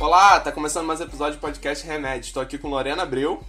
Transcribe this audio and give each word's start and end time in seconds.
Olá, 0.00 0.38
tá 0.40 0.52
começando 0.52 0.84
mais 0.84 1.00
um 1.00 1.04
episódio 1.04 1.38
do 1.38 1.40
podcast 1.40 1.86
Remédio. 1.86 2.26
Estou 2.26 2.42
aqui 2.42 2.58
com 2.58 2.68
Lorena 2.68 3.04
Abreu. 3.04 3.42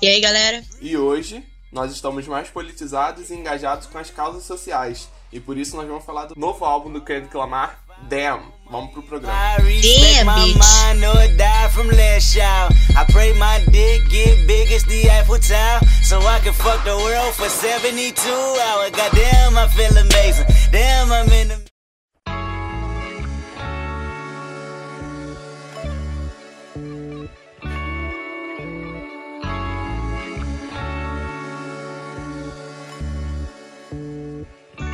E 0.00 0.08
aí, 0.08 0.18
galera? 0.18 0.64
E 0.80 0.96
hoje 0.96 1.44
nós 1.70 1.92
estamos 1.92 2.26
mais 2.26 2.48
politizados 2.48 3.28
e 3.28 3.34
engajados 3.34 3.86
com 3.86 3.98
as 3.98 4.10
causas 4.10 4.44
sociais. 4.44 5.10
E 5.30 5.38
por 5.38 5.58
isso 5.58 5.76
nós 5.76 5.86
vamos 5.86 6.04
falar 6.04 6.24
do 6.26 6.34
novo 6.34 6.64
álbum 6.64 6.90
do 6.90 7.02
Kendrick 7.02 7.36
Lamar, 7.36 7.78
Damn. 8.08 8.61
Vamos 8.72 8.90
pro 8.90 9.02
programa. 9.02 9.58
Damn, 9.58 10.28
bitch. 10.28 10.56
I 12.96 13.04
pray 13.12 13.34
my 13.34 13.60
dick 13.70 14.08
get 14.08 14.46
big 14.46 14.72
as 14.72 14.82
the 14.84 15.10
Eiffel 15.10 15.38
Tower 15.38 15.80
So 16.02 16.18
I 16.20 16.40
can 16.40 16.54
fuck 16.54 16.82
the 16.82 16.96
world 16.96 17.34
for 17.34 17.50
72 17.50 18.16
hours 18.30 18.90
Goddamn, 18.92 19.58
I 19.58 19.68
feel 19.68 19.94
amazing 19.98 20.46
Damn, 20.72 21.12
I'm 21.12 21.30
in 21.32 21.48
the... 21.48 21.72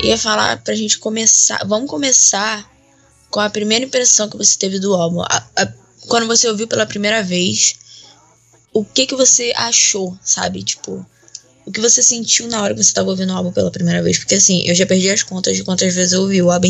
Ia 0.02 0.16
falar 0.16 0.62
pra 0.64 0.74
gente 0.74 0.98
começar. 0.98 1.60
Vamos 1.66 1.90
começar 1.90 2.77
com 3.30 3.40
a 3.40 3.50
primeira 3.50 3.84
impressão 3.84 4.28
que 4.28 4.36
você 4.36 4.56
teve 4.58 4.78
do 4.78 4.94
álbum. 4.94 5.20
A- 5.22 5.46
a- 5.56 5.72
quando 6.08 6.26
você 6.26 6.48
ouviu 6.48 6.66
pela 6.66 6.86
primeira 6.86 7.22
vez, 7.22 7.76
o 8.72 8.84
que 8.84 9.06
que 9.06 9.14
você 9.14 9.52
achou, 9.56 10.18
sabe? 10.22 10.62
Tipo, 10.62 11.04
o 11.66 11.72
que 11.72 11.80
você 11.80 12.02
sentiu 12.02 12.48
na 12.48 12.62
hora 12.62 12.74
que 12.74 12.82
você 12.82 12.92
tava 12.92 13.10
ouvindo 13.10 13.32
o 13.32 13.36
álbum 13.36 13.52
pela 13.52 13.70
primeira 13.70 14.02
vez? 14.02 14.18
Porque 14.18 14.36
assim, 14.36 14.62
eu 14.66 14.74
já 14.74 14.86
perdi 14.86 15.10
as 15.10 15.22
contas 15.22 15.56
de 15.56 15.64
quantas 15.64 15.94
vezes 15.94 16.12
eu 16.12 16.22
ouvi 16.22 16.40
o 16.42 16.50
álbum 16.50 16.68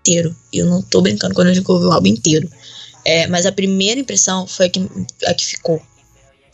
inteiro. 0.00 0.34
E 0.52 0.58
eu 0.58 0.66
não 0.66 0.80
tô 0.82 1.02
brincando 1.02 1.34
quando 1.34 1.48
eu 1.48 1.54
digo 1.54 1.66
que 1.66 1.70
eu 1.70 1.74
ouvi 1.76 1.86
o 1.86 1.92
álbum 1.92 2.08
inteiro. 2.08 2.50
É, 3.04 3.26
mas 3.26 3.46
a 3.46 3.52
primeira 3.52 4.00
impressão 4.00 4.46
foi 4.46 4.66
a 4.66 4.70
que, 4.70 4.88
a 5.26 5.34
que 5.34 5.44
ficou. 5.44 5.82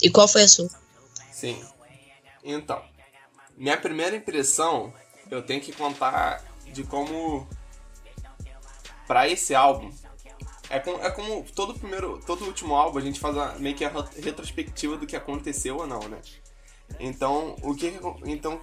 E 0.02 0.10
qual 0.10 0.26
foi 0.26 0.42
a 0.42 0.48
sua? 0.48 0.68
Sim. 1.32 1.56
Então, 2.44 2.80
minha 3.56 3.76
primeira 3.76 4.16
impressão, 4.16 4.92
eu 5.30 5.42
tenho 5.42 5.60
que 5.60 5.72
contar 5.72 6.44
de 6.72 6.82
como 6.84 7.48
pra 9.06 9.28
esse 9.28 9.54
álbum 9.54 9.90
é 10.70 10.78
como, 10.80 10.98
é 11.02 11.10
como 11.10 11.44
todo 11.54 11.78
primeiro, 11.78 12.20
todo 12.26 12.44
último 12.46 12.74
álbum 12.74 12.98
a 12.98 13.02
gente 13.02 13.20
faz 13.20 13.36
a, 13.36 13.54
meio 13.58 13.76
que 13.76 13.84
a 13.84 13.88
ro- 13.88 14.08
retrospectiva 14.22 14.96
do 14.96 15.06
que 15.06 15.14
aconteceu 15.14 15.76
ou 15.76 15.86
não, 15.86 16.00
né? 16.08 16.20
Então, 16.98 17.56
o 17.62 17.74
que 17.74 17.98
então 18.26 18.60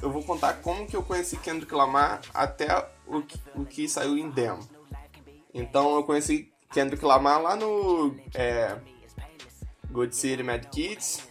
eu 0.00 0.10
vou 0.10 0.22
contar 0.22 0.54
como 0.54 0.86
que 0.86 0.96
eu 0.96 1.02
conheci 1.02 1.36
Kendrick 1.38 1.74
Lamar 1.74 2.20
até 2.32 2.66
o 3.06 3.22
que, 3.22 3.40
o 3.54 3.64
que 3.64 3.88
saiu 3.88 4.16
em 4.16 4.30
Damn. 4.30 4.60
Então, 5.52 5.96
eu 5.96 6.04
conheci 6.04 6.52
Kendrick 6.72 7.04
Lamar 7.04 7.40
lá 7.42 7.56
no 7.56 8.14
é, 8.34 8.78
Good 9.90 10.14
City 10.14 10.42
Mad 10.42 10.64
Kids, 10.66 11.26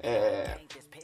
é, 0.00 0.58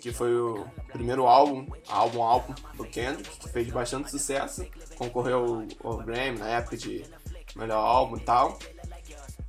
que 0.07 0.13
foi 0.13 0.33
o 0.37 0.65
primeiro 0.93 1.27
álbum, 1.27 1.67
álbum 1.89 2.23
álbum 2.23 2.55
do 2.77 2.85
Kendrick, 2.85 3.41
que 3.41 3.49
fez 3.49 3.69
bastante 3.71 4.09
sucesso, 4.09 4.65
concorreu 4.95 5.67
ao, 5.83 5.97
Grammy 5.97 6.39
na 6.39 6.47
época 6.47 6.77
de 6.77 7.05
melhor 7.57 7.81
álbum 7.81 8.17
e 8.17 8.21
tal, 8.21 8.57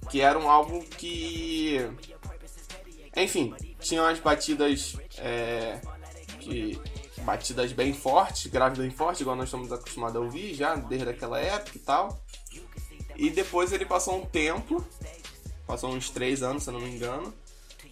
que 0.09 0.19
era 0.19 0.39
um 0.39 0.49
álbum 0.49 0.81
que, 0.81 1.87
enfim, 3.15 3.53
tinha 3.79 4.01
umas 4.01 4.19
batidas, 4.19 4.97
é, 5.19 5.79
que, 6.39 6.81
batidas 7.19 7.71
bem 7.71 7.93
fortes, 7.93 8.47
graves 8.47 8.79
bem 8.79 8.89
fortes, 8.89 9.21
igual 9.21 9.35
nós 9.35 9.49
estamos 9.49 9.71
acostumados 9.71 10.15
a 10.15 10.21
ouvir 10.21 10.55
já 10.55 10.73
desde 10.73 11.07
aquela 11.07 11.39
época 11.39 11.77
e 11.77 11.81
tal. 11.81 12.19
E 13.15 13.29
depois 13.29 13.71
ele 13.71 13.85
passou 13.85 14.17
um 14.17 14.25
tempo, 14.25 14.83
passou 15.67 15.91
uns 15.91 16.09
três 16.09 16.41
anos, 16.41 16.63
se 16.63 16.71
não 16.71 16.79
me 16.79 16.89
engano, 16.89 17.31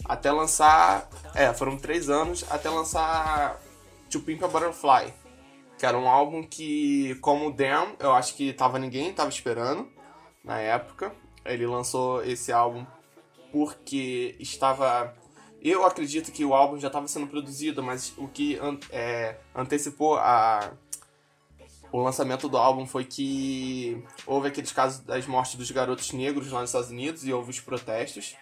até 0.08 0.32
lançar. 0.32 1.10
É, 1.34 1.54
foram 1.54 1.78
três 1.78 2.10
anos 2.10 2.46
até 2.50 2.70
lançar 2.70 3.60
To 4.10 4.20
Pimp 4.20 4.44
a 4.44 4.48
Butterfly. 4.48 5.14
Que 5.78 5.86
era 5.86 5.98
um 5.98 6.08
álbum 6.08 6.42
que, 6.44 7.16
como 7.16 7.52
Damn, 7.52 7.96
eu 8.00 8.14
acho 8.14 8.36
que 8.36 8.54
tava 8.54 8.80
ninguém 8.80 9.14
tava 9.14 9.30
esperando 9.30 9.90
na 10.44 10.60
época. 10.60 11.14
Ele 11.44 11.66
lançou 11.68 12.24
esse 12.24 12.52
álbum 12.52 12.86
porque 13.52 14.36
estava. 14.40 15.14
Eu 15.62 15.86
acredito 15.86 16.32
que 16.32 16.46
o 16.46 16.54
álbum 16.54 16.80
já 16.80 16.88
estava 16.88 17.08
sendo 17.08 17.28
produzido, 17.28 17.82
mas 17.84 18.14
o 18.18 18.28
que 18.28 18.58
an- 18.60 18.80
é, 18.92 19.38
antecipou 19.54 20.16
a, 20.16 20.72
o 21.92 22.02
lançamento 22.02 22.48
do 22.48 22.58
álbum 22.58 22.86
foi 22.86 23.04
que 23.04 24.04
houve 24.28 24.48
aqueles 24.48 24.72
casos 24.72 25.00
das 25.00 25.26
mortes 25.26 25.56
dos 25.56 25.72
garotos 25.72 26.12
negros 26.12 26.52
lá 26.52 26.62
nos 26.62 26.70
Estados 26.70 26.90
Unidos 26.90 27.26
e 27.26 27.34
houve 27.34 27.50
os 27.52 27.60
protestos, 27.60 28.36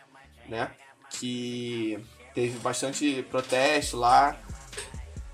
né? 0.49 0.71
Que 1.19 1.99
teve 2.33 2.57
bastante 2.59 3.23
protesto 3.29 3.97
lá, 3.97 4.37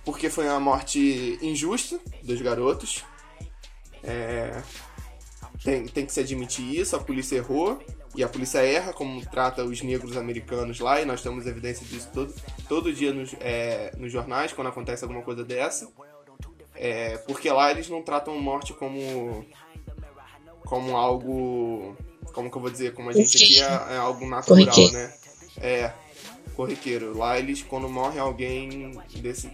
porque 0.03 0.29
foi 0.29 0.45
uma 0.45 0.59
morte 0.59 1.37
injusta 1.41 1.99
dos 2.23 2.41
garotos. 2.41 3.03
É, 4.03 4.61
tem, 5.63 5.85
tem 5.85 6.05
que 6.05 6.11
se 6.11 6.19
admitir 6.19 6.79
isso, 6.79 6.95
a 6.95 6.99
polícia 6.99 7.37
errou. 7.37 7.81
E 8.15 8.23
a 8.23 8.27
polícia 8.27 8.59
erra 8.59 8.91
como 8.91 9.23
trata 9.23 9.63
os 9.63 9.81
negros 9.83 10.17
americanos 10.17 10.79
lá, 10.79 10.99
e 10.99 11.05
nós 11.05 11.21
temos 11.21 11.45
evidência 11.45 11.85
disso 11.85 12.09
todo, 12.11 12.33
todo 12.67 12.91
dia 12.91 13.13
nos, 13.13 13.35
é, 13.39 13.93
nos 13.97 14.11
jornais, 14.11 14.51
quando 14.51 14.67
acontece 14.67 15.03
alguma 15.03 15.21
coisa 15.21 15.43
dessa. 15.43 15.87
É, 16.75 17.17
porque 17.19 17.51
lá 17.51 17.69
eles 17.69 17.87
não 17.87 18.01
tratam 18.01 18.39
morte 18.39 18.73
como 18.73 19.45
como 20.65 20.95
algo 20.95 21.95
como 22.31 22.49
que 22.49 22.55
eu 22.55 22.61
vou 22.61 22.69
dizer 22.69 22.93
como 22.93 23.09
a 23.09 23.13
gente 23.13 23.35
aqui 23.35 23.59
é, 23.59 23.95
é 23.95 23.97
algo 23.97 24.25
natural 24.29 24.91
né 24.91 25.13
é 25.61 25.93
corriqueiro. 26.55 27.17
Lá 27.17 27.39
eles 27.39 27.61
quando 27.61 27.87
morre 27.89 28.19
alguém 28.19 28.91
desse 29.21 29.49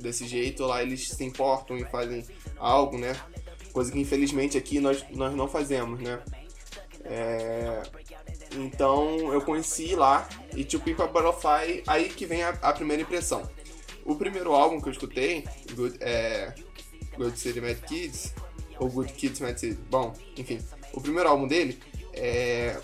desse 0.00 0.26
jeito 0.26 0.64
lá 0.64 0.82
eles 0.82 1.08
se 1.08 1.22
importam 1.22 1.76
e 1.76 1.84
fazem 1.84 2.24
algo 2.58 2.98
né? 2.98 3.14
Coisa 3.72 3.92
que 3.92 4.00
infelizmente 4.00 4.58
aqui 4.58 4.80
nós 4.80 5.04
nós 5.10 5.34
não 5.34 5.46
fazemos 5.46 6.00
né? 6.00 6.20
É, 7.04 7.82
então 8.56 9.32
eu 9.32 9.40
conheci 9.42 9.94
lá 9.94 10.28
e 10.54 10.64
tipo 10.64 10.84
Pipa 10.84 11.06
Butterfly 11.06 11.82
aí 11.86 12.08
que 12.08 12.26
vem 12.26 12.42
a, 12.42 12.50
a 12.50 12.72
primeira 12.72 13.02
impressão. 13.02 13.48
O 14.04 14.16
primeiro 14.16 14.52
álbum 14.52 14.80
que 14.80 14.88
eu 14.88 14.92
escutei, 14.92 15.44
Good, 15.74 15.96
é, 16.00 16.54
Good 17.16 17.38
City 17.38 17.60
Mad 17.60 17.78
Kids, 17.86 18.34
ou 18.78 18.88
Good 18.88 19.12
Kids 19.12 19.38
Mad 19.40 19.56
City, 19.56 19.78
bom, 19.88 20.12
enfim, 20.36 20.58
o 20.92 21.00
primeiro 21.00 21.28
álbum 21.28 21.46
dele 21.46 21.78
é, 22.12 22.80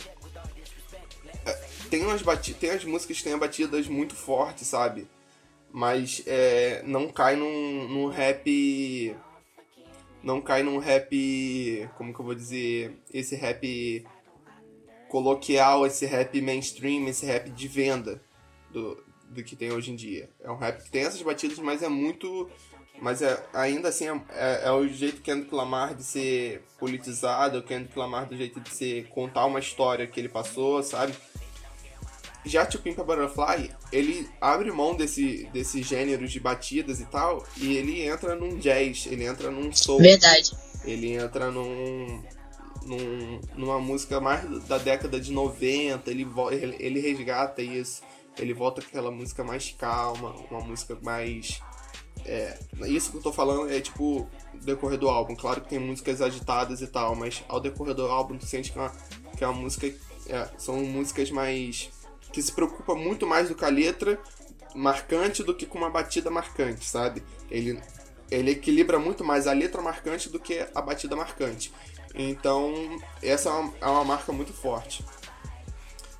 tem 1.88 2.04
umas 2.04 2.22
bati 2.22 2.54
tem 2.54 2.70
as 2.70 2.84
músicas 2.84 3.18
que 3.18 3.24
têm 3.24 3.38
batidas 3.38 3.88
muito 3.88 4.14
fortes, 4.14 4.66
sabe? 4.66 5.08
Mas 5.72 6.22
é, 6.26 6.82
não 6.84 7.08
cai 7.08 7.36
num, 7.36 7.88
num 7.88 8.06
rap. 8.08 9.16
Não 10.22 10.40
cai 10.40 10.62
num 10.62 10.78
rap. 10.78 11.88
Como 11.96 12.12
que 12.12 12.20
eu 12.20 12.24
vou 12.24 12.34
dizer? 12.34 12.96
Esse 13.12 13.36
rap 13.36 14.06
coloquial, 15.08 15.86
esse 15.86 16.06
rap 16.06 16.40
mainstream, 16.40 17.08
esse 17.08 17.26
rap 17.26 17.50
de 17.50 17.68
venda 17.68 18.22
do, 18.70 19.02
do 19.28 19.42
que 19.42 19.56
tem 19.56 19.72
hoje 19.72 19.90
em 19.90 19.96
dia. 19.96 20.30
É 20.40 20.50
um 20.50 20.56
rap 20.56 20.82
que 20.82 20.90
tem 20.90 21.02
essas 21.02 21.22
batidas, 21.22 21.58
mas 21.58 21.82
é 21.82 21.88
muito. 21.88 22.48
Mas 23.00 23.22
é, 23.22 23.40
ainda 23.52 23.88
assim 23.88 24.08
é, 24.08 24.20
é, 24.30 24.62
é 24.64 24.72
o 24.72 24.86
jeito 24.88 25.16
que 25.16 25.30
Kendrick 25.30 25.54
Lamar 25.54 25.94
de 25.94 26.02
ser 26.02 26.62
politizado, 26.78 27.58
o 27.58 27.62
Kendrick 27.62 27.96
Lamar 27.96 28.26
do 28.26 28.36
jeito 28.36 28.58
de 28.60 28.70
ser 28.70 29.08
contar 29.08 29.46
uma 29.46 29.60
história 29.60 30.06
que 30.06 30.18
ele 30.18 30.28
passou, 30.28 30.82
sabe? 30.82 31.14
Já 32.44 32.64
To 32.64 32.78
Pimp 32.78 32.98
a 32.98 33.04
Butterfly, 33.04 33.70
ele 33.92 34.28
abre 34.40 34.70
mão 34.70 34.94
desse, 34.94 35.48
desse 35.52 35.82
gênero 35.82 36.26
de 36.26 36.40
batidas 36.40 37.00
e 37.00 37.04
tal, 37.06 37.44
e 37.56 37.76
ele 37.76 38.02
entra 38.02 38.34
num 38.34 38.56
jazz, 38.58 39.06
ele 39.06 39.24
entra 39.24 39.50
num 39.50 39.72
soul, 39.72 39.98
Verdade. 39.98 40.52
ele 40.84 41.12
entra 41.14 41.50
num, 41.50 42.22
num, 42.84 43.40
numa 43.56 43.78
música 43.78 44.20
mais 44.20 44.64
da 44.64 44.78
década 44.78 45.20
de 45.20 45.32
90, 45.32 46.10
ele, 46.10 46.26
ele, 46.52 46.76
ele 46.78 47.00
resgata 47.00 47.60
isso, 47.60 48.02
ele 48.38 48.54
volta 48.54 48.80
com 48.80 48.88
aquela 48.88 49.10
música 49.10 49.44
mais 49.44 49.74
calma, 49.76 50.34
uma 50.50 50.60
música 50.60 50.96
mais. 51.02 51.60
É, 52.24 52.58
isso 52.86 53.10
que 53.10 53.16
eu 53.16 53.22
tô 53.22 53.32
falando 53.32 53.70
é 53.70 53.80
tipo 53.80 54.28
decorrer 54.54 54.98
do 54.98 55.08
álbum. 55.08 55.34
Claro 55.34 55.60
que 55.60 55.68
tem 55.68 55.78
músicas 55.78 56.20
agitadas 56.20 56.80
e 56.80 56.86
tal, 56.86 57.14
mas 57.14 57.42
ao 57.48 57.60
decorrer 57.60 57.94
do 57.94 58.06
álbum 58.06 58.36
tu 58.36 58.46
sente 58.46 58.72
que 58.72 58.78
é 58.78 58.82
uma, 58.82 58.92
que 59.36 59.44
é 59.44 59.46
uma 59.46 59.60
música. 59.60 59.86
é, 60.28 60.48
são 60.58 60.76
músicas 60.84 61.30
mais. 61.30 61.90
Que 62.32 62.42
se 62.42 62.52
preocupa 62.52 62.94
muito 62.94 63.26
mais 63.26 63.48
do 63.48 63.54
que 63.54 63.64
a 63.64 63.68
letra 63.68 64.20
marcante 64.74 65.42
do 65.42 65.54
que 65.54 65.66
com 65.66 65.78
uma 65.78 65.90
batida 65.90 66.30
marcante, 66.30 66.84
sabe? 66.84 67.22
Ele, 67.50 67.80
ele 68.30 68.50
equilibra 68.50 68.98
muito 68.98 69.24
mais 69.24 69.46
a 69.46 69.52
letra 69.52 69.80
marcante 69.82 70.28
do 70.28 70.38
que 70.38 70.66
a 70.74 70.80
batida 70.80 71.16
marcante. 71.16 71.72
Então, 72.14 72.98
essa 73.22 73.48
é 73.48 73.52
uma, 73.52 73.74
é 73.80 73.86
uma 73.86 74.04
marca 74.04 74.32
muito 74.32 74.52
forte. 74.52 75.04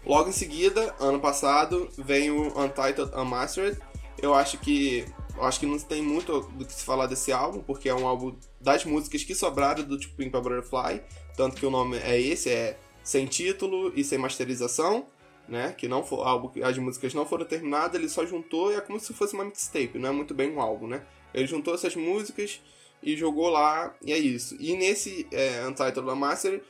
Logo 0.05 0.31
em 0.31 0.33
seguida, 0.33 0.95
ano 0.99 1.21
passado, 1.21 1.89
vem 1.99 2.31
o 2.31 2.49
Untitled 2.59 3.15
Unmastered. 3.15 3.79
Eu 4.21 4.35
acho 4.35 4.59
que 4.59 5.05
eu 5.37 5.45
acho 5.45 5.61
que 5.61 5.67
não 5.67 5.79
tem 5.79 6.03
muito 6.03 6.41
do 6.41 6.65
que 6.65 6.73
se 6.73 6.85
falar 6.85 7.07
desse 7.07 7.31
álbum, 7.31 7.63
porque 7.63 7.89
é 7.89 7.95
um 7.95 8.09
álbum 8.09 8.35
das 8.61 8.85
músicas 8.85 9.23
que 9.23 9.37
sobraram 9.37 9.85
do 9.85 9.97
tipo 9.97 10.17
Pimp 10.17 10.35
a 10.35 10.41
Butterfly, 10.41 11.01
tanto 11.37 11.55
que 11.55 11.65
o 11.65 11.71
nome 11.71 11.97
é 11.99 12.21
esse, 12.21 12.51
é 12.51 12.77
sem 13.05 13.25
título 13.25 13.93
e 13.95 14.03
sem 14.03 14.19
masterização, 14.19 15.07
né? 15.49 15.75
Que 15.77 15.89
não 15.89 16.05
for 16.05 16.27
álbum, 16.27 16.51
as 16.63 16.77
músicas 16.79 17.15
não 17.15 17.27
foram 17.27 17.45
terminadas, 17.45 17.95
ele 17.95 18.09
só 18.09 18.25
juntou 18.27 18.73
e 18.73 18.77
é 18.77 18.81
como 18.81 19.01
se 19.01 19.13
fosse 19.15 19.35
uma 19.35 19.45
mixtape, 19.45 19.99
não 19.99 20.11
é 20.11 20.13
muito 20.13 20.35
bem 20.35 20.51
um 20.53 20.61
álbum, 20.61 20.87
né? 20.87 21.03
Ele 21.33 21.47
juntou 21.47 21.75
essas 21.75 21.97
músicas 21.97 22.61
e 23.03 23.17
jogou 23.17 23.49
lá 23.49 23.95
e 24.03 24.13
é 24.13 24.19
isso. 24.19 24.57
E 24.61 24.77
nesse 24.77 25.27
é, 25.33 25.67
Untitled 25.67 26.19
Master, 26.19 26.63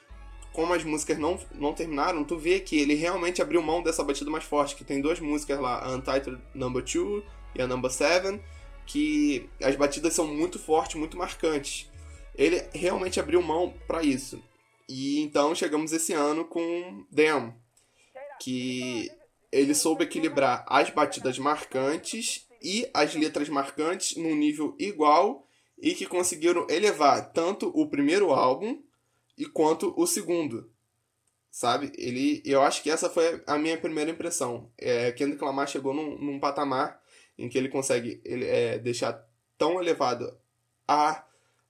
como 0.53 0.75
as 0.75 0.85
músicas 0.85 1.19
não, 1.19 1.39
não 1.55 1.73
terminaram, 1.73 2.25
tu 2.25 2.37
vê 2.37 2.61
que 2.61 2.79
ele 2.79 2.95
realmente 2.95 3.43
abriu 3.43 3.63
mão 3.63 3.83
dessa 3.83 4.03
batida 4.03 4.31
mais 4.31 4.45
forte, 4.45 4.75
que 4.75 4.85
tem 4.85 5.01
duas 5.01 5.21
músicas 5.21 5.61
lá, 5.61 5.85
a 5.85 5.95
Untitled 5.95 6.41
Number 6.55 6.83
2 6.83 7.23
e 7.55 7.63
a 7.63 7.67
Number 7.67 7.91
7, 7.91 8.41
que 8.87 9.49
as 9.63 9.77
batidas 9.77 10.15
são 10.15 10.27
muito 10.27 10.59
fortes, 10.59 10.97
muito 10.97 11.17
marcantes. 11.17 11.91
Ele 12.35 12.63
realmente 12.73 13.21
abriu 13.21 13.43
mão 13.43 13.75
para 13.87 14.03
isso. 14.03 14.43
E 14.89 15.21
então 15.21 15.55
chegamos 15.55 15.93
esse 15.93 16.13
ano 16.13 16.45
com 16.45 17.05
Damn, 17.11 17.55
que 18.41 19.11
ele 19.51 19.75
soube 19.75 20.05
equilibrar 20.05 20.65
as 20.69 20.91
batidas 20.91 21.39
marcantes 21.39 22.47
e 22.63 22.89
as 22.93 23.15
letras 23.15 23.49
marcantes 23.49 24.17
num 24.17 24.35
nível 24.35 24.75
igual 24.79 25.47
e 25.81 25.95
que 25.95 26.07
conseguiram 26.07 26.67
elevar 26.69 27.33
tanto 27.33 27.69
o 27.75 27.89
primeiro 27.89 28.33
álbum 28.33 28.83
e 29.37 29.47
quanto 29.47 29.95
o 29.97 30.07
segundo. 30.07 30.71
Sabe? 31.51 31.93
Ele, 31.97 32.43
eu 32.45 32.63
acho 32.63 32.83
que 32.83 32.91
essa 32.91 33.09
foi 33.09 33.43
a 33.47 33.57
minha 33.59 33.79
primeira 33.79 34.11
impressão. 34.11 34.71
É, 34.77 35.13
Kendrick 35.13 35.43
Lamar 35.43 35.69
chegou 35.69 35.95
num, 35.95 36.19
num 36.19 36.41
patamar 36.41 37.01
em 37.39 37.49
que 37.49 37.57
ele 37.57 37.69
consegue 37.69 38.21
ele, 38.25 38.45
é, 38.45 38.79
deixar 38.79 39.25
tão 39.57 39.81
elevado 39.81 40.37
a, 40.87 41.25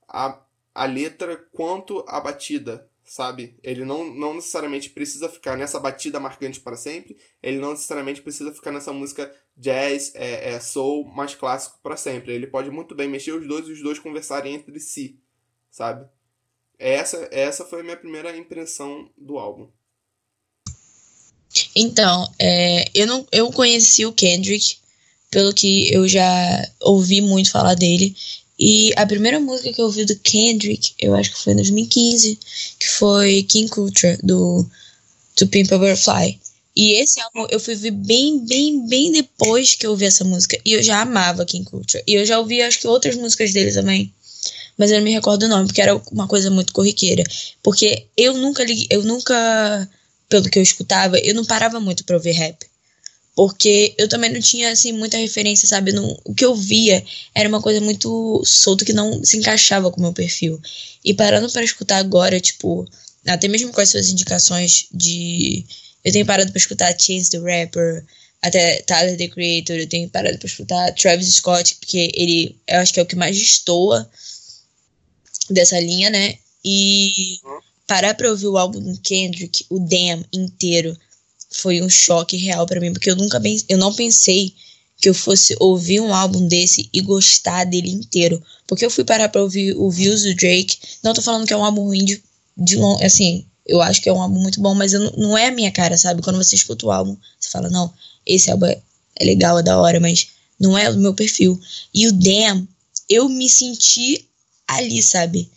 a, 0.07 0.41
a 0.73 0.85
letra 0.85 1.37
quanto 1.53 2.03
a 2.07 2.19
batida, 2.19 2.88
sabe? 3.09 3.57
Ele 3.63 3.83
não, 3.83 4.13
não 4.13 4.35
necessariamente 4.35 4.91
precisa 4.91 5.27
ficar 5.27 5.57
nessa 5.57 5.79
batida 5.79 6.19
marcante 6.19 6.59
para 6.59 6.77
sempre, 6.77 7.17
ele 7.41 7.57
não 7.57 7.71
necessariamente 7.71 8.21
precisa 8.21 8.53
ficar 8.53 8.71
nessa 8.71 8.93
música 8.93 9.33
jazz, 9.57 10.13
é, 10.13 10.53
é 10.53 10.59
soul 10.59 11.05
mais 11.05 11.33
clássico 11.33 11.79
para 11.81 11.97
sempre. 11.97 12.33
Ele 12.33 12.45
pode 12.45 12.69
muito 12.69 12.93
bem 12.93 13.09
mexer 13.09 13.31
os 13.31 13.47
dois 13.47 13.67
e 13.67 13.71
os 13.71 13.81
dois 13.81 13.97
conversarem 13.97 14.53
entre 14.53 14.79
si, 14.79 15.19
sabe? 15.71 16.07
Essa, 16.77 17.27
essa 17.31 17.65
foi 17.65 17.79
a 17.79 17.83
minha 17.83 17.97
primeira 17.97 18.37
impressão 18.37 19.09
do 19.17 19.39
álbum. 19.39 19.67
Então, 21.75 22.31
é, 22.37 22.85
eu 22.93 23.07
não 23.07 23.27
eu 23.31 23.51
conheci 23.51 24.05
o 24.05 24.13
Kendrick 24.13 24.77
pelo 25.31 25.51
que 25.53 25.91
eu 25.91 26.07
já 26.07 26.23
ouvi 26.79 27.21
muito 27.21 27.51
falar 27.51 27.73
dele. 27.73 28.15
E 28.59 28.91
a 28.97 29.05
primeira 29.05 29.39
música 29.39 29.71
que 29.71 29.79
eu 29.79 29.85
ouvi 29.85 30.03
do 30.03 30.15
Kendrick, 30.17 30.91
eu 30.99 31.15
acho 31.15 31.31
que 31.31 31.39
foi 31.39 31.53
em 31.53 31.55
2015, 31.55 32.37
que 32.77 32.87
foi 32.89 33.43
King 33.43 33.69
Culture, 33.69 34.17
do 34.21 34.69
To 35.37 35.47
Pimp 35.47 35.71
a 35.71 35.77
Butterfly. 35.77 36.37
E 36.75 36.93
esse 37.01 37.21
álbum 37.21 37.47
eu 37.49 37.59
fui 37.59 37.75
ver 37.75 37.91
bem, 37.91 38.45
bem, 38.45 38.85
bem 38.85 39.11
depois 39.11 39.75
que 39.75 39.85
eu 39.85 39.91
ouvi 39.91 40.05
essa 40.05 40.25
música. 40.25 40.59
E 40.65 40.73
eu 40.73 40.83
já 40.83 41.01
amava 41.01 41.45
King 41.45 41.63
Culture. 41.63 42.03
E 42.05 42.15
eu 42.15 42.25
já 42.25 42.37
ouvi, 42.37 42.61
acho 42.61 42.79
que 42.79 42.87
outras 42.87 43.15
músicas 43.15 43.53
dele 43.53 43.71
também. 43.71 44.13
Mas 44.77 44.91
eu 44.91 44.97
não 44.97 45.03
me 45.03 45.11
recordo 45.11 45.43
o 45.43 45.47
nome, 45.47 45.67
porque 45.67 45.81
era 45.81 45.95
uma 46.11 46.27
coisa 46.27 46.49
muito 46.51 46.73
corriqueira. 46.73 47.23
Porque 47.63 48.07
eu 48.15 48.33
nunca 48.33 48.63
liguei, 48.63 48.87
eu 48.89 49.03
nunca, 49.03 49.89
pelo 50.27 50.49
que 50.49 50.59
eu 50.59 50.63
escutava, 50.63 51.17
eu 51.19 51.33
não 51.33 51.45
parava 51.45 51.79
muito 51.79 52.03
pra 52.03 52.17
ouvir 52.17 52.31
rap. 52.31 52.68
Porque 53.35 53.95
eu 53.97 54.07
também 54.09 54.31
não 54.31 54.41
tinha, 54.41 54.71
assim, 54.71 54.91
muita 54.91 55.17
referência, 55.17 55.67
sabe? 55.67 55.93
No, 55.93 56.19
o 56.25 56.33
que 56.33 56.43
eu 56.43 56.53
via 56.55 57.03
era 57.33 57.47
uma 57.47 57.61
coisa 57.61 57.79
muito 57.79 58.43
solta 58.45 58.83
que 58.83 58.91
não 58.91 59.23
se 59.23 59.37
encaixava 59.37 59.89
com 59.89 59.99
o 59.99 60.03
meu 60.03 60.13
perfil. 60.13 60.59
E 61.03 61.13
parando 61.13 61.49
para 61.49 61.63
escutar 61.63 61.97
agora, 61.97 62.39
tipo, 62.39 62.85
até 63.25 63.47
mesmo 63.47 63.71
com 63.71 63.81
as 63.81 63.89
suas 63.89 64.09
indicações 64.09 64.87
de. 64.91 65.65
Eu 66.03 66.11
tenho 66.11 66.25
parado 66.25 66.51
para 66.51 66.59
escutar 66.59 66.99
Chance 66.99 67.29
the 67.29 67.37
Rapper, 67.39 68.05
até 68.41 68.81
Tyler 68.81 69.17
the 69.17 69.27
Creator, 69.27 69.75
eu 69.75 69.87
tenho 69.87 70.09
parado 70.09 70.37
para 70.37 70.47
escutar 70.47 70.93
Travis 70.93 71.33
Scott, 71.35 71.75
porque 71.75 72.11
ele, 72.13 72.55
eu 72.67 72.79
acho 72.79 72.93
que 72.93 72.99
é 72.99 73.03
o 73.03 73.05
que 73.05 73.15
mais 73.15 73.37
destoa 73.37 74.09
dessa 75.49 75.79
linha, 75.79 76.09
né? 76.09 76.37
E 76.63 77.39
parar 77.85 78.13
pra 78.13 78.29
ouvir 78.29 78.47
o 78.47 78.57
álbum 78.57 78.79
do 78.79 78.99
Kendrick, 79.01 79.65
o 79.69 79.79
Damn 79.79 80.23
inteiro, 80.31 80.97
foi 81.49 81.81
um 81.81 81.89
choque 81.89 82.37
real 82.37 82.65
para 82.65 82.79
mim, 82.79 82.93
porque 82.93 83.09
eu 83.09 83.15
nunca 83.15 83.41
eu 83.67 83.77
não 83.77 83.93
pensei 83.93 84.53
que 84.97 85.09
eu 85.09 85.13
fosse 85.13 85.55
ouvir 85.59 86.01
um 86.01 86.13
álbum 86.13 86.45
desse 86.47 86.89
e 86.93 87.01
gostar 87.01 87.63
dele 87.63 87.89
inteiro. 87.89 88.41
Porque 88.67 88.85
eu 88.85 88.91
fui 88.91 89.05
parar 89.05 89.29
pra 89.29 89.41
ouvir 89.41 89.73
o 89.77 89.89
Views 89.89 90.23
do 90.23 90.35
Drake. 90.35 90.77
Não 91.01 91.13
tô 91.13 91.21
falando 91.21 91.47
que 91.47 91.53
é 91.53 91.57
um 91.57 91.63
álbum 91.63 91.83
ruim 91.83 92.03
de, 92.03 92.21
de 92.57 92.77
assim, 93.01 93.45
eu 93.65 93.81
acho 93.81 94.01
que 94.01 94.09
é 94.09 94.13
um 94.13 94.21
álbum 94.21 94.39
muito 94.39 94.59
bom, 94.59 94.75
mas 94.75 94.93
eu, 94.93 95.11
não 95.17 95.37
é 95.37 95.47
a 95.47 95.51
minha 95.51 95.71
cara, 95.71 95.97
sabe? 95.97 96.21
Quando 96.21 96.37
você 96.37 96.55
escuta 96.55 96.85
o 96.85 96.91
álbum, 96.91 97.15
você 97.39 97.49
fala, 97.49 97.69
não, 97.69 97.93
esse 98.25 98.51
álbum 98.51 98.65
é, 98.65 98.77
é 99.15 99.25
legal, 99.25 99.57
é 99.59 99.63
da 99.63 99.79
hora, 99.79 99.99
mas 99.99 100.27
não 100.59 100.77
é 100.77 100.89
o 100.89 100.97
meu 100.97 101.13
perfil. 101.13 101.59
E 101.93 102.07
o 102.07 102.11
Damn, 102.11 102.67
eu 103.07 103.29
me 103.29 103.49
senti 103.49 104.27
ali, 104.67 105.01
sabe? 105.01 105.49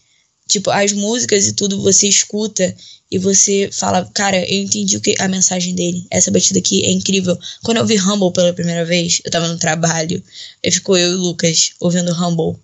Tipo, 0.47 0.71
as 0.71 0.93
músicas 0.93 1.47
e 1.47 1.53
tudo 1.53 1.83
você 1.83 2.07
escuta 2.07 2.75
e 3.13 3.19
você 3.19 3.69
fala, 3.71 4.11
cara, 4.15 4.39
eu 4.39 4.63
entendi 4.63 4.97
o 4.97 5.01
que 5.03 5.15
a 5.19 5.29
mensagem 5.29 5.75
dele. 5.75 6.07
Essa 6.11 6.31
batida 6.31 6.59
aqui 6.59 6.83
é 6.83 6.91
incrível. 6.91 7.39
Quando 7.63 7.77
eu 7.77 7.85
vi 7.85 8.01
Humble 8.01 8.33
pela 8.33 8.55
primeira 8.55 8.87
vez, 8.87 9.21
eu 9.23 9.31
tava 9.31 9.49
no 9.49 9.59
trabalho, 9.59 10.25
aí 10.65 10.71
ficou 10.71 10.97
eu 10.97 11.11
e 11.11 11.15
o 11.15 11.19
Lucas 11.19 11.73
ouvindo 11.79 12.11
Humble. 12.11 12.59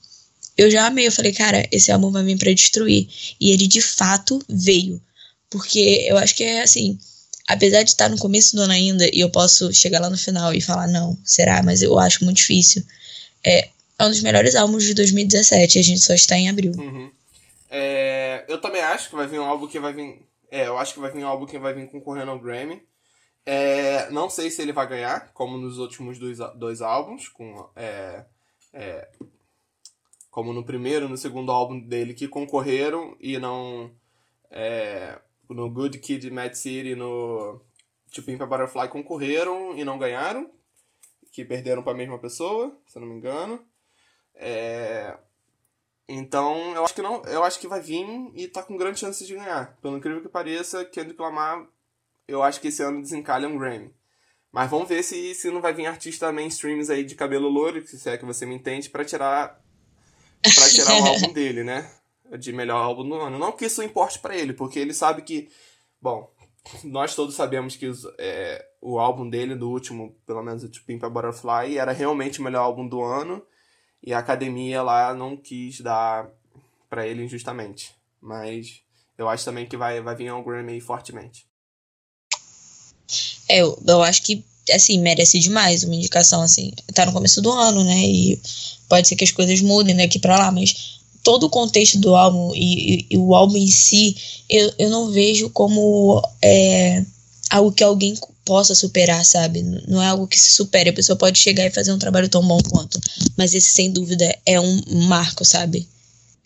Eu 0.56 0.70
já 0.70 0.86
amei, 0.86 1.06
eu 1.06 1.12
falei, 1.12 1.34
cara, 1.34 1.68
esse 1.70 1.92
álbum 1.92 2.10
vai 2.10 2.24
vir 2.24 2.38
pra 2.38 2.50
destruir. 2.50 3.06
E 3.38 3.50
ele 3.50 3.66
de 3.66 3.82
fato 3.82 4.42
veio. 4.48 4.98
Porque 5.50 6.06
eu 6.08 6.16
acho 6.16 6.34
que 6.34 6.42
é 6.42 6.62
assim, 6.62 6.98
apesar 7.46 7.82
de 7.82 7.90
estar 7.90 8.08
no 8.08 8.16
começo 8.16 8.56
do 8.56 8.62
ano 8.62 8.72
ainda, 8.72 9.06
e 9.12 9.20
eu 9.20 9.28
posso 9.28 9.70
chegar 9.74 10.00
lá 10.00 10.08
no 10.08 10.16
final 10.16 10.54
e 10.54 10.62
falar, 10.62 10.86
não, 10.86 11.14
será? 11.24 11.62
Mas 11.62 11.82
eu 11.82 11.98
acho 11.98 12.24
muito 12.24 12.38
difícil. 12.38 12.82
É, 13.44 13.68
é 13.98 14.04
um 14.06 14.08
dos 14.08 14.22
melhores 14.22 14.54
álbuns 14.54 14.84
de 14.84 14.94
2017, 14.94 15.78
a 15.78 15.82
gente 15.82 16.00
só 16.00 16.14
está 16.14 16.38
em 16.38 16.48
abril. 16.48 16.72
Uhum. 16.72 17.10
É, 17.70 18.46
eu 18.48 18.58
também 18.58 18.80
acho 18.80 19.10
que 19.10 19.14
vai 19.14 19.26
vir 19.26 19.38
um 19.38 19.44
álbum 19.44 19.66
que 19.66 19.78
vai 19.78 19.92
vir 19.92 20.26
é, 20.50 20.66
eu 20.66 20.78
acho 20.78 20.94
que 20.94 21.00
vai 21.00 21.10
vir 21.10 21.24
um 21.24 21.28
álbum 21.28 21.46
que 21.46 21.58
vai 21.58 21.74
vir 21.74 21.90
concorrendo 21.90 22.30
ao 22.30 22.38
Grammy. 22.38 22.86
É, 23.44 24.10
não 24.10 24.28
sei 24.28 24.50
se 24.50 24.60
ele 24.60 24.72
vai 24.72 24.86
ganhar, 24.86 25.32
como 25.32 25.56
nos 25.56 25.78
últimos 25.78 26.18
dois, 26.18 26.38
dois 26.56 26.82
álbuns, 26.82 27.28
com, 27.28 27.70
é, 27.74 28.24
é, 28.72 29.10
como 30.30 30.52
no 30.52 30.64
primeiro 30.64 31.06
e 31.06 31.08
no 31.08 31.16
segundo 31.16 31.50
álbum 31.50 31.80
dele, 31.80 32.14
que 32.14 32.28
concorreram 32.28 33.16
e 33.20 33.38
não. 33.38 33.90
É, 34.50 35.18
no 35.48 35.70
Good 35.70 35.98
Kid, 35.98 36.30
Mad 36.30 36.52
City 36.54 36.94
no 36.94 37.60
To 38.12 38.22
Pimp 38.22 38.40
Butterfly 38.40 38.88
concorreram 38.88 39.76
e 39.76 39.84
não 39.84 39.98
ganharam, 39.98 40.50
que 41.32 41.44
perderam 41.44 41.82
para 41.82 41.92
a 41.92 41.96
mesma 41.96 42.18
pessoa, 42.18 42.78
se 42.86 42.98
eu 42.98 43.00
não 43.00 43.08
me 43.08 43.16
engano. 43.16 43.64
É, 44.34 45.18
então, 46.08 46.74
eu 46.74 46.84
acho 46.84 46.94
que 46.94 47.02
não, 47.02 47.22
eu 47.24 47.44
acho 47.44 47.60
que 47.60 47.68
vai 47.68 47.80
vir 47.80 48.06
e 48.34 48.48
tá 48.48 48.62
com 48.62 48.76
grande 48.76 48.98
chance 48.98 49.26
de 49.26 49.34
ganhar. 49.34 49.76
Pelo 49.82 49.98
incrível 49.98 50.22
que 50.22 50.28
pareça, 50.28 50.84
Kendrick 50.84 51.20
Lamar, 51.20 51.66
eu 52.26 52.42
acho 52.42 52.60
que 52.60 52.68
esse 52.68 52.82
ano 52.82 53.02
desencalha 53.02 53.48
um 53.48 53.58
Grammy. 53.58 53.94
Mas 54.50 54.70
vamos 54.70 54.88
ver 54.88 55.02
se, 55.02 55.34
se 55.34 55.50
não 55.50 55.60
vai 55.60 55.74
vir 55.74 55.86
artista 55.86 56.32
mainstreams 56.32 56.88
aí 56.88 57.04
de 57.04 57.14
cabelo 57.14 57.48
louro, 57.48 57.86
se 57.86 58.08
é 58.08 58.16
que 58.16 58.24
você 58.24 58.46
me 58.46 58.54
entende, 58.54 58.88
para 58.88 59.04
tirar 59.04 59.62
para 60.42 60.68
tirar 60.68 61.00
o 61.00 61.06
álbum 61.06 61.32
dele, 61.34 61.62
né? 61.62 61.90
De 62.38 62.52
melhor 62.52 62.82
álbum 62.82 63.06
do 63.08 63.14
ano. 63.14 63.38
Não 63.38 63.52
que 63.52 63.66
isso 63.66 63.82
importe 63.82 64.18
para 64.18 64.36
ele, 64.36 64.52
porque 64.52 64.78
ele 64.78 64.94
sabe 64.94 65.22
que, 65.22 65.50
bom, 66.00 66.32
nós 66.84 67.14
todos 67.14 67.34
sabemos 67.34 67.76
que 67.76 67.86
os, 67.86 68.06
é, 68.18 68.64
o 68.80 68.98
álbum 68.98 69.28
dele, 69.28 69.54
do 69.54 69.70
último, 69.70 70.16
pelo 70.26 70.42
menos 70.42 70.64
o 70.64 70.70
Pimp 70.84 71.04
a 71.04 71.10
Butterfly, 71.10 71.76
era 71.76 71.92
realmente 71.92 72.40
o 72.40 72.42
melhor 72.42 72.62
álbum 72.62 72.86
do 72.86 73.02
ano. 73.02 73.44
E 74.02 74.12
a 74.12 74.18
academia 74.18 74.82
lá 74.82 75.14
não 75.14 75.36
quis 75.36 75.80
dar 75.80 76.28
para 76.88 77.06
ele 77.06 77.24
injustamente. 77.24 77.94
Mas 78.20 78.80
eu 79.16 79.28
acho 79.28 79.44
também 79.44 79.66
que 79.66 79.76
vai, 79.76 80.00
vai 80.00 80.14
vir 80.14 80.28
ao 80.28 80.42
Grammy 80.42 80.80
fortemente. 80.80 81.46
É, 83.48 83.58
eu, 83.58 83.80
eu 83.86 84.02
acho 84.02 84.22
que, 84.22 84.44
assim, 84.70 84.98
merece 84.98 85.38
demais 85.38 85.84
uma 85.84 85.94
indicação, 85.94 86.42
assim. 86.42 86.72
Tá 86.94 87.06
no 87.06 87.12
começo 87.12 87.40
do 87.40 87.50
ano, 87.50 87.82
né? 87.82 88.06
E 88.06 88.40
pode 88.88 89.08
ser 89.08 89.16
que 89.16 89.24
as 89.24 89.32
coisas 89.32 89.60
mudem 89.60 89.96
daqui 89.96 90.18
pra 90.18 90.38
lá, 90.38 90.52
mas 90.52 90.98
todo 91.22 91.44
o 91.44 91.50
contexto 91.50 91.98
do 91.98 92.14
álbum 92.14 92.54
e, 92.54 93.00
e, 93.00 93.06
e 93.10 93.18
o 93.18 93.34
álbum 93.34 93.56
em 93.56 93.66
si, 93.66 94.16
eu, 94.48 94.72
eu 94.78 94.90
não 94.90 95.10
vejo 95.10 95.50
como 95.50 96.22
é, 96.42 97.04
algo 97.50 97.72
que 97.72 97.84
alguém 97.84 98.14
possa 98.48 98.74
superar, 98.74 99.26
sabe? 99.26 99.60
Não 99.86 100.02
é 100.02 100.06
algo 100.06 100.26
que 100.26 100.40
se 100.40 100.52
supere. 100.52 100.88
A 100.88 100.94
pessoa 100.94 101.18
pode 101.18 101.38
chegar 101.38 101.66
e 101.66 101.70
fazer 101.70 101.92
um 101.92 101.98
trabalho 101.98 102.30
tão 102.30 102.42
bom 102.42 102.58
quanto. 102.62 102.98
Mas 103.36 103.52
esse, 103.52 103.68
sem 103.68 103.92
dúvida, 103.92 104.34
é 104.46 104.58
um 104.58 105.04
marco, 105.06 105.44
sabe? 105.44 105.86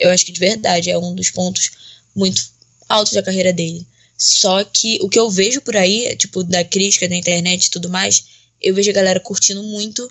Eu 0.01 0.11
acho 0.11 0.27
que 0.27 0.33
de 0.33 0.41
verdade 0.41 0.91
é 0.91 0.99
um 0.99 1.15
dos 1.15 1.31
pontos 1.31 1.71
muito 2.13 2.45
altos 2.89 3.13
da 3.13 3.23
carreira 3.23 3.53
dele. 3.53 3.87
Só 4.19 4.65
que 4.65 4.99
o 5.01 5.09
que 5.09 5.17
eu 5.17 5.31
vejo 5.31 5.61
por 5.61 5.77
aí, 5.77 6.17
tipo, 6.17 6.43
da 6.43 6.65
crítica 6.65 7.09
da 7.09 7.15
internet 7.15 7.67
e 7.67 7.71
tudo 7.71 7.89
mais, 7.89 8.25
eu 8.61 8.75
vejo 8.75 8.91
a 8.91 8.95
galera 8.95 9.21
curtindo 9.21 9.63
muito, 9.63 10.11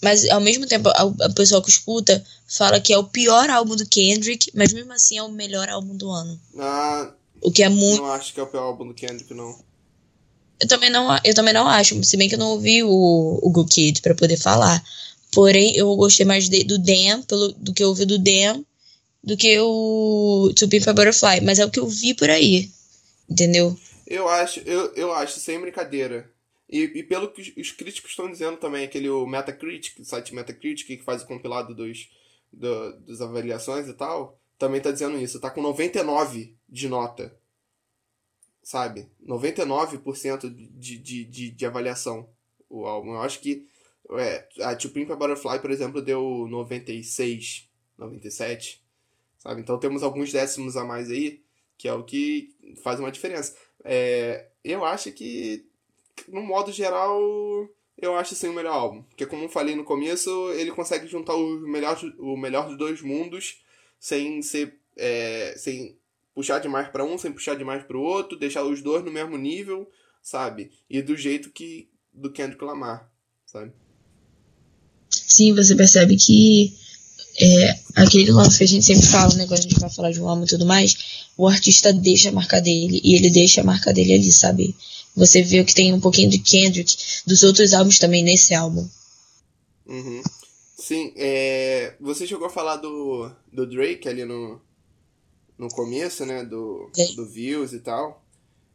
mas 0.00 0.28
ao 0.30 0.40
mesmo 0.40 0.68
tempo 0.68 0.88
a, 0.88 1.30
pessoa 1.34 1.60
que 1.60 1.70
escuta 1.70 2.24
fala 2.46 2.80
que 2.80 2.92
é 2.92 2.98
o 2.98 3.02
pior 3.02 3.50
álbum 3.50 3.74
do 3.74 3.86
Kendrick, 3.86 4.52
mas 4.54 4.72
mesmo 4.72 4.92
assim 4.92 5.18
é 5.18 5.22
o 5.24 5.32
melhor 5.32 5.68
álbum 5.68 5.96
do 5.96 6.08
ano. 6.10 6.40
Ah, 6.60 7.12
o 7.42 7.50
que 7.50 7.64
é 7.64 7.68
muito. 7.68 8.02
Não 8.02 8.12
acho 8.12 8.32
que 8.32 8.38
é 8.38 8.42
o 8.44 8.46
pior 8.46 8.62
álbum 8.62 8.86
do 8.86 8.94
Kendrick, 8.94 9.34
não. 9.34 9.73
Eu 10.64 10.68
também 10.68 10.88
não, 10.88 11.14
eu 11.22 11.34
também 11.34 11.52
não 11.52 11.68
acho, 11.68 12.02
se 12.02 12.16
bem 12.16 12.26
que 12.26 12.36
eu 12.36 12.38
não 12.38 12.52
ouvi 12.52 12.82
o, 12.82 12.88
o 13.42 13.50
Good 13.50 13.70
Kid 13.70 14.00
pra 14.00 14.14
poder 14.14 14.38
falar. 14.38 14.82
Porém, 15.30 15.76
eu 15.76 15.94
gostei 15.94 16.24
mais 16.24 16.48
de, 16.48 16.64
do 16.64 16.78
Dan, 16.78 17.20
pelo, 17.28 17.52
do 17.52 17.74
que 17.74 17.84
eu 17.84 17.88
ouvi 17.88 18.06
do 18.06 18.18
Dan, 18.18 18.64
do 19.22 19.36
que 19.36 19.60
o 19.60 20.50
To 20.56 20.66
Pimp 20.66 20.88
a 20.88 20.94
Butterfly. 20.94 21.42
Mas 21.42 21.58
é 21.58 21.66
o 21.66 21.70
que 21.70 21.78
eu 21.78 21.86
vi 21.86 22.14
por 22.14 22.30
aí. 22.30 22.70
Entendeu? 23.28 23.78
Eu 24.06 24.26
acho, 24.26 24.60
eu, 24.60 24.90
eu 24.94 25.12
acho, 25.12 25.38
sem 25.38 25.60
brincadeira. 25.60 26.30
E, 26.66 26.78
e 26.94 27.02
pelo 27.02 27.30
que 27.30 27.54
os, 27.60 27.70
críticos 27.70 28.12
estão 28.12 28.30
dizendo 28.30 28.56
também, 28.56 28.84
aquele 28.84 29.10
Metacritic, 29.26 30.00
o 30.00 30.04
site 30.04 30.34
Metacritic, 30.34 30.86
que 30.86 31.04
faz 31.04 31.22
o 31.22 31.26
compilado 31.26 31.74
dos, 31.74 32.08
do, 32.50 33.00
das 33.00 33.20
avaliações 33.20 33.86
e 33.86 33.92
tal, 33.92 34.40
também 34.58 34.80
tá 34.80 34.90
dizendo 34.90 35.18
isso. 35.18 35.38
Tá 35.38 35.50
com 35.50 35.60
99 35.60 36.56
de 36.66 36.88
nota. 36.88 37.36
Sabe? 38.64 39.08
99% 39.24 40.50
de, 40.50 40.98
de, 40.98 41.24
de, 41.24 41.50
de 41.50 41.66
avaliação 41.66 42.28
o 42.68 42.86
álbum. 42.86 43.12
Eu 43.12 43.20
acho 43.20 43.40
que 43.40 43.66
é, 44.12 44.48
a 44.62 44.74
To 44.74 44.88
Pimp 44.88 45.10
Butterfly, 45.10 45.60
por 45.60 45.70
exemplo, 45.70 46.02
deu 46.02 46.46
96, 46.48 47.68
97, 47.96 48.82
sabe? 49.38 49.60
Então 49.60 49.78
temos 49.78 50.02
alguns 50.02 50.32
décimos 50.32 50.76
a 50.76 50.84
mais 50.84 51.10
aí, 51.10 51.42
que 51.76 51.86
é 51.86 51.92
o 51.92 52.04
que 52.04 52.54
faz 52.82 52.98
uma 52.98 53.12
diferença. 53.12 53.54
É, 53.84 54.48
eu 54.64 54.84
acho 54.84 55.12
que, 55.12 55.66
no 56.28 56.42
modo 56.42 56.72
geral, 56.72 57.20
eu 57.98 58.16
acho 58.16 58.34
sim 58.34 58.48
o 58.48 58.52
melhor 58.52 58.72
álbum. 58.72 59.02
Porque 59.02 59.26
como 59.26 59.44
eu 59.44 59.48
falei 59.48 59.74
no 59.74 59.84
começo, 59.84 60.30
ele 60.52 60.70
consegue 60.72 61.06
juntar 61.06 61.34
o 61.34 61.60
melhor, 61.60 61.98
o 62.18 62.36
melhor 62.36 62.68
dos 62.68 62.78
dois 62.78 63.02
mundos 63.02 63.62
sem 63.98 64.42
ser. 64.42 64.78
É, 64.96 65.54
sem 65.56 65.98
puxar 66.34 66.58
demais 66.58 66.88
para 66.88 67.04
um, 67.04 67.16
sem 67.16 67.32
puxar 67.32 67.54
demais 67.54 67.84
para 67.84 67.96
o 67.96 68.02
outro, 68.02 68.38
deixar 68.38 68.64
os 68.64 68.82
dois 68.82 69.04
no 69.04 69.12
mesmo 69.12 69.38
nível, 69.38 69.88
sabe? 70.22 70.70
E 70.90 71.00
do 71.00 71.16
jeito 71.16 71.50
que 71.50 71.88
do 72.12 72.30
Kendrick 72.30 72.64
Lamar, 72.64 73.10
sabe? 73.46 73.72
Sim, 75.10 75.54
você 75.54 75.74
percebe 75.74 76.16
que 76.16 76.74
é, 77.40 77.80
aquele 77.96 78.30
lance 78.30 78.58
que 78.58 78.64
a 78.64 78.68
gente 78.68 78.84
sempre 78.84 79.06
fala, 79.06 79.34
né, 79.34 79.46
quando 79.46 79.58
a 79.58 79.62
gente 79.62 79.78
vai 79.78 79.90
falar 79.90 80.10
de 80.12 80.20
um 80.20 80.28
álbum 80.28 80.44
e 80.44 80.48
tudo 80.48 80.66
mais, 80.66 81.26
o 81.36 81.46
artista 81.46 81.92
deixa 81.92 82.28
a 82.28 82.32
marca 82.32 82.60
dele 82.60 83.00
e 83.02 83.14
ele 83.14 83.30
deixa 83.30 83.60
a 83.60 83.64
marca 83.64 83.92
dele 83.92 84.14
ali, 84.14 84.32
sabe? 84.32 84.74
Você 85.16 85.42
vê 85.42 85.62
que 85.64 85.74
tem 85.74 85.92
um 85.92 86.00
pouquinho 86.00 86.30
de 86.30 86.38
Kendrick, 86.38 86.96
dos 87.26 87.42
outros 87.42 87.72
álbuns 87.72 87.98
também 87.98 88.22
nesse 88.22 88.54
álbum. 88.54 88.88
Uhum. 89.86 90.22
Sim, 90.76 91.12
é, 91.16 91.94
você 92.00 92.26
chegou 92.26 92.46
a 92.46 92.50
falar 92.50 92.76
do, 92.76 93.30
do 93.52 93.66
Drake 93.66 94.08
ali 94.08 94.24
no, 94.24 94.60
no 95.58 95.68
começo, 95.68 96.24
né? 96.24 96.44
Do, 96.44 96.90
do 97.16 97.26
Views 97.26 97.72
e 97.72 97.80
tal. 97.80 98.24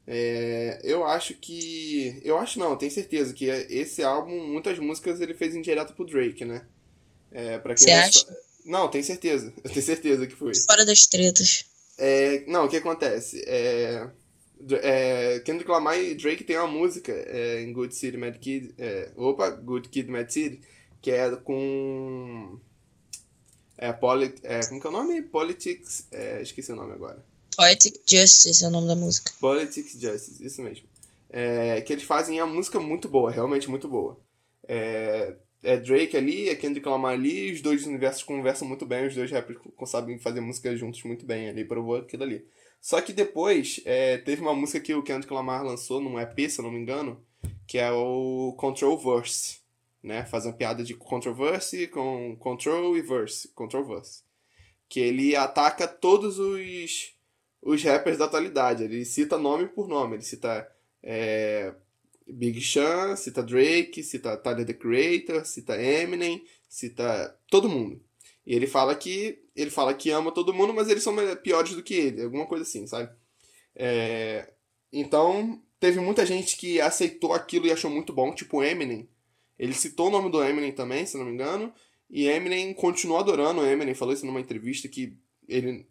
É, 0.07 0.79
eu 0.83 1.05
acho 1.05 1.35
que. 1.35 2.19
Eu 2.23 2.37
acho 2.37 2.57
não, 2.57 2.75
tenho 2.75 2.91
certeza 2.91 3.33
que 3.33 3.45
esse 3.45 4.03
álbum, 4.03 4.47
muitas 4.47 4.79
músicas 4.79 5.21
ele 5.21 5.35
fez 5.35 5.55
em 5.55 5.61
direto 5.61 5.93
pro 5.93 6.05
Drake, 6.05 6.43
né? 6.43 6.65
É, 7.31 7.59
pra 7.59 7.75
quem 7.75 7.87
Você 7.87 7.91
acha? 7.91 8.37
Não, 8.65 8.87
tenho 8.87 9.03
certeza. 9.03 9.53
Eu 9.63 9.69
tenho 9.69 9.85
certeza 9.85 10.25
que 10.25 10.35
foi. 10.35 10.53
Fora 10.55 10.83
das 10.83 11.05
tretas. 11.05 11.65
É, 11.97 12.43
não, 12.47 12.65
o 12.65 12.69
que 12.69 12.77
acontece? 12.77 13.43
É, 13.45 14.09
é, 14.81 15.39
Kendrick 15.41 15.69
Lamar 15.69 15.99
e 15.99 16.15
Drake 16.15 16.43
tem 16.43 16.57
uma 16.57 16.67
música 16.67 17.11
é, 17.11 17.61
em 17.61 17.71
Good 17.71 17.93
City, 17.93 18.17
Mad 18.17 18.35
Kid. 18.37 18.73
É, 18.77 19.11
opa, 19.15 19.49
Good 19.49 19.89
Kid, 19.89 20.09
Mad 20.09 20.29
City, 20.29 20.61
que 21.01 21.11
é 21.11 21.29
com. 21.35 22.59
É, 23.81 23.93
polit, 23.93 24.41
é, 24.43 24.59
como 24.67 24.81
que 24.81 24.87
é 24.87 24.89
o 24.89 24.93
nome? 24.93 25.21
Politics. 25.21 26.07
É, 26.11 26.41
esqueci 26.41 26.71
o 26.71 26.75
nome 26.75 26.91
agora. 26.91 27.23
Poetic 27.55 27.95
Justice 28.05 28.63
é 28.63 28.67
o 28.67 28.71
nome 28.71 28.87
da 28.87 28.95
música. 28.95 29.31
Poetic 29.39 29.87
Justice, 29.99 30.45
isso 30.45 30.61
mesmo. 30.61 30.85
É, 31.29 31.79
que 31.81 31.93
eles 31.93 32.03
fazem 32.03 32.39
a 32.39 32.45
música 32.45 32.79
muito 32.79 33.07
boa, 33.07 33.31
realmente 33.31 33.69
muito 33.69 33.87
boa. 33.87 34.19
É, 34.67 35.35
é 35.63 35.77
Drake 35.77 36.17
ali, 36.17 36.49
é 36.49 36.55
Kendrick 36.55 36.87
Lamar 36.87 37.13
ali, 37.13 37.53
os 37.53 37.61
dois 37.61 37.85
universos 37.85 38.23
conversam 38.23 38.67
muito 38.67 38.85
bem, 38.85 39.07
os 39.07 39.15
dois 39.15 39.31
rappers 39.31 39.59
sabem 39.85 40.17
fazer 40.19 40.41
música 40.41 40.75
juntos 40.75 41.03
muito 41.03 41.25
bem 41.25 41.49
ali, 41.49 41.63
provou 41.65 41.97
aquilo 41.97 42.23
ali. 42.23 42.45
Só 42.81 43.01
que 43.01 43.13
depois, 43.13 43.81
é, 43.85 44.17
teve 44.17 44.41
uma 44.41 44.53
música 44.53 44.79
que 44.79 44.93
o 44.93 45.03
Kendrick 45.03 45.33
Lamar 45.33 45.63
lançou 45.63 46.01
num 46.01 46.19
EP, 46.19 46.49
se 46.49 46.59
eu 46.59 46.63
não 46.63 46.71
me 46.71 46.79
engano, 46.79 47.21
que 47.67 47.77
é 47.77 47.91
o 47.91 48.53
Controverse, 48.57 49.58
né? 50.03 50.25
Faz 50.25 50.45
uma 50.45 50.53
piada 50.53 50.83
de 50.83 50.93
controversy 50.93 51.87
com 51.87 52.35
control 52.37 52.97
e 52.97 53.01
verse, 53.01 53.47
controverse. 53.49 54.23
Que 54.87 54.99
ele 54.99 55.35
ataca 55.35 55.87
todos 55.87 56.39
os 56.39 57.13
os 57.61 57.83
rappers 57.83 58.17
da 58.17 58.25
atualidade. 58.25 58.83
Ele 58.83 59.05
cita 59.05 59.37
nome 59.37 59.67
por 59.67 59.87
nome. 59.87 60.15
Ele 60.15 60.23
cita 60.23 60.67
é, 61.03 61.73
Big 62.27 62.61
Sean, 62.61 63.15
cita 63.15 63.43
Drake, 63.43 64.03
cita 64.03 64.37
Tyler 64.37 64.65
the 64.65 64.73
Creator, 64.73 65.45
cita 65.45 65.81
Eminem, 65.81 66.43
cita 66.67 67.37
todo 67.49 67.69
mundo. 67.69 68.01
E 68.45 68.55
ele 68.55 68.67
fala 68.67 68.95
que 68.95 69.43
ele 69.55 69.69
fala 69.69 69.93
que 69.93 70.09
ama 70.09 70.31
todo 70.31 70.53
mundo, 70.53 70.73
mas 70.73 70.89
eles 70.89 71.03
são 71.03 71.15
piores 71.43 71.75
do 71.75 71.83
que 71.83 71.93
ele, 71.93 72.23
alguma 72.23 72.45
coisa 72.45 72.63
assim, 72.63 72.87
sabe? 72.87 73.11
É, 73.75 74.53
então, 74.91 75.61
teve 75.79 75.99
muita 75.99 76.25
gente 76.25 76.55
que 76.55 76.79
aceitou 76.79 77.33
aquilo 77.33 77.67
e 77.67 77.71
achou 77.71 77.91
muito 77.91 78.13
bom, 78.13 78.33
tipo 78.33 78.63
Eminem. 78.63 79.07
Ele 79.59 79.73
citou 79.73 80.07
o 80.07 80.11
nome 80.11 80.31
do 80.31 80.41
Eminem 80.41 80.71
também, 80.71 81.05
se 81.05 81.17
não 81.17 81.25
me 81.25 81.33
engano, 81.33 81.73
e 82.09 82.27
Eminem 82.27 82.73
continuou 82.73 83.19
adorando 83.19 83.59
o 83.59 83.65
Eminem, 83.65 83.93
falou 83.93 84.13
isso 84.13 84.25
numa 84.25 84.39
entrevista 84.39 84.87
que 84.87 85.17
ele 85.47 85.85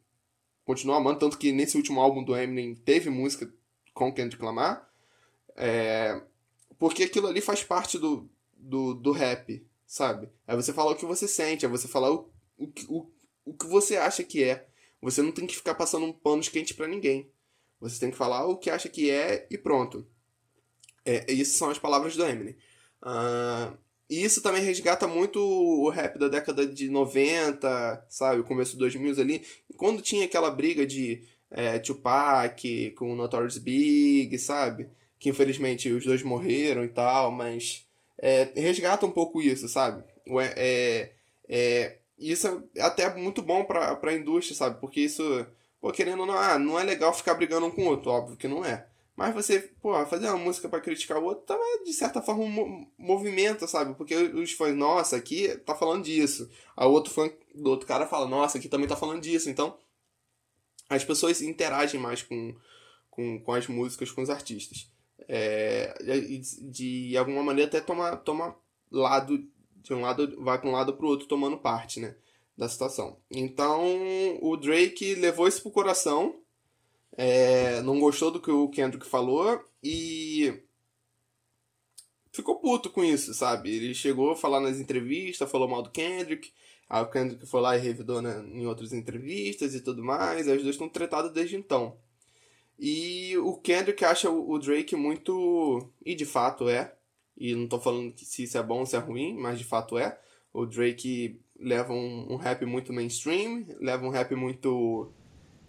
continua 0.64 0.96
amando, 0.96 1.18
tanto 1.18 1.38
que 1.38 1.52
nesse 1.52 1.76
último 1.76 2.00
álbum 2.00 2.24
do 2.24 2.34
Eminem 2.34 2.74
teve 2.74 3.10
música 3.10 3.52
com 3.92 4.12
Kendrick 4.12 4.42
Lamar, 4.42 4.88
é, 5.54 6.20
porque 6.78 7.02
aquilo 7.02 7.26
ali 7.26 7.40
faz 7.40 7.62
parte 7.62 7.98
do, 7.98 8.28
do, 8.56 8.94
do 8.94 9.12
rap, 9.12 9.64
sabe? 9.86 10.28
É 10.46 10.56
você 10.56 10.72
falar 10.72 10.92
o 10.92 10.96
que 10.96 11.04
você 11.04 11.28
sente, 11.28 11.66
é 11.66 11.68
você 11.68 11.86
falar 11.86 12.10
o, 12.10 12.30
o, 12.56 12.66
o, 12.88 13.10
o 13.44 13.54
que 13.54 13.66
você 13.66 13.96
acha 13.96 14.24
que 14.24 14.42
é. 14.42 14.66
Você 15.00 15.22
não 15.22 15.30
tem 15.30 15.46
que 15.46 15.56
ficar 15.56 15.74
passando 15.74 16.06
um 16.06 16.12
pano 16.12 16.42
quente 16.42 16.74
para 16.74 16.88
ninguém. 16.88 17.30
Você 17.80 18.00
tem 18.00 18.10
que 18.10 18.16
falar 18.16 18.46
o 18.46 18.56
que 18.56 18.70
acha 18.70 18.88
que 18.88 19.10
é 19.10 19.46
e 19.50 19.58
pronto. 19.58 20.06
É, 21.04 21.32
essas 21.32 21.56
são 21.56 21.70
as 21.70 21.78
palavras 21.78 22.16
do 22.16 22.24
Eminem. 22.24 22.56
Uh, 23.02 23.76
e 24.10 24.24
isso 24.24 24.42
também 24.42 24.62
resgata 24.62 25.06
muito 25.06 25.38
o 25.38 25.88
rap 25.90 26.18
da 26.18 26.28
década 26.28 26.66
de 26.66 26.88
90, 26.88 28.06
sabe? 28.08 28.40
O 28.40 28.44
começo 28.44 28.72
dos 28.72 28.94
2000 28.94 29.20
ali. 29.20 29.44
Quando 29.76 30.02
tinha 30.02 30.24
aquela 30.24 30.50
briga 30.50 30.86
de 30.86 31.22
é, 31.50 31.78
Tupac 31.78 32.90
com 32.92 33.12
o 33.12 33.16
Notorious 33.16 33.58
Big, 33.58 34.38
sabe? 34.38 34.88
Que 35.18 35.28
infelizmente 35.30 35.90
os 35.90 36.04
dois 36.04 36.22
morreram 36.22 36.84
e 36.84 36.88
tal, 36.88 37.30
mas 37.30 37.86
é, 38.18 38.50
resgata 38.54 39.04
um 39.04 39.10
pouco 39.10 39.42
isso, 39.42 39.68
sabe? 39.68 40.02
É, 40.56 41.10
é, 41.48 41.96
isso 42.18 42.64
é 42.74 42.82
até 42.82 43.14
muito 43.14 43.42
bom 43.42 43.64
pra, 43.64 43.94
pra 43.96 44.14
indústria, 44.14 44.56
sabe? 44.56 44.80
Porque 44.80 45.00
isso, 45.00 45.46
pô, 45.80 45.92
querendo 45.92 46.20
ou 46.20 46.26
não, 46.26 46.36
ah, 46.36 46.58
não 46.58 46.78
é 46.78 46.82
legal 46.82 47.12
ficar 47.14 47.34
brigando 47.34 47.66
um 47.66 47.70
com 47.70 47.82
o 47.82 47.88
outro, 47.88 48.10
óbvio 48.10 48.36
que 48.36 48.48
não 48.48 48.64
é. 48.64 48.86
Mas 49.18 49.34
você, 49.34 49.58
pô, 49.82 49.92
fazer 50.06 50.28
uma 50.28 50.36
música 50.36 50.68
para 50.68 50.80
criticar 50.80 51.18
o 51.18 51.24
outro 51.24 51.44
também, 51.44 51.82
de 51.82 51.92
certa 51.92 52.22
forma, 52.22 52.44
um 52.44 52.86
movimenta, 52.96 53.66
sabe? 53.66 53.92
Porque 53.96 54.14
os 54.14 54.52
fãs, 54.52 54.76
nossa, 54.76 55.16
aqui 55.16 55.48
tá 55.66 55.74
falando 55.74 56.04
disso. 56.04 56.48
A 56.76 56.86
outro 56.86 57.12
fã 57.12 57.28
do 57.52 57.68
outro 57.68 57.84
cara 57.84 58.06
fala, 58.06 58.28
nossa, 58.28 58.58
aqui 58.58 58.68
também 58.68 58.86
tá 58.86 58.94
falando 58.94 59.20
disso. 59.20 59.50
Então, 59.50 59.76
as 60.88 61.04
pessoas 61.04 61.42
interagem 61.42 61.98
mais 62.00 62.22
com, 62.22 62.54
com, 63.10 63.40
com 63.42 63.52
as 63.52 63.66
músicas, 63.66 64.12
com 64.12 64.22
os 64.22 64.30
artistas. 64.30 64.88
É, 65.26 65.92
de, 66.00 66.70
de 66.70 67.16
alguma 67.16 67.42
maneira 67.42 67.68
até 67.68 67.80
toma, 67.80 68.16
toma 68.18 68.54
lado, 68.88 69.36
de 69.78 69.94
um 69.94 70.00
lado, 70.00 70.40
vai 70.44 70.60
para 70.60 70.70
um 70.70 70.72
lado 70.72 70.96
pro 70.96 71.08
outro 71.08 71.26
tomando 71.26 71.58
parte, 71.58 71.98
né? 71.98 72.14
Da 72.56 72.68
situação. 72.68 73.20
Então, 73.28 74.38
o 74.40 74.56
Drake 74.56 75.16
levou 75.16 75.48
isso 75.48 75.60
pro 75.60 75.72
coração 75.72 76.40
é, 77.18 77.82
não 77.82 77.98
gostou 77.98 78.30
do 78.30 78.40
que 78.40 78.48
o 78.48 78.68
Kendrick 78.68 79.04
falou 79.04 79.60
e 79.82 80.62
ficou 82.30 82.60
puto 82.60 82.90
com 82.90 83.02
isso, 83.02 83.34
sabe? 83.34 83.74
Ele 83.74 83.92
chegou 83.92 84.30
a 84.30 84.36
falar 84.36 84.60
nas 84.60 84.78
entrevistas, 84.78 85.50
falou 85.50 85.66
mal 85.66 85.82
do 85.82 85.90
Kendrick, 85.90 86.52
aí 86.88 87.02
o 87.02 87.10
Kendrick 87.10 87.44
foi 87.44 87.60
lá 87.60 87.76
e 87.76 87.80
revidou 87.80 88.22
né, 88.22 88.40
em 88.52 88.66
outras 88.66 88.92
entrevistas 88.92 89.74
e 89.74 89.80
tudo 89.80 90.04
mais, 90.04 90.46
aí 90.46 90.56
os 90.56 90.62
dois 90.62 90.76
estão 90.76 90.88
tretados 90.88 91.32
desde 91.32 91.56
então. 91.56 91.98
E 92.78 93.36
o 93.38 93.54
Kendrick 93.56 94.04
acha 94.04 94.30
o 94.30 94.56
Drake 94.56 94.94
muito. 94.94 95.90
E 96.06 96.14
de 96.14 96.24
fato 96.24 96.68
é. 96.68 96.94
E 97.36 97.52
não 97.54 97.66
tô 97.66 97.80
falando 97.80 98.14
se 98.16 98.44
isso 98.44 98.56
é 98.56 98.62
bom 98.62 98.78
ou 98.80 98.86
se 98.86 98.94
é 98.94 99.00
ruim, 99.00 99.34
mas 99.36 99.58
de 99.58 99.64
fato 99.64 99.98
é. 99.98 100.16
O 100.52 100.64
Drake 100.64 101.40
leva 101.58 101.92
um, 101.92 102.34
um 102.34 102.36
rap 102.36 102.64
muito 102.64 102.92
mainstream, 102.92 103.66
leva 103.80 104.06
um 104.06 104.10
rap 104.10 104.32
muito 104.36 105.12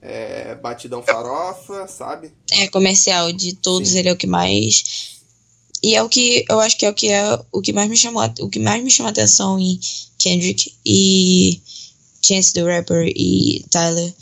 é, 0.01 0.55
batidão 0.55 1.03
farofa, 1.03 1.87
sabe? 1.87 2.31
É, 2.51 2.67
comercial, 2.67 3.31
de 3.31 3.53
todos 3.53 3.89
Sim. 3.89 3.99
ele 3.99 4.09
é 4.09 4.13
o 4.13 4.17
que 4.17 4.27
mais. 4.27 5.19
E 5.81 5.95
é 5.95 6.03
o 6.03 6.09
que 6.09 6.45
eu 6.49 6.59
acho 6.59 6.77
que 6.77 6.85
é 6.85 6.89
o 6.89 6.93
que 6.93 7.07
é 7.07 7.39
o 7.51 7.61
que 7.61 7.71
mais 7.71 7.89
me 7.89 7.95
chamou, 7.95 8.23
o 8.41 8.49
que 8.49 8.59
mais 8.59 8.83
me 8.83 8.91
chamou 8.91 9.07
a 9.07 9.11
atenção 9.11 9.57
em 9.57 9.79
Kendrick 10.17 10.73
e 10.85 11.61
Chance 12.21 12.51
the 12.53 12.61
Rapper 12.61 13.11
e 13.15 13.65
Tyler 13.69 14.13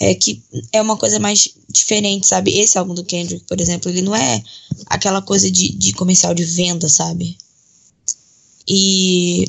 é 0.00 0.14
que 0.14 0.42
é 0.72 0.80
uma 0.80 0.96
coisa 0.96 1.18
mais 1.18 1.50
diferente, 1.68 2.26
sabe? 2.26 2.58
Esse 2.58 2.78
álbum 2.78 2.94
do 2.94 3.04
Kendrick, 3.04 3.44
por 3.44 3.60
exemplo, 3.60 3.90
ele 3.90 4.00
não 4.00 4.16
é 4.16 4.42
aquela 4.86 5.20
coisa 5.20 5.50
de, 5.50 5.68
de 5.72 5.92
comercial 5.92 6.34
de 6.34 6.44
venda, 6.44 6.88
sabe? 6.88 7.36
E. 8.66 9.46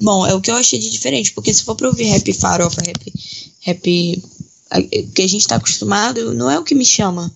Bom, 0.00 0.26
é 0.26 0.34
o 0.34 0.40
que 0.40 0.50
eu 0.50 0.56
achei 0.56 0.78
de 0.78 0.90
diferente, 0.90 1.32
porque 1.32 1.52
se 1.52 1.62
for 1.62 1.76
pra 1.76 1.88
ouvir 1.88 2.04
rap 2.04 2.32
farofa, 2.32 2.82
rap. 2.82 3.12
rap 3.60 4.22
que 5.14 5.22
a 5.22 5.26
gente 5.26 5.46
tá 5.46 5.56
acostumado, 5.56 6.32
não 6.34 6.50
é 6.50 6.58
o 6.58 6.64
que 6.64 6.74
me 6.74 6.84
chama. 6.84 7.32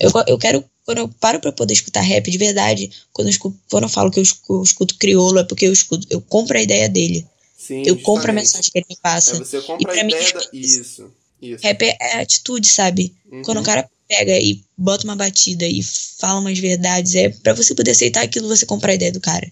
Eu, 0.00 0.10
eu 0.26 0.38
quero. 0.38 0.64
Quando 0.84 0.98
eu 0.98 1.08
paro 1.08 1.38
pra 1.38 1.52
poder 1.52 1.74
escutar 1.74 2.00
rap 2.00 2.30
de 2.30 2.38
verdade, 2.38 2.90
quando 3.12 3.28
eu, 3.28 3.30
escuto, 3.32 3.58
quando 3.70 3.82
eu 3.84 3.88
falo 3.90 4.10
que 4.10 4.18
eu 4.18 4.22
escu- 4.22 4.54
eu 4.54 4.62
escuto 4.62 4.94
crioulo, 4.96 5.38
é 5.38 5.44
porque 5.44 5.66
eu 5.66 5.72
escuto, 5.72 6.06
eu 6.08 6.18
compro 6.20 6.56
a 6.56 6.62
ideia 6.62 6.88
dele. 6.88 7.26
Sim, 7.58 7.82
eu 7.84 7.96
compro 7.96 8.30
a 8.30 8.34
justamente. 8.34 8.42
mensagem 8.44 8.70
que 8.72 8.78
ele 8.78 8.86
me 8.88 8.96
passa. 9.02 9.32
É, 9.36 9.38
você 9.38 9.58
E 9.58 9.62
compra 9.62 9.92
a 9.92 9.94
pra 9.94 10.04
mim, 10.04 10.12
ideia 10.14 10.24
rap 10.24 10.34
da... 10.34 10.40
é 10.40 10.48
isso. 10.56 11.10
Isso. 11.42 11.62
Rap 11.62 11.82
é, 11.82 11.96
é 12.00 12.20
atitude, 12.20 12.68
sabe? 12.68 13.14
Uhum. 13.30 13.42
Quando 13.42 13.58
o 13.60 13.62
cara 13.62 13.88
pega 14.08 14.38
e 14.38 14.62
bota 14.76 15.04
uma 15.04 15.14
batida 15.14 15.66
e 15.66 15.82
fala 16.18 16.40
umas 16.40 16.58
verdades, 16.58 17.14
é 17.14 17.28
pra 17.28 17.52
você 17.52 17.74
poder 17.74 17.90
aceitar 17.90 18.22
aquilo, 18.24 18.48
você 18.48 18.64
comprar 18.64 18.92
a 18.92 18.94
ideia 18.94 19.12
do 19.12 19.20
cara. 19.20 19.46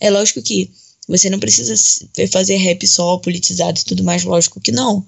É 0.00 0.10
lógico 0.10 0.42
que 0.42 0.68
você 1.06 1.30
não 1.30 1.38
precisa 1.38 1.74
fazer 2.32 2.56
rap 2.56 2.84
só 2.88 3.16
politizado 3.18 3.78
e 3.78 3.84
tudo 3.84 4.02
mais, 4.02 4.24
lógico 4.24 4.60
que 4.60 4.72
não. 4.72 5.06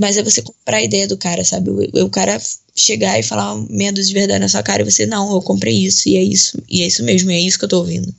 Mas 0.00 0.16
é 0.16 0.22
você 0.22 0.40
comprar 0.40 0.78
a 0.78 0.82
ideia 0.82 1.06
do 1.06 1.18
cara, 1.18 1.44
sabe? 1.44 1.68
O, 1.68 2.04
o 2.06 2.08
cara 2.08 2.40
chegar 2.74 3.20
e 3.20 3.22
falar 3.22 3.54
meia 3.68 3.92
de 3.92 4.14
verdade 4.14 4.40
na 4.40 4.48
sua 4.48 4.62
cara 4.62 4.80
e 4.80 4.90
você, 4.90 5.04
não, 5.04 5.30
eu 5.30 5.42
comprei 5.42 5.76
isso, 5.76 6.08
e 6.08 6.16
é 6.16 6.22
isso, 6.22 6.62
e 6.66 6.80
é 6.80 6.86
isso 6.86 7.04
mesmo, 7.04 7.30
e 7.30 7.34
é 7.34 7.38
isso 7.38 7.58
que 7.58 7.66
eu 7.66 7.68
tô 7.68 7.80
ouvindo. 7.80 8.10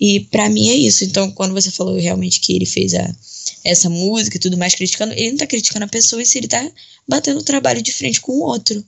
E 0.00 0.18
pra 0.24 0.48
mim 0.48 0.68
é 0.68 0.74
isso. 0.74 1.04
Então, 1.04 1.30
quando 1.30 1.54
você 1.54 1.70
falou 1.70 1.96
realmente 1.96 2.40
que 2.40 2.52
ele 2.52 2.66
fez 2.66 2.94
a, 2.94 3.14
essa 3.62 3.88
música 3.88 4.36
e 4.36 4.40
tudo 4.40 4.58
mais, 4.58 4.74
criticando, 4.74 5.12
ele 5.12 5.30
não 5.30 5.38
tá 5.38 5.46
criticando 5.46 5.84
a 5.84 5.88
pessoa, 5.88 6.20
e 6.20 6.26
se 6.26 6.36
ele 6.36 6.48
tá 6.48 6.68
batendo 7.06 7.38
o 7.38 7.44
trabalho 7.44 7.80
de 7.80 7.92
frente 7.92 8.20
com 8.20 8.32
o 8.32 8.42
outro. 8.42 8.84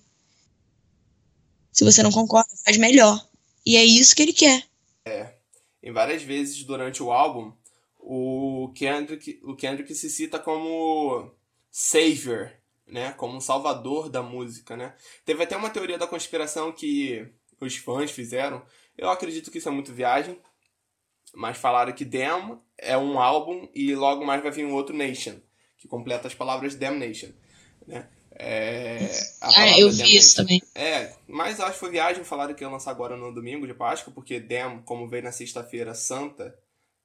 Se 1.72 1.84
você 1.84 2.02
não 2.02 2.10
concorda, 2.10 2.50
faz 2.64 2.76
melhor. 2.76 3.24
E 3.64 3.76
é 3.76 3.84
isso 3.84 4.16
que 4.16 4.22
ele 4.22 4.32
quer. 4.32 4.64
Em 5.80 5.92
várias 5.92 6.24
vezes 6.24 6.64
durante 6.64 7.04
o 7.04 7.12
álbum, 7.12 7.52
o 8.00 8.72
Kendrick, 8.74 9.38
o 9.44 9.54
Kendrick 9.54 9.94
se 9.94 10.10
cita 10.10 10.40
como 10.40 11.30
savior, 11.70 12.52
né? 12.86 13.12
Como 13.12 13.36
um 13.36 13.40
salvador 13.40 14.08
da 14.08 14.22
música, 14.22 14.76
né? 14.76 14.94
Teve 15.24 15.42
até 15.42 15.56
uma 15.56 15.70
teoria 15.70 15.98
da 15.98 16.06
conspiração 16.06 16.72
que 16.72 17.26
os 17.60 17.76
fãs 17.76 18.10
fizeram. 18.10 18.62
Eu 18.96 19.08
acredito 19.10 19.50
que 19.50 19.58
isso 19.58 19.68
é 19.68 19.72
muito 19.72 19.92
viagem, 19.92 20.38
mas 21.34 21.56
falaram 21.56 21.92
que 21.92 22.04
Damn 22.04 22.60
é 22.76 22.96
um 22.96 23.20
álbum 23.20 23.68
e 23.74 23.94
logo 23.94 24.24
mais 24.24 24.42
vai 24.42 24.50
vir 24.50 24.64
um 24.64 24.74
outro 24.74 24.96
Nation, 24.96 25.36
que 25.78 25.86
completa 25.86 26.28
as 26.28 26.34
palavras 26.34 26.74
Damnation, 26.74 27.30
né? 27.86 28.08
É, 28.32 29.10
Ah, 29.42 29.78
eu 29.78 29.90
vi 29.90 30.16
isso 30.16 30.36
também. 30.36 30.62
É, 30.74 31.14
mas 31.28 31.60
acho 31.60 31.74
que 31.74 31.78
foi 31.78 31.90
viagem, 31.90 32.24
falaram 32.24 32.54
que 32.54 32.64
ia 32.64 32.70
lançar 32.70 32.90
agora 32.90 33.16
no 33.16 33.34
domingo 33.34 33.66
de 33.66 33.74
Páscoa, 33.74 34.12
porque 34.14 34.40
Damn, 34.40 34.82
como 34.82 35.08
veio 35.08 35.24
na 35.24 35.32
sexta-feira 35.32 35.94
santa, 35.94 36.56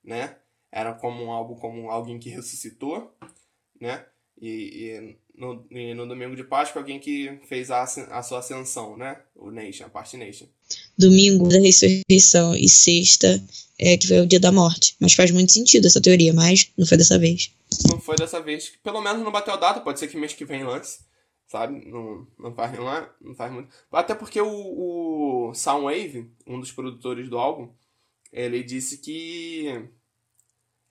né? 0.03 0.38
Era 0.72 0.93
como 0.93 1.24
um 1.24 1.31
álbum 1.31 1.55
como 1.55 1.89
alguém 1.89 2.19
que 2.19 2.29
ressuscitou, 2.29 3.13
né? 3.79 4.05
E, 4.41 4.47
e 4.47 5.15
no, 5.37 5.65
e 5.71 5.93
no 5.93 6.07
domingo 6.07 6.35
de 6.35 6.43
Páscoa, 6.43 6.81
alguém 6.81 6.99
que 6.99 7.39
fez 7.47 7.71
a, 7.71 7.83
a 7.83 8.23
sua 8.23 8.39
ascensão, 8.39 8.97
né? 8.97 9.19
O 9.35 9.51
Nation, 9.51 9.85
a 9.85 9.89
parte 9.89 10.17
Nation. 10.17 10.47
Domingo 10.97 11.47
da 11.47 11.59
ressurreição 11.59 12.55
e 12.55 12.69
sexta 12.69 13.43
é 13.77 13.97
que 13.97 14.07
foi 14.07 14.21
o 14.21 14.25
dia 14.25 14.39
da 14.39 14.51
morte. 14.51 14.95
Mas 14.99 15.13
faz 15.13 15.31
muito 15.31 15.51
sentido 15.51 15.87
essa 15.87 16.01
teoria, 16.01 16.33
mas 16.33 16.71
não 16.77 16.85
foi 16.85 16.98
dessa 16.98 17.19
vez. 17.19 17.51
Não 17.89 18.00
foi 18.00 18.15
dessa 18.15 18.41
vez. 18.41 18.74
Pelo 18.83 19.01
menos 19.01 19.24
não 19.24 19.31
bateu 19.31 19.53
a 19.53 19.57
data, 19.57 19.81
pode 19.81 20.00
ser 20.00 20.07
que 20.07 20.17
mês 20.17 20.33
que 20.33 20.45
vem 20.45 20.63
lance. 20.63 21.00
Sabe? 21.48 21.85
Não, 21.85 22.25
não, 22.39 22.55
faz, 22.55 22.77
não, 22.77 22.91
é, 22.91 23.09
não 23.21 23.35
faz 23.35 23.53
muito. 23.53 23.69
Até 23.91 24.15
porque 24.15 24.41
o, 24.41 25.50
o 25.50 25.53
Soundwave, 25.53 26.31
um 26.48 26.59
dos 26.59 26.71
produtores 26.71 27.29
do 27.29 27.37
álbum, 27.37 27.69
ele 28.31 28.63
disse 28.63 28.98
que. 28.98 29.87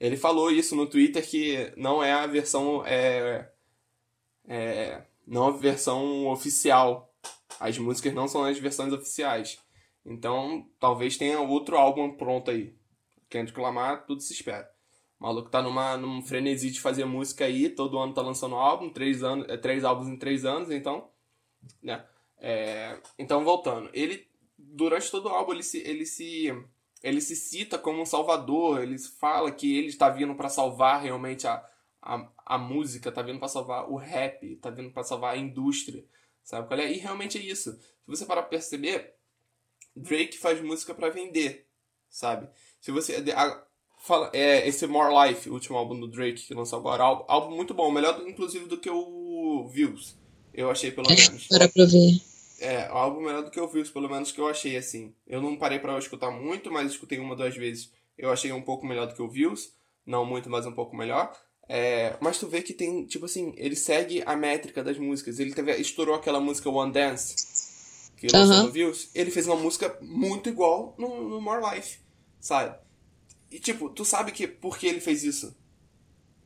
Ele 0.05 0.19
falou 0.19 0.51
isso 0.51 0.77
no 0.77 0.87
Twitter 0.87 1.27
que 1.27 1.73
não 1.79 2.05
é 2.05 2.13
a 2.13 2.27
versão. 2.27 2.85
É, 2.85 3.51
é, 4.47 5.03
não 5.27 5.47
a 5.47 5.51
versão 5.51 6.27
oficial. 6.27 7.11
As 7.59 7.79
músicas 7.79 8.13
não 8.13 8.29
são 8.29 8.45
as 8.45 8.59
versões 8.59 8.93
oficiais. 8.93 9.59
Então, 10.05 10.69
talvez 10.79 11.17
tenha 11.17 11.41
outro 11.41 11.79
álbum 11.79 12.19
pronto 12.19 12.51
aí. 12.51 12.77
Kendrick 13.31 13.59
Lamar, 13.59 14.05
tudo 14.05 14.21
se 14.21 14.35
espera. 14.35 14.71
O 15.19 15.25
maluco 15.25 15.49
tá 15.49 15.63
numa, 15.63 15.97
num 15.97 16.21
frenesi 16.21 16.71
de 16.71 16.83
fazer 16.83 17.07
música 17.07 17.47
aí, 17.47 17.71
todo 17.71 17.99
ano 17.99 18.13
tá 18.13 18.21
lançando 18.21 18.57
álbum, 18.57 18.91
três, 18.91 19.23
anos, 19.23 19.49
é, 19.49 19.57
três 19.57 19.85
álbuns 19.85 20.09
em 20.09 20.19
três 20.19 20.45
anos, 20.45 20.71
então. 20.71 21.09
Né? 21.83 22.05
É, 22.37 23.01
então, 23.19 23.43
voltando. 23.43 23.89
Ele, 23.95 24.29
durante 24.59 25.11
todo 25.11 25.31
o 25.31 25.33
álbum, 25.33 25.55
ele 25.55 25.63
se, 25.63 25.79
ele 25.79 26.05
se, 26.05 26.53
ele 27.05 27.21
se 27.21 27.37
cita 27.37 27.79
como 27.79 28.01
um 28.01 28.07
salvador, 28.07 28.83
ele 28.83 28.99
fala 28.99 29.53
que 29.53 29.77
ele 29.77 29.89
está 29.89 30.09
vindo 30.09 30.35
para 30.35 30.49
salvar 30.49 31.03
realmente 31.03 31.47
a, 31.47 31.63
a, 32.03 32.29
a 32.47 32.59
música, 32.59 33.13
tá 33.13 33.21
vindo 33.23 33.39
para 33.39 33.47
salvar 33.49 33.91
o 33.91 33.97
rap, 33.97 34.57
tá 34.57 34.71
vindo 34.71 34.91
para 34.91 35.05
salvar 35.05 35.35
a 35.35 35.39
indústria, 35.39 36.03
sabe 36.43 36.67
qual 36.67 36.81
é? 36.81 36.91
E 36.91 36.97
realmente 36.97 37.37
é 37.39 37.43
isso. 37.43 37.73
Se 37.75 38.07
você 38.07 38.25
parar 38.25 38.43
pra 38.43 38.51
perceber, 38.51 39.15
Drake 39.95 40.39
faz 40.39 40.61
música 40.63 40.95
para 40.95 41.11
vender, 41.11 41.67
sabe? 42.09 42.49
Se 42.81 42.91
você 42.91 43.23
a- 43.37 43.65
fala, 43.99 44.31
é 44.33 44.67
esse 44.67 44.87
More 44.87 45.13
Life, 45.29 45.49
o 45.49 45.53
último 45.55 45.77
álbum 45.77 46.01
do 46.01 46.09
Drake 46.09 46.47
que 46.47 46.55
lançou 46.55 46.79
agora, 46.79 47.03
álbum, 47.05 47.25
álbum 47.29 47.57
muito 47.57 47.75
bom, 47.75 47.91
melhor 47.93 48.21
inclusive 48.27 48.67
do 48.67 48.79
que 48.79 48.91
o 48.91 49.69
Views. 49.69 50.17
Eu 50.53 50.71
achei 50.71 50.91
pelo 50.91 51.09
menos. 51.09 51.49
Para 51.49 51.69
pra 51.69 51.85
ver. 51.85 52.21
É, 52.61 52.91
um 52.93 52.97
álbum 52.97 53.21
melhor 53.21 53.43
do 53.43 53.51
que 53.51 53.61
o 53.61 53.69
Views, 53.69 53.91
pelo 53.91 54.09
menos 54.09 54.31
que 54.33 54.41
eu 54.41 54.47
achei 54.49 54.77
assim. 54.77 55.13
Eu 55.27 55.43
não 55.43 55.57
parei 55.57 55.79
pra 55.79 55.99
escutar 55.99 56.31
muito, 56.31 56.71
mas 56.71 56.91
escutei 56.93 57.19
uma 57.19 57.35
duas 57.37 57.57
vezes. 57.57 57.91
Eu 58.17 58.31
achei 58.31 58.53
um 58.53 58.63
pouco 58.63 58.87
melhor 58.87 59.07
do 59.07 59.15
que 59.15 59.23
o 59.23 59.29
Views, 59.29 59.73
não 60.07 60.25
muito, 60.25 60.49
mas 60.49 60.65
um 60.67 60.73
pouco 60.73 60.97
melhor. 60.97 61.37
É, 61.69 62.17
mas 62.21 62.39
tu 62.39 62.47
vê 62.47 62.63
que 62.63 62.73
tem, 62.75 63.07
tipo 63.07 63.25
assim, 63.25 63.53
ele 63.57 63.75
segue 63.75 64.23
a 64.27 64.37
métrica 64.37 64.85
das 64.85 64.99
músicas. 64.99 65.39
Ele 65.41 65.53
teve, 65.53 65.75
estourou 65.77 66.15
aquela 66.15 66.39
música 66.41 66.69
One 66.71 66.93
Dance, 66.93 67.35
que 68.17 68.27
lançou 68.29 68.55
Aham. 68.57 68.63
no 68.65 68.71
Views. 68.71 69.09
Ele 69.15 69.31
fez 69.31 69.47
uma 69.47 69.57
música 69.57 69.99
muito 70.01 70.49
igual 70.49 70.95
no, 70.99 71.29
no 71.29 71.41
More 71.41 71.75
Life, 71.75 71.99
sabe? 72.39 72.79
E 73.51 73.59
tipo, 73.59 73.89
tu 73.91 74.05
sabe 74.05 74.31
que 74.31 74.47
por 74.47 74.79
que 74.79 74.87
ele 74.87 75.01
fez 75.01 75.25
isso? 75.25 75.57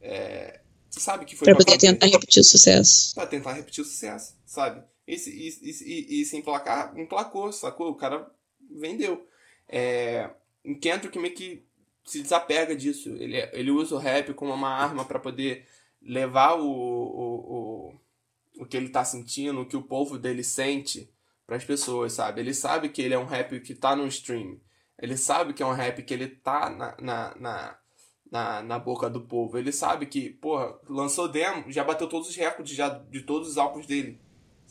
É, 0.00 0.60
tu 0.90 1.00
sabe 1.00 1.24
que 1.24 1.36
foi 1.36 1.46
Pra 1.46 1.56
poder- 1.56 1.78
tentar 1.78 2.06
repetir 2.06 2.40
o 2.40 2.44
sucesso. 2.44 3.14
pra 3.14 3.26
tentar 3.26 3.52
repetir 3.52 3.82
o 3.82 3.86
sucesso, 3.86 4.34
sabe? 4.46 4.82
E 5.08 5.14
e, 5.14 5.48
e, 5.62 6.20
e, 6.20 6.24
se 6.26 6.36
emplacar, 6.36 6.92
emplacou, 6.98 7.50
sacou? 7.50 7.90
O 7.90 7.94
cara 7.96 8.30
vendeu. 8.70 9.26
É, 9.66 10.28
em 10.62 10.74
Kendrick 10.78 11.18
meio 11.18 11.34
que 11.34 11.64
se 12.04 12.20
desapega 12.22 12.76
disso. 12.76 13.08
Ele, 13.16 13.36
é- 13.36 13.50
ele 13.58 13.70
usa 13.70 13.94
o 13.94 13.98
rap 13.98 14.34
como 14.34 14.52
uma 14.52 14.68
arma 14.68 15.06
pra 15.06 15.18
poder 15.18 15.66
levar 16.02 16.54
o, 16.56 16.66
o, 16.68 17.94
o, 18.58 18.62
o 18.62 18.66
que 18.66 18.76
ele 18.76 18.90
tá 18.90 19.02
sentindo, 19.02 19.62
o 19.62 19.66
que 19.66 19.76
o 19.76 19.82
povo 19.82 20.18
dele 20.18 20.44
sente 20.44 21.10
pras 21.46 21.64
pessoas, 21.64 22.12
sabe? 22.12 22.40
Ele 22.42 22.52
sabe 22.52 22.90
que 22.90 23.00
ele 23.00 23.14
é 23.14 23.18
um 23.18 23.24
rap 23.24 23.58
que 23.60 23.74
tá 23.74 23.96
no 23.96 24.06
stream. 24.06 24.60
Ele 25.00 25.16
sabe 25.16 25.54
que 25.54 25.62
é 25.62 25.66
um 25.66 25.72
rap 25.72 26.02
que 26.02 26.12
ele 26.12 26.28
tá 26.28 26.68
na, 26.68 26.94
na, 27.00 27.34
na, 27.36 27.78
na, 28.30 28.62
na 28.62 28.78
boca 28.78 29.08
do 29.08 29.22
povo. 29.22 29.56
Ele 29.56 29.72
sabe 29.72 30.04
que, 30.04 30.28
porra, 30.28 30.78
lançou 30.86 31.28
demo, 31.28 31.70
já 31.72 31.82
bateu 31.82 32.06
todos 32.08 32.28
os 32.28 32.36
recordes 32.36 32.76
já 32.76 32.90
de 32.90 33.22
todos 33.22 33.48
os 33.48 33.56
álbuns 33.56 33.86
dele. 33.86 34.20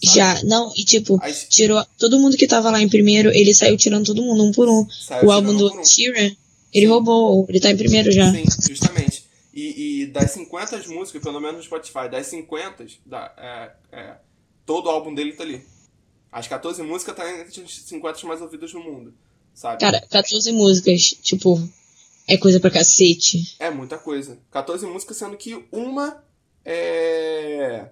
Sabe? 0.03 0.15
Já, 0.15 0.43
não, 0.43 0.71
e 0.75 0.83
tipo, 0.83 1.19
Aí 1.21 1.33
tirou 1.33 1.83
todo 1.97 2.19
mundo 2.19 2.37
que 2.37 2.47
tava 2.47 2.69
lá 2.69 2.81
em 2.81 2.89
primeiro, 2.89 3.29
ele 3.33 3.53
saiu 3.53 3.77
tirando 3.77 4.05
todo 4.05 4.21
mundo 4.21 4.43
um 4.43 4.51
por 4.51 4.67
um. 4.67 4.85
o 5.23 5.31
álbum 5.31 5.55
do 5.55 5.79
um. 5.79 5.85
Sheeran, 5.85 6.31
ele 6.73 6.85
roubou, 6.85 7.45
ele 7.49 7.59
tá 7.59 7.71
em 7.71 7.77
primeiro 7.77 8.11
já. 8.11 8.31
Sim, 8.31 8.43
justamente. 8.69 9.25
E, 9.53 10.03
e 10.03 10.05
das 10.07 10.31
50 10.31 10.77
músicas, 10.89 11.21
pelo 11.21 11.39
menos 11.39 11.57
no 11.57 11.63
Spotify, 11.63 12.07
das 12.11 12.27
50, 12.27 12.85
da, 13.05 13.33
é, 13.37 13.71
é, 13.91 14.15
todo 14.65 14.85
o 14.85 14.89
álbum 14.89 15.15
dele 15.15 15.33
tá 15.33 15.43
ali. 15.43 15.65
As 16.31 16.47
14 16.47 16.83
músicas 16.83 17.15
tá 17.15 17.27
entre 17.31 17.63
as 17.63 17.71
50 17.71 18.27
mais 18.27 18.41
ouvidas 18.41 18.71
no 18.73 18.83
mundo, 18.83 19.13
sabe? 19.55 19.79
Cara, 19.79 19.99
14 20.11 20.51
músicas, 20.51 21.15
tipo, 21.23 21.59
é 22.27 22.37
coisa 22.37 22.59
pra 22.59 22.69
cacete. 22.69 23.55
É 23.57 23.71
muita 23.71 23.97
coisa. 23.97 24.37
14 24.51 24.85
músicas, 24.85 25.17
sendo 25.17 25.37
que 25.37 25.65
uma 25.71 26.23
é. 26.63 27.89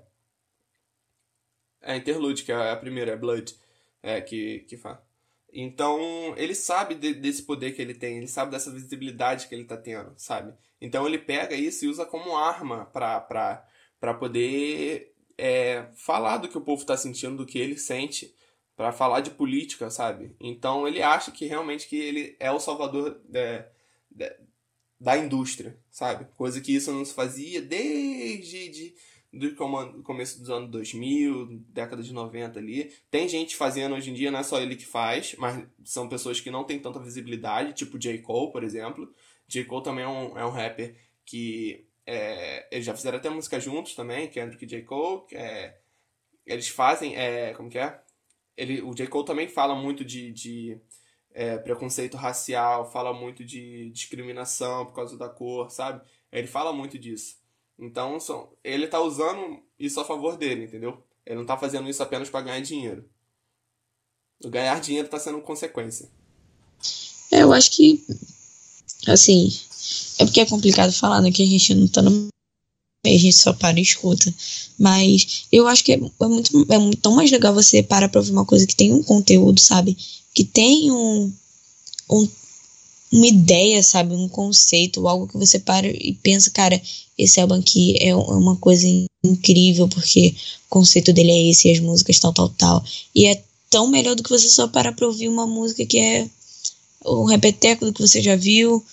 É 1.85 1.95
Interlude, 1.95 2.43
que 2.43 2.51
é 2.51 2.71
a 2.71 2.75
primeira, 2.75 3.11
é 3.11 3.15
Blood, 3.17 3.55
é, 4.03 4.19
que, 4.21 4.59
que 4.61 4.77
fala. 4.77 5.03
Então, 5.53 5.99
ele 6.37 6.53
sabe 6.55 6.95
de- 6.95 7.13
desse 7.13 7.43
poder 7.43 7.71
que 7.73 7.81
ele 7.81 7.93
tem, 7.93 8.17
ele 8.17 8.27
sabe 8.27 8.51
dessa 8.51 8.71
visibilidade 8.71 9.47
que 9.47 9.55
ele 9.55 9.63
tá 9.65 9.77
tendo, 9.77 10.13
sabe? 10.17 10.53
Então, 10.81 11.07
ele 11.07 11.17
pega 11.19 11.55
isso 11.55 11.85
e 11.85 11.87
usa 11.87 12.05
como 12.05 12.35
arma 12.35 12.85
pra, 12.87 13.21
pra, 13.21 13.65
pra 13.99 14.13
poder 14.13 15.13
é, 15.37 15.85
falar 15.95 16.37
do 16.37 16.49
que 16.49 16.57
o 16.57 16.61
povo 16.61 16.85
tá 16.85 16.97
sentindo, 16.97 17.37
do 17.37 17.45
que 17.45 17.57
ele 17.59 17.77
sente, 17.77 18.33
para 18.75 18.91
falar 18.91 19.21
de 19.21 19.31
política, 19.31 19.89
sabe? 19.89 20.35
Então 20.39 20.87
ele 20.87 21.01
acha 21.01 21.31
que 21.31 21.45
realmente 21.45 21.87
que 21.87 21.95
ele 21.95 22.35
é 22.39 22.51
o 22.51 22.59
salvador 22.59 23.21
da, 23.29 23.65
da, 24.11 24.35
da 24.99 25.17
indústria, 25.17 25.77
sabe? 25.89 26.25
Coisa 26.35 26.59
que 26.59 26.75
isso 26.75 26.91
não 26.91 27.05
se 27.05 27.13
fazia 27.13 27.61
desde 27.61 28.69
de, 28.69 28.95
do 29.37 30.03
começo 30.03 30.39
dos 30.39 30.49
anos 30.49 30.69
2000, 30.71 31.63
década 31.69 32.01
de 32.01 32.13
90 32.13 32.59
ali. 32.59 32.91
Tem 33.11 33.27
gente 33.27 33.55
fazendo 33.55 33.95
hoje 33.95 34.11
em 34.11 34.13
dia, 34.13 34.31
não 34.31 34.39
é 34.39 34.43
só 34.43 34.59
ele 34.61 34.75
que 34.75 34.85
faz, 34.85 35.35
mas 35.37 35.65
são 35.83 36.09
pessoas 36.09 36.39
que 36.39 36.51
não 36.51 36.63
têm 36.63 36.79
tanta 36.79 36.99
visibilidade, 36.99 37.73
tipo 37.73 37.99
J. 37.99 38.19
Cole, 38.19 38.51
por 38.51 38.63
exemplo. 38.63 39.11
J. 39.47 39.65
Cole 39.65 39.83
também 39.83 40.05
é 40.05 40.07
um, 40.07 40.37
é 40.37 40.45
um 40.45 40.51
rapper 40.51 40.95
que 41.25 41.85
é, 42.05 42.67
eles 42.71 42.85
já 42.85 42.95
fizeram 42.95 43.17
até 43.17 43.29
música 43.29 43.59
juntos 43.59 43.95
também, 43.95 44.27
Kendrick 44.27 44.63
e 44.63 44.67
J. 44.67 44.81
Cole. 44.83 45.23
É, 45.31 45.77
eles 46.45 46.67
fazem, 46.67 47.15
é, 47.15 47.53
como 47.53 47.69
que 47.69 47.77
é? 47.77 47.99
ele, 48.57 48.81
o 48.81 48.93
J. 48.93 49.07
Cole 49.07 49.25
também 49.25 49.47
fala 49.47 49.75
muito 49.75 50.03
de, 50.05 50.31
de 50.31 50.79
é, 51.33 51.57
preconceito 51.57 52.15
racial, 52.15 52.89
fala 52.91 53.13
muito 53.13 53.43
de 53.43 53.89
discriminação 53.91 54.85
por 54.85 54.93
causa 54.93 55.17
da 55.17 55.27
cor, 55.27 55.69
sabe? 55.69 56.01
Ele 56.31 56.47
fala 56.47 56.71
muito 56.71 56.97
disso. 56.97 57.37
Então, 57.77 58.19
são, 58.19 58.49
ele 58.63 58.87
tá 58.87 59.01
usando 59.01 59.59
isso 59.77 59.99
a 59.99 60.05
favor 60.05 60.37
dele, 60.37 60.65
entendeu? 60.65 61.03
Ele 61.25 61.37
não 61.37 61.45
tá 61.45 61.57
fazendo 61.57 61.89
isso 61.89 62.01
apenas 62.01 62.29
para 62.29 62.41
ganhar 62.45 62.61
dinheiro. 62.61 63.09
O 64.43 64.49
ganhar 64.49 64.79
dinheiro 64.79 65.07
tá 65.07 65.19
sendo 65.19 65.41
consequência. 65.41 66.09
É, 67.31 67.43
eu 67.43 67.51
acho 67.51 67.71
que. 67.71 68.03
Assim. 69.07 69.49
É 70.17 70.25
porque 70.25 70.41
é 70.41 70.45
complicado 70.45 70.93
falar, 70.93 71.21
né? 71.21 71.31
Que 71.31 71.43
a 71.43 71.45
gente 71.45 71.73
não 71.73 71.87
tá 71.87 72.01
no 72.01 72.29
a 73.03 73.17
gente 73.17 73.33
só 73.33 73.53
para 73.53 73.79
e 73.79 73.83
escuta. 73.83 74.33
Mas 74.79 75.45
eu 75.51 75.67
acho 75.67 75.83
que 75.83 75.93
é, 75.93 75.95
é, 75.95 76.27
muito, 76.27 76.65
é 76.69 76.77
muito, 76.77 76.97
tão 76.97 77.13
mais 77.13 77.31
legal 77.31 77.53
você 77.53 77.83
parar 77.83 78.09
pra 78.09 78.19
ouvir 78.19 78.31
uma 78.31 78.45
coisa 78.45 78.65
que 78.65 78.75
tem 78.75 78.93
um 78.93 79.03
conteúdo, 79.03 79.59
sabe? 79.59 79.97
Que 80.33 80.43
tem 80.43 80.91
um, 80.91 81.31
um, 82.09 82.27
uma 83.15 83.27
ideia, 83.27 83.81
sabe? 83.81 84.13
Um 84.13 84.27
conceito, 84.27 85.07
algo 85.07 85.27
que 85.27 85.37
você 85.37 85.57
para 85.57 85.87
e 85.87 86.13
pensa, 86.21 86.51
cara, 86.51 86.81
esse 87.17 87.39
álbum 87.39 87.55
aqui 87.55 87.95
é, 87.99 88.09
é 88.09 88.15
uma 88.15 88.57
coisa 88.57 88.85
incrível, 89.23 89.87
porque 89.87 90.35
o 90.67 90.69
conceito 90.69 91.13
dele 91.13 91.31
é 91.31 91.49
esse, 91.49 91.71
as 91.71 91.79
músicas 91.79 92.19
tal, 92.19 92.33
tal, 92.33 92.49
tal. 92.49 92.83
E 93.15 93.25
é 93.25 93.41
tão 93.69 93.87
melhor 93.87 94.15
do 94.15 94.23
que 94.23 94.29
você 94.29 94.49
só 94.49 94.67
parar 94.67 94.91
pra 94.91 95.07
ouvir 95.07 95.29
uma 95.29 95.47
música 95.47 95.85
que 95.85 95.97
é 95.97 96.29
um 97.05 97.23
repeteco 97.23 97.85
do 97.85 97.93
que 97.93 98.01
você 98.01 98.21
já 98.21 98.35
viu, 98.35 98.83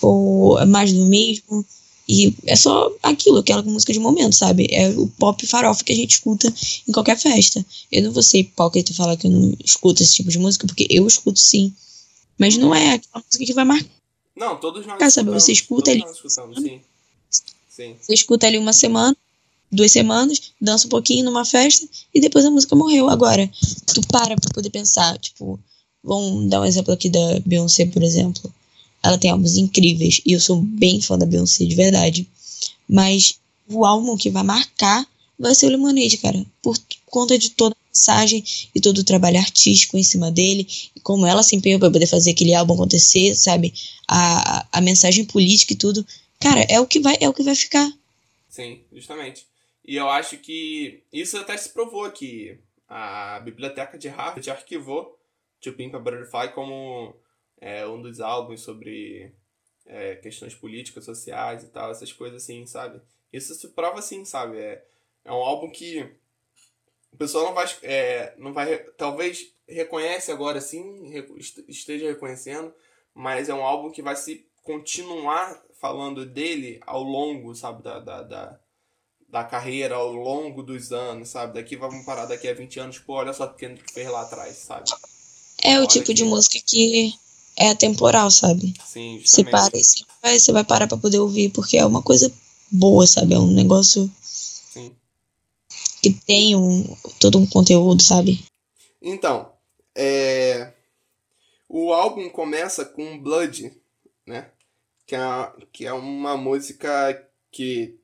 ou 0.00 0.58
é 0.58 0.64
mais 0.64 0.90
do 0.92 1.04
mesmo. 1.04 1.64
E 2.08 2.32
é 2.46 2.54
só 2.54 2.90
aquilo, 3.02 3.38
aquela 3.38 3.62
música 3.62 3.92
de 3.92 3.98
momento, 3.98 4.34
sabe? 4.34 4.68
É 4.70 4.88
o 4.90 5.08
pop 5.08 5.44
farofa 5.46 5.82
que 5.84 5.92
a 5.92 5.96
gente 5.96 6.12
escuta 6.12 6.52
em 6.88 6.92
qualquer 6.92 7.18
festa. 7.18 7.66
Eu 7.90 8.04
não 8.04 8.12
vou 8.12 8.22
ser 8.22 8.38
hipócrita 8.38 8.92
e 8.92 8.94
falar 8.94 9.16
que 9.16 9.26
eu 9.26 9.30
não 9.30 9.54
escuto 9.62 10.02
esse 10.02 10.14
tipo 10.14 10.30
de 10.30 10.38
música, 10.38 10.66
porque 10.66 10.86
eu 10.88 11.06
escuto 11.06 11.40
sim. 11.40 11.74
Mas 12.38 12.56
não 12.56 12.74
é 12.74 12.94
aquela 12.94 13.24
música 13.24 13.44
que 13.44 13.52
vai 13.52 13.64
marcar. 13.64 13.90
Não, 14.36 14.56
todos 14.56 14.86
nós 14.86 15.14
sabe? 15.14 15.30
Você 15.30 15.52
escuta 15.52 15.90
ali. 15.90 16.04
Sim. 16.28 16.80
Sim. 17.68 17.96
Você 18.00 18.14
escuta 18.14 18.46
ali 18.46 18.58
uma 18.58 18.72
semana, 18.72 19.16
duas 19.70 19.92
semanas, 19.92 20.52
dança 20.60 20.86
um 20.86 20.90
pouquinho 20.90 21.24
numa 21.24 21.44
festa 21.44 21.86
e 22.14 22.20
depois 22.20 22.44
a 22.44 22.50
música 22.50 22.76
morreu. 22.76 23.08
Agora, 23.08 23.50
tu 23.86 24.00
para 24.08 24.36
pra 24.36 24.50
poder 24.54 24.70
pensar, 24.70 25.18
tipo, 25.18 25.58
vamos 26.02 26.48
dar 26.48 26.60
um 26.60 26.64
exemplo 26.64 26.92
aqui 26.92 27.08
da 27.08 27.40
Beyoncé, 27.44 27.86
por 27.86 28.02
exemplo. 28.02 28.52
Ela 29.02 29.18
tem 29.18 29.30
álbuns 29.30 29.56
incríveis 29.56 30.20
e 30.24 30.32
eu 30.32 30.40
sou 30.40 30.56
bem 30.56 31.00
fã 31.00 31.18
da 31.18 31.26
Beyoncé, 31.26 31.64
de 31.64 31.74
verdade. 31.74 32.28
Mas 32.88 33.38
o 33.68 33.84
álbum 33.84 34.16
que 34.16 34.30
vai 34.30 34.42
marcar 34.42 35.06
vai 35.38 35.54
ser 35.54 35.66
o 35.66 35.70
Lemonade, 35.70 36.16
cara. 36.18 36.44
Por 36.62 36.78
conta 37.06 37.38
de 37.38 37.50
toda 37.50 37.76
mensagem 37.96 38.44
e 38.74 38.80
todo 38.80 38.98
o 38.98 39.04
trabalho 39.04 39.38
artístico 39.38 39.96
em 39.96 40.02
cima 40.02 40.30
dele. 40.30 40.66
E 40.94 41.00
como 41.00 41.26
ela 41.26 41.42
se 41.42 41.56
empenhou 41.56 41.80
pra 41.80 41.90
poder 41.90 42.06
fazer 42.06 42.32
aquele 42.32 42.54
álbum 42.54 42.74
acontecer, 42.74 43.34
sabe? 43.34 43.72
A, 44.06 44.66
a 44.70 44.80
mensagem 44.80 45.24
política 45.24 45.72
e 45.72 45.76
tudo. 45.76 46.06
Cara, 46.38 46.60
é 46.68 46.78
o 46.78 46.86
que 46.86 47.00
vai, 47.00 47.16
é 47.20 47.28
o 47.28 47.32
que 47.32 47.42
vai 47.42 47.54
ficar. 47.54 47.90
Sim, 48.48 48.82
justamente. 48.92 49.46
E 49.84 49.96
eu 49.96 50.08
acho 50.10 50.36
que 50.38 51.02
isso 51.12 51.38
até 51.38 51.56
se 51.56 51.70
provou 51.70 52.10
que 52.10 52.58
a 52.88 53.40
biblioteca 53.40 53.98
de 53.98 54.08
Harvard 54.08 54.48
arquivou 54.50 55.18
Tio 55.60 55.72
Pimpa 55.72 55.98
Butterfly 55.98 56.52
como 56.52 57.14
é, 57.60 57.86
um 57.86 58.00
dos 58.02 58.20
álbuns 58.20 58.60
sobre 58.60 59.32
é, 59.86 60.16
questões 60.16 60.54
políticas, 60.54 61.04
sociais 61.04 61.64
e 61.64 61.68
tal, 61.68 61.90
essas 61.90 62.12
coisas 62.12 62.42
assim, 62.42 62.66
sabe? 62.66 63.00
Isso 63.32 63.54
se 63.54 63.68
prova 63.68 63.98
assim, 63.98 64.24
sabe? 64.24 64.58
É, 64.58 64.84
é 65.24 65.32
um 65.32 65.36
álbum 65.36 65.70
que 65.70 66.08
o 67.16 67.18
pessoal 67.18 67.46
não 67.46 67.54
vai, 67.54 67.66
é, 67.82 68.34
não 68.36 68.52
vai 68.52 68.76
talvez 68.98 69.46
reconhece 69.66 70.30
agora 70.30 70.60
sim, 70.60 71.10
esteja 71.66 72.06
reconhecendo, 72.06 72.72
mas 73.14 73.48
é 73.48 73.54
um 73.54 73.64
álbum 73.64 73.90
que 73.90 74.02
vai 74.02 74.14
se 74.14 74.46
continuar 74.62 75.58
falando 75.80 76.26
dele 76.26 76.78
ao 76.86 77.02
longo, 77.02 77.54
sabe, 77.54 77.82
da, 77.82 77.98
da, 77.98 78.22
da, 78.22 78.60
da 79.30 79.44
carreira, 79.44 79.94
ao 79.94 80.12
longo 80.12 80.62
dos 80.62 80.92
anos, 80.92 81.30
sabe? 81.30 81.54
Daqui 81.54 81.74
vamos 81.74 82.04
parar 82.04 82.26
daqui 82.26 82.46
a 82.48 82.54
20 82.54 82.80
anos, 82.80 82.98
pô, 82.98 83.14
olha 83.14 83.32
só 83.32 83.44
o 83.44 83.54
que 83.54 83.64
ele 83.64 83.80
fez 83.92 84.08
lá 84.10 84.20
atrás, 84.20 84.56
sabe? 84.56 84.90
É 85.62 85.80
o 85.80 85.86
tipo 85.86 86.06
que... 86.06 86.14
de 86.14 86.24
música 86.24 86.58
que 86.64 87.14
é 87.56 87.70
atemporal, 87.70 88.30
sabe? 88.30 88.74
Sim, 88.84 89.22
você 89.24 89.42
para 89.42 89.70
você 89.70 90.04
vai, 90.22 90.38
você 90.38 90.52
vai 90.52 90.64
parar 90.64 90.86
pra 90.86 90.98
poder 90.98 91.18
ouvir, 91.18 91.50
porque 91.50 91.78
é 91.78 91.86
uma 91.86 92.02
coisa 92.02 92.30
boa, 92.70 93.06
sabe? 93.06 93.34
É 93.34 93.38
um 93.38 93.50
negócio. 93.50 94.10
Que 96.12 96.26
tem 96.26 96.54
um, 96.54 96.84
todo 97.20 97.38
um 97.38 97.46
conteúdo, 97.46 98.02
sabe? 98.02 98.44
Então, 99.02 99.52
é... 99.94 100.72
o 101.68 101.92
álbum 101.92 102.28
começa 102.28 102.84
com 102.84 103.18
Blood, 103.18 103.72
né? 104.26 104.50
Que 105.06 105.14
é, 105.14 105.20
que 105.72 105.86
é 105.86 105.92
uma 105.92 106.36
música 106.36 107.28
que 107.50 107.98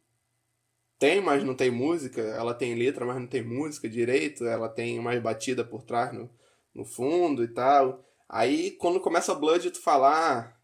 tem, 0.99 1.21
mas 1.21 1.45
não 1.45 1.55
tem 1.55 1.71
música. 1.71 2.21
Ela 2.21 2.55
tem 2.55 2.75
letra, 2.75 3.05
mas 3.05 3.17
não 3.17 3.27
tem 3.27 3.43
música 3.43 3.89
direito. 3.89 4.45
Ela 4.45 4.69
tem 4.69 5.01
mais 5.01 5.21
batida 5.21 5.65
por 5.65 5.83
trás 5.83 6.13
no, 6.13 6.31
no 6.75 6.85
fundo 6.85 7.43
e 7.43 7.49
tal. 7.49 8.05
Aí 8.29 8.73
quando 8.73 9.01
começa 9.01 9.35
Blood, 9.35 9.71
tu 9.71 9.81
falar, 9.81 10.39
ah, 10.39 10.57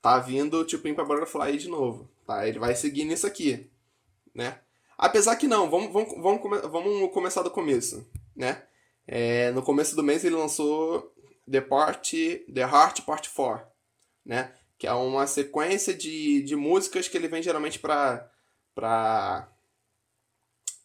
tá 0.00 0.18
vindo 0.18 0.64
tipo 0.64 0.88
Impa 0.88 1.04
Butterfly 1.04 1.58
de 1.58 1.68
novo, 1.68 2.10
tá? 2.26 2.46
Ele 2.46 2.58
vai 2.58 2.74
seguir 2.74 3.04
nisso 3.04 3.26
aqui, 3.26 3.70
né? 4.34 4.60
Apesar 5.02 5.34
que 5.36 5.48
não, 5.48 5.70
vamos, 5.70 5.90
vamos, 5.90 6.14
vamos, 6.18 6.60
vamos 6.70 7.10
começar 7.10 7.40
do 7.40 7.50
começo, 7.50 8.06
né? 8.36 8.62
É, 9.06 9.50
no 9.52 9.62
começo 9.62 9.96
do 9.96 10.02
mês 10.02 10.22
ele 10.26 10.34
lançou 10.36 11.14
The, 11.50 11.62
Part, 11.62 12.44
The 12.52 12.60
Heart 12.60 13.00
Part 13.06 13.30
4, 13.30 13.66
né? 14.26 14.54
Que 14.76 14.86
é 14.86 14.92
uma 14.92 15.26
sequência 15.26 15.94
de, 15.94 16.42
de 16.42 16.54
músicas 16.54 17.08
que 17.08 17.16
ele 17.16 17.28
vem 17.28 17.42
geralmente 17.42 17.78
pra, 17.78 18.30
pra... 18.74 19.50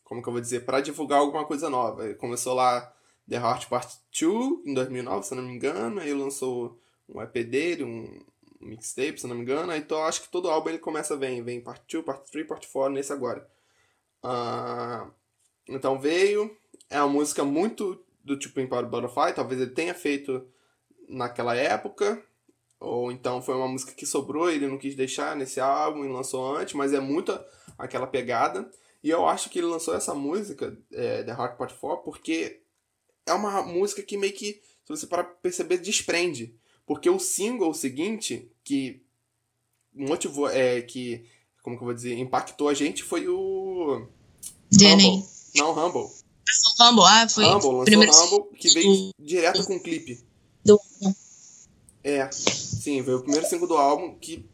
Como 0.05 0.23
que 0.23 0.29
eu 0.29 0.33
vou 0.33 0.41
dizer? 0.41 0.61
Pra 0.61 0.79
divulgar 0.79 1.19
alguma 1.19 1.43
coisa 1.43 1.69
nova. 1.69 2.05
Ele 2.05 2.15
começou 2.15 2.53
lá 2.53 2.89
The 3.29 3.35
Heart 3.35 3.67
Part 3.67 3.97
2, 4.17 4.65
em 4.65 4.73
2009, 4.73 5.25
se 5.25 5.33
eu 5.33 5.41
não 5.41 5.43
me 5.43 5.53
engano. 5.53 5.99
Aí 5.99 6.13
lançou 6.13 6.79
um 7.09 7.21
EP 7.21 7.33
dele, 7.45 7.83
um 7.83 8.25
mixtape, 8.61 9.19
se 9.19 9.25
eu 9.25 9.29
não 9.29 9.35
me 9.35 9.41
engano. 9.41 9.75
Então 9.75 10.01
acho 10.05 10.21
que 10.21 10.29
todo 10.29 10.49
álbum 10.49 10.69
ele 10.69 10.79
começa 10.79 11.17
vem, 11.17 11.43
vem 11.43 11.59
Part 11.59 11.83
2, 11.91 12.05
Part 12.05 12.31
3, 12.31 12.47
Part 12.47 12.65
4 12.65 12.93
nesse 12.93 13.11
agora. 13.11 13.53
Uh, 14.25 15.11
então 15.67 15.99
veio, 15.99 16.55
é 16.89 16.99
uma 16.99 17.13
música 17.13 17.43
muito 17.43 18.03
do 18.23 18.37
tipo 18.37 18.59
Empowered 18.59 18.89
Butterfly, 18.89 19.33
talvez 19.33 19.61
ele 19.61 19.71
tenha 19.71 19.93
feito 19.93 20.47
naquela 21.07 21.55
época, 21.55 22.23
ou 22.79 23.11
então 23.11 23.41
foi 23.41 23.55
uma 23.55 23.67
música 23.67 23.93
que 23.93 24.05
sobrou, 24.05 24.49
ele 24.49 24.67
não 24.67 24.77
quis 24.77 24.95
deixar 24.95 25.35
nesse 25.35 25.59
álbum 25.59 26.03
e 26.03 26.09
lançou 26.09 26.55
antes, 26.55 26.73
mas 26.73 26.93
é 26.93 26.99
muito 26.99 27.37
aquela 27.77 28.07
pegada. 28.07 28.69
E 29.03 29.09
eu 29.09 29.27
acho 29.27 29.49
que 29.49 29.59
ele 29.59 29.67
lançou 29.67 29.93
essa 29.93 30.15
música, 30.15 30.75
é, 30.91 31.23
The 31.23 31.31
Heart 31.31 31.57
Part 31.57 31.75
4, 31.75 32.03
porque 32.03 32.61
é 33.25 33.33
uma 33.33 33.61
música 33.61 34.01
que 34.01 34.17
meio 34.17 34.33
que, 34.33 34.53
se 34.83 34.87
você 34.87 35.05
para 35.05 35.23
perceber, 35.23 35.77
desprende. 35.77 36.55
Porque 36.85 37.09
o 37.09 37.19
single 37.19 37.73
seguinte, 37.73 38.51
que 38.63 39.03
motivou, 39.93 40.49
é, 40.49 40.81
que, 40.81 41.25
como 41.61 41.77
que 41.77 41.83
eu 41.83 41.85
vou 41.85 41.93
dizer, 41.93 42.17
impactou 42.17 42.69
a 42.69 42.73
gente 42.73 43.03
foi 43.03 43.27
o... 43.27 43.35
Humble. 43.93 45.25
Não, 45.55 45.71
Humble. 45.71 46.09
Humble, 46.79 47.03
ah, 47.05 47.27
foi... 47.29 47.45
Humble, 47.45 47.67
lançou 47.67 47.83
primeiro... 47.85 48.13
Humble, 48.13 48.57
que 48.57 48.69
veio 48.69 49.11
direto 49.19 49.65
com 49.65 49.75
o 49.75 49.79
clipe. 49.79 50.23
Do... 50.63 50.79
É, 52.03 52.29
sim, 52.31 53.01
veio 53.01 53.17
o 53.17 53.21
primeiro 53.21 53.47
single 53.47 53.67
do 53.67 53.77
álbum, 53.77 54.15
que 54.15 54.47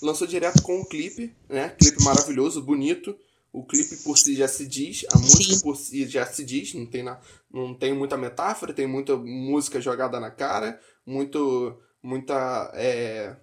lançou 0.00 0.26
direto 0.26 0.62
com 0.62 0.80
o 0.80 0.84
clipe, 0.84 1.34
né? 1.48 1.70
Clipe 1.70 2.02
maravilhoso, 2.04 2.62
bonito. 2.62 3.16
O 3.52 3.62
clipe 3.62 3.96
por 3.96 4.16
si 4.16 4.34
já 4.34 4.48
se 4.48 4.66
diz, 4.66 5.04
a 5.12 5.18
música 5.18 5.54
Sim. 5.54 5.60
por 5.60 5.76
si 5.76 6.06
já 6.08 6.24
se 6.24 6.42
diz, 6.42 6.72
não 6.72 6.86
tem, 6.86 7.02
na, 7.02 7.20
não 7.52 7.74
tem 7.74 7.92
muita 7.92 8.16
metáfora, 8.16 8.72
tem 8.72 8.86
muita 8.86 9.14
música 9.14 9.78
jogada 9.78 10.18
na 10.18 10.30
cara, 10.30 10.80
muito, 11.04 11.78
muita. 12.02 12.72
É, 12.74 13.36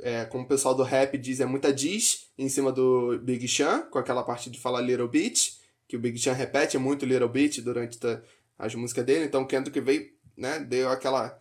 é, 0.00 0.24
como 0.24 0.44
o 0.44 0.48
pessoal 0.48 0.74
do 0.74 0.82
rap 0.82 1.16
diz, 1.18 1.40
é 1.40 1.46
muita 1.46 1.72
diz 1.72 2.30
em 2.36 2.48
cima 2.48 2.72
do 2.72 3.18
Big 3.18 3.46
Sean, 3.48 3.82
com 3.90 3.98
aquela 3.98 4.22
parte 4.22 4.50
de 4.50 4.58
falar 4.58 4.80
Little 4.80 5.08
Bit, 5.08 5.58
que 5.86 5.96
o 5.96 6.00
Big 6.00 6.18
Sean 6.18 6.32
repete 6.32 6.78
muito 6.78 7.06
Little 7.06 7.28
Bit 7.28 7.62
durante 7.62 7.98
as 8.58 8.74
músicas 8.74 9.04
dele, 9.04 9.24
então 9.24 9.42
o 9.42 9.46
Kendrick 9.46 9.80
veio, 9.80 10.10
né, 10.36 10.58
deu 10.60 10.88
aquela, 10.88 11.40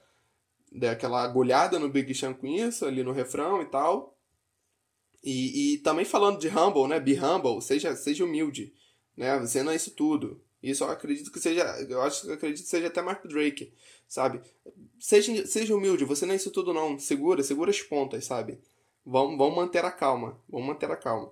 deu 0.71 0.91
aquela 0.91 1.23
agulhada 1.23 1.79
no 1.79 1.89
Big 1.89 2.13
Sean 2.13 2.33
com 2.33 2.47
isso, 2.47 2.85
ali 2.85 3.03
no 3.03 3.11
refrão 3.11 3.61
e 3.61 3.65
tal. 3.65 4.15
E, 5.23 5.73
e 5.73 5.77
também 5.79 6.05
falando 6.05 6.39
de 6.39 6.47
humble, 6.47 6.87
né, 6.87 6.99
be 6.99 7.19
humble, 7.19 7.61
seja, 7.61 7.95
seja 7.95 8.23
humilde, 8.23 8.73
né, 9.15 9.39
você 9.39 9.63
não 9.63 9.71
é 9.71 9.75
isso 9.75 9.91
tudo. 9.91 10.41
Isso 10.61 10.83
eu 10.83 10.89
acredito 10.89 11.31
que 11.31 11.39
seja, 11.39 11.63
eu 11.87 12.01
acho 12.01 12.25
que 12.25 12.31
acredito 12.31 12.63
que 12.63 12.69
seja 12.69 12.87
até 12.87 13.01
Mark 13.01 13.25
Drake, 13.27 13.71
sabe? 14.07 14.41
Seja, 14.99 15.45
seja 15.45 15.75
humilde, 15.75 16.05
você 16.05 16.25
não 16.25 16.33
é 16.33 16.37
isso 16.37 16.51
tudo 16.51 16.73
não, 16.73 16.97
segura, 16.97 17.43
segura 17.43 17.69
as 17.69 17.81
pontas, 17.81 18.25
sabe? 18.25 18.59
Vamos, 19.05 19.37
vamos 19.37 19.55
manter 19.55 19.85
a 19.85 19.91
calma, 19.91 20.39
vamos 20.49 20.67
manter 20.67 20.89
a 20.89 20.97
calma. 20.97 21.31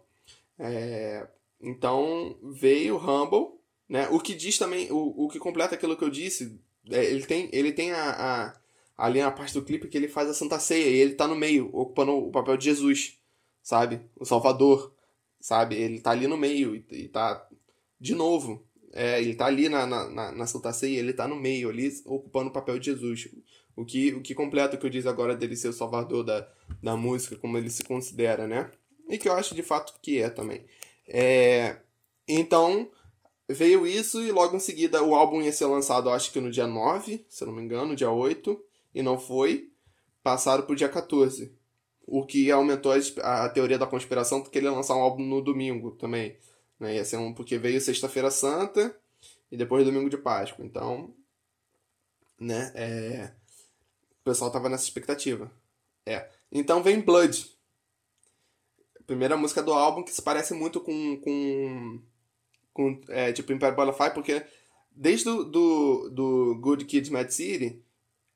É, 0.60 1.28
então 1.60 2.38
veio 2.44 2.98
Humble, 2.98 3.60
né? 3.90 4.08
O 4.10 4.20
que 4.20 4.36
diz 4.36 4.58
também, 4.58 4.92
o, 4.92 5.26
o 5.26 5.28
que 5.28 5.40
completa 5.40 5.76
aquilo 5.76 5.98
que 5.98 6.04
eu 6.04 6.10
disse, 6.10 6.60
é, 6.90 7.04
ele 7.06 7.26
tem, 7.26 7.50
ele 7.52 7.72
tem 7.72 7.92
a, 7.92 8.12
a, 8.12 8.60
ali 8.98 9.20
na 9.22 9.32
parte 9.32 9.54
do 9.54 9.64
clipe 9.64 9.88
que 9.88 9.98
ele 9.98 10.08
faz 10.08 10.30
a 10.30 10.34
Santa 10.34 10.60
Ceia 10.60 10.88
e 10.88 11.00
ele 11.00 11.16
tá 11.16 11.28
no 11.28 11.36
meio, 11.36 11.70
ocupando 11.74 12.12
o 12.14 12.32
papel 12.32 12.58
de 12.58 12.66
Jesus, 12.66 13.18
sabe? 13.62 14.02
O 14.16 14.26
Salvador, 14.26 14.94
sabe? 15.40 15.76
Ele 15.76 16.00
tá 16.00 16.12
ali 16.12 16.28
no 16.28 16.38
meio 16.38 16.76
e, 16.76 16.86
e 16.92 17.08
tá 17.08 17.48
de 18.00 18.16
novo. 18.16 18.65
É, 18.96 19.22
ele 19.22 19.36
tá 19.36 19.48
ali 19.48 19.68
na, 19.68 19.86
na, 19.86 20.32
na 20.32 20.48
Santa 20.48 20.72
Ceia, 20.72 20.98
ele 20.98 21.12
tá 21.12 21.28
no 21.28 21.36
meio 21.36 21.70
ali, 21.70 21.92
ocupando 22.06 22.50
o 22.50 22.54
papel 22.54 22.80
de 22.80 22.86
Jesus. 22.86 23.28
O 23.76 23.84
que, 23.84 24.14
o 24.14 24.22
que 24.22 24.34
completa 24.34 24.78
o 24.78 24.80
que 24.80 24.86
eu 24.86 24.90
disse 24.90 25.10
agora 25.10 25.36
dele 25.36 25.58
ser 25.58 25.68
o 25.68 25.74
salvador 25.74 26.24
da, 26.24 26.48
da 26.82 26.96
música, 26.96 27.36
como 27.36 27.58
ele 27.58 27.70
se 27.70 27.84
considera, 27.84 28.48
né? 28.48 28.72
E 29.10 29.18
que 29.18 29.28
eu 29.28 29.34
acho 29.34 29.54
de 29.54 29.62
fato 29.62 29.94
que 30.02 30.22
é 30.22 30.30
também. 30.30 30.66
É, 31.06 31.76
então, 32.26 32.90
veio 33.50 33.86
isso 33.86 34.22
e 34.22 34.32
logo 34.32 34.56
em 34.56 34.62
seguida 34.62 35.04
o 35.04 35.14
álbum 35.14 35.42
ia 35.42 35.52
ser 35.52 35.66
lançado, 35.66 36.10
acho 36.10 36.32
que 36.32 36.40
no 36.40 36.50
dia 36.50 36.66
9, 36.66 37.26
se 37.28 37.44
eu 37.44 37.48
não 37.48 37.54
me 37.54 37.62
engano, 37.62 37.98
dia 37.98 38.10
8, 38.10 38.58
e 38.94 39.04
não 39.04 39.20
foi. 39.20 39.70
Passaram 40.24 40.64
pro 40.64 40.76
dia 40.76 40.88
14. 40.88 41.54
O 42.08 42.26
que 42.26 42.50
aumentou 42.50 42.94
a, 42.94 43.46
a 43.46 43.50
teoria 43.50 43.78
da 43.78 43.86
conspiração, 43.86 44.42
porque 44.42 44.58
ele 44.58 44.68
ia 44.68 44.72
lançar 44.72 44.96
um 44.96 45.02
álbum 45.02 45.24
no 45.24 45.42
domingo 45.42 45.92
também. 45.92 46.38
Né? 46.80 46.96
Ia 46.96 47.06
ser 47.06 47.18
um, 47.18 47.34
porque 47.34 47.58
veio 47.58 47.80
Sexta-feira 47.82 48.32
Santa 48.32 48.96
e 49.52 49.58
depois 49.58 49.86
Domingo 49.86 50.10
de 50.10 50.18
Páscoa. 50.18 50.66
Então, 50.66 51.14
né, 52.40 52.72
é, 52.76 53.32
o 54.22 54.24
pessoal 54.24 54.52
tava 54.52 54.70
nessa 54.70 54.84
expectativa. 54.84 55.52
É. 56.06 56.30
Então 56.52 56.84
vem 56.84 57.02
Blood, 57.02 57.52
primeira 59.06 59.38
música 59.38 59.62
do 59.62 59.74
álbum 59.74 60.04
que 60.04 60.14
se 60.14 60.22
parece 60.22 60.54
muito 60.54 60.80
com. 60.80 61.18
com, 61.22 62.02
com 62.74 63.02
é, 63.10 63.32
tipo 63.32 63.52
Empire 63.52 63.76
Butterfly, 63.76 64.14
porque 64.14 64.46
desde 64.92 65.26
do, 65.26 65.44
do, 65.44 66.10
do 66.10 66.56
Good 66.60 66.86
Kids 66.86 67.10
Mad 67.10 67.30
City, 67.30 67.82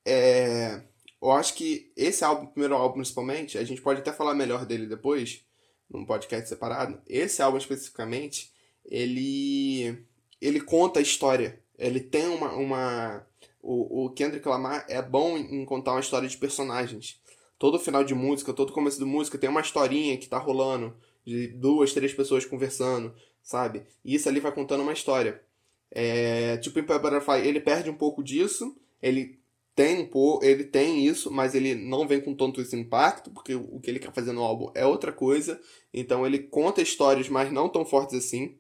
é, 0.06 0.82
eu 1.21 1.32
acho 1.32 1.54
que 1.54 1.91
esse 1.95 2.23
álbum, 2.23 2.47
primeiro 2.47 2.75
álbum 2.75 2.95
principalmente, 2.95 3.58
a 3.58 3.63
gente 3.63 3.82
pode 3.82 3.99
até 3.99 4.12
falar 4.12 4.34
melhor 4.34 4.65
dele 4.65 4.86
depois, 4.88 5.45
num 5.89 6.06
podcast 6.06 6.47
separado. 6.47 7.02
Esse 7.08 7.41
álbum 7.41 7.58
especificamente, 7.58 8.52
ele, 8.86 10.06
ele 10.41 10.62
conta 10.62 10.99
a 10.99 11.04
história. 11.04 11.60
Ele 11.78 11.99
tem 11.99 12.28
uma. 12.28 12.54
uma 12.54 13.28
o, 13.62 14.06
o 14.06 14.10
Kendrick 14.12 14.47
Lamar 14.47 14.86
é 14.88 15.02
bom 15.02 15.38
em 15.38 15.65
contar 15.65 15.91
uma 15.91 15.99
história 15.99 16.28
de 16.28 16.38
personagens 16.38 17.19
todo 17.60 17.78
final 17.78 18.04
de 18.04 18.15
música, 18.15 18.54
todo 18.54 18.71
começo 18.71 18.97
de 18.97 19.06
música 19.06 19.38
tem 19.38 19.49
uma 19.49 19.60
historinha 19.60 20.17
que 20.17 20.30
tá 20.30 20.38
rolando 20.38 20.95
de 21.25 21.49
duas, 21.49 21.93
três 21.93 22.13
pessoas 22.13 22.45
conversando, 22.45 23.13
sabe? 23.43 23.84
E 24.04 24.15
isso 24.15 24.30
ali 24.30 24.39
vai 24.39 24.54
contando 24.54 24.82
uma 24.82 24.93
história. 24.93 25.43
É, 25.91 26.58
tipo, 26.58 26.80
em 26.80 26.84
Butterfly, 26.84 27.45
ele 27.45 27.60
perde 27.60 27.89
um 27.89 27.95
pouco 27.95 28.23
disso, 28.23 28.75
ele 29.02 29.38
tem 29.79 30.01
um 30.01 30.05
pouco, 30.05 30.43
ele 30.43 30.65
tem 30.65 31.05
isso, 31.05 31.31
mas 31.31 31.55
ele 31.55 31.73
não 31.73 32.05
vem 32.05 32.19
com 32.19 32.35
tanto 32.35 32.59
esse 32.59 32.75
impacto, 32.75 33.31
porque 33.31 33.55
o 33.55 33.79
que 33.79 33.89
ele 33.89 33.97
quer 33.97 34.11
fazer 34.11 34.33
no 34.33 34.43
álbum 34.43 34.69
é 34.75 34.85
outra 34.85 35.09
coisa. 35.09 35.57
Então 35.93 36.27
ele 36.27 36.39
conta 36.39 36.81
histórias, 36.81 37.29
mas 37.29 37.49
não 37.49 37.69
tão 37.69 37.85
fortes 37.85 38.17
assim. 38.17 38.59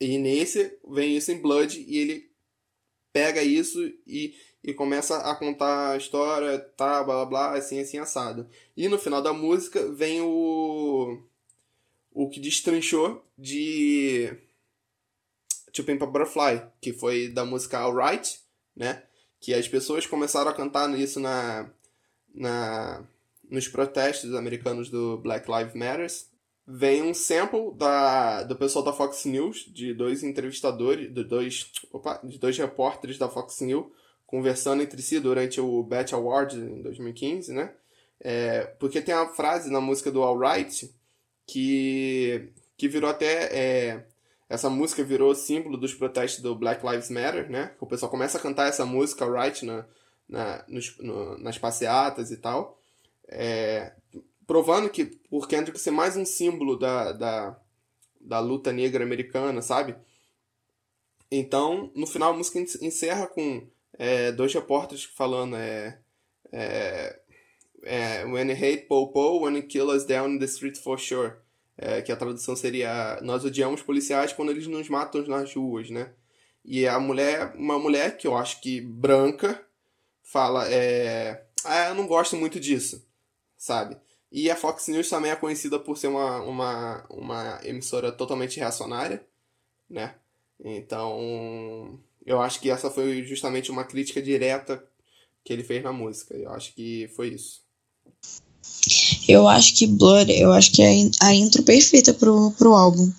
E 0.00 0.16
nesse 0.16 0.78
vem 0.88 1.16
isso 1.16 1.32
em 1.32 1.42
Blood 1.42 1.84
e 1.88 1.98
ele 1.98 2.30
pega 3.12 3.42
isso 3.42 3.80
e 4.06 4.32
e 4.62 4.72
começa 4.72 5.18
a 5.18 5.34
contar 5.34 5.92
a 5.92 5.96
história, 5.96 6.56
tá, 6.58 7.02
blá 7.02 7.24
blá 7.24 7.26
blá, 7.26 7.56
assim, 7.56 7.80
assim, 7.80 7.98
assado. 7.98 8.48
E 8.76 8.86
no 8.86 8.98
final 8.98 9.20
da 9.20 9.32
música 9.32 9.90
vem 9.92 10.20
o. 10.20 11.20
o 12.12 12.28
que 12.28 12.38
destranchou 12.38 13.24
de. 13.36 14.30
Tipo, 15.72 15.90
em 15.90 15.96
Butterfly, 15.96 16.62
que 16.80 16.92
foi 16.92 17.28
da 17.28 17.44
música 17.44 17.78
Alright, 17.78 18.40
né? 18.76 19.07
Que 19.40 19.54
as 19.54 19.68
pessoas 19.68 20.06
começaram 20.06 20.50
a 20.50 20.54
cantar 20.54 20.90
isso 20.98 21.20
na. 21.20 21.70
na 22.34 23.04
nos 23.50 23.66
protestos 23.66 24.34
americanos 24.34 24.90
do 24.90 25.16
Black 25.18 25.50
Lives 25.50 25.74
Matter. 25.74 26.06
Vem 26.66 27.02
um 27.02 27.14
sample 27.14 27.72
da, 27.76 28.42
do 28.42 28.54
pessoal 28.54 28.84
da 28.84 28.92
Fox 28.92 29.24
News, 29.24 29.64
de 29.72 29.94
dois 29.94 30.22
entrevistadores, 30.22 31.10
de 31.10 31.24
dois, 31.24 31.72
opa, 31.90 32.20
de 32.22 32.38
dois 32.38 32.58
repórteres 32.58 33.16
da 33.16 33.26
Fox 33.26 33.58
News, 33.62 33.86
conversando 34.26 34.82
entre 34.82 35.00
si 35.00 35.18
durante 35.18 35.62
o 35.62 35.82
Bet 35.82 36.14
Awards 36.14 36.58
em 36.58 36.82
2015, 36.82 37.54
né? 37.54 37.72
É, 38.20 38.64
porque 38.78 39.00
tem 39.00 39.14
a 39.14 39.28
frase 39.28 39.70
na 39.70 39.80
música 39.80 40.10
do 40.10 40.22
Alright 40.22 40.92
que, 41.46 42.50
que 42.76 42.86
virou 42.86 43.08
até. 43.08 43.44
É, 43.44 44.06
essa 44.48 44.70
música 44.70 45.04
virou 45.04 45.34
símbolo 45.34 45.76
dos 45.76 45.94
protestos 45.94 46.42
do 46.42 46.54
Black 46.54 46.84
Lives 46.84 47.10
Matter, 47.10 47.50
né? 47.50 47.74
O 47.78 47.86
pessoal 47.86 48.10
começa 48.10 48.38
a 48.38 48.40
cantar 48.40 48.68
essa 48.68 48.86
música, 48.86 49.24
Alright, 49.24 49.64
na, 49.64 49.84
na, 50.28 50.64
nos, 50.66 50.96
no, 50.98 51.36
nas 51.38 51.58
passeatas 51.58 52.30
e 52.30 52.36
tal. 52.38 52.80
É, 53.28 53.92
provando 54.46 54.88
que 54.88 55.04
por 55.04 55.46
Kendrick 55.46 55.78
ser 55.78 55.90
mais 55.90 56.16
um 56.16 56.24
símbolo 56.24 56.78
da, 56.78 57.12
da, 57.12 57.60
da 58.18 58.40
luta 58.40 58.72
negra 58.72 59.04
americana, 59.04 59.60
sabe? 59.60 59.94
Então, 61.30 61.92
no 61.94 62.06
final 62.06 62.32
a 62.32 62.36
música 62.36 62.58
encerra 62.58 63.26
com 63.26 63.68
é, 63.98 64.32
dois 64.32 64.54
repórteres 64.54 65.04
falando 65.04 65.56
é, 65.56 65.98
é, 66.50 67.20
é 67.82 68.24
When 68.24 68.48
you 68.50 68.56
hate 68.56 68.86
Popo, 68.88 69.44
when 69.44 69.56
you 69.56 69.66
kill 69.66 69.90
us 69.90 70.06
down 70.06 70.30
in 70.30 70.38
the 70.38 70.46
street 70.46 70.78
for 70.78 70.98
sure. 70.98 71.36
É, 71.80 72.02
que 72.02 72.10
a 72.10 72.16
tradução 72.16 72.56
seria 72.56 73.20
Nós 73.22 73.44
odiamos 73.44 73.82
policiais 73.82 74.32
quando 74.32 74.50
eles 74.50 74.66
nos 74.66 74.88
matam 74.88 75.24
nas 75.28 75.54
ruas, 75.54 75.88
né? 75.90 76.12
E 76.64 76.86
a 76.86 76.98
mulher, 76.98 77.54
uma 77.54 77.78
mulher 77.78 78.16
que 78.16 78.26
eu 78.26 78.36
acho 78.36 78.60
que 78.60 78.80
branca, 78.80 79.64
fala, 80.22 80.68
é, 80.68 81.46
ah, 81.64 81.88
eu 81.88 81.94
não 81.94 82.06
gosto 82.06 82.36
muito 82.36 82.60
disso, 82.60 83.06
sabe? 83.56 83.96
E 84.30 84.50
a 84.50 84.56
Fox 84.56 84.88
News 84.88 85.08
também 85.08 85.30
é 85.30 85.36
conhecida 85.36 85.78
por 85.78 85.96
ser 85.96 86.08
uma, 86.08 86.42
uma, 86.42 87.06
uma 87.08 87.60
emissora 87.64 88.12
totalmente 88.12 88.58
reacionária, 88.58 89.24
né? 89.88 90.16
Então, 90.62 91.98
eu 92.26 92.40
acho 92.42 92.60
que 92.60 92.70
essa 92.70 92.90
foi 92.90 93.22
justamente 93.24 93.70
uma 93.70 93.84
crítica 93.84 94.20
direta 94.20 94.84
que 95.44 95.52
ele 95.52 95.64
fez 95.64 95.82
na 95.82 95.92
música. 95.92 96.34
Eu 96.34 96.50
acho 96.52 96.74
que 96.74 97.08
foi 97.16 97.28
isso. 97.28 97.62
Eu 99.28 99.46
acho 99.46 99.74
que 99.74 99.86
Blood, 99.86 100.32
eu 100.32 100.52
acho 100.52 100.72
que 100.72 100.82
é 100.82 101.10
a 101.20 101.34
intro 101.34 101.62
perfeita 101.62 102.14
pro, 102.14 102.50
pro 102.52 102.74
álbum. 102.74 103.12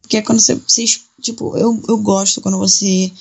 Porque 0.00 0.16
é 0.16 0.22
quando 0.22 0.40
você, 0.40 0.54
você. 0.54 0.84
Tipo, 1.20 1.56
eu, 1.56 1.78
eu 1.86 1.98
gosto 1.98 2.40
quando 2.40 2.56
você 2.58 3.12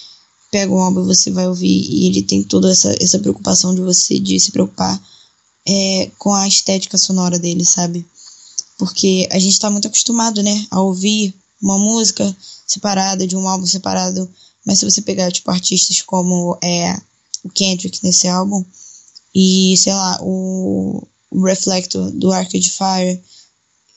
pega 0.49 0.73
um 0.73 0.79
álbum 0.79 1.01
e 1.01 1.07
você 1.07 1.29
vai 1.29 1.47
ouvir 1.47 1.67
e 1.67 2.07
ele 2.07 2.23
tem 2.23 2.41
toda 2.41 2.71
essa, 2.71 2.95
essa 2.99 3.19
preocupação 3.19 3.75
de 3.75 3.81
você 3.81 4.17
de 4.17 4.39
se 4.39 4.51
preocupar 4.51 4.99
é, 5.67 6.09
com 6.17 6.33
a 6.33 6.47
estética 6.47 6.97
sonora 6.97 7.37
dele, 7.37 7.65
sabe? 7.65 8.05
Porque 8.77 9.27
a 9.29 9.37
gente 9.37 9.59
tá 9.59 9.69
muito 9.69 9.87
acostumado, 9.87 10.41
né, 10.41 10.65
a 10.71 10.81
ouvir 10.81 11.35
uma 11.61 11.77
música 11.77 12.35
separada 12.65 13.27
de 13.27 13.35
um 13.35 13.47
álbum 13.47 13.65
separado 13.65 14.27
mas 14.65 14.79
se 14.79 14.85
você 14.85 15.01
pegar, 15.01 15.31
tipo, 15.31 15.49
artistas 15.49 16.01
como 16.01 16.57
é, 16.61 16.95
o 17.43 17.49
Kendrick 17.49 17.99
nesse 18.03 18.27
álbum, 18.27 18.63
e, 19.33 19.75
sei 19.77 19.93
lá, 19.93 20.19
o, 20.21 21.07
Reflector 21.33 22.11
do 22.11 22.31
Arcade 22.31 22.71
Fire, 22.71 23.21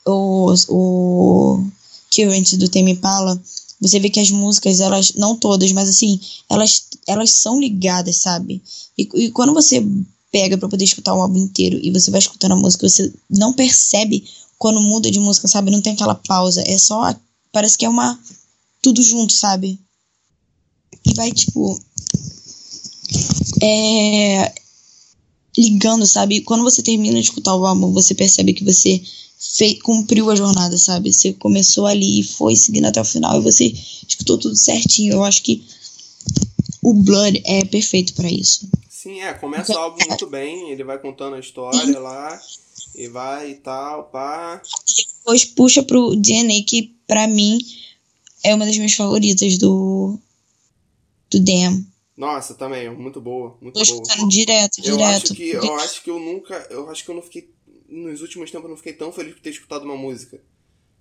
ou 0.05 0.53
o 0.69 1.65
Current 2.13 2.53
do 2.57 2.69
Tame 2.69 2.91
Impala, 2.91 3.41
você 3.79 3.99
vê 3.99 4.09
que 4.09 4.19
as 4.19 4.31
músicas, 4.31 4.79
elas, 4.79 5.13
não 5.13 5.35
todas, 5.35 5.71
mas 5.71 5.89
assim, 5.89 6.19
elas, 6.49 6.83
elas 7.07 7.31
são 7.31 7.59
ligadas, 7.59 8.17
sabe? 8.17 8.61
E, 8.97 9.09
e 9.15 9.31
quando 9.31 9.53
você 9.53 9.85
pega 10.31 10.57
para 10.57 10.69
poder 10.69 10.85
escutar 10.85 11.13
o 11.13 11.21
álbum 11.21 11.37
inteiro 11.37 11.79
e 11.81 11.91
você 11.91 12.09
vai 12.09 12.19
escutando 12.19 12.53
a 12.53 12.57
música, 12.57 12.87
você 12.87 13.13
não 13.29 13.53
percebe 13.53 14.23
quando 14.57 14.79
muda 14.79 15.11
de 15.11 15.19
música, 15.19 15.47
sabe? 15.47 15.69
Não 15.69 15.81
tem 15.81 15.93
aquela 15.93 16.15
pausa, 16.15 16.63
é 16.65 16.77
só, 16.77 17.13
parece 17.51 17.77
que 17.77 17.85
é 17.85 17.89
uma, 17.89 18.17
tudo 18.81 19.03
junto, 19.03 19.33
sabe? 19.33 19.79
E 21.05 21.13
vai, 21.13 21.31
tipo. 21.31 21.79
É, 23.61 24.53
ligando, 25.57 26.05
sabe? 26.05 26.41
Quando 26.41 26.63
você 26.63 26.81
termina 26.81 27.19
de 27.19 27.25
escutar 27.25 27.55
o 27.55 27.65
álbum, 27.65 27.91
você 27.91 28.15
percebe 28.15 28.53
que 28.53 28.63
você 28.63 29.01
fez, 29.37 29.81
cumpriu 29.81 30.29
a 30.29 30.35
jornada, 30.35 30.77
sabe? 30.77 31.13
Você 31.13 31.33
começou 31.33 31.85
ali 31.85 32.21
e 32.21 32.23
foi 32.23 32.55
seguindo 32.55 32.85
até 32.85 33.01
o 33.01 33.05
final 33.05 33.39
e 33.39 33.43
você 33.43 33.73
escutou 34.07 34.37
tudo 34.37 34.55
certinho. 34.55 35.13
Eu 35.13 35.23
acho 35.23 35.43
que 35.43 35.63
o 36.81 36.93
Blood 36.93 37.41
é 37.45 37.63
perfeito 37.65 38.13
para 38.13 38.29
isso. 38.29 38.67
Sim, 38.89 39.21
é, 39.21 39.33
começa 39.33 39.73
o 39.73 39.77
álbum 39.77 39.97
muito 40.07 40.27
bem, 40.27 40.71
ele 40.71 40.83
vai 40.83 40.97
contando 40.97 41.35
a 41.35 41.39
história 41.39 41.99
lá, 41.99 42.39
e 42.95 43.07
vai 43.07 43.51
e 43.51 43.55
tal, 43.55 44.05
pá. 44.05 44.61
Depois 45.17 45.43
puxa 45.43 45.83
pro 45.83 46.15
DNA, 46.15 46.63
que 46.63 46.95
pra 47.05 47.27
mim 47.27 47.59
é 48.43 48.55
uma 48.55 48.65
das 48.65 48.77
minhas 48.77 48.93
favoritas 48.93 49.57
do. 49.57 50.17
do 51.29 51.39
Damn. 51.39 51.85
Nossa, 52.15 52.53
também, 52.53 52.89
muito 52.91 53.19
boa, 53.19 53.57
muito 53.61 53.79
Tô 53.79 53.85
boa. 53.85 54.03
direto, 54.27 54.81
Eu 54.81 54.95
direto. 54.95 55.23
acho 55.25 55.33
que 55.35 55.49
eu 55.49 55.75
acho 55.75 56.03
que 56.03 56.09
eu 56.09 56.19
nunca, 56.19 56.67
eu 56.69 56.89
acho 56.89 57.03
que 57.03 57.09
eu 57.11 57.15
não 57.15 57.21
fiquei 57.21 57.49
nos 57.87 58.21
últimos 58.21 58.51
tempos 58.51 58.65
eu 58.65 58.69
não 58.71 58.77
fiquei 58.77 58.93
tão 58.93 59.11
feliz 59.11 59.33
por 59.33 59.41
ter 59.41 59.49
escutado 59.51 59.83
uma 59.83 59.95
música, 59.97 60.41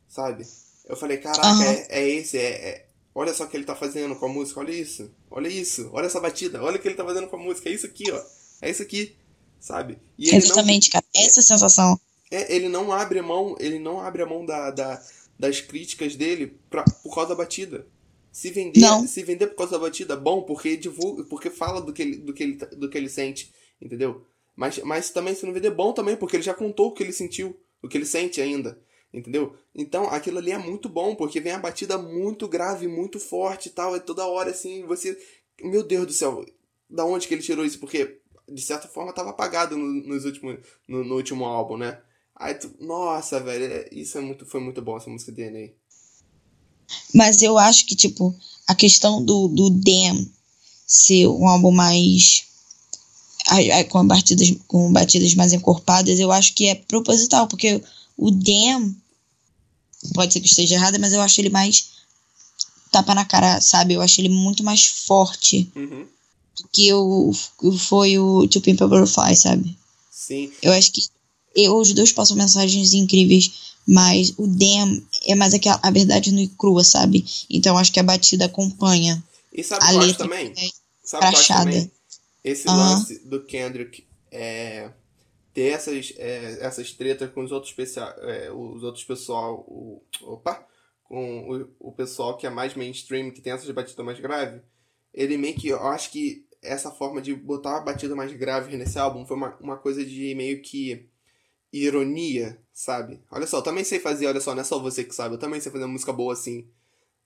sabe? 0.08 0.46
Eu 0.86 0.96
falei, 0.96 1.18
caraca, 1.18 1.48
Aham. 1.48 1.64
é, 1.64 1.86
é 1.90 2.08
esse, 2.10 2.38
é, 2.38 2.50
é- 2.70 2.86
olha 3.14 3.34
só 3.34 3.44
o 3.44 3.48
que 3.48 3.56
ele 3.56 3.64
tá 3.64 3.76
fazendo 3.76 4.16
com 4.16 4.26
a 4.26 4.28
música, 4.28 4.60
olha 4.60 4.72
isso, 4.72 5.10
olha 5.30 5.48
isso, 5.48 5.90
olha 5.92 6.06
essa 6.06 6.20
batida, 6.20 6.62
olha 6.62 6.76
o 6.76 6.80
que 6.80 6.88
ele 6.88 6.96
tá 6.96 7.04
fazendo 7.04 7.28
com 7.28 7.36
a 7.36 7.40
música, 7.40 7.68
é 7.68 7.72
isso 7.72 7.86
aqui, 7.86 8.10
ó, 8.10 8.22
é 8.62 8.70
isso 8.70 8.82
aqui, 8.82 9.16
sabe? 9.60 9.98
E 10.18 10.30
ele 10.30 10.46
não, 10.46 10.46
Exatamente, 10.46 10.90
cara. 10.90 11.04
Essa 11.14 11.40
é 11.40 11.42
a 11.42 11.44
sensação. 11.44 12.00
é, 12.30 12.54
ele 12.54 12.68
não 12.68 12.92
abre 12.92 13.20
mão, 13.20 13.56
ele 13.58 13.78
não 13.78 14.00
abre 14.00 14.22
a 14.22 14.26
mão 14.26 14.44
da, 14.44 14.70
da- 14.70 15.02
das 15.38 15.60
críticas 15.60 16.14
dele 16.16 16.58
pra, 16.70 16.84
por 16.84 17.14
causa 17.14 17.30
da 17.30 17.34
batida. 17.34 17.86
Se 18.32 18.50
vender, 18.50 18.80
Não. 18.80 19.06
se 19.06 19.22
vender 19.22 19.48
por 19.48 19.56
causa 19.56 19.72
da 19.72 19.78
batida, 19.78 20.16
bom, 20.16 20.42
porque 20.42 20.76
divulga, 20.76 21.24
porque 21.24 21.50
fala 21.50 21.82
do 21.82 21.92
que 21.92 22.02
ele, 22.02 22.16
do 22.18 22.34
que 22.34 22.42
ele, 22.42 22.54
do 22.56 22.88
que 22.90 22.98
ele 22.98 23.08
sente, 23.10 23.52
entendeu? 23.80 24.24
Mas, 24.56 24.78
mas 24.78 25.10
também 25.10 25.34
se 25.34 25.46
não 25.46 25.52
vender, 25.52 25.70
bom 25.70 25.92
também, 25.92 26.16
porque 26.16 26.36
ele 26.36 26.42
já 26.42 26.54
contou 26.54 26.88
o 26.88 26.94
que 26.94 27.02
ele 27.02 27.12
sentiu, 27.12 27.58
o 27.82 27.88
que 27.88 27.98
ele 27.98 28.06
sente 28.06 28.40
ainda, 28.40 28.80
entendeu? 29.12 29.54
Então 29.74 30.04
aquilo 30.06 30.38
ali 30.38 30.50
é 30.52 30.58
muito 30.58 30.88
bom, 30.88 31.14
porque 31.14 31.40
vem 31.40 31.52
a 31.52 31.58
batida 31.58 31.98
muito 31.98 32.48
grave, 32.48 32.88
muito 32.88 33.20
forte 33.20 33.66
e 33.68 33.72
tal, 33.72 33.94
é 33.94 34.00
toda 34.00 34.26
hora 34.26 34.50
assim, 34.50 34.84
você, 34.86 35.18
meu 35.62 35.82
Deus 35.82 36.06
do 36.06 36.12
céu, 36.12 36.44
da 36.88 37.04
onde 37.04 37.28
que 37.28 37.34
ele 37.34 37.42
tirou 37.42 37.64
isso? 37.64 37.78
Porque 37.78 38.18
de 38.48 38.62
certa 38.62 38.88
forma 38.88 39.12
tava 39.12 39.30
apagado 39.30 39.76
no, 39.76 39.86
nos 39.86 40.24
últimos, 40.24 40.58
no, 40.88 41.04
no 41.04 41.16
último 41.16 41.44
álbum, 41.44 41.76
né? 41.76 42.02
Aí 42.34 42.54
tu, 42.54 42.74
nossa, 42.80 43.38
velho, 43.40 43.64
é- 43.66 43.88
isso 43.92 44.16
é 44.18 44.20
muito, 44.20 44.46
foi 44.46 44.60
muito 44.60 44.82
bom 44.82 44.96
essa 44.96 45.10
música 45.10 45.32
DNA. 45.32 45.81
Mas 47.14 47.42
eu 47.42 47.58
acho 47.58 47.86
que, 47.86 47.94
tipo, 47.96 48.34
a 48.66 48.74
questão 48.74 49.22
do, 49.24 49.48
do 49.48 49.70
Damn 49.70 50.26
ser 50.86 51.26
um 51.28 51.46
álbum 51.48 51.70
mais. 51.70 52.44
com, 53.88 54.06
batidas, 54.06 54.52
com 54.66 54.92
batidas 54.92 55.34
mais 55.34 55.52
encorpadas, 55.52 56.18
eu 56.18 56.30
acho 56.30 56.54
que 56.54 56.66
é 56.68 56.74
proposital, 56.74 57.46
porque 57.46 57.82
o 58.16 58.30
Damn. 58.30 58.94
Pode 60.14 60.32
ser 60.32 60.40
que 60.40 60.48
esteja 60.48 60.74
errada, 60.74 60.98
mas 60.98 61.12
eu 61.12 61.20
acho 61.20 61.40
ele 61.40 61.50
mais. 61.50 61.86
tapa 62.90 63.14
na 63.14 63.24
cara, 63.24 63.60
sabe? 63.60 63.94
Eu 63.94 64.02
acho 64.02 64.20
ele 64.20 64.28
muito 64.28 64.62
mais 64.64 64.84
forte 64.84 65.70
Uhum. 65.76 66.04
do 66.56 66.68
que 66.72 66.92
o, 66.92 67.32
foi 67.78 68.18
o 68.18 68.46
To 68.48 68.60
Pimp 68.60 68.80
Butterfly, 68.80 69.36
sabe? 69.36 69.76
Sim. 70.10 70.50
Eu 70.60 70.72
acho 70.72 70.92
que 70.92 71.02
eu, 71.54 71.76
os 71.76 71.92
dois 71.94 72.12
passam 72.12 72.36
mensagens 72.36 72.92
incríveis, 72.94 73.50
mas 73.86 74.34
o 74.38 74.46
Damn 74.46 75.02
é 75.26 75.34
mais 75.34 75.54
aquela, 75.54 75.78
a 75.82 75.90
verdade 75.90 76.32
nua 76.32 76.42
e 76.42 76.48
crua, 76.48 76.84
sabe? 76.84 77.24
Então 77.50 77.76
acho 77.78 77.92
que 77.92 78.00
a 78.00 78.04
batida 78.04 78.44
acompanha 78.46 79.22
E 79.52 79.62
sabe 79.62 79.84
a 79.84 79.88
acho 79.88 79.98
letra. 79.98 80.24
também? 80.28 80.52
é 80.56 80.68
Sabe 81.04 81.26
crachada. 81.30 81.64
também? 81.70 81.90
Esse 82.44 82.68
lance 82.68 83.18
do 83.26 83.44
Kendrick 83.44 84.04
é, 84.30 84.90
ter 85.54 85.72
essas, 85.72 86.12
é, 86.16 86.58
essas 86.60 86.92
tretas 86.92 87.30
com 87.32 87.42
os 87.44 87.52
outros, 87.52 87.72
pecia- 87.72 88.14
é, 88.20 88.50
os 88.50 88.82
outros 88.82 89.04
pessoal. 89.04 89.60
O, 89.68 90.02
opa! 90.22 90.66
Com 91.04 91.68
o, 91.80 91.88
o 91.88 91.92
pessoal 91.92 92.36
que 92.38 92.46
é 92.46 92.50
mais 92.50 92.74
mainstream, 92.74 93.30
que 93.30 93.40
tem 93.42 93.52
essas 93.52 93.70
batidas 93.70 94.04
mais 94.04 94.18
graves. 94.18 94.62
Ele 95.12 95.36
meio 95.36 95.54
que. 95.54 95.68
Eu 95.68 95.86
acho 95.88 96.10
que 96.10 96.46
essa 96.62 96.90
forma 96.90 97.20
de 97.20 97.34
botar 97.34 97.76
a 97.78 97.80
batida 97.80 98.14
mais 98.16 98.32
grave 98.32 98.76
nesse 98.76 98.98
álbum 98.98 99.26
foi 99.26 99.36
uma, 99.36 99.54
uma 99.60 99.76
coisa 99.76 100.04
de 100.04 100.34
meio 100.34 100.62
que 100.62 101.06
ironia, 101.72 102.60
sabe? 102.72 103.22
Olha 103.30 103.46
só, 103.46 103.58
eu 103.58 103.62
também 103.62 103.84
sei 103.84 103.98
fazer, 103.98 104.26
olha 104.26 104.40
só, 104.40 104.54
não 104.54 104.60
é 104.60 104.64
só 104.64 104.78
você 104.78 105.04
que 105.04 105.14
sabe, 105.14 105.34
eu 105.34 105.38
também 105.38 105.60
sei 105.60 105.72
fazer 105.72 105.86
música 105.86 106.12
boa 106.12 106.32
assim. 106.32 106.68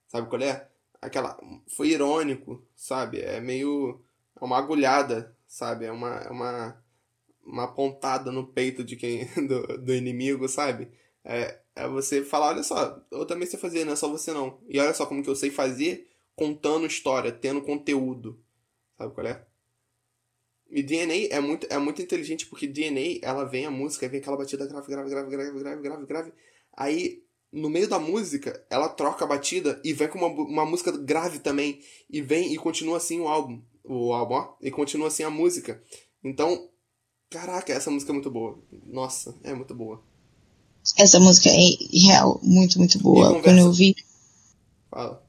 Sabe 0.08 0.28
qual 0.28 0.40
é? 0.42 0.68
Aquela. 1.00 1.38
Foi 1.68 1.88
irônico, 1.88 2.64
sabe? 2.74 3.20
É 3.20 3.40
meio. 3.40 4.00
É 4.40 4.44
uma 4.44 4.58
agulhada, 4.58 5.36
sabe? 5.46 5.84
É 5.86 5.92
uma. 5.92 6.16
É 6.20 6.30
uma, 6.30 6.84
uma 7.44 7.68
pontada 7.68 8.30
no 8.32 8.46
peito 8.46 8.84
de 8.84 8.96
quem. 8.96 9.26
Do, 9.46 9.78
do 9.78 9.94
inimigo, 9.94 10.48
sabe? 10.48 10.90
É, 11.24 11.60
é 11.74 11.88
você 11.88 12.24
falar, 12.24 12.48
olha 12.48 12.62
só, 12.62 13.02
eu 13.10 13.26
também 13.26 13.46
sei 13.46 13.58
fazer, 13.58 13.84
não 13.84 13.92
é 13.92 13.96
só 13.96 14.08
você 14.08 14.32
não. 14.32 14.60
E 14.68 14.78
olha 14.80 14.94
só 14.94 15.06
como 15.06 15.22
que 15.22 15.28
eu 15.30 15.36
sei 15.36 15.50
fazer 15.50 16.08
contando 16.36 16.86
história, 16.86 17.32
tendo 17.32 17.62
conteúdo. 17.62 18.40
Sabe 18.96 19.14
qual 19.14 19.26
é? 19.26 19.44
E 20.70 20.82
DNA 20.82 21.28
é 21.30 21.40
muito, 21.40 21.66
é 21.70 21.78
muito 21.78 22.02
inteligente 22.02 22.46
porque 22.46 22.66
DNA, 22.66 23.20
ela 23.22 23.44
vem 23.44 23.66
a 23.66 23.70
música, 23.70 24.08
vem 24.08 24.20
aquela 24.20 24.36
batida 24.36 24.66
grave, 24.66 24.88
grave, 24.88 25.10
grave, 25.10 25.30
grave, 25.30 25.58
grave, 25.58 25.82
grave, 25.82 26.06
grave. 26.06 26.32
Aí, 26.76 27.22
no 27.52 27.70
meio 27.70 27.88
da 27.88 27.98
música, 27.98 28.64
ela 28.68 28.88
troca 28.88 29.24
a 29.24 29.28
batida 29.28 29.80
e 29.84 29.92
vem 29.92 30.08
com 30.08 30.18
uma, 30.18 30.28
uma 30.28 30.66
música 30.66 30.90
grave 30.92 31.38
também. 31.38 31.80
E 32.10 32.20
vem 32.20 32.52
e 32.52 32.56
continua 32.56 32.96
assim 32.96 33.20
o 33.20 33.28
álbum. 33.28 33.62
O 33.84 34.12
álbum, 34.12 34.34
ó. 34.34 34.54
E 34.60 34.70
continua 34.70 35.08
assim 35.08 35.22
a 35.22 35.30
música. 35.30 35.80
Então, 36.22 36.68
caraca, 37.30 37.72
essa 37.72 37.90
música 37.90 38.10
é 38.10 38.14
muito 38.14 38.30
boa. 38.30 38.58
Nossa, 38.86 39.34
é 39.44 39.54
muito 39.54 39.74
boa. 39.74 40.02
Essa 40.98 41.18
música 41.20 41.48
é 41.48 42.06
real, 42.06 42.40
muito, 42.42 42.78
muito 42.78 42.98
boa. 42.98 43.40
Quando 43.40 43.58
eu 43.58 43.72
vi. 43.72 43.94
Fala. 44.90 45.24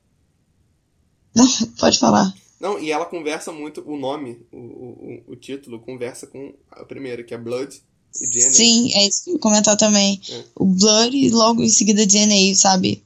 Não, 1.35 1.45
pode 1.79 1.99
falar. 1.99 2.33
Não, 2.59 2.79
e 2.79 2.91
ela 2.91 3.05
conversa 3.05 3.51
muito, 3.51 3.83
o 3.85 3.97
nome, 3.97 4.39
o, 4.51 4.57
o, 4.57 5.23
o 5.27 5.35
título, 5.35 5.79
conversa 5.79 6.25
com 6.27 6.53
a 6.71 6.83
primeira, 6.85 7.23
que 7.23 7.33
é 7.33 7.37
Blood 7.37 7.81
e 8.19 8.27
DNA. 8.31 8.51
Sim, 8.51 8.93
é 8.93 9.07
isso 9.07 9.23
que 9.25 9.29
eu 9.29 9.33
ia 9.35 9.39
comentar 9.39 9.77
também. 9.77 10.19
É. 10.29 10.43
O 10.55 10.65
Blur 10.65 11.13
e 11.13 11.29
logo 11.29 11.63
em 11.63 11.69
seguida 11.69 12.05
DNA, 12.05 12.55
sabe? 12.55 13.03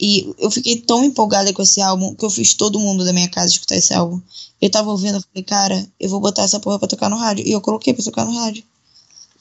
E 0.00 0.34
eu 0.38 0.50
fiquei 0.50 0.76
tão 0.80 1.04
empolgada 1.04 1.52
com 1.52 1.62
esse 1.62 1.80
álbum 1.80 2.14
que 2.14 2.24
eu 2.24 2.30
fiz 2.30 2.54
todo 2.54 2.78
mundo 2.80 3.04
da 3.04 3.12
minha 3.12 3.28
casa 3.30 3.52
escutar 3.52 3.76
esse 3.76 3.92
álbum. 3.94 4.20
Eu 4.60 4.70
tava 4.70 4.90
ouvindo, 4.90 5.16
eu 5.16 5.22
falei, 5.22 5.42
cara, 5.44 5.86
eu 6.00 6.08
vou 6.08 6.20
botar 6.20 6.42
essa 6.42 6.60
porra 6.60 6.78
pra 6.78 6.88
tocar 6.88 7.08
no 7.10 7.16
rádio. 7.16 7.46
E 7.46 7.52
eu 7.52 7.60
coloquei 7.60 7.92
pra 7.94 8.04
tocar 8.04 8.24
no 8.24 8.32
rádio. 8.34 8.62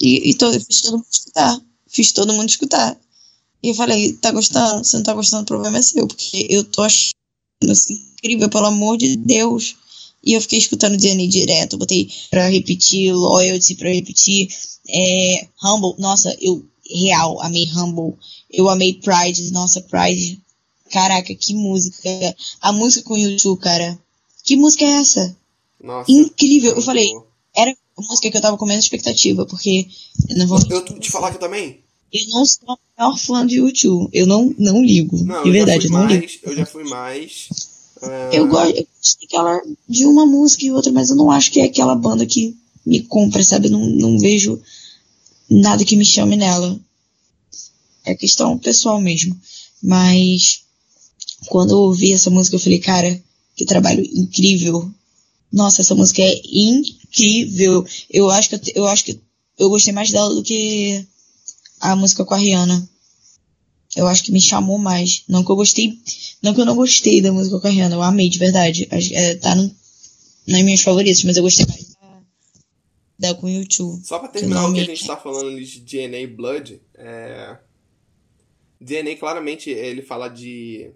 E, 0.01 0.29
e 0.29 0.33
to- 0.33 0.45
eu 0.45 0.59
fiz 0.61 0.81
todo 0.81 0.93
mundo 0.97 1.05
escutar. 1.11 1.61
Fiz 1.87 2.11
todo 2.11 2.33
mundo 2.33 2.49
escutar. 2.49 2.97
E 3.63 3.69
eu 3.69 3.75
falei, 3.75 4.13
tá 4.13 4.31
gostando? 4.31 4.83
Se 4.83 4.95
não 4.95 5.03
tá 5.03 5.13
gostando, 5.13 5.43
o 5.43 5.45
problema 5.47 5.77
é 5.77 5.81
seu. 5.81 6.07
Porque 6.07 6.45
eu 6.49 6.63
tô 6.63 6.81
achando 6.81 7.13
assim, 7.69 8.05
incrível, 8.13 8.49
pelo 8.49 8.65
amor 8.65 8.97
de 8.97 9.15
Deus. 9.15 9.75
E 10.23 10.33
eu 10.33 10.41
fiquei 10.41 10.57
escutando 10.57 10.97
DNA 10.97 11.27
direto. 11.27 11.73
Eu 11.73 11.79
botei 11.79 12.09
pra 12.29 12.49
repetir 12.49 13.13
Loyalty, 13.13 13.75
pra 13.75 13.89
repetir 13.89 14.49
é, 14.89 15.47
Humble. 15.63 15.95
Nossa, 15.99 16.35
eu 16.41 16.65
real 16.89 17.41
amei 17.41 17.69
Humble. 17.71 18.17
Eu 18.51 18.67
amei 18.69 18.93
Pride. 18.95 19.51
Nossa, 19.51 19.81
Pride. 19.81 20.41
Caraca, 20.89 21.33
que 21.35 21.53
música. 21.53 22.09
A 22.59 22.71
música 22.71 23.07
com 23.07 23.13
o 23.13 23.17
YouTube, 23.17 23.59
cara. 23.59 23.99
Que 24.43 24.55
música 24.55 24.83
é 24.83 24.99
essa? 24.99 25.35
Nossa. 25.81 26.11
Incrível. 26.11 26.73
é 26.73 26.77
Eu 26.77 26.81
falei, 26.81 27.09
boa. 27.09 27.27
era 27.55 27.71
a 27.71 28.01
música 28.01 28.29
que 28.31 28.37
eu 28.37 28.41
tava 28.41 28.57
com 28.57 28.65
menos 28.65 28.85
expectativa, 28.85 29.45
porque 29.45 29.87
eu 30.29 30.37
não 30.37 30.47
vou. 30.47 30.59
Eu 30.69 30.83
te 30.83 31.11
falar 31.11 31.29
que 31.29 31.37
eu 31.37 31.41
também? 31.41 31.84
Eu 32.15 32.29
não 32.29 32.45
sou 32.45 32.71
a 32.71 32.77
maior 32.97 33.17
fã 33.17 33.45
de 33.45 33.57
YouTube. 33.57 34.09
Eu 34.13 34.25
não, 34.25 34.53
não 34.57 34.83
ligo. 34.83 35.17
Não, 35.23 35.43
de 35.43 35.51
verdade, 35.51 35.87
eu 35.87 35.91
não 35.91 36.05
ligo. 36.07 36.21
mais, 36.21 36.39
eu 36.43 36.55
já 36.55 36.65
fui 36.65 36.83
mais. 36.83 37.47
ah, 38.01 38.29
Eu 38.33 38.47
gosto, 38.47 38.87
daquela 39.21 39.61
de 39.87 40.05
uma 40.05 40.25
música 40.25 40.65
e 40.65 40.71
outra, 40.71 40.91
mas 40.91 41.09
eu 41.09 41.15
não 41.15 41.29
acho 41.31 41.51
que 41.51 41.59
é 41.59 41.65
aquela 41.65 41.95
banda 41.95 42.25
que 42.25 42.55
me 42.85 43.01
compra, 43.01 43.43
sabe? 43.43 43.67
Eu 43.67 43.71
não, 43.71 43.85
não 43.87 44.19
vejo 44.19 44.61
nada 45.49 45.83
que 45.83 45.97
me 45.97 46.05
chame 46.05 46.35
nela. 46.35 46.79
É 48.05 48.15
questão 48.15 48.57
pessoal 48.57 49.01
mesmo. 49.01 49.35
Mas 49.81 50.61
quando 51.47 51.71
eu 51.71 51.79
ouvi 51.79 52.13
essa 52.13 52.29
música, 52.29 52.55
eu 52.55 52.59
falei, 52.59 52.79
cara, 52.79 53.21
que 53.55 53.65
trabalho 53.65 54.03
incrível. 54.13 54.89
Nossa, 55.51 55.81
essa 55.81 55.95
música 55.95 56.21
é 56.21 56.41
incrível. 56.51 57.85
Eu 58.09 58.29
acho 58.29 58.49
que 58.49 58.55
eu, 58.55 58.61
eu 58.75 58.87
acho 58.87 59.05
que 59.05 59.19
eu 59.57 59.69
gostei 59.69 59.93
mais 59.93 60.11
dela 60.11 60.33
do 60.33 60.43
que 60.43 61.05
a 61.91 61.95
música 61.95 62.25
com 62.25 62.33
a 62.33 62.37
Rihanna. 62.37 62.89
Eu 63.95 64.07
acho 64.07 64.23
que 64.23 64.31
me 64.31 64.41
chamou 64.41 64.77
mais. 64.77 65.23
Não 65.27 65.43
que 65.43 65.51
eu 65.51 65.55
gostei. 65.55 65.97
Não 66.41 66.53
que 66.53 66.61
eu 66.61 66.65
não 66.65 66.75
gostei 66.75 67.21
da 67.21 67.31
música 67.31 67.59
com 67.59 67.67
a 67.67 67.69
Rihanna. 67.69 67.95
Eu 67.95 68.01
amei, 68.01 68.29
de 68.29 68.39
verdade. 68.39 68.87
É, 68.91 69.35
tá 69.35 69.55
no, 69.55 69.63
nas 70.47 70.61
minhas 70.61 70.81
favoritas, 70.81 71.23
mas 71.23 71.37
eu 71.37 71.43
gostei 71.43 71.65
mais 71.65 71.93
da, 71.93 73.29
da 73.31 73.35
com 73.35 73.47
o 73.47 73.49
YouTube. 73.49 74.03
Só 74.03 74.19
pra 74.19 74.27
terminar 74.27 74.67
o 74.67 74.73
que 74.73 74.81
a 74.81 74.85
gente 74.85 75.07
tá 75.07 75.15
falando 75.15 75.49
ali 75.49 75.65
de 75.65 75.79
DNA 75.79 76.27
Blood, 76.27 76.81
é... 76.95 77.57
DNA 78.79 79.15
claramente 79.15 79.69
ele 79.69 80.01
fala 80.01 80.27
de 80.27 80.91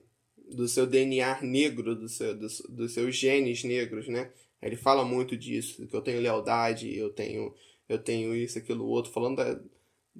do 0.52 0.68
seu 0.68 0.86
DNA 0.86 1.42
negro, 1.42 1.96
do 1.96 2.10
seu, 2.10 2.36
dos, 2.36 2.62
dos 2.68 2.94
seus 2.94 3.16
genes 3.16 3.64
negros, 3.64 4.08
né? 4.08 4.30
Ele 4.62 4.76
fala 4.76 5.06
muito 5.06 5.38
disso, 5.38 5.88
que 5.88 5.96
eu 5.96 6.02
tenho 6.02 6.20
lealdade, 6.20 6.94
eu 6.96 7.10
tenho 7.12 7.54
eu 7.88 7.98
tenho 7.98 8.36
isso, 8.36 8.60
aquilo, 8.60 8.86
outro, 8.86 9.12
falando 9.12 9.38
da, 9.38 9.60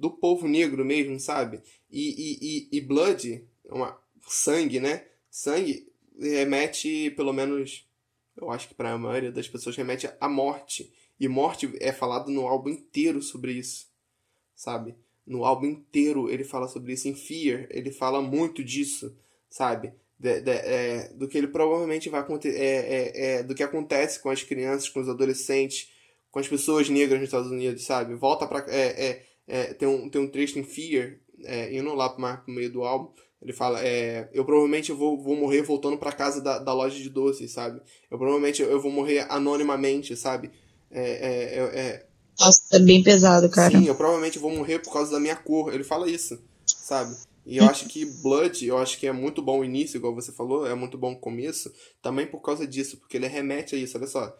do 0.00 0.10
povo 0.10 0.48
negro 0.48 0.82
mesmo, 0.82 1.20
sabe? 1.20 1.60
E, 1.90 2.08
e, 2.08 2.38
e, 2.72 2.78
e 2.78 2.80
Blood, 2.80 3.44
uma, 3.66 4.00
sangue, 4.26 4.80
né? 4.80 5.04
Sangue 5.30 5.86
remete, 6.18 7.10
pelo 7.10 7.34
menos, 7.34 7.86
eu 8.34 8.50
acho 8.50 8.68
que 8.68 8.74
para 8.74 8.92
a 8.92 8.98
maioria 8.98 9.30
das 9.30 9.46
pessoas, 9.46 9.76
remete 9.76 10.08
à 10.18 10.28
morte. 10.28 10.90
E 11.18 11.28
morte 11.28 11.70
é 11.80 11.92
falado 11.92 12.30
no 12.30 12.46
álbum 12.46 12.70
inteiro 12.70 13.22
sobre 13.22 13.52
isso, 13.52 13.88
sabe? 14.56 14.94
No 15.26 15.44
álbum 15.44 15.66
inteiro 15.66 16.30
ele 16.30 16.44
fala 16.44 16.66
sobre 16.66 16.94
isso. 16.94 17.06
Em 17.06 17.14
Fear, 17.14 17.66
ele 17.68 17.92
fala 17.92 18.22
muito 18.22 18.64
disso, 18.64 19.14
sabe? 19.50 19.92
De, 20.18 20.40
de, 20.40 20.50
é, 20.50 21.08
do 21.12 21.28
que 21.28 21.36
ele 21.36 21.48
provavelmente 21.48 22.08
vai 22.08 22.20
acontecer. 22.20 22.58
É, 22.58 22.64
é, 22.64 23.24
é, 23.24 23.42
do 23.42 23.54
que 23.54 23.62
acontece 23.62 24.18
com 24.18 24.30
as 24.30 24.42
crianças, 24.42 24.88
com 24.88 25.00
os 25.00 25.10
adolescentes, 25.10 25.90
com 26.30 26.38
as 26.38 26.48
pessoas 26.48 26.88
negras 26.88 27.20
nos 27.20 27.28
Estados 27.28 27.50
Unidos, 27.50 27.84
sabe? 27.84 28.14
Volta 28.14 28.46
pra. 28.46 28.64
É, 28.68 29.26
é, 29.50 29.74
tem, 29.74 29.88
um, 29.88 30.08
tem 30.08 30.20
um 30.20 30.28
trecho 30.28 30.60
em 30.60 30.62
Fear, 30.62 31.16
é, 31.44 31.76
indo 31.76 31.92
lá 31.94 32.08
pro, 32.08 32.24
pro 32.44 32.54
meio 32.54 32.70
do 32.70 32.84
álbum. 32.84 33.10
Ele 33.42 33.52
fala, 33.52 33.82
é, 33.82 34.28
eu 34.32 34.44
provavelmente 34.44 34.92
vou, 34.92 35.20
vou 35.20 35.34
morrer 35.34 35.62
voltando 35.62 35.96
para 35.98 36.12
casa 36.12 36.40
da, 36.40 36.58
da 36.58 36.72
loja 36.72 36.96
de 36.96 37.08
doces, 37.08 37.50
sabe? 37.50 37.80
Eu 38.10 38.16
provavelmente 38.16 38.62
eu 38.62 38.80
vou 38.80 38.92
morrer 38.92 39.26
anonimamente, 39.28 40.14
sabe? 40.14 40.50
É, 40.90 41.00
é, 41.00 41.58
é, 41.58 41.80
é, 41.80 42.06
Nossa, 42.38 42.76
é 42.76 42.78
bem 42.78 43.02
pesado, 43.02 43.48
cara. 43.48 43.76
Sim, 43.76 43.86
eu 43.86 43.94
provavelmente 43.94 44.38
vou 44.38 44.54
morrer 44.54 44.78
por 44.78 44.92
causa 44.92 45.10
da 45.10 45.18
minha 45.18 45.36
cor. 45.36 45.74
Ele 45.74 45.82
fala 45.82 46.08
isso, 46.08 46.38
sabe? 46.66 47.16
E 47.46 47.56
eu 47.56 47.64
acho 47.64 47.88
que 47.88 48.04
Blood, 48.04 48.66
eu 48.66 48.78
acho 48.78 48.98
que 48.98 49.06
é 49.06 49.12
muito 49.12 49.42
bom 49.42 49.60
o 49.60 49.64
início, 49.64 49.96
igual 49.96 50.14
você 50.14 50.30
falou, 50.30 50.66
é 50.66 50.74
muito 50.74 50.98
bom 50.98 51.12
o 51.12 51.18
começo, 51.18 51.72
também 52.02 52.26
por 52.26 52.40
causa 52.40 52.66
disso, 52.66 52.98
porque 52.98 53.16
ele 53.16 53.26
remete 53.26 53.74
a 53.74 53.78
isso. 53.78 53.96
Olha 53.96 54.06
só, 54.06 54.38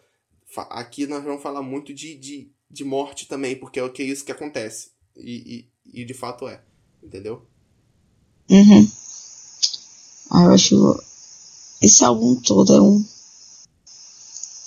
aqui 0.69 1.07
nós 1.07 1.23
vamos 1.23 1.41
falar 1.41 1.63
muito 1.63 1.93
de, 1.93 2.15
de, 2.15 2.51
de 2.69 2.83
morte 2.83 3.27
também, 3.27 3.55
porque 3.55 3.79
é 3.79 3.83
o 3.83 3.91
que 3.91 4.03
é 4.03 4.05
isso 4.05 4.23
que 4.23 4.31
acontece. 4.31 4.91
E, 5.17 5.65
e, 5.93 6.01
e 6.01 6.05
de 6.05 6.13
fato 6.13 6.47
é, 6.47 6.61
entendeu? 7.03 7.41
Uhum. 8.49 8.91
Ah, 10.29 10.43
eu 10.43 10.51
acho. 10.51 11.03
Esse 11.81 12.03
álbum 12.03 12.35
todo 12.35 12.73
é 12.73 12.81
um. 12.81 13.05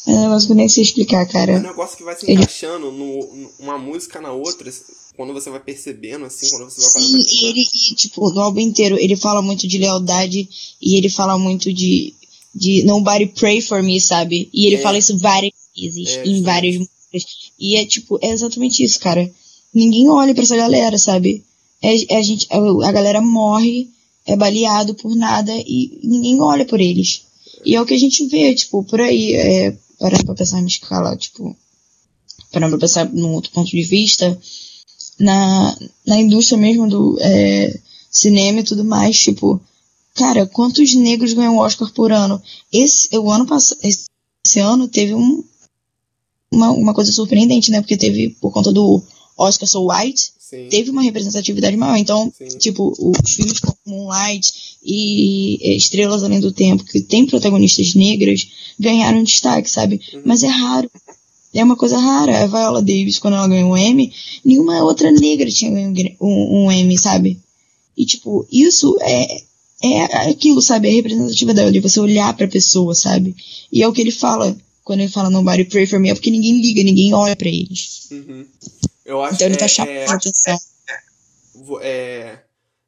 É 0.06 0.10
um 0.10 0.20
negócio 0.22 0.46
que 0.46 0.52
eu 0.52 0.56
nem 0.56 0.68
sei 0.68 0.82
explicar, 0.82 1.26
cara. 1.26 1.52
É 1.52 1.58
um 1.58 1.62
negócio 1.62 1.96
que 1.96 2.04
vai 2.04 2.14
se 2.14 2.30
encaixando 2.30 2.92
no, 2.92 3.50
uma 3.58 3.78
música 3.78 4.20
na 4.20 4.32
outra, 4.32 4.70
quando 5.16 5.32
você 5.32 5.48
vai 5.48 5.60
percebendo, 5.60 6.26
assim, 6.26 6.50
quando 6.50 6.70
você 6.70 6.80
vai 6.80 7.02
Sim, 7.02 7.18
e 7.18 7.46
ele, 7.46 7.64
tipo, 7.96 8.30
no 8.30 8.40
álbum 8.40 8.60
inteiro, 8.60 8.98
ele 8.98 9.16
fala 9.16 9.40
muito 9.40 9.66
de 9.66 9.78
lealdade 9.78 10.48
e 10.82 10.96
ele 10.96 11.08
fala 11.08 11.38
muito 11.38 11.72
de, 11.72 12.12
de 12.54 12.82
Nobody 12.84 13.26
Pray 13.28 13.62
For 13.62 13.82
Me, 13.82 13.98
sabe? 14.00 14.50
E 14.52 14.66
ele 14.66 14.76
é. 14.76 14.80
fala 14.80 14.98
isso 14.98 15.16
várias 15.18 15.52
vezes, 15.74 16.08
é, 16.08 16.26
em 16.26 16.42
várias 16.42 16.76
músicas. 16.76 17.24
E 17.58 17.76
é, 17.76 17.86
tipo, 17.86 18.18
é 18.20 18.30
exatamente 18.30 18.82
isso, 18.82 19.00
cara. 19.00 19.30
Ninguém 19.74 20.08
olha 20.08 20.34
pra 20.34 20.44
essa 20.44 20.56
galera, 20.56 20.98
sabe? 20.98 21.44
É, 21.82 22.14
é 22.14 22.18
a, 22.18 22.22
gente, 22.22 22.46
a 22.50 22.92
galera 22.92 23.20
morre, 23.20 23.90
é 24.24 24.36
baleado 24.36 24.94
por 24.94 25.14
nada 25.14 25.52
e 25.54 26.00
ninguém 26.02 26.40
olha 26.40 26.64
por 26.64 26.80
eles. 26.80 27.22
E 27.64 27.74
é 27.74 27.80
o 27.80 27.86
que 27.86 27.94
a 27.94 27.98
gente 27.98 28.26
vê, 28.26 28.54
tipo, 28.54 28.84
por 28.84 29.00
aí, 29.00 29.34
é, 29.34 29.76
parando 29.98 30.24
pra 30.24 30.34
pensar 30.34 30.60
em 30.60 30.66
escala, 30.66 31.16
tipo, 31.16 31.56
parando 32.52 32.70
pra 32.72 32.86
pensar 32.86 33.12
num 33.12 33.32
outro 33.34 33.50
ponto 33.50 33.70
de 33.70 33.82
vista, 33.82 34.38
na, 35.18 35.76
na 36.06 36.20
indústria 36.20 36.58
mesmo 36.58 36.88
do 36.88 37.18
é, 37.20 37.78
cinema 38.10 38.60
e 38.60 38.64
tudo 38.64 38.84
mais, 38.84 39.18
tipo, 39.18 39.60
cara, 40.14 40.46
quantos 40.46 40.94
negros 40.94 41.32
ganham 41.32 41.58
Oscar 41.58 41.90
por 41.92 42.12
ano? 42.12 42.40
Esse, 42.72 43.08
o 43.16 43.30
ano 43.30 43.46
passado, 43.46 43.80
esse 43.82 44.60
ano 44.60 44.88
teve 44.88 45.14
um, 45.14 45.42
uma, 46.50 46.70
uma 46.70 46.94
coisa 46.94 47.12
surpreendente, 47.12 47.70
né? 47.70 47.80
Porque 47.80 47.96
teve, 47.96 48.30
por 48.40 48.52
conta 48.52 48.72
do 48.72 49.02
Oscar 49.36 49.68
So 49.68 49.88
White, 49.90 50.32
Sim. 50.38 50.68
teve 50.70 50.90
uma 50.90 51.02
representatividade 51.02 51.76
maior. 51.76 51.96
Então, 51.96 52.32
Sim. 52.36 52.58
tipo, 52.58 52.94
os 52.98 53.32
filmes 53.32 53.60
como 53.60 53.76
Moonlight 53.86 54.52
e 54.84 55.76
Estrelas 55.76 56.22
Além 56.22 56.40
do 56.40 56.52
Tempo, 56.52 56.84
que 56.84 57.00
tem 57.00 57.26
protagonistas 57.26 57.94
negras, 57.94 58.46
ganharam 58.78 59.22
destaque, 59.22 59.68
sabe? 59.68 60.00
Uhum. 60.12 60.22
Mas 60.24 60.42
é 60.42 60.48
raro. 60.48 60.90
É 61.52 61.62
uma 61.62 61.76
coisa 61.76 61.96
rara. 61.98 62.42
A 62.42 62.46
Viola 62.46 62.82
Davis, 62.82 63.18
quando 63.18 63.34
ela 63.34 63.48
ganhou 63.48 63.72
um 63.72 63.76
Emmy, 63.76 64.12
nenhuma 64.44 64.82
outra 64.82 65.10
negra 65.10 65.48
tinha 65.50 65.70
ganho 65.70 66.16
um, 66.20 66.66
um 66.66 66.72
Emmy, 66.72 66.98
sabe? 66.98 67.38
E, 67.96 68.04
tipo, 68.04 68.46
isso 68.50 68.96
é, 69.00 69.42
é 69.82 70.30
aquilo, 70.30 70.60
sabe? 70.60 70.88
É 70.88 70.90
a 70.90 70.94
representatividade 70.94 71.72
de 71.72 71.80
você 71.80 72.00
olhar 72.00 72.36
pra 72.36 72.48
pessoa, 72.48 72.94
sabe? 72.94 73.36
E 73.72 73.82
é 73.82 73.88
o 73.88 73.92
que 73.92 74.00
ele 74.00 74.10
fala 74.10 74.56
quando 74.84 75.00
ele 75.00 75.08
fala 75.08 75.30
Nobody 75.30 75.64
Pray 75.64 75.86
For 75.86 75.98
Me, 75.98 76.10
é 76.10 76.14
porque 76.14 76.30
ninguém 76.30 76.60
liga, 76.60 76.82
ninguém 76.82 77.14
olha 77.14 77.34
pra 77.34 77.48
eles. 77.48 78.08
Uhum. 78.10 78.44
Eu 79.04 79.22
acho 79.22 79.34
então 79.34 79.46
ele 79.46 79.56
tá 79.56 79.66
é, 79.66 79.68
chamando 79.68 79.90
é, 79.90 80.06
a 80.06 80.14
atenção. 80.14 80.58
É, 81.82 82.38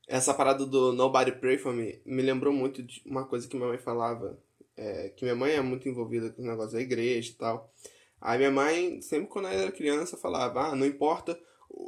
essa 0.09 0.33
parada 0.33 0.65
do 0.65 0.93
Nobody 0.93 1.33
Pray 1.33 1.59
For 1.59 1.73
Me 1.73 2.01
me 2.05 2.23
lembrou 2.23 2.53
muito 2.53 2.83
de 2.83 3.03
uma 3.05 3.25
coisa 3.25 3.47
que 3.47 3.57
minha 3.57 3.69
mãe 3.69 3.79
falava. 3.79 4.39
É, 4.77 5.11
que 5.11 5.25
minha 5.25 5.35
mãe 5.35 5.53
é 5.53 5.61
muito 5.61 5.89
envolvida 5.89 6.31
com 6.31 6.43
o 6.43 6.47
negócio 6.47 6.73
da 6.73 6.81
igreja 6.81 7.31
e 7.31 7.35
tal. 7.35 7.73
Aí 8.21 8.39
minha 8.39 8.51
mãe, 8.51 9.01
sempre 9.01 9.29
quando 9.29 9.47
eu 9.47 9.53
era 9.53 9.73
criança, 9.73 10.17
falava, 10.17 10.69
ah, 10.69 10.77
não 10.77 10.87
importa 10.87 11.39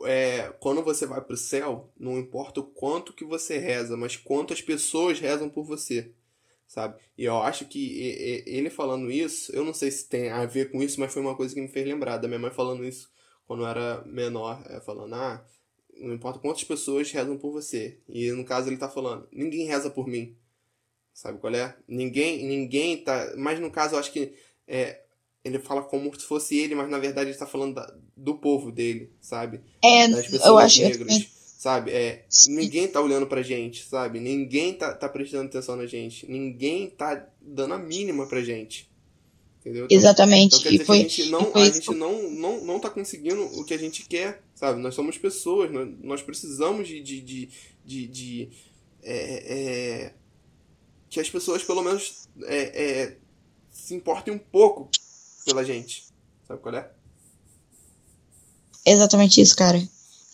é, 0.05 0.53
quando 0.61 0.83
você 0.83 1.07
vai 1.07 1.21
pro 1.21 1.37
céu, 1.37 1.91
não 1.99 2.19
importa 2.19 2.61
o 2.61 2.65
quanto 2.65 3.13
que 3.13 3.25
você 3.25 3.59
reza, 3.59 3.97
mas 3.97 4.17
quantas 4.17 4.61
pessoas 4.61 5.19
rezam 5.19 5.49
por 5.49 5.65
você, 5.65 6.13
sabe? 6.67 7.01
E 7.17 7.25
eu 7.25 7.39
acho 7.43 7.65
que 7.67 8.43
ele 8.47 8.71
falando 8.71 9.11
isso, 9.11 9.55
eu 9.55 9.65
não 9.65 9.73
sei 9.73 9.91
se 9.91 10.09
tem 10.09 10.31
a 10.31 10.45
ver 10.47 10.71
com 10.71 10.83
isso, 10.83 11.01
mas 11.01 11.13
foi 11.13 11.23
uma 11.23 11.37
coisa 11.37 11.55
que 11.55 11.61
me 11.61 11.69
fez 11.69 11.87
lembrar 11.87 12.19
da 12.19 12.29
minha 12.29 12.41
mãe 12.41 12.51
falando 12.51 12.85
isso 12.85 13.11
quando 13.49 13.63
eu 13.63 13.67
era 13.67 14.05
menor, 14.05 14.63
é, 14.69 14.79
falando, 14.79 15.15
ah, 15.15 15.43
não 15.99 16.13
importa 16.13 16.39
quantas 16.39 16.63
pessoas 16.63 17.11
rezam 17.11 17.39
por 17.39 17.51
você. 17.51 17.99
E 18.07 18.31
no 18.31 18.45
caso 18.45 18.69
ele 18.69 18.77
tá 18.77 18.91
falando, 18.91 19.27
ninguém 19.33 19.67
reza 19.67 19.91
por 19.91 20.07
mim. 20.07 20.37
Sabe 21.15 21.39
qual 21.39 21.53
é? 21.53 21.75
Ninguém, 21.89 22.47
ninguém 22.47 22.99
tá. 22.99 23.33
Mas 23.37 23.59
no 23.59 23.71
caso 23.71 23.95
eu 23.95 23.99
acho 23.99 24.13
que 24.13 24.35
é, 24.69 25.01
ele 25.43 25.59
fala 25.59 25.83
como 25.83 26.15
se 26.15 26.27
fosse 26.27 26.57
ele, 26.59 26.75
mas 26.75 26.89
na 26.91 26.99
verdade 26.99 27.31
ele 27.31 27.39
tá 27.39 27.47
falando 27.47 27.75
da, 27.75 27.93
do 28.15 28.37
povo 28.37 28.71
dele, 28.71 29.11
sabe? 29.21 29.63
É, 29.83 30.07
das 30.07 30.27
pessoas 30.27 30.47
eu 30.47 30.59
acho 30.59 30.83
negras. 30.83 31.19
Que... 31.19 31.39
Sabe? 31.59 31.91
É, 31.91 32.25
ninguém 32.47 32.87
tá 32.87 33.01
olhando 33.01 33.27
pra 33.27 33.43
gente, 33.43 33.85
sabe? 33.85 34.21
Ninguém 34.21 34.75
tá, 34.75 34.95
tá 34.95 35.09
prestando 35.09 35.49
atenção 35.49 35.75
na 35.75 35.87
gente. 35.87 36.31
Ninguém 36.31 36.89
tá 36.89 37.27
dando 37.41 37.75
a 37.75 37.79
mínima 37.79 38.29
pra 38.29 38.43
gente. 38.43 38.88
Entendeu? 39.69 39.85
Então, 39.85 39.97
Exatamente. 39.97 40.57
Então, 40.57 40.73
e 40.73 40.79
foi, 40.85 40.99
a 40.99 41.01
gente, 41.03 41.27
não, 41.27 41.53
a 41.55 41.65
gente 41.65 41.95
não, 41.95 42.31
não, 42.31 42.65
não 42.65 42.81
tá 42.81 42.89
conseguindo 42.89 43.43
o 43.59 43.65
que 43.65 43.75
a 43.75 43.79
gente 43.79 44.07
quer, 44.07 44.43
sabe? 44.55 44.81
Nós 44.81 44.95
somos 44.95 45.19
pessoas, 45.19 45.71
nós, 45.71 45.89
nós 46.03 46.23
precisamos 46.23 46.89
de. 46.89 47.01
de, 47.03 47.21
de, 47.21 47.49
de, 47.85 48.07
de 48.07 48.49
é, 49.03 50.05
é, 50.05 50.15
que 51.11 51.21
as 51.21 51.29
pessoas, 51.29 51.63
pelo 51.63 51.83
menos, 51.83 52.29
é, 52.45 52.83
é 52.83 53.17
se 53.71 53.95
importem 53.95 54.33
um 54.35 54.39
pouco 54.39 54.91
pela 55.45 55.63
gente. 55.63 56.07
Sabe 56.47 56.61
qual 56.63 56.75
é? 56.75 56.91
Exatamente 58.87 59.41
isso, 59.41 59.55
cara. 59.55 59.79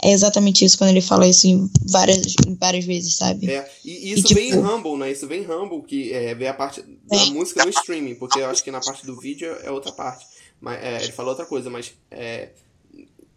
É 0.04 0.12
exatamente 0.12 0.64
isso 0.64 0.76
quando 0.76 0.90
ele 0.90 1.00
fala 1.00 1.26
isso 1.26 1.46
em 1.46 1.70
várias, 1.86 2.34
em 2.46 2.54
várias 2.54 2.84
vezes, 2.84 3.16
sabe? 3.16 3.50
É, 3.50 3.70
e 3.82 4.12
isso 4.12 4.30
e, 4.30 4.34
vem 4.34 4.50
tipo... 4.50 4.60
em 4.60 4.64
Humble, 4.64 4.98
né? 4.98 5.10
Isso 5.10 5.26
vem 5.26 5.42
em 5.42 5.50
Humble, 5.50 5.82
que 5.82 6.12
é, 6.12 6.34
vem 6.34 6.46
a 6.46 6.52
parte 6.52 6.82
da 6.82 7.16
é. 7.16 7.30
música 7.30 7.64
no 7.64 7.70
streaming, 7.70 8.14
porque 8.16 8.38
eu 8.38 8.46
acho 8.46 8.62
que 8.62 8.70
na 8.70 8.80
parte 8.80 9.06
do 9.06 9.18
vídeo 9.18 9.50
é 9.62 9.70
outra 9.70 9.90
parte. 9.92 10.26
Mas, 10.60 10.82
é, 10.82 11.02
ele 11.02 11.12
falou 11.12 11.30
outra 11.30 11.46
coisa, 11.46 11.70
mas 11.70 11.94
é, 12.10 12.50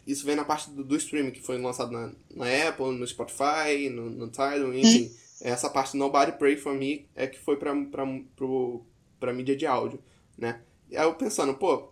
isso 0.06 0.26
vem 0.26 0.36
na 0.36 0.44
parte 0.44 0.70
do, 0.70 0.84
do 0.84 0.98
streaming, 0.98 1.32
que 1.32 1.42
foi 1.42 1.58
lançado 1.58 1.92
na, 1.92 2.12
na 2.36 2.68
Apple, 2.68 2.98
no 2.98 3.08
Spotify, 3.08 3.90
no, 3.90 4.10
no 4.10 4.28
Tidal, 4.28 4.74
enfim. 4.74 5.06
Hum. 5.06 5.28
Essa 5.40 5.70
parte 5.70 5.96
Nobody 5.96 6.34
Pray 6.34 6.58
For 6.58 6.74
Me 6.74 7.06
é 7.16 7.28
que 7.28 7.40
foi 7.40 7.56
pra, 7.56 7.74
pra, 7.86 8.06
pro, 8.36 8.82
pra 9.20 9.34
mídia 9.34 9.56
de 9.56 9.66
áudio, 9.66 10.00
né? 10.38 10.62
E 10.90 10.98
aí 10.98 11.06
eu 11.06 11.14
pensando, 11.14 11.54
pô, 11.54 11.90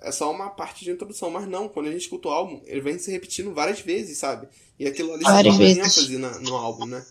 é 0.00 0.12
só 0.12 0.30
uma 0.30 0.50
parte 0.50 0.84
de 0.84 0.90
introdução, 0.90 1.30
mas 1.30 1.48
não, 1.48 1.68
quando 1.68 1.88
a 1.88 1.92
gente 1.92 2.02
escuta 2.02 2.28
o 2.28 2.30
álbum, 2.30 2.60
ele 2.66 2.80
vem 2.80 2.98
se 2.98 3.10
repetindo 3.10 3.54
várias 3.54 3.80
vezes, 3.80 4.18
sabe? 4.18 4.48
E 4.78 4.86
aquilo 4.86 5.14
ali 5.14 5.22
várias 5.22 5.56
vezes. 5.56 5.78
ênfase 5.78 6.18
na, 6.18 6.38
no 6.40 6.54
álbum, 6.54 6.86
né? 6.86 7.04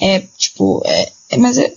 É, 0.00 0.20
tipo, 0.20 0.82
é, 0.84 1.12
é 1.30 1.36
mas 1.38 1.58
é, 1.58 1.74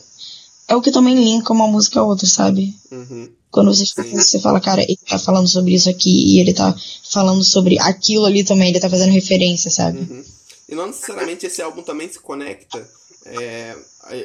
é 0.68 0.76
o 0.76 0.82
que 0.82 0.92
também 0.92 1.16
linka 1.16 1.54
uma 1.54 1.68
música 1.68 2.00
a 2.00 2.04
outra, 2.04 2.28
sabe? 2.28 2.76
Uhum. 2.92 3.32
Quando 3.50 3.74
você, 3.74 4.04
você 4.04 4.40
fala, 4.40 4.60
cara, 4.60 4.84
ele 4.84 5.00
tá 5.08 5.18
falando 5.18 5.48
sobre 5.48 5.74
isso 5.74 5.90
aqui 5.90 6.36
e 6.36 6.40
ele 6.40 6.54
tá 6.54 6.76
falando 7.10 7.44
sobre 7.44 7.80
aquilo 7.80 8.26
ali 8.26 8.44
também, 8.44 8.70
ele 8.70 8.80
tá 8.80 8.90
fazendo 8.90 9.12
referência, 9.12 9.72
sabe? 9.72 10.00
Uhum. 10.00 10.24
E 10.68 10.76
não 10.76 10.86
necessariamente 10.86 11.48
esse 11.48 11.62
álbum 11.62 11.82
também 11.82 12.08
se 12.12 12.20
conecta. 12.20 12.88
É, 13.26 13.76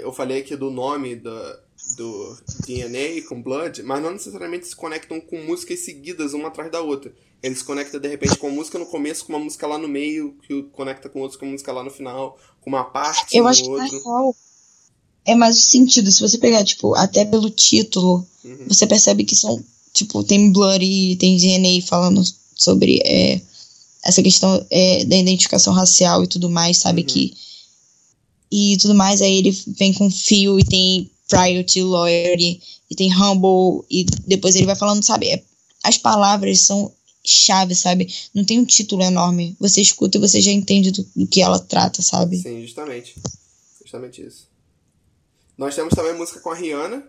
eu 0.02 0.12
falei 0.12 0.40
aqui 0.40 0.54
do 0.56 0.70
nome 0.70 1.16
da, 1.16 1.58
do 1.94 2.36
DNA 2.66 3.22
com 3.28 3.42
Blood, 3.42 3.82
mas 3.82 4.02
não 4.02 4.12
necessariamente 4.12 4.66
se 4.66 4.76
conectam 4.76 5.20
com 5.20 5.42
músicas 5.44 5.80
seguidas 5.80 6.34
uma 6.34 6.48
atrás 6.48 6.70
da 6.70 6.80
outra. 6.80 7.14
Eles 7.42 7.62
conectam 7.62 8.00
de 8.00 8.08
repente 8.08 8.38
com 8.38 8.50
música 8.50 8.78
no 8.78 8.86
começo, 8.86 9.24
com 9.24 9.32
uma 9.32 9.38
música 9.38 9.66
lá 9.66 9.78
no 9.78 9.88
meio, 9.88 10.36
que 10.46 10.62
conecta 10.72 11.08
com 11.08 11.20
outra 11.20 11.38
com 11.38 11.46
música 11.46 11.72
lá 11.72 11.82
no 11.84 11.90
final, 11.90 12.38
com 12.60 12.70
uma 12.70 12.84
parte 12.84 13.36
Eu 13.36 13.46
acho 13.46 13.70
outro. 13.70 14.34
Que 15.24 15.30
é 15.30 15.34
mais 15.34 15.56
o 15.56 15.60
sentido. 15.60 16.10
Se 16.10 16.20
você 16.20 16.38
pegar, 16.38 16.64
tipo, 16.64 16.94
até 16.94 17.24
pelo 17.24 17.50
título, 17.50 18.26
uhum. 18.44 18.66
você 18.68 18.86
percebe 18.86 19.24
que 19.24 19.36
são 19.36 19.62
tipo, 19.92 20.24
tem 20.24 20.50
Bloody, 20.50 21.16
tem 21.16 21.36
DNA 21.36 21.80
falando 21.86 22.22
sobre 22.56 23.00
é, 23.04 23.40
essa 24.04 24.22
questão 24.22 24.64
é, 24.70 25.04
da 25.04 25.16
identificação 25.16 25.72
racial 25.72 26.22
e 26.22 26.26
tudo 26.26 26.50
mais, 26.50 26.78
sabe? 26.78 27.02
Uhum. 27.02 27.06
Que. 27.06 27.34
E 28.50 28.76
tudo 28.78 28.94
mais, 28.94 29.22
aí 29.22 29.38
ele 29.38 29.50
vem 29.68 29.92
com 29.92 30.10
Feel 30.10 30.60
e 30.60 30.64
tem 30.64 31.10
Priority, 31.28 31.82
Loyalty, 31.82 32.60
e 32.90 32.94
tem 32.94 33.12
Humble, 33.12 33.84
e 33.90 34.04
depois 34.26 34.54
ele 34.54 34.66
vai 34.66 34.76
falando, 34.76 35.02
sabe? 35.02 35.30
é- 35.30 35.42
as 35.82 35.98
palavras 35.98 36.60
são 36.60 36.92
chave, 37.24 37.74
sabe? 37.74 38.12
Não 38.34 38.44
tem 38.44 38.58
um 38.58 38.64
título 38.64 39.02
enorme. 39.02 39.56
Você 39.60 39.80
escuta 39.80 40.16
e 40.16 40.20
você 40.20 40.40
já 40.40 40.50
entende 40.50 40.90
do, 40.90 41.02
do 41.16 41.26
que 41.26 41.40
ela 41.42 41.58
trata, 41.58 42.02
sabe? 42.02 42.36
Sim, 42.38 42.60
justamente. 42.62 43.14
Justamente 43.82 44.22
isso. 44.26 44.48
Nós 45.56 45.74
temos 45.74 45.94
também 45.94 46.14
música 46.14 46.40
com 46.40 46.50
a 46.50 46.54
Rihanna, 46.54 47.06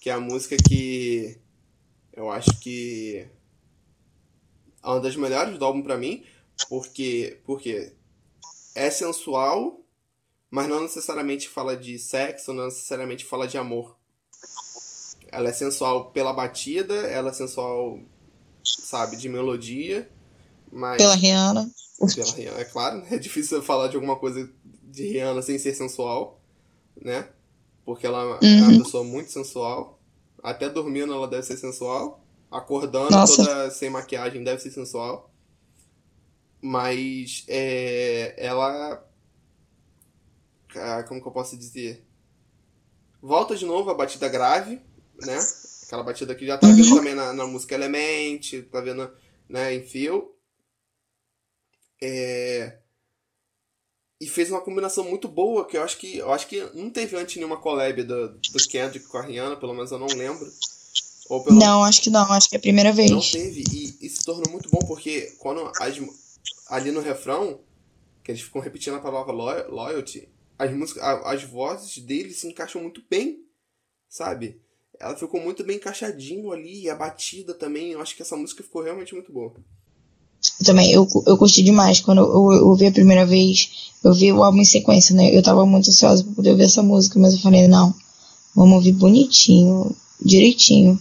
que 0.00 0.10
é 0.10 0.12
a 0.12 0.20
música 0.20 0.56
que 0.56 1.36
eu 2.12 2.30
acho 2.30 2.58
que 2.58 3.26
é 4.82 4.86
uma 4.86 5.00
das 5.00 5.14
melhores 5.16 5.58
do 5.58 5.64
álbum 5.64 5.82
pra 5.82 5.96
mim, 5.96 6.22
porque 6.68 7.38
porque 7.44 7.92
é 8.74 8.90
sensual, 8.90 9.79
mas 10.50 10.68
não 10.68 10.80
necessariamente 10.82 11.48
fala 11.48 11.76
de 11.76 11.98
sexo, 11.98 12.52
não 12.52 12.64
necessariamente 12.66 13.24
fala 13.24 13.46
de 13.46 13.56
amor. 13.58 13.96
Ela 15.32 15.50
é 15.50 15.52
sensual 15.52 16.10
pela 16.10 16.32
batida, 16.32 16.94
ela 16.94 17.30
é 17.30 17.32
sensual, 17.32 18.00
sabe, 18.64 19.16
de 19.16 19.28
melodia, 19.28 20.10
mas 20.72 20.96
Pela 20.98 21.14
Rihanna. 21.14 21.70
pela 21.98 22.32
Rihanna, 22.32 22.58
é 22.60 22.64
claro, 22.64 22.98
né? 22.98 23.06
é 23.12 23.18
difícil 23.18 23.62
falar 23.62 23.88
de 23.88 23.94
alguma 23.96 24.16
coisa 24.16 24.50
de 24.64 25.04
Rihanna 25.06 25.40
sem 25.42 25.58
ser 25.58 25.74
sensual, 25.74 26.40
né? 27.00 27.28
Porque 27.84 28.06
ela 28.06 28.38
é 28.42 28.44
Uhum. 28.44 28.68
uma 28.70 28.84
pessoa 28.84 29.04
muito 29.04 29.30
sensual. 29.30 29.98
Até 30.42 30.68
dormindo 30.68 31.12
ela 31.12 31.28
deve 31.28 31.42
ser 31.44 31.56
sensual. 31.56 32.24
Acordando 32.50 33.10
Nossa. 33.12 33.36
toda 33.44 33.70
sem 33.70 33.88
maquiagem 33.90 34.42
deve 34.42 34.60
ser 34.60 34.70
sensual. 34.72 35.30
Mas 36.60 37.44
é, 37.48 38.34
ela. 38.36 39.04
Como 41.08 41.20
que 41.20 41.28
eu 41.28 41.32
posso 41.32 41.56
dizer? 41.56 42.04
Volta 43.22 43.54
de 43.56 43.66
novo 43.66 43.90
a 43.90 43.94
batida 43.94 44.28
grave, 44.28 44.80
né? 45.20 45.38
Aquela 45.86 46.02
batida 46.02 46.34
que 46.34 46.46
já 46.46 46.56
tá 46.56 46.68
vendo 46.68 46.94
também 46.94 47.14
na, 47.14 47.32
na 47.32 47.46
música 47.46 47.74
Element, 47.74 48.62
tá 48.70 48.80
vendo 48.80 49.10
né, 49.48 49.74
em 49.74 49.82
Feel. 49.84 50.34
É, 52.02 52.78
E 54.20 54.26
fez 54.26 54.50
uma 54.50 54.60
combinação 54.60 55.02
muito 55.02 55.26
boa, 55.26 55.66
que 55.66 55.78
eu 55.78 55.82
acho 55.82 55.96
que 55.96 56.18
eu 56.18 56.30
acho 56.30 56.46
que 56.46 56.60
não 56.74 56.90
teve 56.90 57.16
antes 57.16 57.36
nenhuma 57.36 57.56
collab 57.56 58.02
do, 58.02 58.28
do 58.28 58.68
Kendrick 58.68 59.06
com 59.06 59.16
a 59.16 59.22
Rihanna, 59.22 59.56
pelo 59.56 59.72
menos 59.72 59.90
eu 59.90 59.98
não 59.98 60.06
lembro. 60.06 60.46
Ou 61.30 61.42
pelo 61.42 61.58
Não, 61.58 61.82
acho 61.82 62.02
que 62.02 62.10
não, 62.10 62.30
acho 62.32 62.48
que 62.50 62.56
é 62.56 62.58
a 62.58 62.62
primeira 62.62 62.92
vez. 62.92 63.10
não 63.10 63.20
teve, 63.20 63.64
e, 63.72 64.06
e 64.06 64.08
se 64.10 64.22
tornou 64.24 64.50
muito 64.50 64.68
bom, 64.68 64.78
porque 64.80 65.32
quando 65.38 65.72
as, 65.80 65.96
ali 66.68 66.90
no 66.90 67.00
refrão, 67.00 67.60
que 68.22 68.30
eles 68.30 68.42
ficam 68.42 68.60
repetindo 68.60 68.96
a 68.96 69.00
palavra 69.00 69.32
loy- 69.32 69.66
loyalty, 69.68 70.28
as, 70.60 70.70
músicas, 70.70 71.02
as 71.02 71.42
vozes 71.42 71.96
deles 72.04 72.38
se 72.38 72.46
encaixam 72.46 72.82
muito 72.82 73.02
bem, 73.08 73.38
sabe? 74.10 74.60
Ela 75.00 75.16
ficou 75.16 75.40
muito 75.40 75.64
bem 75.64 75.76
encaixadinho 75.76 76.52
ali, 76.52 76.82
e 76.82 76.90
a 76.90 76.94
batida 76.94 77.54
também, 77.54 77.92
eu 77.92 78.00
acho 78.02 78.14
que 78.14 78.20
essa 78.20 78.36
música 78.36 78.62
ficou 78.62 78.82
realmente 78.82 79.14
muito 79.14 79.32
boa. 79.32 79.54
Eu 80.60 80.66
também, 80.66 80.92
eu, 80.92 81.08
eu 81.26 81.38
curti 81.38 81.62
demais. 81.62 82.00
Quando 82.00 82.20
eu 82.20 82.66
ouvi 82.66 82.86
a 82.86 82.92
primeira 82.92 83.24
vez, 83.24 83.90
eu 84.04 84.12
vi 84.12 84.30
o 84.30 84.44
álbum 84.44 84.60
em 84.60 84.64
sequência, 84.66 85.14
né? 85.14 85.34
Eu 85.34 85.42
tava 85.42 85.64
muito 85.64 85.88
ansiosa 85.88 86.22
pra 86.22 86.34
poder 86.34 86.50
ouvir 86.50 86.64
essa 86.64 86.82
música, 86.82 87.18
mas 87.18 87.32
eu 87.32 87.40
falei, 87.40 87.66
não, 87.66 87.94
vamos 88.54 88.74
ouvir 88.74 88.92
bonitinho, 88.92 89.96
direitinho. 90.20 91.00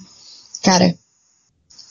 Cara, 0.63 0.97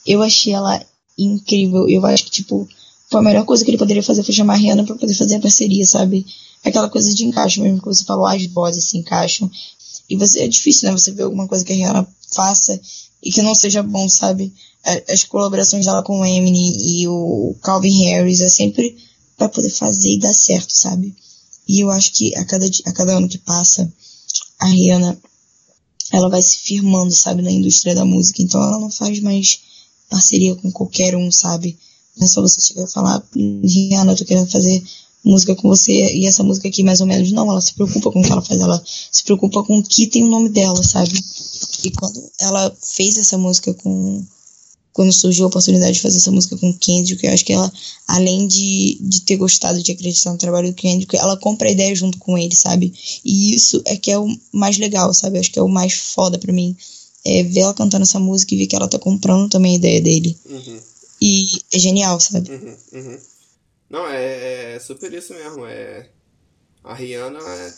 eu 0.07 0.23
achei 0.23 0.53
ela 0.53 0.83
incrível. 1.15 1.87
Eu 1.87 2.03
acho 2.07 2.25
que, 2.25 2.31
tipo, 2.31 2.67
foi 3.09 3.19
a 3.19 3.23
melhor 3.23 3.45
coisa 3.45 3.65
que 3.65 3.71
ele 3.71 3.77
poderia 3.77 4.03
fazer 4.03 4.23
foi 4.23 4.33
chamar 4.33 4.53
a 4.53 4.57
Rihanna 4.57 4.83
pra 4.83 4.95
poder 4.95 5.15
fazer 5.15 5.35
a 5.35 5.39
parceria, 5.39 5.85
sabe? 5.85 6.25
Aquela 6.63 6.89
coisa 6.89 7.13
de 7.13 7.25
encaixe 7.25 7.59
mesmo 7.59 7.79
que 7.79 7.87
você 7.87 8.03
falou, 8.03 8.25
as 8.25 8.45
vozes 8.45 8.83
se 8.85 8.97
encaixam. 8.97 9.49
E 10.09 10.15
você, 10.15 10.41
é 10.41 10.47
difícil, 10.47 10.87
né? 10.87 10.97
Você 10.97 11.11
ver 11.11 11.23
alguma 11.23 11.47
coisa 11.47 11.65
que 11.65 11.73
a 11.73 11.75
Rihanna 11.75 12.07
faça 12.33 12.79
e 13.23 13.31
que 13.31 13.41
não 13.41 13.55
seja 13.55 13.81
bom, 13.81 14.07
sabe? 14.07 14.53
As 15.09 15.23
colaborações 15.23 15.85
dela 15.85 16.03
com 16.03 16.19
o 16.19 16.25
Eminem 16.25 17.01
e 17.01 17.07
o 17.07 17.55
Calvin 17.61 18.05
Harris 18.05 18.41
é 18.41 18.49
sempre 18.49 18.95
pra 19.37 19.49
poder 19.49 19.69
fazer 19.69 20.11
e 20.11 20.19
dar 20.19 20.33
certo, 20.33 20.71
sabe? 20.71 21.15
E 21.67 21.79
eu 21.79 21.89
acho 21.89 22.11
que 22.13 22.35
a 22.35 22.45
cada, 22.45 22.65
a 22.85 22.91
cada 22.91 23.17
ano 23.17 23.27
que 23.27 23.37
passa, 23.37 23.91
a 24.59 24.67
Rihanna, 24.67 25.19
ela 26.11 26.29
vai 26.29 26.41
se 26.41 26.59
firmando, 26.59 27.11
sabe, 27.11 27.41
na 27.41 27.51
indústria 27.51 27.95
da 27.95 28.05
música. 28.05 28.41
Então 28.41 28.61
ela 28.61 28.79
não 28.79 28.91
faz 28.91 29.19
mais 29.19 29.61
parceria 30.09 30.55
com 30.55 30.71
qualquer 30.71 31.15
um, 31.15 31.31
sabe? 31.31 31.77
Não 32.19 32.25
é 32.25 32.27
só 32.27 32.41
você 32.41 32.61
chegar 32.61 32.83
e 32.83 32.91
falar, 32.91 33.23
"Hum, 33.35 33.61
Rihanna, 33.63 34.11
eu 34.11 34.17
tô 34.17 34.25
querendo 34.25 34.51
fazer 34.51 34.83
música 35.23 35.55
com 35.55 35.67
você 35.67 35.91
e 36.15 36.25
essa 36.25 36.43
música 36.43 36.67
aqui 36.67 36.83
mais 36.83 37.01
ou 37.01 37.07
menos. 37.07 37.31
Não, 37.31 37.49
ela 37.49 37.61
se 37.61 37.73
preocupa 37.73 38.11
com 38.11 38.19
o 38.19 38.23
que 38.23 38.31
ela 38.31 38.41
faz, 38.41 38.59
ela 38.61 38.81
se 39.11 39.23
preocupa 39.23 39.63
com 39.63 39.77
o 39.79 39.83
que 39.83 40.07
tem 40.07 40.23
o 40.23 40.29
nome 40.29 40.49
dela, 40.49 40.81
sabe? 40.83 41.11
E 41.83 41.91
quando 41.91 42.21
ela 42.39 42.75
fez 42.81 43.17
essa 43.17 43.37
música 43.37 43.73
com. 43.73 44.23
Quando 44.91 45.13
surgiu 45.13 45.45
a 45.45 45.47
oportunidade 45.47 45.93
de 45.93 46.01
fazer 46.01 46.17
essa 46.17 46.31
música 46.31 46.57
com 46.57 46.71
o 46.71 46.77
Kendrick, 46.77 47.25
eu 47.25 47.31
acho 47.31 47.45
que 47.45 47.53
ela, 47.53 47.71
além 48.07 48.47
de, 48.47 48.97
de 48.99 49.21
ter 49.21 49.37
gostado 49.37 49.81
de 49.81 49.91
acreditar 49.93 50.31
no 50.31 50.37
trabalho 50.37 50.69
do 50.69 50.73
Kendrick, 50.75 51.15
ela 51.15 51.37
compra 51.37 51.69
a 51.69 51.71
ideia 51.71 51.95
junto 51.95 52.17
com 52.17 52.37
ele, 52.37 52.53
sabe? 52.53 52.91
E 53.23 53.53
isso 53.53 53.81
é 53.85 53.95
que 53.95 54.11
é 54.11 54.19
o 54.19 54.27
mais 54.51 54.77
legal, 54.77 55.13
sabe? 55.13 55.37
Eu 55.37 55.41
acho 55.41 55.51
que 55.51 55.59
é 55.59 55.61
o 55.61 55.69
mais 55.69 55.93
foda 55.93 56.37
pra 56.37 56.51
mim. 56.51 56.75
É 57.23 57.43
ver 57.43 57.61
ela 57.61 57.73
cantando 57.73 58.03
essa 58.03 58.19
música 58.19 58.53
e 58.53 58.57
ver 58.57 58.67
que 58.67 58.75
ela 58.75 58.89
tá 58.89 58.97
comprando 58.99 59.49
também 59.49 59.73
a 59.73 59.75
ideia 59.75 60.01
dele. 60.01 60.35
Uhum, 60.49 60.79
E 61.21 61.45
é 61.73 61.79
genial, 61.79 62.19
sabe? 62.19 62.49
uhum, 62.51 62.77
uhum. 62.93 63.19
Não, 63.89 64.07
é, 64.07 64.75
é 64.75 64.79
super 64.79 65.11
isso 65.13 65.33
mesmo. 65.33 65.65
É, 65.65 66.09
a 66.83 66.93
Rihanna, 66.93 67.39
é- 67.39 67.73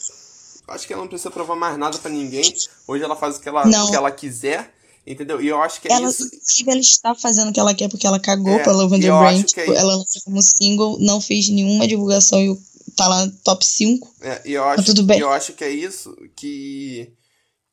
acho 0.67 0.85
que 0.87 0.93
ela 0.93 1.01
não 1.01 1.09
precisa 1.09 1.31
provar 1.31 1.55
mais 1.55 1.77
nada 1.77 1.97
pra 1.97 2.11
ninguém. 2.11 2.53
Hoje 2.87 3.03
ela 3.03 3.15
faz 3.15 3.37
o 3.37 3.41
que 3.41 3.49
ela, 3.49 3.65
Não. 3.65 3.87
o 3.87 3.89
que 3.89 3.95
ela 3.95 4.11
quiser, 4.11 4.73
entendeu? 5.07 5.41
E 5.41 5.47
eu 5.47 5.61
acho 5.61 5.81
que 5.81 5.87
é 5.87 5.93
Ela, 5.93 6.09
isso. 6.09 6.29
ela 6.67 6.79
está 6.79 7.15
fazendo 7.15 7.49
o 7.49 7.53
que 7.53 7.59
ela 7.59 7.73
quer 7.73 7.89
porque 7.89 8.05
ela 8.05 8.19
cagou 8.19 8.53
É, 8.59 8.63
pra 8.63 8.73
Love 8.73 8.95
and 8.95 8.99
the 8.99 9.07
que 9.07 9.11
é 9.11 9.43
Tipo, 9.43 9.61
isso. 9.71 9.73
ela 9.81 9.95
lançou 9.95 10.21
como 10.23 10.41
single, 10.41 10.97
não 10.99 11.19
fez 11.21 11.49
nenhuma 11.49 11.87
divulgação 11.87 12.39
e 12.41 12.55
tá 12.95 13.07
lá 13.07 13.25
no 13.25 13.31
top 13.37 13.65
5. 13.65 14.13
É, 14.21 14.41
e 14.45 14.53
eu 14.53 14.63
acho, 14.65 14.83
tudo 14.83 15.03
bem. 15.03 15.17
e 15.17 15.21
eu 15.21 15.29
acho 15.31 15.53
que 15.53 15.63
é 15.63 15.69
isso 15.69 16.15
que, 16.35 17.11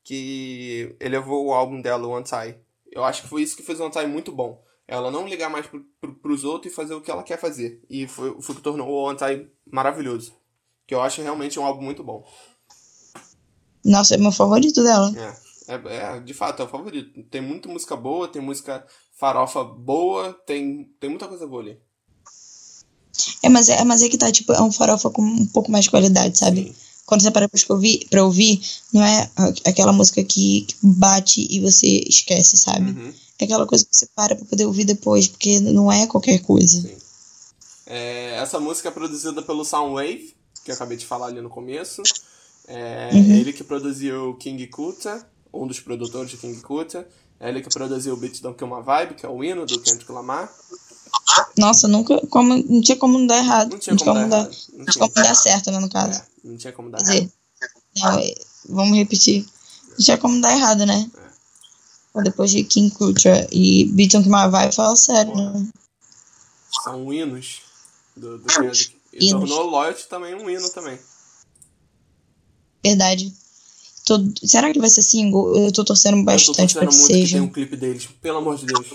que 0.05 0.95
elevou 1.01 1.47
o 1.47 1.53
álbum 1.53 1.81
dela, 1.81 2.07
o 2.07 2.15
Anti. 2.17 2.57
Eu 2.91 3.05
acho 3.05 3.23
que 3.23 3.29
foi 3.29 3.43
isso 3.43 3.57
que 3.57 3.63
fez 3.63 3.79
o 3.81 3.85
Anti 3.85 4.05
muito 4.07 4.33
bom. 4.33 4.63
Ela 4.89 5.11
não 5.11 5.29
ligar 5.29 5.51
mais 5.51 5.67
pro, 5.67 5.85
pro, 6.01 6.15
pros 6.15 6.45
outros 6.45 6.73
e 6.73 6.75
fazer 6.75 6.95
o 6.95 7.03
que 7.03 7.11
ela 7.11 7.23
quer 7.23 7.39
fazer. 7.39 7.85
E 7.91 8.09
foi, 8.09 8.41
foi 8.41 8.55
o 8.55 8.57
que 8.57 8.65
tornou 8.65 8.89
o 8.89 9.09
Anti 9.09 9.47
maravilhoso. 9.71 10.35
Que 10.87 10.95
eu 10.95 11.03
acho 11.03 11.21
realmente 11.21 11.61
um 11.61 11.65
álbum 11.67 11.83
muito 11.83 12.03
bom. 12.03 12.25
Nossa, 13.85 14.15
é 14.15 14.19
meu 14.19 14.33
favorito 14.33 14.83
dela. 14.83 15.13
É, 15.69 15.75
é, 15.75 15.97
é, 15.97 16.21
de 16.21 16.33
fato, 16.33 16.63
é 16.63 16.65
o 16.65 16.69
favorito. 16.69 17.23
Tem 17.25 17.43
muita 17.43 17.69
música 17.69 17.95
boa, 17.95 18.29
tem 18.29 18.41
música 18.41 18.87
farofa 19.13 19.63
boa, 19.63 20.33
tem, 20.47 20.85
tem 20.99 21.11
muita 21.11 21.29
coisa 21.29 21.47
boa 21.47 21.61
ali. 21.61 21.79
É, 23.43 23.49
mas 23.51 23.69
é, 23.69 23.85
mas 23.85 24.03
é 24.03 24.09
que 24.09 24.17
tá, 24.17 24.33
tipo, 24.33 24.53
é 24.53 24.63
um 24.63 24.73
farofa 24.73 25.11
com 25.11 25.21
um 25.21 25.47
pouco 25.47 25.71
mais 25.71 25.85
de 25.85 25.91
qualidade, 25.91 26.39
sabe? 26.39 26.73
Sim. 26.73 26.88
Quando 27.09 27.23
você 27.23 27.31
para 27.31 27.49
pra 27.49 27.59
ouvir, 27.71 28.07
pra 28.11 28.23
ouvir, 28.23 28.61
não 28.93 29.03
é 29.03 29.31
aquela 29.65 29.95
música 29.95 30.23
que, 30.23 30.67
que 30.69 30.77
bate 30.83 31.47
e 31.49 31.59
você 31.59 32.05
esquece, 32.07 32.59
sabe? 32.59 32.91
Uhum. 32.91 33.15
É 33.39 33.45
aquela 33.47 33.67
coisa 33.67 33.83
que 33.83 33.97
você 33.97 34.07
para 34.15 34.37
pra 34.37 34.45
poder 34.45 34.67
ouvir 34.67 34.85
depois, 34.85 35.27
porque 35.27 35.59
não 35.59 35.91
é 35.91 36.07
qualquer 36.07 36.41
coisa. 36.41 36.87
É, 37.87 38.35
essa 38.35 38.61
música 38.61 38.91
é 38.91 38.93
produzida 38.93 39.41
pelo 39.41 39.65
Soundwave, 39.65 40.35
que 40.63 40.71
eu 40.71 40.75
acabei 40.75 40.99
de 40.99 41.07
falar 41.07 41.29
ali 41.29 41.41
no 41.41 41.49
começo. 41.49 42.03
É 42.67 43.09
ele 43.17 43.55
que 43.55 43.65
produziu 43.65 44.35
King 44.35 44.67
Kuta, 44.67 45.27
um 45.51 45.67
dos 45.67 45.81
produtores 45.81 46.31
de 46.31 46.37
King 46.37 46.61
Kuta. 46.61 47.09
É 47.41 47.49
ele 47.49 47.63
que 47.63 47.71
produziu 47.71 48.13
o 48.13 48.19
Beat 48.19 48.43
Don't 48.43 48.59
Kill 48.59 48.69
My 48.69 48.83
Vibe, 48.83 49.15
que 49.15 49.25
é 49.25 49.29
o 49.31 49.43
hino 49.43 49.65
do 49.65 49.81
Kendrick 49.81 50.13
Lamar. 50.13 50.53
Nossa, 51.57 51.87
nunca. 51.89 52.25
Como, 52.29 52.57
não 52.57 52.81
tinha 52.81 52.97
como 52.97 53.19
não 53.19 53.27
dar 53.27 53.39
errado. 53.39 53.71
Não 53.71 53.79
tinha 53.79 53.97
como 53.97 54.29
dar. 54.29 54.45
Não 54.73 54.85
tinha, 54.87 55.09
como 55.09 55.15
dar 55.15 55.35
certo, 55.35 55.71
né, 55.71 55.79
no 55.79 55.89
caso. 55.91 56.21
é, 56.21 56.25
não 56.45 56.57
tinha 56.57 56.73
como 56.73 56.91
dar 56.91 56.99
Quer 57.03 57.17
errado. 57.17 57.33
não, 57.97 58.19
é, 58.19 58.35
vamos 58.69 58.97
repetir. 58.97 59.47
Não 59.91 59.97
tinha 59.99 60.19
como 60.19 60.41
dar 60.41 60.53
errado, 60.57 60.87
né? 60.87 61.11
Pô, 62.13 62.23
Depois 62.23 62.51
de 62.51 62.65
King 62.65 62.95
Culture 62.95 63.47
e 63.53 63.85
Beaton 63.87 64.23
que 64.23 64.29
vai, 64.29 64.73
fala 64.73 64.97
sério, 64.97 65.35
né? 65.35 65.69
São 66.85 67.13
hinos 67.13 67.63
do, 68.17 68.39
do 68.39 68.45
Kendrick. 68.47 68.97
E 69.13 69.27
Hinos. 69.31 69.49
tornou 69.49 69.71
Loyalty 69.71 70.07
também 70.09 70.35
um 70.35 70.49
hino 70.49 70.69
também. 70.71 70.99
Verdade. 72.85 73.33
Tô- 74.07 74.21
será 74.47 74.73
que 74.73 74.79
vai 74.79 74.89
ser 74.89 75.03
single? 75.03 75.55
Eu 75.57 75.73
tô 75.73 75.85
torcendo 75.85 76.17
Eu 76.19 76.21
tô 76.25 76.27
bastante 76.27 76.75
pra 76.75 76.87
torcendo 76.87 76.91
que 76.91 76.97
muito 76.97 77.07
que 77.09 77.15
seja. 77.15 77.33
tenha 77.33 77.43
um 77.43 77.49
clipe 77.53 77.77
deles, 77.77 78.07
pelo 78.23 78.39
amor 78.39 78.57
de 78.57 78.67
Deus. 78.67 78.87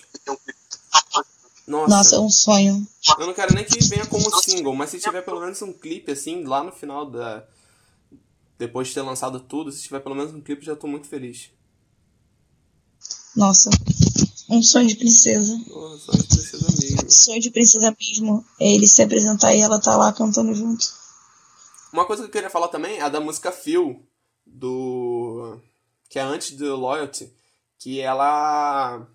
Nossa, 1.65 1.89
Nossa, 1.95 2.15
é 2.17 2.19
um 2.19 2.29
sonho. 2.29 2.87
eu 3.19 3.25
não 3.27 3.33
quero 3.33 3.53
nem 3.55 3.63
que 3.63 3.81
venha 3.85 4.05
como 4.05 4.29
single, 4.41 4.75
mas 4.75 4.89
se 4.89 4.99
tiver 4.99 5.21
pelo 5.21 5.39
menos 5.39 5.61
um 5.61 5.71
clipe 5.71 6.11
assim, 6.11 6.43
lá 6.43 6.63
no 6.63 6.71
final 6.71 7.09
da. 7.09 7.45
Depois 8.57 8.89
de 8.89 8.93
ter 8.93 9.01
lançado 9.01 9.39
tudo, 9.39 9.71
se 9.71 9.81
tiver 9.81 9.99
pelo 10.01 10.15
menos 10.15 10.33
um 10.33 10.41
clipe, 10.41 10.65
já 10.65 10.75
tô 10.75 10.87
muito 10.87 11.07
feliz. 11.07 11.49
Nossa. 13.35 13.69
Um 14.49 14.61
sonho 14.61 14.87
de 14.87 14.95
princesa. 14.95 15.57
Oh, 15.71 15.97
sonho 15.97 16.21
de 16.21 16.27
princesa 16.27 16.67
mesmo. 16.81 17.11
Sonho 17.11 17.41
de 17.41 17.49
princesa 17.51 17.95
mesmo. 17.99 18.45
É 18.59 18.71
ele 18.71 18.85
se 18.87 19.01
apresentar 19.01 19.55
e 19.55 19.61
ela 19.61 19.79
tá 19.79 19.95
lá 19.95 20.11
cantando 20.13 20.53
junto. 20.53 20.85
Uma 21.91 22.05
coisa 22.05 22.23
que 22.23 22.27
eu 22.27 22.31
queria 22.31 22.49
falar 22.49 22.67
também 22.67 22.97
é 22.97 23.01
a 23.01 23.09
da 23.09 23.19
música 23.19 23.51
Feel, 23.51 24.01
do. 24.45 25.59
que 26.09 26.19
é 26.19 26.21
antes 26.21 26.51
do 26.51 26.75
Loyalty, 26.75 27.33
que 27.79 27.99
ela. 28.01 29.07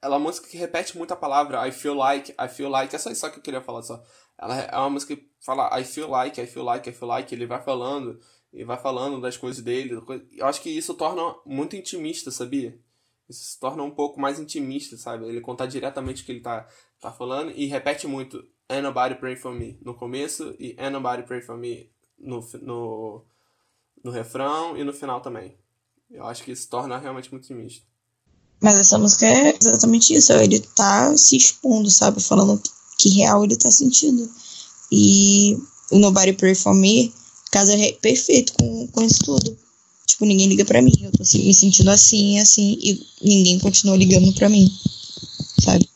Ela 0.00 0.16
é 0.16 0.18
uma 0.18 0.28
música 0.28 0.48
que 0.48 0.56
repete 0.56 0.96
muito 0.96 1.12
a 1.12 1.16
palavra 1.16 1.66
I 1.66 1.72
feel 1.72 1.94
like, 1.94 2.32
I 2.32 2.48
feel 2.48 2.68
like. 2.68 2.94
É 2.94 2.98
só 2.98 3.10
isso 3.10 3.30
que 3.30 3.38
eu 3.38 3.42
queria 3.42 3.60
falar 3.60 3.82
só. 3.82 4.02
Ela 4.38 4.60
é 4.60 4.76
uma 4.76 4.90
música 4.90 5.16
que 5.16 5.28
fala 5.44 5.78
I 5.78 5.84
feel 5.84 6.08
like, 6.08 6.40
I 6.40 6.46
feel 6.46 6.64
like, 6.64 6.88
I 6.88 6.92
feel 6.92 7.08
like. 7.08 7.34
Ele 7.34 7.46
vai 7.46 7.62
falando 7.62 8.20
e 8.52 8.64
vai 8.64 8.78
falando 8.78 9.20
das 9.20 9.36
coisas 9.36 9.62
dele. 9.62 10.00
Eu 10.32 10.46
acho 10.46 10.60
que 10.60 10.70
isso 10.70 10.94
torna 10.94 11.34
muito 11.44 11.76
intimista, 11.76 12.30
sabia? 12.30 12.78
Isso 13.28 13.44
se 13.44 13.60
torna 13.60 13.82
um 13.82 13.90
pouco 13.90 14.20
mais 14.20 14.38
intimista, 14.38 14.96
sabe? 14.96 15.26
Ele 15.26 15.40
contar 15.40 15.66
diretamente 15.66 16.22
o 16.22 16.26
que 16.26 16.32
ele 16.32 16.40
tá, 16.40 16.66
tá 17.00 17.12
falando 17.12 17.50
e 17.50 17.66
repete 17.66 18.06
muito 18.06 18.42
Ain't 18.68 18.82
Nobody 18.82 19.16
Pray 19.16 19.36
For 19.36 19.52
Me 19.52 19.78
no 19.82 19.94
começo 19.94 20.54
e 20.58 20.74
Ain't 20.78 20.92
Nobody 20.92 21.24
Pray 21.24 21.42
For 21.42 21.56
Me 21.56 21.90
no, 22.18 22.40
no, 22.62 23.26
no 24.04 24.10
refrão 24.10 24.76
e 24.76 24.84
no 24.84 24.92
final 24.92 25.20
também. 25.20 25.58
Eu 26.10 26.26
acho 26.26 26.42
que 26.42 26.52
isso 26.52 26.68
torna 26.70 26.96
realmente 26.96 27.30
muito 27.30 27.44
intimista. 27.44 27.86
Mas 28.60 28.78
essa 28.78 28.98
música 28.98 29.26
é 29.26 29.56
exatamente 29.60 30.14
isso. 30.14 30.32
Ele 30.32 30.58
tá 30.60 31.16
se 31.16 31.36
expondo, 31.36 31.90
sabe? 31.90 32.20
Falando 32.22 32.60
que 32.98 33.08
real 33.10 33.44
ele 33.44 33.56
tá 33.56 33.70
sentindo. 33.70 34.28
E 34.90 35.56
o 35.90 35.98
Nobody 35.98 36.32
Pray 36.32 36.54
For 36.54 36.74
Me 36.74 37.12
casa 37.50 37.72
perfeito 38.02 38.52
com, 38.54 38.86
com 38.88 39.02
isso 39.02 39.18
tudo. 39.24 39.56
Tipo, 40.06 40.24
ninguém 40.24 40.48
liga 40.48 40.64
pra 40.64 40.82
mim. 40.82 40.92
Eu 41.00 41.12
tô 41.12 41.18
me 41.38 41.54
sentindo 41.54 41.90
assim, 41.90 42.38
assim, 42.40 42.76
e 42.80 43.06
ninguém 43.22 43.58
continua 43.58 43.96
ligando 43.96 44.32
pra 44.34 44.48
mim. 44.48 44.68
Sabe? 45.62 45.88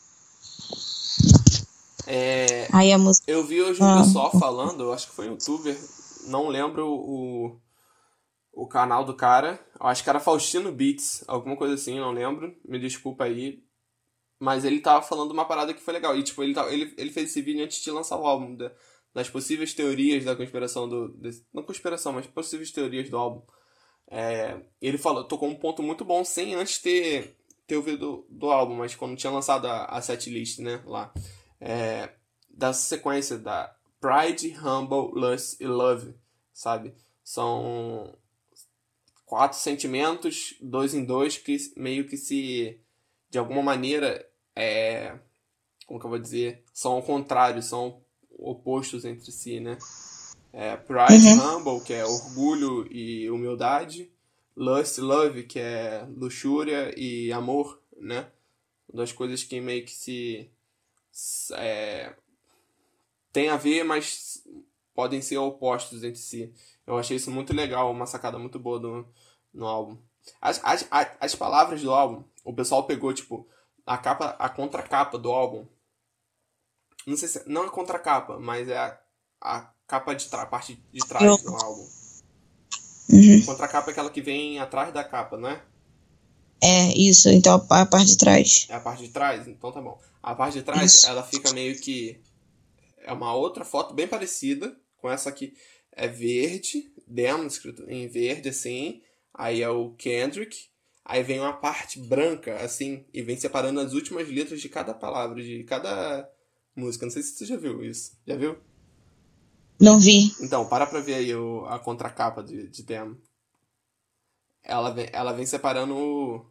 É, 2.07 2.67
Aí 2.71 2.91
a 2.91 2.97
música. 2.97 3.29
eu 3.31 3.45
vi 3.45 3.61
hoje 3.61 3.81
um 3.81 3.85
Ah. 3.85 4.03
pessoal 4.03 4.31
falando, 4.39 4.83
eu 4.83 4.93
acho 4.93 5.07
que 5.07 5.15
foi 5.15 5.27
um 5.27 5.31
youtuber, 5.31 5.77
não 6.27 6.47
lembro 6.49 6.85
o, 6.87 7.55
o 8.53 8.67
canal 8.67 9.03
do 9.03 9.15
cara. 9.15 9.59
Eu 9.79 9.87
acho 9.87 10.03
que 10.03 10.09
era 10.09 10.19
Faustino 10.19 10.71
Beats, 10.71 11.23
alguma 11.27 11.57
coisa 11.57 11.73
assim, 11.73 11.99
não 11.99 12.11
lembro. 12.11 12.55
Me 12.63 12.79
desculpa 12.79 13.25
aí. 13.25 13.63
Mas 14.39 14.65
ele 14.65 14.79
tava 14.81 15.01
falando 15.01 15.31
uma 15.31 15.45
parada 15.45 15.73
que 15.73 15.81
foi 15.81 15.93
legal. 15.93 16.15
E, 16.17 16.23
tipo, 16.23 16.43
ele, 16.43 16.53
tava, 16.53 16.71
ele, 16.71 16.93
ele 16.97 17.11
fez 17.11 17.29
esse 17.29 17.41
vídeo 17.41 17.63
antes 17.63 17.81
de 17.81 17.91
lançar 17.91 18.17
o 18.19 18.25
álbum, 18.27 18.55
da- 18.55 18.71
das 19.13 19.29
possíveis 19.29 19.73
teorias 19.73 20.25
da 20.25 20.35
conspiração 20.35 20.87
do. 20.89 21.15
não 21.53 21.63
conspiração, 21.63 22.13
mas 22.13 22.27
possíveis 22.27 22.71
teorias 22.71 23.09
do 23.09 23.17
álbum. 23.17 23.41
É, 24.09 24.59
ele 24.81 24.97
falou, 24.97 25.23
tocou 25.23 25.49
um 25.49 25.55
ponto 25.55 25.81
muito 25.81 26.03
bom 26.05 26.23
sem 26.23 26.55
antes 26.55 26.77
ter, 26.79 27.35
ter 27.65 27.77
ouvido 27.77 28.25
do 28.29 28.51
álbum, 28.51 28.75
mas 28.75 28.95
quando 28.95 29.15
tinha 29.15 29.31
lançado 29.31 29.65
a, 29.67 29.85
a 29.85 30.01
setlist, 30.01 30.59
né, 30.59 30.81
lá. 30.85 31.13
É, 31.59 32.09
da 32.49 32.73
sequência 32.73 33.37
da 33.37 33.73
Pride, 33.99 34.55
Humble, 34.59 35.11
Lust 35.19 35.59
e 35.61 35.65
Love, 35.65 36.13
sabe? 36.51 36.93
São 37.23 38.13
quatro 39.33 39.57
sentimentos, 39.57 40.53
dois 40.61 40.93
em 40.93 41.03
dois, 41.03 41.39
que 41.39 41.57
meio 41.75 42.07
que 42.07 42.15
se, 42.15 42.79
de 43.31 43.39
alguma 43.39 43.63
maneira, 43.63 44.23
é, 44.55 45.17
como 45.87 45.99
que 45.99 46.05
eu 46.05 46.09
vou 46.11 46.19
dizer, 46.19 46.63
são 46.71 46.91
ao 46.91 47.01
contrário, 47.01 47.59
são 47.63 47.99
opostos 48.29 49.03
entre 49.05 49.31
si, 49.31 49.59
né? 49.59 49.75
É, 50.53 50.77
Pride, 50.77 51.29
Humble, 51.29 51.83
que 51.83 51.93
é 51.93 52.05
orgulho 52.05 52.87
e 52.91 53.27
humildade. 53.31 54.11
Lust, 54.55 54.99
Love, 54.99 55.45
que 55.45 55.57
é 55.57 56.05
luxúria 56.15 56.93
e 56.95 57.33
amor, 57.33 57.81
né? 57.97 58.27
Das 58.93 59.11
coisas 59.11 59.43
que 59.43 59.59
meio 59.59 59.83
que 59.83 59.93
se... 59.93 60.47
É, 61.53 62.13
tem 63.31 63.49
a 63.49 63.57
ver, 63.57 63.83
mas 63.83 64.47
podem 64.93 65.23
ser 65.23 65.39
opostos 65.39 66.03
entre 66.03 66.19
si. 66.19 66.53
Eu 66.85 66.99
achei 66.99 67.17
isso 67.17 67.31
muito 67.31 67.51
legal, 67.51 67.91
uma 67.91 68.05
sacada 68.05 68.37
muito 68.37 68.59
boa 68.59 68.79
do, 68.79 69.07
no 69.53 69.65
álbum. 69.67 69.97
As, 70.41 70.59
as, 70.63 70.87
as, 70.89 71.07
as 71.19 71.35
palavras 71.35 71.81
do 71.81 71.91
álbum, 71.91 72.23
o 72.43 72.53
pessoal 72.53 72.85
pegou, 72.85 73.13
tipo, 73.13 73.47
a 73.85 73.97
capa, 73.97 74.35
a 74.39 74.49
contracapa 74.49 75.17
do 75.17 75.31
álbum. 75.31 75.67
Não 77.05 77.17
sei 77.17 77.27
se. 77.27 77.47
Não 77.47 77.63
a 77.63 77.69
contracapa, 77.69 78.39
mas 78.39 78.67
é 78.69 78.77
a, 78.77 78.99
a 79.41 79.73
capa 79.85 80.13
de 80.15 80.27
trás, 80.29 80.45
a 80.45 80.47
parte 80.49 80.75
de 80.91 81.07
trás 81.07 81.23
Eu- 81.23 81.37
do 81.37 81.55
álbum. 81.55 81.87
Uhum. 83.09 83.45
Contracapa 83.45 83.89
é 83.89 83.91
aquela 83.91 84.09
que 84.09 84.21
vem 84.21 84.59
atrás 84.59 84.93
da 84.93 85.03
capa, 85.03 85.37
não 85.37 85.49
é? 85.49 85.61
É, 86.61 86.97
isso. 86.97 87.29
Então 87.29 87.53
a, 87.69 87.81
a 87.81 87.85
parte 87.85 88.07
de 88.07 88.17
trás. 88.17 88.65
É 88.69 88.75
a 88.75 88.79
parte 88.79 89.03
de 89.03 89.09
trás? 89.09 89.47
Então 89.47 89.71
tá 89.71 89.81
bom. 89.81 89.99
A 90.21 90.33
parte 90.33 90.53
de 90.59 90.63
trás, 90.63 90.93
Isso. 90.93 91.07
ela 91.07 91.21
fica 91.21 91.51
meio 91.51 91.77
que. 91.79 92.21
É 92.99 93.11
uma 93.11 93.35
outra 93.35 93.65
foto 93.65 93.93
bem 93.93 94.07
parecida 94.07 94.73
com 94.97 95.11
essa 95.11 95.27
aqui. 95.27 95.53
É 95.91 96.07
verde, 96.07 96.89
Dem, 97.05 97.45
escrito 97.45 97.83
em 97.89 98.07
verde 98.07 98.47
assim. 98.47 99.01
Aí 99.33 99.61
é 99.61 99.69
o 99.69 99.91
Kendrick. 99.95 100.55
Aí 101.05 101.21
vem 101.21 101.39
uma 101.39 101.53
parte 101.53 101.99
branca, 101.99 102.55
assim, 102.63 103.05
e 103.13 103.21
vem 103.21 103.35
separando 103.35 103.79
as 103.81 103.93
últimas 103.93 104.29
letras 104.29 104.61
de 104.61 104.69
cada 104.69 104.93
palavra, 104.93 105.41
de 105.43 105.63
cada 105.65 106.29
música. 106.75 107.05
Não 107.05 107.11
sei 107.11 107.21
se 107.23 107.33
você 107.35 107.45
já 107.45 107.57
viu 107.57 107.83
isso. 107.83 108.17
Já 108.25 108.37
viu? 108.37 108.57
Não 109.79 109.99
vi. 109.99 110.31
Então, 110.39 110.67
para 110.69 110.85
pra 110.87 111.01
ver 111.01 111.15
aí 111.15 111.35
o, 111.35 111.65
a 111.65 111.77
contracapa 111.77 112.41
de, 112.41 112.69
de 112.69 112.83
Dem. 112.83 113.17
Ela 114.63 114.91
vem, 114.91 115.09
ela 115.11 115.33
vem 115.33 115.45
separando 115.45 115.93
o- 115.95 116.45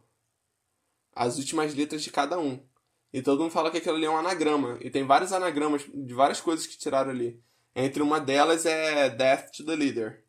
as 1.15 1.37
últimas 1.39 1.73
letras 1.73 2.03
de 2.03 2.11
cada 2.11 2.37
um. 2.39 2.59
E 3.11 3.21
todo 3.21 3.41
mundo 3.41 3.51
fala 3.51 3.71
que 3.71 3.77
aquilo 3.77 3.95
ali 3.95 4.05
é 4.05 4.09
um 4.09 4.17
anagrama. 4.17 4.77
E 4.81 4.89
tem 4.91 5.03
vários 5.05 5.31
anagramas 5.31 5.83
de 5.93 6.13
várias 6.13 6.41
coisas 6.41 6.67
que 6.67 6.77
tiraram 6.77 7.09
ali. 7.11 7.41
Entre 7.75 8.03
uma 8.03 8.19
delas 8.19 8.65
é 8.67 9.09
Death 9.09 9.51
to 9.51 9.65
the 9.65 9.75
Leader. 9.75 10.22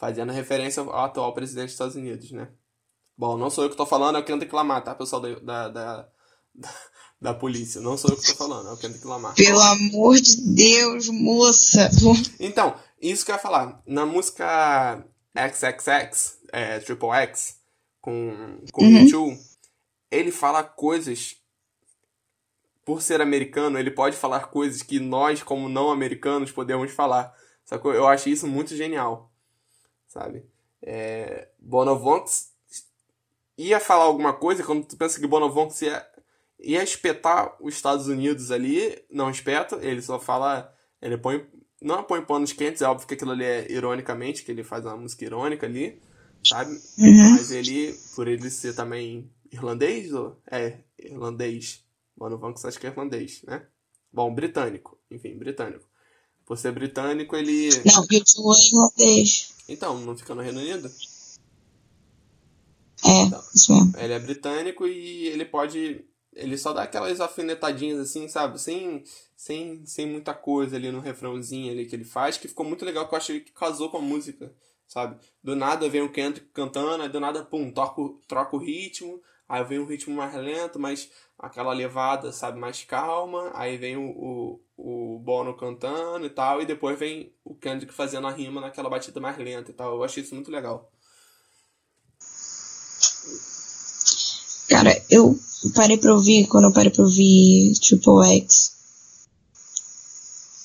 Fazendo 0.00 0.32
referência 0.32 0.82
ao 0.82 1.04
atual 1.04 1.34
presidente 1.34 1.66
dos 1.66 1.72
Estados 1.72 1.94
Unidos, 1.94 2.32
né? 2.32 2.48
Bom, 3.18 3.36
não 3.36 3.50
sou 3.50 3.64
eu 3.64 3.70
que 3.70 3.76
tô 3.76 3.84
falando, 3.84 4.16
é 4.16 4.18
o 4.18 4.24
Kendrick 4.24 4.54
Lamar, 4.54 4.82
tá, 4.82 4.94
pessoal 4.94 5.20
da, 5.20 5.38
da, 5.38 5.68
da, 5.68 6.08
da, 7.20 7.34
polícia. 7.34 7.82
Não 7.82 7.98
sou 7.98 8.10
eu 8.10 8.16
que 8.16 8.26
tô 8.26 8.34
falando, 8.34 8.70
é 8.70 8.72
o 8.72 8.78
Kendrick 8.78 9.06
Lamar. 9.06 9.34
Pelo 9.34 9.60
amor 9.60 10.16
de 10.16 10.54
Deus, 10.54 11.06
moça. 11.10 11.90
Então, 12.40 12.74
isso 12.98 13.26
que 13.26 13.30
eu 13.30 13.34
ia 13.34 13.42
falar. 13.42 13.82
Na 13.86 14.06
música 14.06 15.04
XXX, 15.36 16.38
é, 16.50 16.78
Triple 16.78 17.10
X, 17.10 17.58
com, 18.00 18.58
com 18.72 18.82
Uhum. 18.82 19.04
U2, 19.04 19.38
ele 20.10 20.32
fala 20.32 20.64
coisas. 20.64 21.36
Por 22.86 23.02
ser 23.02 23.20
americano, 23.20 23.78
ele 23.78 23.90
pode 23.90 24.16
falar 24.16 24.46
coisas 24.46 24.80
que 24.80 24.98
nós, 24.98 25.42
como 25.42 25.68
não 25.68 25.90
americanos, 25.90 26.50
podemos 26.50 26.90
falar. 26.90 27.34
Sacou? 27.66 27.92
Eu 27.92 28.08
acho 28.08 28.30
isso 28.30 28.46
muito 28.46 28.74
genial. 28.74 29.29
Sabe? 30.10 30.44
É, 30.82 31.48
ia 33.56 33.78
falar 33.78 34.04
alguma 34.04 34.32
coisa, 34.32 34.64
quando 34.64 34.84
tu 34.84 34.96
pensa 34.96 35.20
que 35.20 35.26
Bonovox 35.26 35.82
ia, 35.82 36.04
ia 36.58 36.82
espetar 36.82 37.56
os 37.60 37.74
Estados 37.74 38.08
Unidos 38.08 38.50
ali, 38.50 39.00
não 39.08 39.30
espeta, 39.30 39.78
ele 39.80 40.02
só 40.02 40.18
fala. 40.18 40.74
Ele 41.00 41.16
põe. 41.16 41.46
Não 41.80 42.02
põe 42.02 42.22
panos 42.22 42.52
quentes, 42.52 42.82
é 42.82 42.86
óbvio 42.86 43.06
que 43.06 43.14
aquilo 43.14 43.30
ali 43.30 43.44
é 43.44 43.70
ironicamente, 43.72 44.42
que 44.44 44.50
ele 44.50 44.62
faz 44.62 44.84
uma 44.84 44.98
música 44.98 45.24
irônica 45.24 45.64
ali, 45.64 45.98
sabe? 46.46 46.72
Uhum. 46.72 47.30
Mas 47.38 47.50
ele, 47.50 47.94
por 48.14 48.28
ele 48.28 48.50
ser 48.50 48.74
também 48.74 49.30
irlandês, 49.50 50.12
ou- 50.12 50.36
é, 50.50 50.80
irlandês. 50.98 51.82
Vanks 52.36 52.66
acho 52.66 52.78
que 52.78 52.86
é 52.86 52.90
irlandês, 52.90 53.42
né? 53.44 53.66
Bom, 54.12 54.34
britânico. 54.34 54.98
Enfim, 55.10 55.38
britânico. 55.38 55.88
Por 56.50 56.58
ser 56.58 56.72
britânico, 56.72 57.36
ele. 57.36 57.68
Não, 57.86 58.04
YouTube 58.10 58.56
é 58.56 58.66
irlandês. 58.66 59.54
Então, 59.68 60.00
não 60.00 60.18
fica 60.18 60.34
no 60.34 60.42
Reino 60.42 60.58
Unido? 60.58 60.90
É, 63.04 63.22
Então. 63.22 63.40
isso 63.54 63.72
mesmo. 63.72 63.96
Ele 63.96 64.12
é 64.12 64.18
britânico 64.18 64.84
e 64.84 65.28
ele 65.28 65.44
pode. 65.44 66.04
Ele 66.34 66.58
só 66.58 66.72
dá 66.72 66.82
aquelas 66.82 67.20
alfinetadinhas 67.20 68.00
assim, 68.00 68.26
sabe? 68.26 68.60
Sem, 68.60 69.04
sem, 69.36 69.86
sem 69.86 70.06
muita 70.06 70.34
coisa 70.34 70.74
ali 70.74 70.90
no 70.90 70.98
refrãozinho 70.98 71.70
ali 71.70 71.86
que 71.86 71.94
ele 71.94 72.04
faz, 72.04 72.36
que 72.36 72.48
ficou 72.48 72.66
muito 72.66 72.84
legal, 72.84 73.06
que 73.08 73.14
eu 73.14 73.18
achei 73.18 73.38
que 73.38 73.52
casou 73.52 73.88
com 73.88 73.98
a 73.98 74.02
música, 74.02 74.52
sabe? 74.88 75.20
Do 75.44 75.54
nada 75.54 75.88
vem 75.88 76.02
o 76.02 76.10
Kendrick 76.12 76.48
cantando, 76.52 77.04
aí 77.04 77.08
do 77.08 77.20
nada, 77.20 77.44
pum, 77.44 77.70
troca, 77.70 78.00
o- 78.00 78.18
troca 78.26 78.56
o 78.56 78.58
ritmo, 78.58 79.22
aí 79.50 79.64
vem 79.64 79.80
um 79.80 79.84
ritmo 79.84 80.14
mais 80.14 80.32
lento, 80.32 80.78
mas 80.78 81.10
aquela 81.36 81.72
levada, 81.72 82.32
sabe, 82.32 82.56
mais 82.56 82.84
calma, 82.84 83.50
aí 83.52 83.76
vem 83.76 83.96
o, 83.96 84.60
o, 84.76 85.16
o 85.16 85.18
Bono 85.18 85.56
cantando 85.56 86.24
e 86.24 86.30
tal, 86.30 86.62
e 86.62 86.66
depois 86.66 86.96
vem 86.96 87.34
o 87.44 87.52
Kendrick 87.56 87.92
fazendo 87.92 88.28
a 88.28 88.30
rima 88.30 88.60
naquela 88.60 88.88
batida 88.88 89.18
mais 89.18 89.36
lenta 89.36 89.72
e 89.72 89.74
tal. 89.74 89.96
Eu 89.96 90.04
achei 90.04 90.22
isso 90.22 90.36
muito 90.36 90.52
legal. 90.52 90.92
Cara, 94.68 95.04
eu 95.10 95.36
parei 95.74 95.98
pra 95.98 96.14
ouvir, 96.14 96.46
quando 96.46 96.68
eu 96.68 96.72
parei 96.72 96.92
pra 96.92 97.02
ouvir 97.02 97.72
Triple 97.80 98.24
X. 98.38 98.76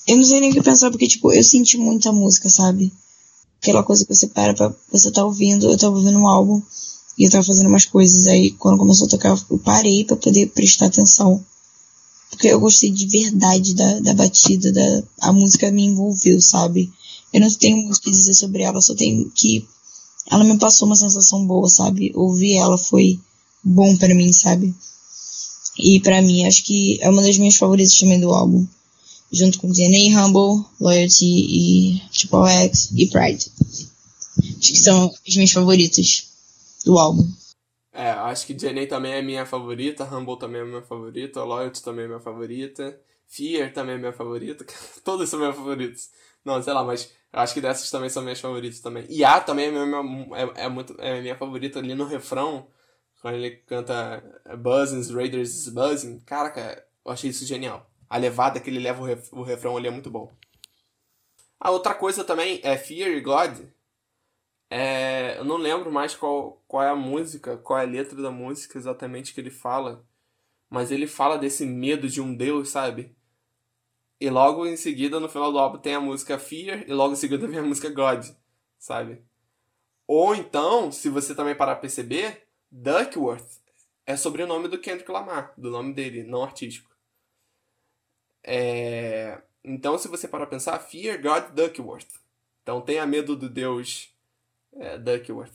Eu 0.06 0.16
não 0.16 0.22
sei 0.22 0.38
nem 0.38 0.50
o 0.50 0.54
que 0.54 0.62
pensar, 0.62 0.92
porque, 0.92 1.08
tipo, 1.08 1.32
eu 1.32 1.42
senti 1.42 1.76
muita 1.76 2.12
música, 2.12 2.48
sabe? 2.48 2.92
Aquela 3.60 3.82
coisa 3.82 4.06
que 4.06 4.14
você 4.14 4.28
para 4.28 4.54
pra. 4.54 4.72
Você 4.92 5.10
tá 5.10 5.24
ouvindo, 5.24 5.68
eu 5.68 5.76
tava 5.76 5.96
ouvindo 5.96 6.20
um 6.20 6.28
álbum. 6.28 6.62
E 7.18 7.24
eu 7.24 7.30
tava 7.30 7.44
fazendo 7.44 7.68
umas 7.68 7.84
coisas. 7.84 8.26
Aí 8.26 8.50
quando 8.52 8.78
começou 8.78 9.06
a 9.06 9.10
tocar, 9.10 9.38
eu 9.50 9.58
parei 9.58 10.04
pra 10.04 10.16
poder 10.16 10.48
prestar 10.48 10.86
atenção. 10.86 11.44
Porque 12.30 12.48
eu 12.48 12.60
gostei 12.60 12.90
de 12.90 13.06
verdade 13.06 13.74
da, 13.74 14.00
da 14.00 14.14
batida, 14.14 14.72
da, 14.72 15.02
a 15.20 15.32
música 15.32 15.70
me 15.70 15.84
envolveu, 15.84 16.40
sabe? 16.40 16.92
Eu 17.32 17.40
não 17.40 17.50
tenho 17.50 17.78
muito 17.78 17.96
o 17.96 18.00
que 18.00 18.10
dizer 18.10 18.34
sobre 18.34 18.62
ela, 18.62 18.80
só 18.80 18.94
tenho 18.94 19.30
que. 19.34 19.66
Ela 20.30 20.44
me 20.44 20.58
passou 20.58 20.86
uma 20.86 20.96
sensação 20.96 21.46
boa, 21.46 21.68
sabe? 21.68 22.12
Ouvir 22.14 22.54
ela 22.54 22.76
foi 22.76 23.18
bom 23.62 23.96
para 23.96 24.14
mim, 24.14 24.32
sabe? 24.32 24.74
E 25.78 26.00
para 26.00 26.22
mim, 26.22 26.44
acho 26.44 26.64
que 26.64 26.98
é 27.00 27.08
uma 27.08 27.22
das 27.22 27.38
minhas 27.38 27.56
favoritas 27.56 27.94
também 27.94 28.20
do 28.20 28.32
álbum. 28.32 28.66
Junto 29.30 29.58
com 29.58 29.70
DNA, 29.70 30.18
Humble, 30.18 30.64
Loyalty 30.80 31.24
e 31.24 32.02
Triple 32.12 32.48
X 32.48 32.90
e 32.94 33.06
Pride. 33.06 33.50
Acho 34.58 34.72
que 34.72 34.78
são 34.78 35.12
as 35.26 35.34
minhas 35.34 35.50
favoritas 35.50 36.24
do 36.86 36.98
álbum. 36.98 37.24
É, 37.92 38.10
acho 38.10 38.46
que 38.46 38.54
DNA 38.54 38.86
também 38.86 39.12
é 39.12 39.22
minha 39.22 39.44
favorita, 39.44 40.04
Humble 40.04 40.38
também 40.38 40.60
é 40.60 40.64
minha 40.64 40.82
favorita, 40.82 41.42
Loyalty 41.42 41.82
também 41.82 42.04
é 42.04 42.08
minha 42.08 42.20
favorita, 42.20 43.00
Fear 43.26 43.72
também 43.72 43.96
é 43.96 43.98
minha 43.98 44.12
favorita, 44.12 44.64
todas 45.04 45.28
são 45.28 45.40
minhas 45.40 45.56
favoritas. 45.56 46.10
Não, 46.44 46.62
sei 46.62 46.72
lá, 46.72 46.84
mas 46.84 47.12
acho 47.32 47.54
que 47.54 47.60
dessas 47.60 47.90
também 47.90 48.08
são 48.08 48.22
minhas 48.22 48.40
favoritas 48.40 48.80
também. 48.80 49.04
E 49.08 49.24
A 49.24 49.40
também 49.40 49.66
é 49.66 49.70
minha, 49.70 50.02
é, 50.36 50.64
é, 50.66 50.68
muito, 50.68 50.94
é 51.00 51.20
minha 51.20 51.36
favorita 51.36 51.80
ali 51.80 51.94
no 51.94 52.04
refrão, 52.04 52.68
quando 53.20 53.34
ele 53.34 53.56
canta 53.66 54.22
Buzzing, 54.58 55.12
Raiders 55.12 55.68
Buzzing. 55.68 56.20
Caraca, 56.20 56.86
eu 57.04 57.10
achei 57.10 57.30
isso 57.30 57.44
genial. 57.44 57.90
A 58.08 58.16
levada 58.18 58.60
que 58.60 58.70
ele 58.70 58.78
leva 58.78 59.02
o, 59.02 59.06
ref, 59.06 59.32
o 59.32 59.42
refrão 59.42 59.76
ali 59.76 59.88
é 59.88 59.90
muito 59.90 60.10
bom. 60.10 60.32
A 61.58 61.70
outra 61.70 61.94
coisa 61.94 62.22
também 62.22 62.60
é 62.62 62.76
Fear 62.76 63.20
God. 63.22 63.58
É, 64.68 65.38
eu 65.38 65.44
não 65.44 65.56
lembro 65.56 65.92
mais 65.92 66.14
qual, 66.14 66.62
qual 66.66 66.82
é 66.82 66.88
a 66.88 66.96
música, 66.96 67.56
qual 67.56 67.78
é 67.78 67.82
a 67.82 67.88
letra 67.88 68.20
da 68.20 68.30
música 68.30 68.78
exatamente 68.78 69.32
que 69.32 69.40
ele 69.40 69.50
fala. 69.50 70.04
Mas 70.68 70.90
ele 70.90 71.06
fala 71.06 71.38
desse 71.38 71.64
medo 71.64 72.08
de 72.08 72.20
um 72.20 72.34
Deus, 72.34 72.70
sabe? 72.70 73.16
E 74.20 74.30
logo 74.30 74.66
em 74.66 74.76
seguida, 74.76 75.20
no 75.20 75.28
final 75.28 75.52
do 75.52 75.58
álbum, 75.58 75.78
tem 75.78 75.94
a 75.94 76.00
música 76.00 76.38
Fear 76.38 76.84
e 76.88 76.92
logo 76.92 77.12
em 77.12 77.16
seguida 77.16 77.46
vem 77.46 77.60
a 77.60 77.62
música 77.62 77.90
God, 77.90 78.26
sabe? 78.78 79.22
Ou 80.06 80.34
então, 80.34 80.90
se 80.90 81.08
você 81.08 81.34
também 81.34 81.54
parar 81.54 81.74
pra 81.74 81.82
perceber, 81.82 82.48
Duckworth 82.70 83.60
é 84.06 84.16
sobrenome 84.16 84.68
do 84.68 84.78
Kendrick 84.78 85.10
Lamar, 85.10 85.52
do 85.56 85.70
nome 85.70 85.92
dele, 85.92 86.22
não 86.22 86.44
artístico. 86.44 86.90
É... 88.42 89.42
Então, 89.64 89.98
se 89.98 90.08
você 90.08 90.28
parar 90.28 90.46
pra 90.46 90.56
pensar, 90.56 90.78
Fear 90.78 91.20
God 91.20 91.52
Duckworth. 91.52 92.20
Então, 92.62 92.80
tenha 92.80 93.04
medo 93.04 93.36
do 93.36 93.48
Deus 93.48 94.15
é, 94.78 94.98
Duckworth, 94.98 95.52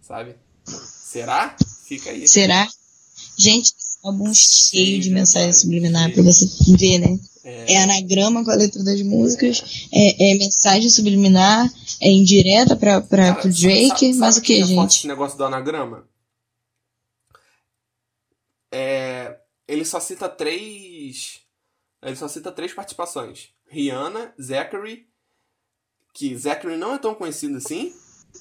sabe? 0.00 0.36
Será? 0.64 1.56
Fica 1.84 2.10
aí. 2.10 2.26
Será? 2.26 2.68
Gente, 3.38 3.72
álbum 4.02 4.32
cheio 4.34 5.00
de 5.00 5.10
mensagem 5.10 5.52
subliminar 5.52 6.12
pra 6.12 6.22
você 6.22 6.46
ver, 6.76 6.98
né? 6.98 7.18
É... 7.42 7.74
é 7.74 7.82
anagrama 7.82 8.44
com 8.44 8.50
a 8.50 8.54
letra 8.54 8.84
das 8.84 9.00
músicas, 9.00 9.88
é, 9.92 10.32
é 10.32 10.34
mensagem 10.34 10.90
subliminar, 10.90 11.70
é 12.00 12.10
indireta 12.10 12.76
pra, 12.76 13.00
pra, 13.00 13.28
Cara, 13.28 13.40
pro 13.40 13.50
Drake, 13.50 13.88
sabe, 13.88 14.12
sabe 14.12 14.18
mas 14.18 14.36
o 14.36 14.42
que, 14.42 14.62
gente? 14.62 14.96
Esse 14.98 15.06
negócio 15.06 15.38
do 15.38 15.44
anagrama? 15.44 16.06
É, 18.70 19.38
ele 19.66 19.84
só 19.84 19.98
cita 19.98 20.28
três. 20.28 21.40
Ele 22.02 22.16
só 22.16 22.28
cita 22.28 22.52
três 22.52 22.72
participações: 22.72 23.48
Rihanna, 23.66 24.34
Zachary. 24.40 25.08
Que 26.12 26.36
Zachary 26.36 26.76
não 26.76 26.94
é 26.94 26.98
tão 26.98 27.14
conhecido 27.14 27.56
assim. 27.56 27.94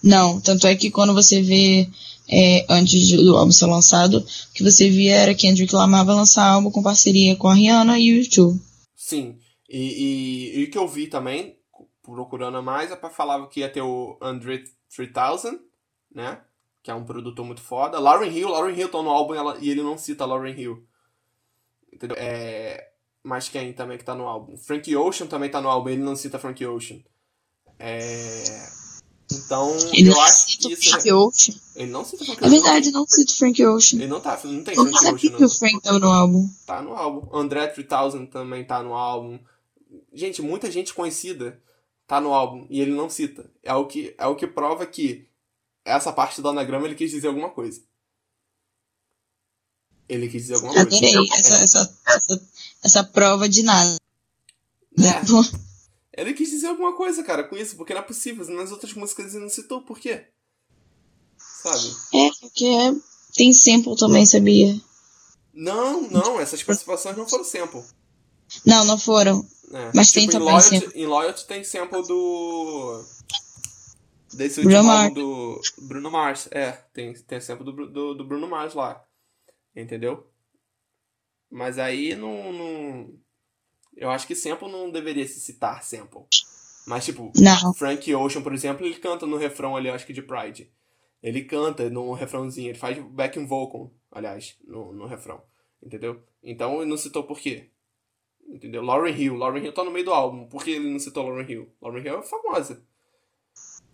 Não, 0.04 0.40
tanto 0.40 0.68
é 0.68 0.76
que 0.76 0.90
quando 0.90 1.14
você 1.14 1.42
vê 1.42 1.90
é, 2.32 2.66
antes 2.70 3.12
do 3.12 3.36
álbum 3.36 3.52
ser 3.52 3.66
lançado, 3.66 4.20
o 4.20 4.54
que 4.54 4.64
você 4.64 4.90
via 4.90 5.16
era 5.16 5.34
que 5.34 5.48
Kendrick 5.48 5.74
Lamar 5.74 6.06
vai 6.06 6.16
lançar 6.16 6.48
álbum 6.48 6.70
com 6.72 6.84
parceria 6.84 7.36
com 7.36 7.48
a 7.48 7.54
Rihanna 7.54 7.98
e 8.00 8.14
o 8.14 8.18
YouTube. 8.18 8.60
Sim, 8.96 9.38
e, 9.68 9.78
e, 9.78 10.60
e 10.60 10.64
o 10.66 10.72
que 10.72 10.78
eu 10.78 10.88
vi 10.88 11.08
também, 11.08 11.58
procurando 12.04 12.62
mais, 12.62 12.92
é 12.92 12.96
falar 13.10 13.48
que 13.48 13.62
ia 13.62 13.70
ter 13.70 13.82
o 13.82 14.18
Andre 14.22 14.64
3000, 14.96 15.60
né? 16.14 16.42
Que 16.82 16.92
é 16.92 16.96
um 16.96 17.04
produtor 17.04 17.46
muito 17.46 17.62
foda. 17.62 18.00
Lauren 18.00 18.32
Hill, 18.32 18.50
Lauren 18.50 18.76
Hill 18.76 18.90
tá 18.90 19.02
no 19.02 19.10
álbum 19.10 19.34
ela, 19.34 19.58
e 19.60 19.70
ele 19.70 19.82
não 19.82 19.98
cita 19.98 20.26
Lauren 20.26 20.54
Hill. 20.58 20.88
Entendeu? 21.92 22.16
É, 22.18 22.90
mas 23.24 23.50
quem 23.50 23.74
também 23.74 23.98
que 23.98 24.04
tá 24.04 24.16
no 24.16 24.28
álbum? 24.28 24.56
Frank 24.58 24.96
Ocean 24.96 25.28
também 25.28 25.50
tá 25.50 25.62
no 25.62 25.70
álbum, 25.70 25.90
ele 25.90 26.02
não 26.02 26.16
cita 26.16 26.40
Frank 26.40 26.66
Ocean. 26.66 27.00
É... 27.78 28.80
Então, 29.32 29.78
ele 29.94 30.10
eu 30.10 30.20
acho 30.22 30.58
que 30.58 30.74
isso. 30.74 30.90
Frank 30.90 31.10
é... 31.10 31.14
Ocean. 31.14 31.56
Ele 31.76 31.92
não 31.92 32.04
cita 32.04 32.26
Frank 32.26 32.40
Ocean. 32.40 32.48
É 32.48 32.50
verdade, 32.50 32.92
não 32.92 33.08
cita 33.08 33.34
Frank 33.34 33.66
Ocean. 33.66 34.00
Ele 34.00 34.08
não 34.08 34.20
tá, 34.20 34.40
não 34.44 34.64
tem 34.64 34.76
eu 34.76 34.84
Frank 34.84 34.98
Ocean. 35.14 35.38
que 35.38 35.44
o 35.44 35.50
Frank 35.50 35.82
tá 35.82 36.00
no 36.00 36.12
álbum. 36.12 36.50
Tá 36.66 36.82
no 36.82 36.94
álbum. 36.94 37.38
André 37.38 37.68
3000 37.68 38.28
também 38.28 38.66
tá 38.66 38.82
no 38.82 38.94
álbum. 38.94 39.40
Gente, 40.14 40.42
muita 40.42 40.72
gente 40.72 40.94
conhecida 40.94 41.62
tá 42.08 42.20
no 42.20 42.34
álbum 42.34 42.66
e 42.70 42.82
ele 42.82 42.92
não 42.92 43.10
cita. 43.10 43.50
É 43.62 43.74
o 43.74 43.86
que, 43.86 44.16
é 44.18 44.26
o 44.26 44.36
que 44.36 44.48
prova 44.48 44.86
que 44.86 45.28
essa 45.86 46.12
parte 46.12 46.42
do 46.42 46.50
anagrama 46.50 46.88
ele 46.88 46.96
quis 46.96 47.12
dizer 47.12 47.28
alguma 47.28 47.50
coisa. 47.50 47.82
Ele 50.08 50.28
quis 50.28 50.42
dizer 50.42 50.56
alguma 50.56 50.74
coisa. 50.74 50.88
Adorei 50.88 51.30
essa, 51.34 51.54
é. 51.56 51.64
essa, 51.64 52.00
essa, 52.08 52.50
essa 52.84 53.04
prova 53.04 53.48
de 53.48 53.62
nada. 53.62 53.96
É. 54.98 55.69
Ele 56.20 56.34
quis 56.34 56.50
dizer 56.50 56.68
alguma 56.68 56.96
coisa, 56.96 57.24
cara, 57.24 57.44
com 57.44 57.56
isso, 57.56 57.76
porque 57.76 57.94
não 57.94 58.02
é 58.02 58.04
possível. 58.04 58.46
Nas 58.50 58.72
outras 58.72 58.94
músicas 58.94 59.34
ele 59.34 59.44
não 59.44 59.50
citou, 59.50 59.82
por 59.82 60.00
quê? 60.00 60.28
Sabe? 61.38 61.96
É, 62.14 62.30
porque 62.42 62.66
tem 63.36 63.54
sample 63.54 63.96
também, 63.96 64.26
sabia? 64.26 64.80
Não, 65.54 66.10
não, 66.10 66.40
essas 66.40 66.64
participações 66.64 67.18
não 67.18 67.28
foram 67.28 67.44
sample. 67.44 67.84
Não, 68.66 68.86
não 68.86 68.98
foram. 68.98 69.48
É. 69.72 69.92
Mas 69.94 70.12
tipo, 70.12 70.20
tem 70.20 70.30
também 70.30 70.48
Loyalty, 70.48 70.80
sample. 70.80 71.02
Em 71.02 71.06
Loyalty 71.06 71.46
tem 71.46 71.64
sample 71.64 72.08
do... 72.08 73.06
Desse 74.34 74.60
último 74.60 74.84
Bruno 74.84 74.92
álbum 74.92 75.14
do 75.14 75.62
Bruno 75.80 76.12
Mars. 76.12 76.48
É, 76.52 76.72
tem, 76.94 77.14
tem 77.14 77.42
sample 77.42 77.66
do, 77.66 77.72
do, 77.88 78.14
do 78.16 78.24
Bruno 78.24 78.48
Mars 78.48 78.74
lá. 78.74 79.04
Entendeu? 79.76 80.28
Mas 81.50 81.80
aí 81.80 82.16
não, 82.16 82.54
não 82.54 83.20
eu 84.00 84.10
acho 84.10 84.26
que 84.26 84.34
sample 84.34 84.72
não 84.72 84.90
deveria 84.90 85.28
se 85.28 85.40
citar 85.42 85.84
sample. 85.84 86.22
Mas, 86.88 87.06
tipo, 87.06 87.32
não. 87.36 87.74
Frank 87.74 88.16
Ocean, 88.16 88.42
por 88.42 88.54
exemplo, 88.54 88.86
ele 88.86 88.96
canta 88.96 89.26
no 89.28 89.38
refrão 89.38 89.76
ali, 89.76 89.90
acho 89.90 90.06
que 90.06 90.14
de 90.14 90.22
Pride. 90.22 90.72
Ele 91.22 91.44
canta 91.44 91.90
no 91.90 92.14
refrãozinho, 92.14 92.70
ele 92.70 92.78
faz 92.78 92.98
backing 92.98 93.46
vocal, 93.46 93.94
aliás, 94.10 94.56
no, 94.66 94.94
no 94.94 95.06
refrão. 95.06 95.44
Entendeu? 95.84 96.24
Então 96.42 96.78
ele 96.78 96.90
não 96.90 96.98
citou 96.98 97.24
por 97.24 97.40
quê. 97.40 97.70
Entendeu? 98.48 98.82
Lauren 98.82 99.14
Hill. 99.14 99.36
Lauren 99.36 99.64
Hill 99.64 99.74
tá 99.74 99.84
no 99.84 99.92
meio 99.92 100.06
do 100.06 100.14
álbum. 100.14 100.48
Por 100.48 100.64
que 100.64 100.72
ele 100.72 100.90
não 100.90 100.98
citou 100.98 101.28
Lauren 101.28 101.46
Hill? 101.50 101.70
Lauren 101.82 102.04
Hill 102.04 102.20
é 102.20 102.24
famosa. 102.24 102.82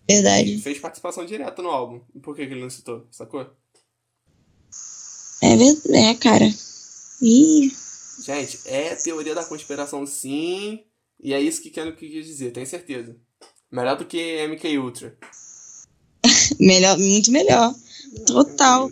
Verdade. 0.08 0.52
Ele 0.52 0.62
fez 0.62 0.80
participação 0.80 1.26
direta 1.26 1.62
no 1.64 1.70
álbum. 1.70 2.02
E 2.14 2.20
por 2.20 2.36
que, 2.36 2.44
ele 2.44 2.62
não 2.62 2.70
citou? 2.70 3.08
Sacou? 3.12 3.50
É 5.42 5.58
verdade, 5.58 5.98
é, 5.98 6.16
cara. 6.16 6.46
Ih. 7.22 7.85
Gente, 8.26 8.60
é 8.66 8.96
teoria 8.96 9.36
da 9.36 9.46
conspiração 9.46 10.04
sim. 10.04 10.84
E 11.22 11.32
é 11.32 11.40
isso 11.40 11.62
que 11.62 11.70
quero 11.70 11.96
que 11.96 12.10
quis 12.10 12.26
dizer, 12.26 12.52
tenho 12.52 12.66
certeza. 12.66 13.16
Melhor 13.72 13.96
do 13.98 14.06
que 14.06 14.48
MK 14.48 14.80
Ultra. 14.80 15.16
melhor, 16.60 16.98
muito 16.98 17.32
melhor. 17.32 17.76
Total. 18.26 18.90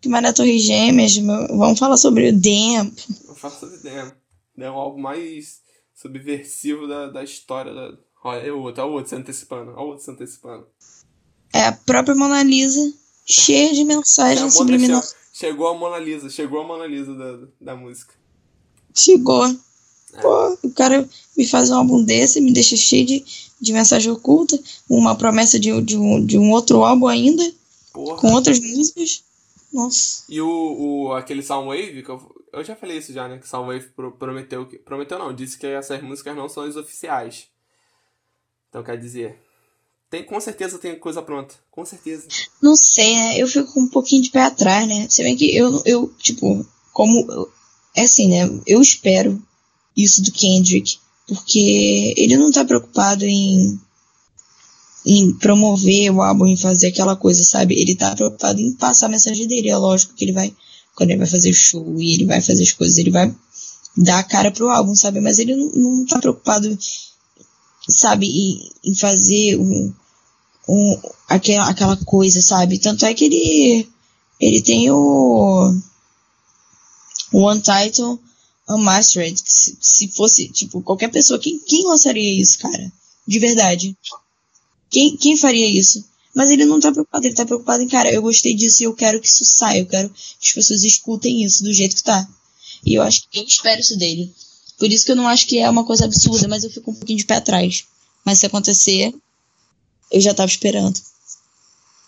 Que 0.00 0.08
mais 0.08 0.24
na 0.24 0.32
Torre 0.32 0.58
Gêmeas, 0.58 1.16
vamos 1.16 1.78
falar 1.78 1.96
sobre 1.96 2.30
o 2.30 2.32
Demp. 2.36 2.98
Vamos 3.26 3.40
falar 3.40 3.54
sobre 3.54 3.76
o 3.76 3.80
Demp. 3.80 4.12
É 4.58 4.66
algo 4.66 5.00
mais 5.00 5.60
subversivo 5.94 6.88
da, 6.88 7.10
da 7.10 7.22
história. 7.22 7.72
Da... 7.72 7.96
Olha, 8.24 8.40
é 8.40 8.50
o 8.50 8.60
outro, 8.60 8.82
o 8.84 8.92
outro 8.94 9.10
se 9.10 9.14
antecipando. 9.14 9.70
Olha 9.70 9.82
o 9.82 9.86
outro 9.90 10.04
se 10.04 10.10
antecipando. 10.10 10.66
É 11.54 11.66
a 11.66 11.72
própria 11.72 12.16
Mona 12.16 12.42
Lisa, 12.42 12.92
cheia 13.24 13.72
de 13.72 13.84
mensagens 13.86 14.54
subliminares. 14.54 15.14
Chegou 15.32 15.68
a 15.68 15.74
Mona 15.74 15.98
Lisa, 15.98 16.28
chegou 16.28 16.60
a 16.60 16.66
Mona 16.66 16.86
Lisa 16.86 17.14
da, 17.14 17.46
da 17.60 17.76
música. 17.76 18.21
Chegou. 18.94 19.46
É. 19.46 20.20
Pô, 20.20 20.58
o 20.62 20.70
cara 20.70 21.08
me 21.36 21.46
faz 21.46 21.70
um 21.70 21.76
álbum 21.76 22.04
desse, 22.04 22.40
me 22.40 22.52
deixa 22.52 22.76
cheio 22.76 23.06
de, 23.06 23.24
de 23.60 23.72
mensagem 23.72 24.12
oculta, 24.12 24.58
uma 24.88 25.14
promessa 25.14 25.58
de, 25.58 25.80
de, 25.82 25.96
um, 25.96 26.24
de 26.24 26.38
um 26.38 26.50
outro 26.50 26.84
álbum 26.84 27.06
ainda, 27.06 27.42
Porra. 27.92 28.18
com 28.18 28.32
outras 28.32 28.58
músicas. 28.58 29.22
Nossa. 29.72 30.24
E 30.28 30.40
o, 30.40 30.48
o 30.48 31.12
aquele 31.14 31.42
Soundwave, 31.42 32.02
que 32.02 32.08
eu, 32.08 32.44
eu 32.52 32.62
já 32.62 32.76
falei 32.76 32.98
isso 32.98 33.12
já, 33.12 33.26
né? 33.26 33.38
Que 33.38 33.48
Soundwave 33.48 33.88
prometeu 34.18 34.66
que. 34.66 34.76
Prometeu 34.76 35.18
não, 35.18 35.34
disse 35.34 35.58
que 35.58 35.66
essas 35.66 36.02
músicas 36.02 36.36
não 36.36 36.48
são 36.48 36.64
as 36.64 36.76
oficiais. 36.76 37.46
Então 38.68 38.82
quer 38.82 38.98
dizer. 38.98 39.38
Tem, 40.10 40.22
com 40.22 40.38
certeza 40.38 40.78
tem 40.78 40.98
coisa 40.98 41.22
pronta. 41.22 41.54
Com 41.70 41.86
certeza. 41.86 42.28
Não 42.60 42.76
sei, 42.76 43.14
né? 43.14 43.38
Eu 43.38 43.48
fico 43.48 43.72
com 43.72 43.80
um 43.80 43.88
pouquinho 43.88 44.22
de 44.22 44.30
pé 44.30 44.42
atrás, 44.42 44.86
né? 44.86 45.08
Se 45.08 45.22
bem 45.22 45.34
que 45.34 45.56
eu, 45.56 45.82
eu 45.86 46.12
tipo, 46.18 46.66
como 46.92 47.48
é 47.94 48.02
assim, 48.02 48.28
né? 48.28 48.60
Eu 48.66 48.80
espero 48.80 49.42
isso 49.96 50.22
do 50.22 50.32
Kendrick, 50.32 50.98
porque 51.26 52.14
ele 52.16 52.36
não 52.36 52.50
tá 52.50 52.64
preocupado 52.64 53.24
em 53.24 53.78
em 55.04 55.32
promover 55.32 56.12
o 56.12 56.22
álbum, 56.22 56.46
em 56.46 56.56
fazer 56.56 56.88
aquela 56.88 57.16
coisa, 57.16 57.42
sabe? 57.44 57.74
Ele 57.74 57.94
tá 57.94 58.14
preocupado 58.14 58.60
em 58.60 58.72
passar 58.72 59.06
a 59.06 59.08
mensagem 59.08 59.46
dele. 59.46 59.68
É 59.68 59.76
lógico 59.76 60.14
que 60.14 60.24
ele 60.24 60.32
vai, 60.32 60.54
quando 60.94 61.10
ele 61.10 61.18
vai 61.18 61.26
fazer 61.26 61.50
o 61.50 61.54
show 61.54 62.00
e 62.00 62.14
ele 62.14 62.24
vai 62.24 62.40
fazer 62.40 62.62
as 62.62 62.72
coisas, 62.72 62.98
ele 62.98 63.10
vai 63.10 63.34
dar 63.96 64.20
a 64.20 64.22
cara 64.22 64.50
pro 64.50 64.70
álbum, 64.70 64.94
sabe? 64.94 65.20
Mas 65.20 65.38
ele 65.38 65.56
não, 65.56 65.72
não 65.72 66.06
tá 66.06 66.18
preocupado, 66.18 66.78
sabe, 67.88 68.26
em, 68.26 68.70
em 68.84 68.94
fazer 68.94 69.58
um, 69.58 69.92
um, 70.68 71.00
aquela, 71.28 71.68
aquela 71.68 71.96
coisa, 71.96 72.40
sabe? 72.40 72.78
Tanto 72.78 73.04
é 73.04 73.12
que 73.12 73.24
ele, 73.24 73.88
ele 74.40 74.62
tem 74.62 74.90
o, 74.90 75.74
o 77.32 77.50
Untitled 77.50 78.20
Unmastered. 78.68 79.40
Se, 79.44 79.76
se 79.80 80.08
fosse, 80.08 80.48
tipo, 80.48 80.82
qualquer 80.82 81.10
pessoa, 81.10 81.38
quem, 81.38 81.58
quem 81.58 81.84
lançaria 81.86 82.40
isso, 82.40 82.58
cara? 82.58 82.92
De 83.26 83.38
verdade. 83.38 83.96
Quem, 84.90 85.16
quem 85.16 85.36
faria 85.36 85.66
isso? 85.66 86.04
Mas 86.34 86.50
ele 86.50 86.64
não 86.64 86.80
tá 86.80 86.90
preocupado, 86.90 87.26
ele 87.26 87.34
tá 87.34 87.44
preocupado 87.44 87.82
em, 87.82 87.88
cara, 87.88 88.10
eu 88.10 88.22
gostei 88.22 88.54
disso 88.54 88.82
e 88.82 88.86
eu 88.86 88.94
quero 88.94 89.20
que 89.20 89.28
isso 89.28 89.44
saia, 89.44 89.80
eu 89.80 89.86
quero 89.86 90.08
que 90.08 90.46
as 90.46 90.52
pessoas 90.52 90.82
escutem 90.82 91.42
isso 91.42 91.62
do 91.62 91.72
jeito 91.72 91.96
que 91.96 92.02
tá. 92.02 92.26
E 92.84 92.94
eu 92.94 93.02
acho 93.02 93.28
que 93.30 93.38
eu 93.38 93.44
espero 93.44 93.80
isso 93.80 93.96
dele. 93.96 94.32
Por 94.78 94.90
isso 94.90 95.04
que 95.04 95.12
eu 95.12 95.16
não 95.16 95.28
acho 95.28 95.46
que 95.46 95.58
é 95.58 95.68
uma 95.68 95.84
coisa 95.84 96.04
absurda, 96.04 96.48
mas 96.48 96.64
eu 96.64 96.70
fico 96.70 96.90
um 96.90 96.94
pouquinho 96.94 97.18
de 97.18 97.26
pé 97.26 97.36
atrás. 97.36 97.84
Mas 98.24 98.38
se 98.38 98.46
acontecer, 98.46 99.14
eu 100.10 100.20
já 100.20 100.34
tava 100.34 100.50
esperando. 100.50 100.98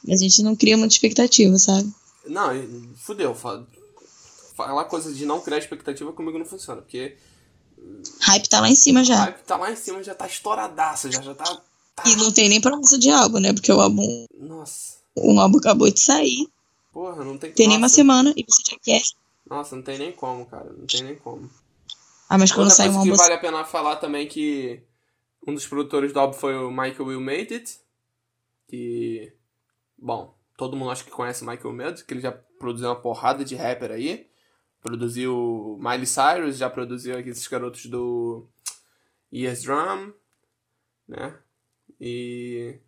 Mas 0.07 0.21
a 0.21 0.25
gente 0.25 0.43
não 0.43 0.57
cria 0.57 0.77
muita 0.77 0.95
expectativa, 0.95 1.57
sabe? 1.59 1.93
Não, 2.27 2.51
fudeu. 3.35 3.35
Falar 4.55 4.85
coisa 4.85 5.13
de 5.13 5.27
não 5.27 5.41
criar 5.41 5.59
expectativa 5.59 6.13
comigo 6.13 6.39
não 6.39 6.47
funciona, 6.47 6.81
porque. 6.81 7.17
Hype 8.23 8.49
tá 8.49 8.61
lá 8.61 8.69
em 8.69 8.75
cima 8.75 9.05
já. 9.05 9.17
Hype 9.17 9.43
tá 9.43 9.57
lá 9.57 9.71
em 9.71 9.77
cima, 9.77 10.03
já 10.03 10.15
tá 10.15 10.27
estouradaça, 10.27 11.11
já, 11.11 11.21
já 11.21 11.35
tá 11.35 11.61
e 12.05 12.17
não 12.17 12.33
tem 12.33 12.49
nem 12.49 12.61
promessa 12.61 12.99
de 12.99 13.11
álbum, 13.11 13.39
né? 13.39 13.53
Porque 13.53 13.71
o 13.71 13.81
álbum. 13.81 14.27
Nossa. 14.37 14.99
O 15.15 15.39
álbum 15.39 15.59
acabou 15.59 15.91
de 15.91 16.01
sair. 16.01 16.49
Porra, 16.93 17.25
não 17.25 17.39
tem 17.39 17.53
Tem 17.53 17.69
nem 17.69 17.77
uma 17.77 17.89
semana 17.89 18.33
e 18.37 18.45
você 18.49 18.63
já 18.71 18.79
quer. 18.83 19.03
Nossa, 19.49 19.77
não 19.77 19.83
tem 19.83 19.99
nem 19.99 20.13
como, 20.13 20.45
cara. 20.47 20.71
Não 20.77 20.87
tem 20.87 21.03
nem 21.03 21.15
como. 21.15 21.49
Ah, 22.29 22.39
mas 22.39 22.51
quando 22.51 22.71
sai 22.71 22.89
um 22.89 22.99
álbum. 22.99 23.13
que 23.13 23.17
vale 23.17 23.35
a 23.35 23.39
pena 23.39 23.65
falar 23.65 23.97
também 23.97 24.27
que 24.27 24.83
um 25.47 25.55
dos 25.55 25.67
produtores 25.67 26.13
do 26.13 26.19
álbum 26.19 26.35
foi 26.35 26.57
o 26.57 26.71
Michael 26.71 27.07
Will 27.07 27.21
Made 27.21 27.55
It. 27.55 27.79
Que. 28.69 29.33
Bom, 29.97 30.35
todo 30.57 30.77
mundo 30.77 30.91
acho 30.91 31.05
que 31.05 31.11
conhece 31.11 31.45
o 31.45 31.47
Michael 31.47 31.73
Made, 31.73 32.05
que 32.05 32.13
ele 32.13 32.21
já 32.21 32.33
produziu 32.33 32.89
uma 32.89 32.97
porrada 32.97 33.45
de 33.45 33.55
rapper 33.55 33.93
aí. 33.93 34.27
Produziu 34.85 35.79
Miley 35.81 36.07
Cyrus, 36.07 36.59
já 36.59 36.69
produziu 36.69 37.17
aqueles 37.17 37.49
garotos 37.49 37.87
do 37.87 38.47
Yes 39.33 39.63
Drum, 39.63 40.13
né? 41.09 41.39
E 41.99 42.79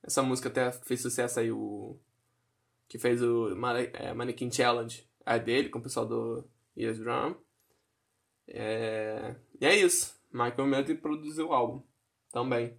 essa 0.00 0.22
música 0.22 0.48
até 0.48 0.70
fez 0.70 1.02
sucesso 1.02 1.40
aí, 1.40 1.50
o. 1.50 1.98
Que 2.86 3.00
fez 3.00 3.20
o 3.20 3.48
é, 3.94 4.14
Mannequin 4.14 4.48
Challenge. 4.48 5.04
É 5.26 5.40
dele, 5.40 5.70
com 5.70 5.80
o 5.80 5.82
pessoal 5.82 6.06
do 6.06 6.48
Ears 6.76 7.00
Drum. 7.00 7.34
É... 8.46 9.34
E 9.60 9.66
é 9.66 9.76
isso. 9.76 10.14
Michael 10.32 10.66
Melody 10.66 10.94
produziu 10.94 11.48
o 11.48 11.52
álbum. 11.52 11.82
Também. 12.30 12.78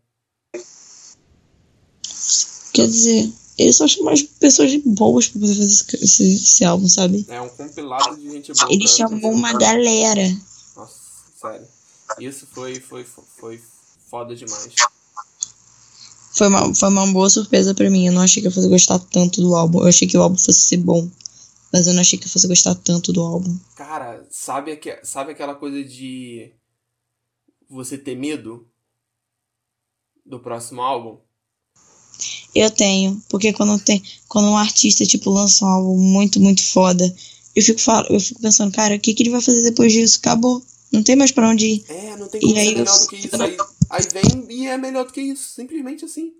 Quer 2.73 2.87
dizer, 2.87 3.31
ele 3.57 3.73
só 3.73 3.87
chamou 3.87 4.11
as 4.11 4.21
pessoas 4.21 4.75
boas 4.85 5.27
pra 5.27 5.41
poder 5.41 5.55
fazer 5.55 5.95
esse, 6.03 6.33
esse, 6.33 6.63
álbum, 6.63 6.87
sabe? 6.87 7.25
É 7.29 7.41
um 7.41 7.49
compilado 7.49 8.17
de 8.17 8.29
gente 8.31 8.53
boa. 8.53 8.71
Ele 8.71 8.87
chamou 8.87 9.31
uma 9.31 9.53
galera. 9.53 10.27
Nossa, 10.75 10.99
sério. 11.39 11.67
Isso 12.19 12.47
foi, 12.51 12.75
foi, 12.79 13.03
foi 13.03 13.61
foda 14.09 14.35
demais 14.35 14.73
foi 16.41 16.47
uma, 16.47 16.73
foi 16.73 16.89
uma 16.89 17.05
boa 17.11 17.29
surpresa 17.29 17.75
para 17.75 17.89
mim. 17.89 18.07
Eu 18.07 18.13
não 18.13 18.21
achei 18.21 18.41
que 18.41 18.47
eu 18.47 18.51
fosse 18.51 18.67
gostar 18.67 18.97
tanto 18.97 19.41
do 19.41 19.53
álbum. 19.53 19.81
Eu 19.81 19.87
achei 19.87 20.07
que 20.07 20.17
o 20.17 20.23
álbum 20.23 20.37
fosse 20.37 20.61
ser 20.61 20.77
bom. 20.77 21.07
Mas 21.71 21.87
eu 21.87 21.93
não 21.93 22.01
achei 22.01 22.17
que 22.17 22.25
eu 22.25 22.31
fosse 22.31 22.47
gostar 22.47 22.73
tanto 22.75 23.13
do 23.13 23.21
álbum. 23.21 23.57
Cara, 23.75 24.25
sabe, 24.29 24.75
que, 24.77 24.99
sabe 25.03 25.31
aquela 25.31 25.55
coisa 25.55 25.83
de 25.83 26.53
você 27.69 27.97
ter 27.97 28.15
medo 28.15 28.67
do 30.25 30.39
próximo 30.39 30.81
álbum? 30.81 31.19
Eu 32.53 32.69
tenho, 32.69 33.21
porque 33.29 33.53
quando 33.53 33.79
tem, 33.79 34.01
quando 34.27 34.47
um 34.47 34.57
artista 34.57 35.05
tipo 35.05 35.29
lança 35.29 35.65
um 35.65 35.67
álbum 35.67 35.97
muito 35.97 36.39
muito 36.39 36.63
foda, 36.63 37.13
eu 37.55 37.63
fico 37.63 37.79
eu 38.09 38.19
fico 38.19 38.41
pensando, 38.41 38.71
cara, 38.71 38.95
o 38.95 38.99
que 38.99 39.13
que 39.13 39.23
ele 39.23 39.29
vai 39.29 39.41
fazer 39.41 39.63
depois 39.63 39.91
disso? 39.91 40.19
Acabou. 40.19 40.61
Não 40.91 41.03
tem 41.03 41.15
mais 41.15 41.31
para 41.31 41.49
onde 41.49 41.65
ir. 41.65 41.85
É, 41.87 42.17
não 42.17 42.27
tem 42.27 42.41
como 42.41 42.53
e 42.53 42.59
aí, 42.59 42.75
melhor 42.75 42.99
do 42.99 43.07
que 43.07 43.15
isso. 43.15 43.41
Aí, 43.41 43.57
aí 43.89 44.07
vem 44.11 44.45
e 44.49 44.67
é 44.67 44.77
melhor 44.77 45.05
do 45.05 45.13
que 45.13 45.21
isso. 45.21 45.53
Simplesmente 45.55 46.03
assim. 46.03 46.33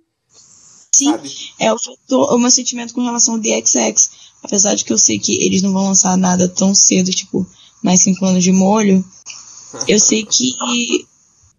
Sim, 0.93 1.11
sabe? 1.11 1.32
é 1.57 1.71
o, 1.71 1.77
o 2.09 2.38
meu 2.38 2.51
sentimento 2.51 2.93
com 2.93 3.01
relação 3.01 3.36
ao 3.36 3.39
DXX. 3.39 4.11
Apesar 4.43 4.75
de 4.75 4.84
que 4.84 4.91
eu 4.91 4.97
sei 4.97 5.19
que 5.19 5.34
eles 5.45 5.61
não 5.61 5.71
vão 5.71 5.86
lançar 5.86 6.17
nada 6.17 6.49
tão 6.49 6.75
cedo, 6.75 7.11
tipo, 7.11 7.47
mais 7.82 8.01
cinco 8.01 8.25
anos 8.25 8.43
de 8.43 8.51
molho. 8.51 9.03
eu 9.88 9.99
sei 9.99 10.25
que. 10.25 10.53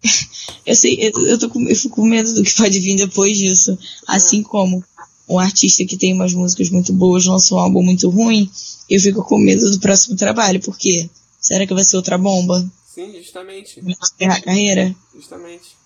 eu 0.66 0.74
sei, 0.74 0.98
eu, 1.00 1.26
eu, 1.26 1.38
tô 1.38 1.48
com, 1.48 1.68
eu 1.68 1.76
fico 1.76 1.96
com 1.96 2.06
medo 2.06 2.32
do 2.34 2.42
que 2.42 2.54
pode 2.54 2.78
vir 2.80 2.96
depois 2.96 3.36
disso. 3.36 3.78
Assim 4.06 4.42
como 4.42 4.84
um 5.28 5.38
artista 5.38 5.84
que 5.84 5.96
tem 5.96 6.12
umas 6.12 6.34
músicas 6.34 6.70
muito 6.70 6.92
boas 6.92 7.24
lançou 7.24 7.58
um 7.58 7.60
álbum 7.62 7.82
muito 7.82 8.08
ruim, 8.10 8.50
eu 8.88 9.00
fico 9.00 9.22
com 9.24 9.38
medo 9.38 9.70
do 9.70 9.80
próximo 9.80 10.16
trabalho, 10.16 10.60
porque 10.60 11.08
será 11.40 11.66
que 11.66 11.74
vai 11.74 11.84
ser 11.84 11.96
outra 11.96 12.18
bomba? 12.18 12.70
Sim, 12.94 13.12
justamente. 13.14 13.80
Encerrar 13.80 14.36
a 14.36 14.42
carreira? 14.42 14.94
Justamente. 15.14 15.76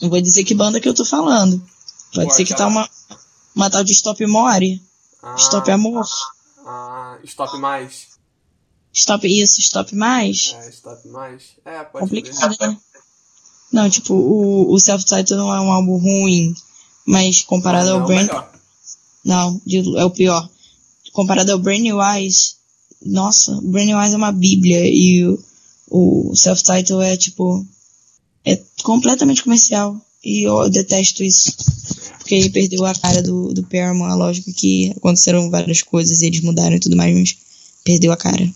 Não 0.00 0.10
vou 0.10 0.20
dizer 0.20 0.44
que 0.44 0.54
banda 0.54 0.80
que 0.80 0.88
eu 0.88 0.94
tô 0.94 1.04
falando. 1.04 1.62
Pode 2.14 2.28
Pô, 2.28 2.34
ser 2.34 2.44
que 2.44 2.54
tá 2.54 2.66
uma, 2.66 2.88
uma 3.54 3.70
tal 3.70 3.84
de 3.84 3.92
Stop 3.92 4.24
More. 4.26 4.82
Ah, 5.22 5.36
stop 5.36 5.70
Amor. 5.70 6.06
Ah, 6.66 7.18
Stop 7.24 7.58
Mais. 7.58 8.08
Stop 8.92 9.26
isso, 9.26 9.60
Stop 9.60 9.94
Mais. 9.94 10.54
É, 10.58 10.68
Stop 10.70 11.08
Mais. 11.08 11.42
É, 11.64 11.84
pode 11.84 12.04
Complicado, 12.04 12.56
né? 12.60 12.78
Não, 13.72 13.88
tipo, 13.88 14.14
o, 14.14 14.72
o 14.72 14.80
Self-Title 14.80 15.36
não 15.36 15.54
é 15.54 15.60
um 15.60 15.72
álbum 15.72 15.96
ruim, 15.96 16.54
mas 17.06 17.42
comparado 17.42 17.90
não, 17.90 18.00
ao 18.00 18.06
Brain... 18.06 18.28
Não, 19.24 19.60
é 19.96 20.04
o 20.04 20.10
pior. 20.10 20.48
Comparado 21.12 21.52
ao 21.52 21.58
Brain 21.58 21.80
New 21.80 21.98
Eyes, 22.02 22.56
nossa, 23.04 23.52
o 23.52 23.68
Brain 23.68 23.86
New 23.86 24.00
Eyes 24.00 24.14
é 24.14 24.16
uma 24.16 24.32
bíblia 24.32 24.80
e 24.86 25.24
o 25.26 25.38
o 25.90 26.32
self-title 26.36 27.02
é 27.02 27.16
tipo. 27.16 27.66
É 28.44 28.58
completamente 28.82 29.42
comercial. 29.42 30.00
E 30.24 30.44
eu 30.46 30.70
detesto 30.70 31.24
isso. 31.24 31.52
Porque 32.18 32.34
ele 32.34 32.50
perdeu 32.50 32.86
a 32.86 32.94
cara 32.94 33.22
do, 33.22 33.52
do 33.52 33.62
Paramount. 33.64 34.16
Lógico 34.16 34.52
que 34.52 34.92
aconteceram 34.96 35.50
várias 35.50 35.82
coisas 35.82 36.22
e 36.22 36.26
eles 36.26 36.40
mudaram 36.40 36.76
e 36.76 36.80
tudo 36.80 36.96
mais, 36.96 37.14
mas 37.14 37.36
perdeu 37.82 38.12
a 38.12 38.16
cara. 38.16 38.48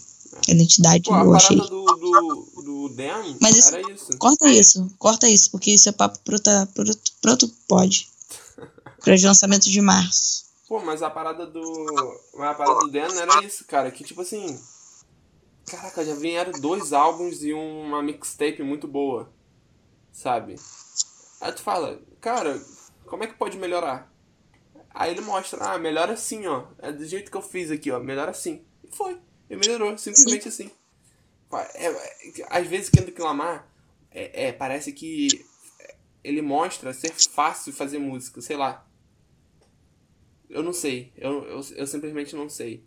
A 0.48 0.52
identidade, 0.52 1.04
Pô, 1.04 1.16
eu 1.16 1.34
a 1.34 1.36
achei. 1.36 1.56
Do, 1.56 1.66
do, 1.68 1.83
mas 3.40 3.56
isso, 3.56 3.76
isso. 3.90 4.18
Corta 4.18 4.50
isso, 4.50 4.94
corta 4.98 5.28
isso, 5.28 5.50
porque 5.50 5.70
isso 5.70 5.88
é 5.88 5.92
papo 5.92 6.18
pro, 6.20 6.40
pro, 6.40 6.84
pro 7.20 7.30
outro 7.30 7.48
pode. 7.68 8.08
para 9.00 9.14
os 9.14 9.22
lançamentos 9.22 9.68
de 9.68 9.80
março. 9.80 10.44
Pô, 10.66 10.80
mas 10.80 11.02
a 11.02 11.10
parada 11.10 11.46
do. 11.46 11.60
A 12.38 12.54
parada 12.54 12.80
do 12.80 12.90
Dan 12.90 13.12
era 13.14 13.44
isso, 13.44 13.64
cara. 13.66 13.90
Que 13.90 14.02
tipo 14.02 14.22
assim. 14.22 14.58
Caraca, 15.66 16.04
já 16.04 16.14
vieram 16.14 16.52
dois 16.60 16.92
álbuns 16.92 17.42
e 17.42 17.52
uma 17.52 18.02
mixtape 18.02 18.62
muito 18.62 18.88
boa. 18.88 19.32
Sabe? 20.12 20.56
Aí 21.40 21.52
tu 21.52 21.62
fala, 21.62 22.00
cara, 22.20 22.60
como 23.06 23.24
é 23.24 23.26
que 23.26 23.34
pode 23.34 23.56
melhorar? 23.56 24.12
Aí 24.90 25.10
ele 25.10 25.22
mostra, 25.22 25.72
ah, 25.72 25.78
melhora 25.78 26.12
assim, 26.12 26.46
ó. 26.46 26.64
É 26.78 26.92
do 26.92 27.04
jeito 27.04 27.30
que 27.30 27.36
eu 27.36 27.42
fiz 27.42 27.70
aqui, 27.70 27.90
ó. 27.90 27.98
Melhora 27.98 28.30
assim. 28.30 28.64
E 28.82 28.94
foi. 28.94 29.18
E 29.50 29.56
melhorou, 29.56 29.96
simplesmente 29.98 30.48
assim. 30.48 30.70
É, 31.56 31.86
é, 31.86 32.46
às 32.48 32.66
vezes 32.66 32.90
Kendrick 32.90 33.20
Lamar 33.20 33.68
é, 34.10 34.48
é, 34.48 34.52
parece 34.52 34.92
que 34.92 35.44
ele 36.22 36.40
mostra 36.40 36.92
ser 36.94 37.12
fácil 37.12 37.72
fazer 37.72 37.98
música, 37.98 38.40
sei 38.40 38.56
lá. 38.56 38.86
Eu 40.48 40.62
não 40.62 40.72
sei. 40.72 41.12
Eu, 41.16 41.44
eu, 41.44 41.60
eu 41.76 41.86
simplesmente 41.86 42.34
não 42.34 42.48
sei. 42.48 42.82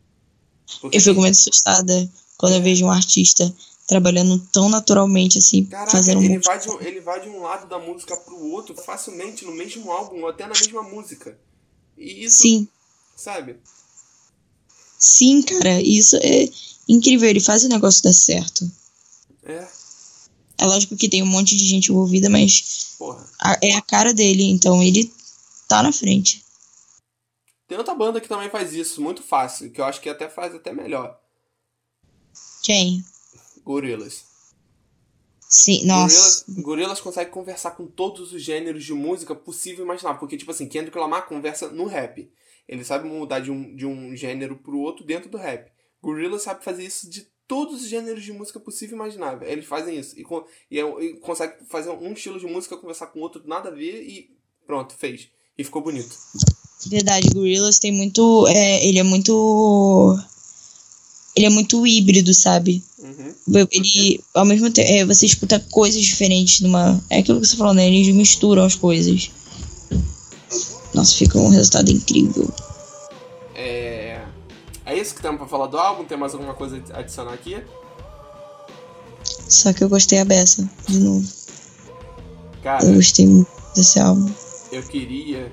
Porque 0.81 0.97
eu 0.97 1.01
fico 1.01 1.19
muito 1.19 1.35
assustada 1.35 2.09
quando 2.37 2.53
eu 2.53 2.61
vejo 2.61 2.85
um 2.85 2.91
artista 2.91 3.53
trabalhando 3.87 4.39
tão 4.51 4.67
naturalmente 4.67 5.37
assim, 5.37 5.63
Caraca, 5.65 5.91
fazendo 5.91 6.21
ele 6.21 6.39
vai, 6.39 6.59
de, 6.59 6.69
ele 6.85 6.99
vai 6.99 7.21
de 7.21 7.29
um 7.29 7.41
lado 7.41 7.67
da 7.67 7.79
música 7.79 8.17
pro 8.17 8.37
outro 8.51 8.75
facilmente 8.75 9.45
no 9.45 9.53
mesmo 9.53 9.89
álbum, 9.89 10.21
ou 10.21 10.27
até 10.27 10.43
na 10.43 10.49
mesma 10.49 10.83
música. 10.83 11.39
E 11.97 12.25
isso, 12.25 12.41
Sim. 12.41 12.67
sabe? 13.15 13.55
Sim, 14.99 15.41
cara, 15.41 15.81
isso 15.81 16.17
é 16.17 16.49
incrível, 16.87 17.29
ele 17.29 17.39
faz 17.39 17.63
o 17.63 17.69
negócio 17.69 18.03
dar 18.03 18.13
certo. 18.13 18.69
É. 19.43 19.67
É 20.59 20.65
lógico 20.65 20.95
que 20.95 21.09
tem 21.09 21.21
um 21.21 21.27
monte 21.27 21.55
de 21.55 21.65
gente 21.65 21.91
envolvida, 21.91 22.29
mas 22.29 22.97
a, 23.39 23.57
é 23.61 23.73
a 23.73 23.81
cara 23.81 24.13
dele, 24.13 24.43
então 24.43 24.81
ele 24.81 25.11
tá 25.67 25.83
na 25.83 25.91
frente. 25.91 26.43
Tem 27.67 27.77
outra 27.77 27.93
banda 27.93 28.21
que 28.21 28.29
também 28.29 28.49
faz 28.49 28.73
isso, 28.73 29.01
muito 29.01 29.21
fácil, 29.21 29.69
que 29.69 29.79
eu 29.79 29.85
acho 29.85 30.01
que 30.01 30.09
até 30.09 30.29
faz 30.29 30.55
até 30.55 30.73
melhor. 30.73 31.19
Quem? 32.63 33.03
Gorilas. 33.63 34.23
Sim, 35.49 35.85
nossa. 35.85 36.43
Gorillaz, 36.47 36.63
Gorillaz 36.65 36.99
consegue 36.99 37.31
conversar 37.31 37.71
com 37.71 37.87
todos 37.87 38.33
os 38.33 38.41
gêneros 38.41 38.83
de 38.83 38.93
música 38.93 39.33
possível 39.33 39.83
e 39.83 39.85
imaginável. 39.85 40.19
Porque, 40.19 40.37
tipo 40.37 40.51
assim, 40.51 40.67
Kendrick 40.67 40.97
Lamar 40.97 41.27
conversa 41.27 41.69
no 41.69 41.85
rap. 41.85 42.29
Ele 42.67 42.83
sabe 42.83 43.07
mudar 43.07 43.39
de 43.39 43.49
um, 43.49 43.73
de 43.75 43.85
um 43.85 44.13
gênero 44.15 44.57
pro 44.57 44.79
outro 44.79 45.05
dentro 45.05 45.29
do 45.29 45.37
rap. 45.37 45.71
Gorillaz 46.01 46.43
sabe 46.43 46.63
fazer 46.63 46.85
isso 46.85 47.09
de 47.09 47.27
todos 47.47 47.81
os 47.81 47.87
gêneros 47.87 48.23
de 48.23 48.33
música 48.33 48.59
possível 48.59 48.95
e 48.95 48.99
imaginável. 48.99 49.47
Eles 49.47 49.65
fazem 49.65 49.97
isso. 49.97 50.15
E, 50.17 50.25
e, 50.69 50.79
é 50.79 51.03
e 51.03 51.13
consegue 51.15 51.53
fazer 51.69 51.89
um 51.89 52.13
estilo 52.13 52.39
de 52.39 52.45
música 52.45 52.77
conversar 52.77 53.07
com 53.07 53.19
outro, 53.19 53.41
nada 53.45 53.69
a 53.69 53.71
ver, 53.71 54.03
e 54.03 54.29
pronto, 54.65 54.93
fez. 54.93 55.29
E 55.57 55.63
ficou 55.63 55.81
bonito. 55.81 56.15
Verdade, 56.85 57.29
Gorillaz 57.33 57.79
tem 57.79 57.91
muito. 57.91 58.47
É, 58.47 58.85
ele 58.85 58.99
é 58.99 59.03
muito. 59.03 60.17
Ele 61.35 61.45
é 61.45 61.49
muito 61.49 61.85
híbrido, 61.85 62.33
sabe? 62.33 62.83
Uhum. 62.99 63.67
Ele, 63.71 64.23
ao 64.33 64.45
mesmo 64.45 64.71
tempo, 64.71 64.89
é, 64.89 65.05
você 65.05 65.25
escuta 65.25 65.59
coisas 65.71 66.01
diferentes 66.01 66.61
numa. 66.61 67.03
É 67.09 67.19
aquilo 67.19 67.39
que 67.39 67.47
você 67.47 67.55
falou, 67.55 67.73
né? 67.73 67.87
Eles 67.87 68.13
misturam 68.13 68.63
as 68.63 68.75
coisas. 68.75 69.31
Nossa, 70.93 71.15
fica 71.15 71.37
um 71.37 71.49
resultado 71.49 71.91
incrível. 71.91 72.47
É. 73.55 73.86
É 74.87 74.97
isso 74.97 75.13
que 75.13 75.21
temos 75.21 75.37
pra 75.37 75.45
falar 75.47 75.67
do 75.67 75.77
álbum? 75.77 76.05
Tem 76.05 76.17
mais 76.17 76.33
alguma 76.33 76.53
coisa 76.53 76.81
a 76.93 76.99
adicionar 76.99 77.33
aqui? 77.33 77.61
Só 79.49 79.73
que 79.73 79.83
eu 79.83 79.89
gostei 79.89 80.19
a 80.19 80.25
beça, 80.25 80.67
de 80.87 80.99
novo. 80.99 81.27
Cara, 82.63 82.85
Eu 82.85 82.95
gostei 82.95 83.27
muito 83.27 83.51
desse 83.75 83.99
álbum. 83.99 84.31
eu 84.71 84.81
queria. 84.83 85.51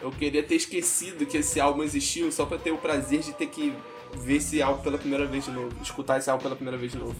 Eu 0.00 0.12
queria 0.12 0.44
ter 0.44 0.54
esquecido 0.54 1.26
que 1.26 1.38
esse 1.38 1.60
álbum 1.60 1.82
existiu 1.82 2.30
só 2.30 2.46
pra 2.46 2.56
ter 2.56 2.70
o 2.70 2.78
prazer 2.78 3.20
de 3.20 3.32
ter 3.32 3.46
que 3.46 3.74
ver 4.16 4.36
esse 4.36 4.62
álbum 4.62 4.80
pela 4.82 4.96
primeira 4.96 5.26
vez 5.26 5.44
de 5.44 5.50
novo. 5.50 5.70
Escutar 5.82 6.18
esse 6.18 6.30
álbum 6.30 6.44
pela 6.44 6.54
primeira 6.54 6.78
vez 6.78 6.92
de 6.92 6.98
novo. 6.98 7.16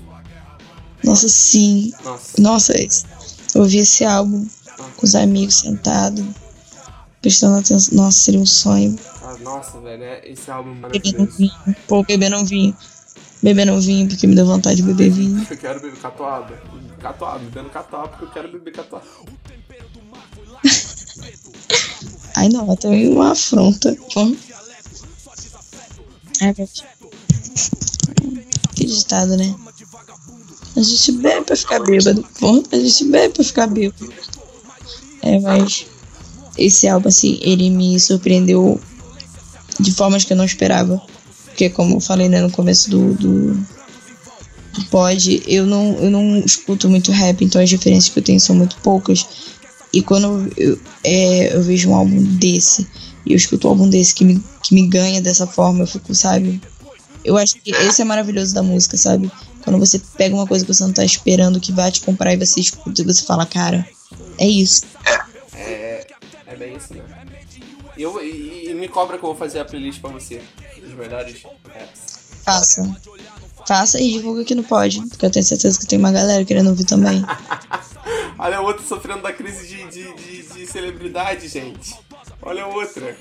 Nossa, 1.02 1.28
sim. 1.28 1.92
Nossa. 2.04 2.40
Nossa, 2.40 2.72
eu 3.54 3.62
ouvi 3.62 3.78
esse 3.78 4.04
álbum 4.04 4.46
com 4.96 5.04
os 5.04 5.16
amigos 5.16 5.56
sentados, 5.56 6.24
prestando 7.20 7.58
atenção. 7.58 7.96
Nossa, 7.96 8.18
seria 8.18 8.40
um 8.40 8.46
sonho. 8.46 8.96
Ah, 9.32 9.38
nossa, 9.42 9.80
velho, 9.80 10.02
é- 10.02 10.22
esse 10.28 10.50
álbum 10.50 10.72
é 10.72 10.74
maravilhoso. 10.74 11.36
vinho. 11.38 11.52
Pô, 11.86 12.02
beber 12.04 12.30
não 12.30 12.44
vinho. 12.44 12.76
Beber 13.42 13.64
não 13.66 13.80
vinho, 13.80 14.08
porque 14.08 14.26
me 14.26 14.34
deu 14.34 14.46
vontade 14.46 14.76
de 14.76 14.82
beber 14.82 15.10
vinho. 15.10 15.46
Eu 15.48 15.56
quero 15.56 15.80
beber 15.80 15.98
catuaba. 15.98 16.56
Catuaba, 17.00 17.38
bebendo 17.38 17.70
catuaba 17.70 18.08
porque 18.08 18.24
eu 18.24 18.30
quero 18.30 18.52
beber 18.52 18.72
catuaba. 18.72 19.04
Ai, 22.36 22.48
não, 22.48 22.70
até 22.70 22.88
uma 22.88 23.32
afronta. 23.32 23.96
Pô. 24.14 24.34
Deus. 26.56 26.84
Que 28.74 28.84
ditado, 28.84 29.36
né? 29.36 29.54
A 30.76 30.80
gente 30.80 31.12
bebe 31.12 31.44
pra 31.44 31.56
ficar 31.56 31.80
bêbado. 31.80 32.26
Pô, 32.40 32.64
a 32.72 32.76
gente 32.76 33.04
bebe 33.04 33.34
pra 33.34 33.44
ficar 33.44 33.66
bêbado. 33.66 34.12
É, 35.20 35.38
mas 35.38 35.86
esse 36.56 36.88
álbum, 36.88 37.08
assim, 37.08 37.38
ele 37.42 37.70
me 37.70 37.98
surpreendeu 38.00 38.80
de 39.78 39.92
formas 39.92 40.24
que 40.24 40.32
eu 40.32 40.36
não 40.36 40.44
esperava. 40.44 41.00
Porque, 41.46 41.68
como 41.68 41.96
eu 41.96 42.00
falei 42.00 42.28
né, 42.28 42.40
no 42.40 42.50
começo 42.50 42.90
do, 42.90 43.14
do, 43.14 43.54
do 44.72 44.84
pod, 44.90 45.42
eu 45.46 45.66
não, 45.66 45.94
eu 45.98 46.10
não 46.10 46.38
escuto 46.38 46.88
muito 46.88 47.12
rap, 47.12 47.44
então 47.44 47.60
as 47.60 47.70
referências 47.70 48.12
que 48.12 48.18
eu 48.18 48.24
tenho 48.24 48.40
são 48.40 48.56
muito 48.56 48.76
poucas. 48.76 49.26
E 49.92 50.00
quando 50.00 50.50
eu, 50.56 50.78
é, 51.04 51.54
eu 51.54 51.62
vejo 51.62 51.90
um 51.90 51.94
álbum 51.94 52.22
desse, 52.22 52.88
e 53.26 53.32
eu 53.32 53.36
escuto 53.36 53.68
um 53.68 53.70
álbum 53.70 53.88
desse 53.88 54.14
que 54.14 54.24
me, 54.24 54.42
que 54.62 54.74
me 54.74 54.86
ganha 54.86 55.20
dessa 55.20 55.46
forma, 55.46 55.80
eu 55.80 55.86
fico, 55.86 56.14
sabe? 56.14 56.60
Eu 57.22 57.36
acho 57.36 57.54
que 57.56 57.70
esse 57.70 58.00
é 58.00 58.04
maravilhoso 58.04 58.54
da 58.54 58.62
música, 58.62 58.96
sabe? 58.96 59.30
Quando 59.62 59.78
você 59.78 60.00
pega 60.16 60.34
uma 60.34 60.46
coisa 60.46 60.64
que 60.64 60.72
você 60.72 60.82
não 60.82 60.92
tá 60.92 61.04
esperando 61.04 61.60
que 61.60 61.70
vai 61.70 61.92
te 61.92 62.00
comprar 62.00 62.32
e 62.32 62.36
você 62.36 62.58
escuta 62.58 63.02
e 63.02 63.04
você 63.04 63.22
fala, 63.22 63.46
cara, 63.46 63.86
é 64.38 64.46
isso. 64.46 64.82
É, 65.54 66.06
é 66.46 66.56
bem 66.56 66.76
isso, 66.76 66.94
né? 66.94 67.21
E, 67.96 68.02
eu, 68.02 68.22
e, 68.22 68.70
e 68.70 68.74
me 68.74 68.88
cobra 68.88 69.18
que 69.18 69.24
eu 69.24 69.28
vou 69.28 69.36
fazer 69.36 69.60
a 69.60 69.64
playlist 69.64 70.00
pra 70.00 70.10
você. 70.10 70.42
Os 70.82 70.94
melhores 70.94 71.42
raps. 71.42 72.22
Faça. 72.44 72.96
Faça 73.66 74.00
e 74.00 74.12
divulga 74.12 74.42
aqui 74.42 74.54
no 74.54 74.64
pod, 74.64 75.00
porque 75.08 75.26
eu 75.26 75.30
tenho 75.30 75.44
certeza 75.44 75.78
que 75.78 75.86
tem 75.86 75.98
uma 75.98 76.10
galera 76.10 76.44
querendo 76.44 76.70
ouvir 76.70 76.84
também. 76.84 77.24
Olha 78.38 78.56
a 78.56 78.60
outra 78.60 78.84
sofrendo 78.84 79.22
da 79.22 79.32
crise 79.32 79.68
de, 79.68 79.84
de, 79.86 80.14
de, 80.14 80.42
de 80.42 80.66
celebridade, 80.66 81.46
gente. 81.46 81.94
Olha 82.40 82.64
a 82.64 82.66
outra. 82.66 83.16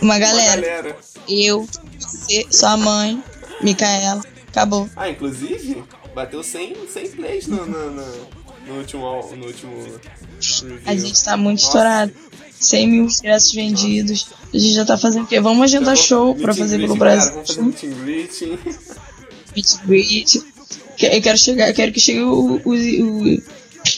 Uma 0.00 0.14
Uma 0.14 0.18
galera, 0.18 0.60
galera. 0.60 0.96
eu, 1.28 1.66
você, 1.98 2.46
sua 2.50 2.76
mãe, 2.76 3.22
Micaela, 3.60 4.22
acabou. 4.48 4.88
Ah, 4.94 5.08
inclusive, 5.08 5.82
bateu 6.14 6.42
100, 6.44 6.86
100 6.88 7.10
plays 7.10 7.46
no, 7.48 7.66
no, 7.66 7.90
no, 7.90 8.06
no 8.66 8.74
último, 8.78 9.02
no 9.36 9.46
último 9.46 9.82
review. 9.82 10.80
A 10.86 10.94
gente 10.94 11.24
tá 11.24 11.36
muito 11.36 11.60
Nossa. 11.60 11.66
estourado. 11.66 12.12
100 12.66 12.86
mil 12.88 13.04
ingressos 13.06 13.52
vendidos. 13.52 14.26
A 14.52 14.58
gente 14.58 14.74
já 14.74 14.84
tá 14.84 14.96
fazendo 14.98 15.24
o 15.24 15.26
quê? 15.26 15.40
Vamos 15.40 15.62
agendar 15.64 15.96
show 15.96 16.34
pra 16.34 16.54
fazer 16.54 16.78
pelo 16.78 16.96
cara, 16.96 17.16
Brasil. 17.16 17.32
Vamos 17.32 17.50
fazer 17.80 17.94
meet 17.96 18.32
and 18.42 19.86
greet. 19.86 20.42
Eu 21.00 21.22
quero 21.22 21.38
chegar, 21.38 21.68
eu 21.68 21.74
quero 21.74 21.92
que 21.92 22.00
chegue 22.00 22.20
o, 22.20 22.60
o, 22.64 22.70
o- 22.74 23.42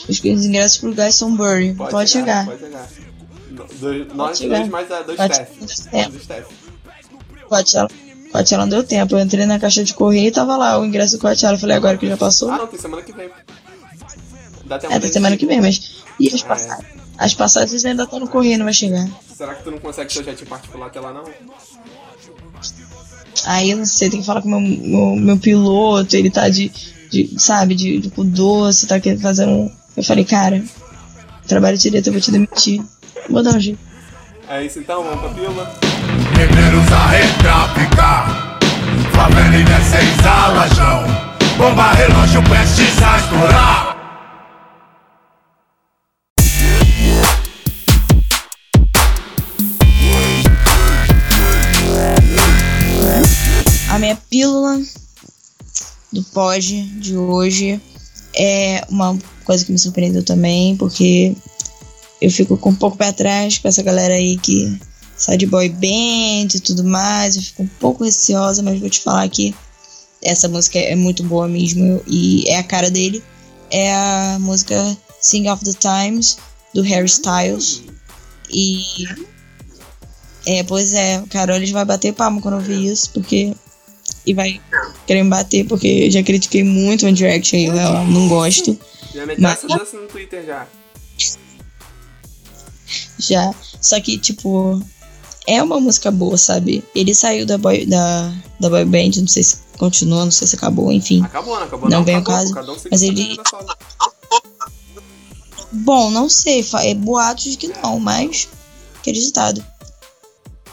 os 0.08 0.24
ingressos 0.24 0.78
pro 0.78 0.94
Glastonbury. 0.94 1.74
Pode, 1.74 2.10
chegar. 2.10 2.46
Pode 2.46 2.60
chegar. 2.60 2.88
No- 3.50 3.66
dois- 3.78 4.14
nós 4.14 4.38
chegar. 4.38 4.58
dois 4.58 4.70
mais 4.70 4.90
a 4.90 5.02
dois 5.02 5.16
Pode 5.16 5.32
staff. 5.32 6.18
chegar. 6.20 6.46
Coachella. 7.48 7.88
Não 8.64 8.68
deu 8.68 8.82
tempo. 8.82 9.14
Eu 9.14 9.20
entrei 9.20 9.46
na 9.46 9.58
caixa 9.58 9.84
de 9.84 9.92
correio 9.94 10.28
e 10.28 10.30
tava 10.30 10.56
lá 10.56 10.78
o 10.80 10.84
ingresso 10.84 11.16
do 11.16 11.20
Coachella. 11.20 11.54
Eu 11.54 11.58
falei, 11.60 11.76
agora 11.76 11.96
que 11.98 12.06
já 12.08 12.16
passou. 12.16 12.50
Ah, 12.50 12.58
não, 12.58 12.66
tem 12.66 12.80
semana 12.80 13.02
que 13.02 13.12
vem. 13.12 13.28
Dá 14.64 14.78
tempo 14.78 14.92
É, 14.94 14.98
tem 14.98 15.12
semana 15.12 15.36
que 15.36 15.46
vem, 15.46 15.60
mas. 15.60 16.02
E 16.18 16.28
as 16.28 16.42
É. 16.42 16.46
passagens? 16.46 17.03
As 17.16 17.34
passagens 17.34 17.84
ainda 17.84 18.04
estão 18.04 18.18
no 18.18 18.28
correio, 18.28 18.58
não 18.58 18.64
vai 18.64 18.74
chegar. 18.74 19.08
Será 19.34 19.54
que 19.54 19.62
tu 19.62 19.70
não 19.70 19.78
consegue 19.78 20.12
seu 20.12 20.24
jet 20.24 20.44
particular 20.46 20.86
até 20.86 21.00
lá, 21.00 21.12
não? 21.12 21.24
Aí 23.46 23.70
eu 23.70 23.76
não 23.76 23.84
sei, 23.84 24.10
tem 24.10 24.20
que 24.20 24.26
falar 24.26 24.42
com 24.42 24.48
o 24.48 24.60
meu, 24.60 24.60
meu, 24.60 25.16
meu 25.16 25.38
piloto, 25.38 26.16
ele 26.16 26.30
tá 26.30 26.48
de, 26.48 26.70
de 27.10 27.34
sabe, 27.38 27.74
de, 27.74 27.98
de 27.98 28.10
com 28.10 28.24
doce, 28.24 28.86
tá 28.86 28.98
querendo 29.00 29.20
fazer 29.20 29.46
um. 29.46 29.70
Eu 29.96 30.02
falei, 30.02 30.24
cara, 30.24 30.62
trabalho 31.46 31.76
direito, 31.76 32.08
eu 32.08 32.12
vou 32.12 32.22
te 32.22 32.30
demitir. 32.30 32.82
Vou 33.28 33.42
dar 33.42 33.54
um 33.54 33.60
jeito. 33.60 33.78
É 34.48 34.64
isso 34.64 34.78
então, 34.78 35.02
vamos 35.02 35.20
pra 35.20 35.30
pílula. 35.30 35.74
Guerreiros 36.36 36.92
a 36.92 37.06
retráfica 37.06 38.54
Favela 39.12 39.56
e 39.56 39.64
desce 39.64 40.28
alajão 40.28 41.04
Bomba 41.56 41.92
relógio 41.92 42.42
prestes 42.42 43.02
a 43.02 43.16
estourar 43.16 43.93
pílula 54.16 54.80
do 56.12 56.22
pod 56.22 56.82
de 57.00 57.16
hoje 57.16 57.80
é 58.36 58.84
uma 58.88 59.18
coisa 59.44 59.64
que 59.64 59.72
me 59.72 59.78
surpreendeu 59.78 60.22
também, 60.22 60.76
porque 60.76 61.36
eu 62.20 62.30
fico 62.30 62.56
com 62.56 62.70
um 62.70 62.74
pouco 62.74 62.96
pé 62.96 63.08
atrás 63.08 63.58
com 63.58 63.68
essa 63.68 63.82
galera 63.82 64.14
aí 64.14 64.38
que 64.38 64.78
sai 65.16 65.36
de 65.36 65.46
boy 65.46 65.68
band 65.68 66.48
e 66.54 66.60
tudo 66.60 66.84
mais. 66.84 67.36
Eu 67.36 67.42
fico 67.42 67.62
um 67.62 67.68
pouco 67.78 68.04
receosa, 68.04 68.62
mas 68.62 68.80
vou 68.80 68.90
te 68.90 69.00
falar 69.00 69.28
que 69.28 69.54
essa 70.22 70.48
música 70.48 70.78
é 70.78 70.96
muito 70.96 71.22
boa 71.22 71.46
mesmo 71.46 72.02
e 72.06 72.48
é 72.48 72.58
a 72.58 72.64
cara 72.64 72.90
dele. 72.90 73.22
É 73.70 73.94
a 73.94 74.38
música 74.40 74.96
Sing 75.20 75.48
of 75.48 75.64
the 75.64 75.72
Times 75.72 76.38
do 76.72 76.82
Harry 76.82 77.06
Styles. 77.06 77.82
E. 78.50 79.06
É, 80.46 80.62
pois 80.62 80.92
é, 80.92 81.22
Carol 81.30 81.58
vai 81.72 81.84
bater 81.84 82.12
palma 82.12 82.40
quando 82.40 82.54
eu 82.54 82.60
ouvir 82.60 82.86
isso, 82.86 83.10
porque. 83.10 83.54
E 84.26 84.32
vai 84.32 84.60
querer 85.06 85.22
me 85.22 85.30
bater, 85.30 85.66
porque 85.66 85.86
eu 85.86 86.10
já 86.10 86.22
critiquei 86.22 86.64
muito 86.64 87.04
One 87.06 87.14
Direction 87.14 87.58
e 87.58 87.66
eu 87.66 87.74
não 88.06 88.28
gosto. 88.28 88.78
Já 89.14 89.26
meteu 89.26 89.42
Mas- 89.42 89.58
essa 89.64 89.68
dança 89.68 89.96
no 89.98 90.06
Twitter 90.06 90.44
já. 90.44 90.66
Já. 93.18 93.54
Só 93.80 94.00
que, 94.00 94.18
tipo, 94.18 94.82
é 95.46 95.62
uma 95.62 95.78
música 95.78 96.10
boa, 96.10 96.36
sabe? 96.38 96.82
Ele 96.94 97.14
saiu 97.14 97.44
da 97.46 97.58
boy, 97.58 97.84
da, 97.86 98.32
da 98.60 98.70
boy 98.70 98.84
band, 98.84 99.10
não 99.20 99.28
sei 99.28 99.42
se 99.44 99.58
continua, 99.78 100.24
não 100.24 100.30
sei 100.32 100.46
se 100.48 100.56
acabou, 100.56 100.90
enfim. 100.90 101.22
Acabou, 101.22 101.56
não 101.56 101.64
acabou 101.64 101.90
Não 101.90 101.98
não. 101.98 102.04
vem 102.04 102.16
o 102.18 102.24
caso, 102.24 102.52
um 102.58 102.76
mas 102.90 103.02
ele-. 103.02 103.36
Bom, 105.72 106.10
não 106.10 106.28
sei, 106.28 106.64
é 106.82 106.94
boatos 106.94 107.44
de 107.44 107.56
que 107.56 107.68
não, 107.68 107.98
mas 107.98 108.48
acreditado. 108.98 109.64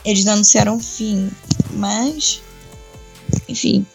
Eles 0.06 0.24
não 0.26 0.34
anunciaram 0.34 0.78
o 0.78 0.80
fim, 0.80 1.30
mas 1.74 2.42
enfim, 3.52 3.86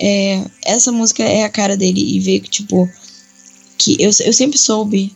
é, 0.00 0.44
essa 0.64 0.90
música 0.92 1.22
é 1.22 1.44
a 1.44 1.48
cara 1.48 1.76
dele 1.76 2.00
e 2.16 2.20
ver 2.20 2.40
que 2.40 2.50
tipo 2.50 2.88
que 3.76 3.96
eu, 4.00 4.10
eu 4.24 4.32
sempre 4.32 4.58
soube 4.58 5.14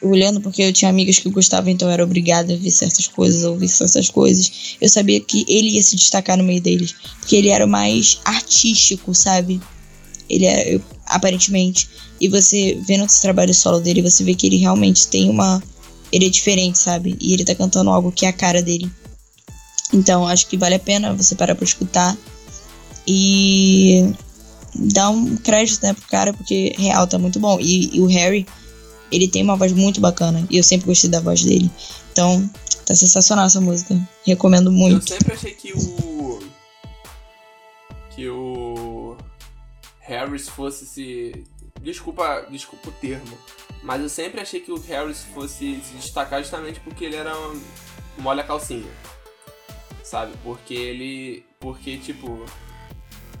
olhando 0.00 0.40
porque 0.40 0.62
eu 0.62 0.72
tinha 0.72 0.90
amigas 0.90 1.18
que 1.18 1.28
gostavam, 1.28 1.70
então 1.70 1.88
eu 1.88 1.92
era 1.92 2.04
obrigada 2.04 2.52
a 2.54 2.56
ver 2.56 2.70
certas 2.70 3.06
coisas, 3.06 3.44
ouvir 3.44 3.68
certas 3.68 4.10
coisas. 4.10 4.76
Eu 4.80 4.88
sabia 4.88 5.20
que 5.20 5.44
ele 5.48 5.70
ia 5.70 5.82
se 5.82 5.96
destacar 5.96 6.36
no 6.36 6.44
meio 6.44 6.60
deles, 6.60 6.94
porque 7.20 7.36
ele 7.36 7.48
era 7.48 7.64
o 7.64 7.68
mais 7.68 8.18
artístico, 8.24 9.14
sabe? 9.14 9.60
Ele 10.28 10.44
era, 10.44 10.68
eu- 10.68 10.82
aparentemente. 11.06 11.88
E 12.20 12.28
você 12.28 12.78
vendo 12.86 13.04
esse 13.04 13.20
trabalho 13.22 13.54
solo 13.54 13.80
dele, 13.80 14.02
você 14.02 14.24
vê 14.24 14.34
que 14.34 14.46
ele 14.46 14.56
realmente 14.56 15.06
tem 15.06 15.28
uma. 15.30 15.62
Ele 16.10 16.26
é 16.26 16.28
diferente, 16.30 16.78
sabe? 16.78 17.16
E 17.20 17.32
ele 17.32 17.44
tá 17.44 17.54
cantando 17.54 17.90
algo 17.90 18.10
que 18.12 18.26
é 18.26 18.28
a 18.28 18.32
cara 18.32 18.62
dele. 18.62 18.90
Então, 19.92 20.26
acho 20.26 20.46
que 20.46 20.56
vale 20.56 20.74
a 20.74 20.78
pena 20.78 21.14
você 21.14 21.34
parar 21.34 21.54
pra 21.54 21.64
escutar. 21.64 22.16
E 23.06 24.14
dar 24.74 25.10
um 25.10 25.36
crédito, 25.36 25.82
né, 25.82 25.92
pro 25.92 26.08
cara, 26.08 26.32
porque 26.32 26.74
real 26.78 27.06
tá 27.06 27.18
muito 27.18 27.38
bom. 27.38 27.58
E, 27.60 27.96
e 27.96 28.00
o 28.00 28.06
Harry, 28.06 28.46
ele 29.10 29.28
tem 29.28 29.42
uma 29.42 29.56
voz 29.56 29.72
muito 29.72 30.00
bacana. 30.00 30.46
E 30.50 30.56
eu 30.56 30.62
sempre 30.62 30.86
gostei 30.86 31.10
da 31.10 31.20
voz 31.20 31.44
dele. 31.44 31.70
Então, 32.12 32.48
tá 32.86 32.94
sensacional 32.94 33.46
essa 33.46 33.60
música. 33.60 33.96
Recomendo 34.26 34.70
muito. 34.70 35.12
Eu 35.12 35.18
sempre 35.18 35.34
achei 35.34 35.52
que 35.52 35.72
o. 35.72 36.40
Que 38.10 38.28
o. 38.28 39.16
Harris 40.00 40.48
fosse 40.48 40.86
se. 40.86 41.44
Desculpa, 41.80 42.46
desculpa 42.50 42.88
o 42.88 42.92
termo. 42.92 43.36
Mas 43.82 44.00
eu 44.00 44.08
sempre 44.08 44.40
achei 44.40 44.60
que 44.60 44.70
o 44.70 44.80
Harris 44.80 45.24
fosse 45.34 45.80
se 45.80 45.94
destacar 45.96 46.40
justamente 46.40 46.78
porque 46.80 47.04
ele 47.04 47.16
era 47.16 47.36
um 47.36 47.60
molha 48.18 48.44
calcinha. 48.44 48.90
Sabe? 50.02 50.32
Porque 50.42 50.74
ele. 50.74 51.44
Porque, 51.58 51.98
tipo. 51.98 52.44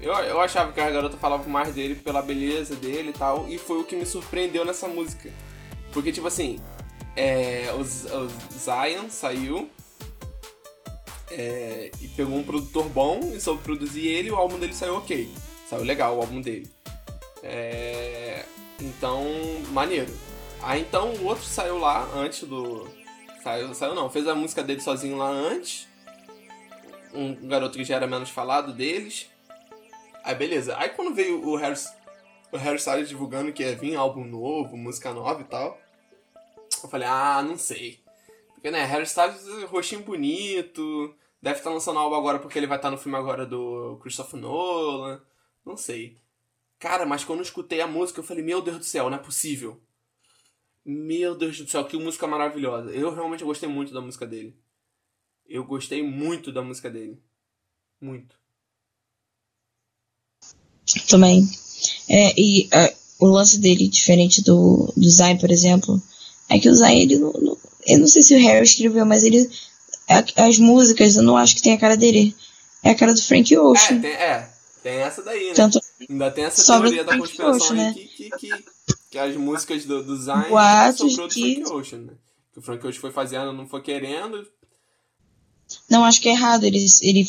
Eu, 0.02 0.12
eu 0.12 0.40
achava 0.40 0.72
que 0.72 0.80
a 0.80 0.90
garota 0.90 1.16
falava 1.16 1.48
mais 1.48 1.72
dele 1.72 1.94
pela 1.94 2.20
beleza 2.20 2.74
dele 2.74 3.10
e 3.10 3.12
tal. 3.12 3.48
E 3.48 3.56
foi 3.56 3.80
o 3.80 3.84
que 3.84 3.94
me 3.94 4.04
surpreendeu 4.04 4.64
nessa 4.64 4.88
música. 4.88 5.30
Porque, 5.92 6.10
tipo 6.10 6.26
assim, 6.26 6.58
é, 7.14 7.72
o, 7.72 7.80
o 7.82 8.28
Zion 8.58 9.08
saiu 9.08 9.70
é, 11.30 11.90
e 12.00 12.08
pegou 12.08 12.36
um 12.36 12.42
produtor 12.42 12.88
bom 12.88 13.20
e 13.34 13.40
soube 13.40 13.62
produzir 13.62 14.06
ele 14.08 14.30
o 14.30 14.36
álbum 14.36 14.58
dele 14.58 14.74
saiu 14.74 14.96
ok. 14.96 15.30
Saiu 15.70 15.84
legal 15.84 16.16
o 16.16 16.20
álbum 16.20 16.40
dele. 16.40 16.68
É, 17.42 18.44
então, 18.80 19.24
maneiro. 19.70 20.12
Aí 20.62 20.80
então 20.80 21.12
o 21.14 21.26
outro 21.26 21.44
saiu 21.44 21.78
lá 21.78 22.08
antes 22.14 22.46
do. 22.48 22.88
Saiu, 23.42 23.74
saiu 23.74 23.94
não, 23.94 24.10
fez 24.10 24.26
a 24.28 24.34
música 24.34 24.62
dele 24.62 24.80
sozinho 24.80 25.16
lá 25.16 25.28
antes. 25.28 25.88
Um 27.14 27.34
garoto 27.46 27.76
que 27.76 27.84
já 27.84 27.96
era 27.96 28.06
menos 28.06 28.30
falado 28.30 28.72
deles. 28.72 29.31
Aí 30.24 30.34
beleza. 30.34 30.76
Aí 30.78 30.90
quando 30.90 31.14
veio 31.14 31.46
o 31.46 31.56
Harry, 31.56 31.76
o 32.52 32.56
Harry 32.56 32.76
Styles 32.76 33.08
divulgando 33.08 33.52
que 33.52 33.62
ia 33.62 33.76
vir 33.76 33.96
álbum 33.96 34.24
novo, 34.24 34.76
música 34.76 35.12
nova 35.12 35.40
e 35.40 35.44
tal. 35.44 35.78
Eu 36.82 36.88
falei, 36.88 37.06
ah, 37.08 37.42
não 37.42 37.56
sei. 37.56 38.02
Porque, 38.54 38.70
né, 38.70 38.84
Harry 38.84 39.04
Styles, 39.04 39.44
roxinho 39.64 40.02
bonito, 40.02 41.14
deve 41.40 41.58
estar 41.58 41.70
lançando 41.70 41.98
álbum 41.98 42.16
agora 42.16 42.38
porque 42.38 42.58
ele 42.58 42.66
vai 42.66 42.78
estar 42.78 42.90
no 42.90 42.98
filme 42.98 43.18
agora 43.18 43.44
do 43.44 43.98
Christopher 44.02 44.40
Nolan. 44.40 45.20
Não 45.64 45.76
sei. 45.76 46.16
Cara, 46.78 47.06
mas 47.06 47.24
quando 47.24 47.40
eu 47.40 47.44
escutei 47.44 47.80
a 47.80 47.86
música, 47.86 48.20
eu 48.20 48.24
falei, 48.24 48.42
meu 48.42 48.60
Deus 48.60 48.78
do 48.78 48.84
céu, 48.84 49.08
não 49.08 49.16
é 49.16 49.20
possível. 49.20 49.80
Meu 50.84 51.36
Deus 51.36 51.60
do 51.60 51.70
céu, 51.70 51.84
que 51.84 51.96
música 51.96 52.26
maravilhosa. 52.26 52.90
Eu 52.90 53.14
realmente 53.14 53.44
gostei 53.44 53.68
muito 53.68 53.94
da 53.94 54.00
música 54.00 54.26
dele. 54.26 54.56
Eu 55.46 55.64
gostei 55.64 56.02
muito 56.02 56.50
da 56.50 56.62
música 56.62 56.90
dele. 56.90 57.22
Muito. 58.00 58.41
Também. 61.08 61.48
É, 62.08 62.32
e 62.40 62.68
uh, 62.72 63.26
o 63.26 63.26
lance 63.26 63.58
dele, 63.58 63.88
diferente 63.88 64.42
do, 64.42 64.92
do 64.96 65.08
Zayn, 65.08 65.38
por 65.38 65.50
exemplo, 65.50 66.00
é 66.48 66.58
que 66.58 66.68
o 66.68 66.74
Zayn, 66.74 67.02
ele 67.02 67.18
não, 67.18 67.32
não, 67.32 67.58
Eu 67.86 67.98
não 68.00 68.06
sei 68.06 68.22
se 68.22 68.34
o 68.34 68.40
Harry 68.40 68.64
escreveu, 68.64 69.06
mas 69.06 69.24
ele. 69.24 69.48
As 70.36 70.58
músicas, 70.58 71.16
eu 71.16 71.22
não 71.22 71.36
acho 71.36 71.54
que 71.54 71.62
tem 71.62 71.72
a 71.72 71.78
cara 71.78 71.96
dele. 71.96 72.34
É 72.82 72.90
a 72.90 72.94
cara 72.94 73.14
do 73.14 73.22
Frank 73.22 73.56
Ocean. 73.56 73.96
É, 73.96 74.00
tem, 74.00 74.10
é, 74.10 74.50
tem 74.82 74.92
essa 74.94 75.22
daí, 75.22 75.48
né? 75.48 75.54
Tanto 75.54 75.80
Ainda 76.10 76.30
tem 76.30 76.44
essa 76.44 76.80
teoria 76.80 77.04
da 77.04 77.12
Frank 77.12 77.20
conspiração 77.20 77.56
Ocean, 77.56 77.76
né? 77.76 77.94
que, 77.94 78.06
que, 78.08 78.30
que, 78.30 78.64
que 79.10 79.18
as 79.18 79.36
músicas 79.36 79.84
do, 79.84 80.02
do 80.02 80.16
Zayn 80.20 80.50
sobrou 80.96 81.28
do 81.28 81.32
Frank 81.32 81.72
Ocean, 81.72 81.98
né? 82.00 82.12
Que 82.52 82.58
o 82.58 82.62
Frank 82.62 82.86
Ocean 82.86 83.00
foi 83.00 83.12
fazendo, 83.12 83.52
não 83.52 83.68
foi 83.68 83.80
querendo. 83.80 84.46
Não, 85.88 86.04
acho 86.04 86.20
que 86.20 86.28
é 86.28 86.32
errado. 86.32 86.64
Ele, 86.64 86.84
ele, 87.00 87.26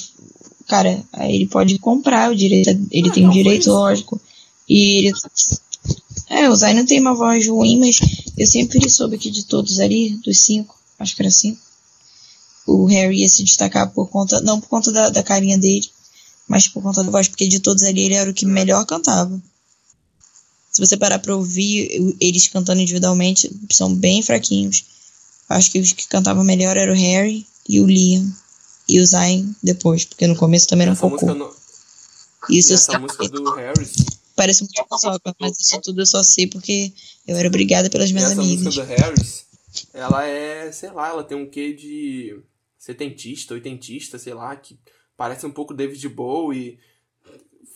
cara, 0.68 1.04
ele 1.20 1.48
pode 1.48 1.78
comprar 1.80 2.32
o 2.32 2.36
direito. 2.36 2.70
Ele 2.92 3.10
Ah, 3.10 3.14
tem 3.14 3.28
o 3.28 3.32
direito, 3.32 3.70
lógico. 3.72 4.20
E 4.68 4.98
ele. 4.98 5.14
É, 6.30 6.50
o 6.50 6.56
Zay 6.56 6.74
não 6.74 6.86
tem 6.86 7.00
uma 7.00 7.14
voz 7.14 7.48
ruim, 7.48 7.78
mas 7.80 8.00
eu 8.38 8.48
sempre 8.48 8.90
soube 8.90 9.18
que 9.18 9.30
de 9.30 9.44
todos 9.44 9.80
ali, 9.80 10.18
dos 10.24 10.40
cinco, 10.40 10.76
acho 10.98 11.16
que 11.16 11.22
era 11.22 11.30
cinco, 11.32 11.60
o 12.66 12.86
Harry 12.86 13.22
ia 13.22 13.30
se 13.30 13.44
destacar 13.44 13.92
por 13.92 14.10
conta. 14.10 14.42
Não 14.42 14.60
por 14.60 14.68
conta 14.68 14.92
da, 14.92 15.10
da 15.10 15.22
carinha 15.22 15.58
dele, 15.58 15.88
mas 16.48 16.68
por 16.68 16.82
conta 16.82 17.04
da 17.04 17.12
voz, 17.12 17.28
porque 17.28 17.48
de 17.48 17.60
todos 17.60 17.84
ali 17.84 18.02
ele 18.02 18.16
era 18.16 18.30
o 18.30 18.34
que 18.34 18.46
melhor 18.46 18.86
cantava. 18.86 19.42
Se 20.72 20.80
você 20.80 20.98
parar 20.98 21.20
pra 21.20 21.36
ouvir 21.36 22.16
eles 22.20 22.48
cantando 22.48 22.82
individualmente, 22.82 23.52
são 23.72 23.94
bem 23.94 24.24
fraquinhos. 24.24 24.84
Acho 25.48 25.70
que 25.70 25.80
os 25.80 25.92
que 25.92 26.08
cantavam 26.08 26.44
melhor 26.44 26.78
eram 26.78 26.94
o 26.94 26.98
Harry 26.98 27.46
e 27.70 27.80
o 27.80 27.86
Liam. 27.86 28.34
E 28.88 29.00
o 29.00 29.06
Zayn 29.06 29.56
depois, 29.64 30.06
porque 30.06 30.28
no 30.28 30.36
começo 30.36 30.68
também 30.68 30.84
era 30.84 30.92
um 30.92 30.94
Essa 30.94 31.02
pouco. 31.10 31.26
música, 31.26 31.34
no, 31.34 31.56
Isso 32.50 32.74
essa 32.74 33.00
música 33.00 33.28
do 33.30 33.54
Harris. 33.56 33.94
Parece 34.36 34.62
muito 34.64 34.86
paçoca, 34.88 35.36
mas 35.40 35.60
isso 35.60 35.80
tudo 35.82 36.02
eu 36.02 36.06
só 36.06 36.24
sei 36.24 36.48
porque 36.48 36.92
eu 37.28 37.38
era 37.38 37.48
obrigada 37.48 37.90
pelas 37.90 38.12
minhas 38.12 38.32
essa 38.32 38.42
amigas. 38.42 38.66
música 38.76 38.84
do 38.84 38.88
Harris, 38.88 39.46
ela 39.94 40.26
é, 40.26 40.72
sei 40.72 40.92
lá, 40.92 41.10
ela 41.10 41.24
tem 41.24 41.38
um 41.38 41.50
quê 41.50 41.72
de 41.74 42.42
setentista, 42.78 43.54
oitentista, 43.54 44.18
sei 44.20 44.34
lá, 44.34 44.56
que 44.56 44.78
parece 45.16 45.46
um 45.46 45.52
pouco 45.52 45.74
David 45.74 46.08
Bowie. 46.10 46.80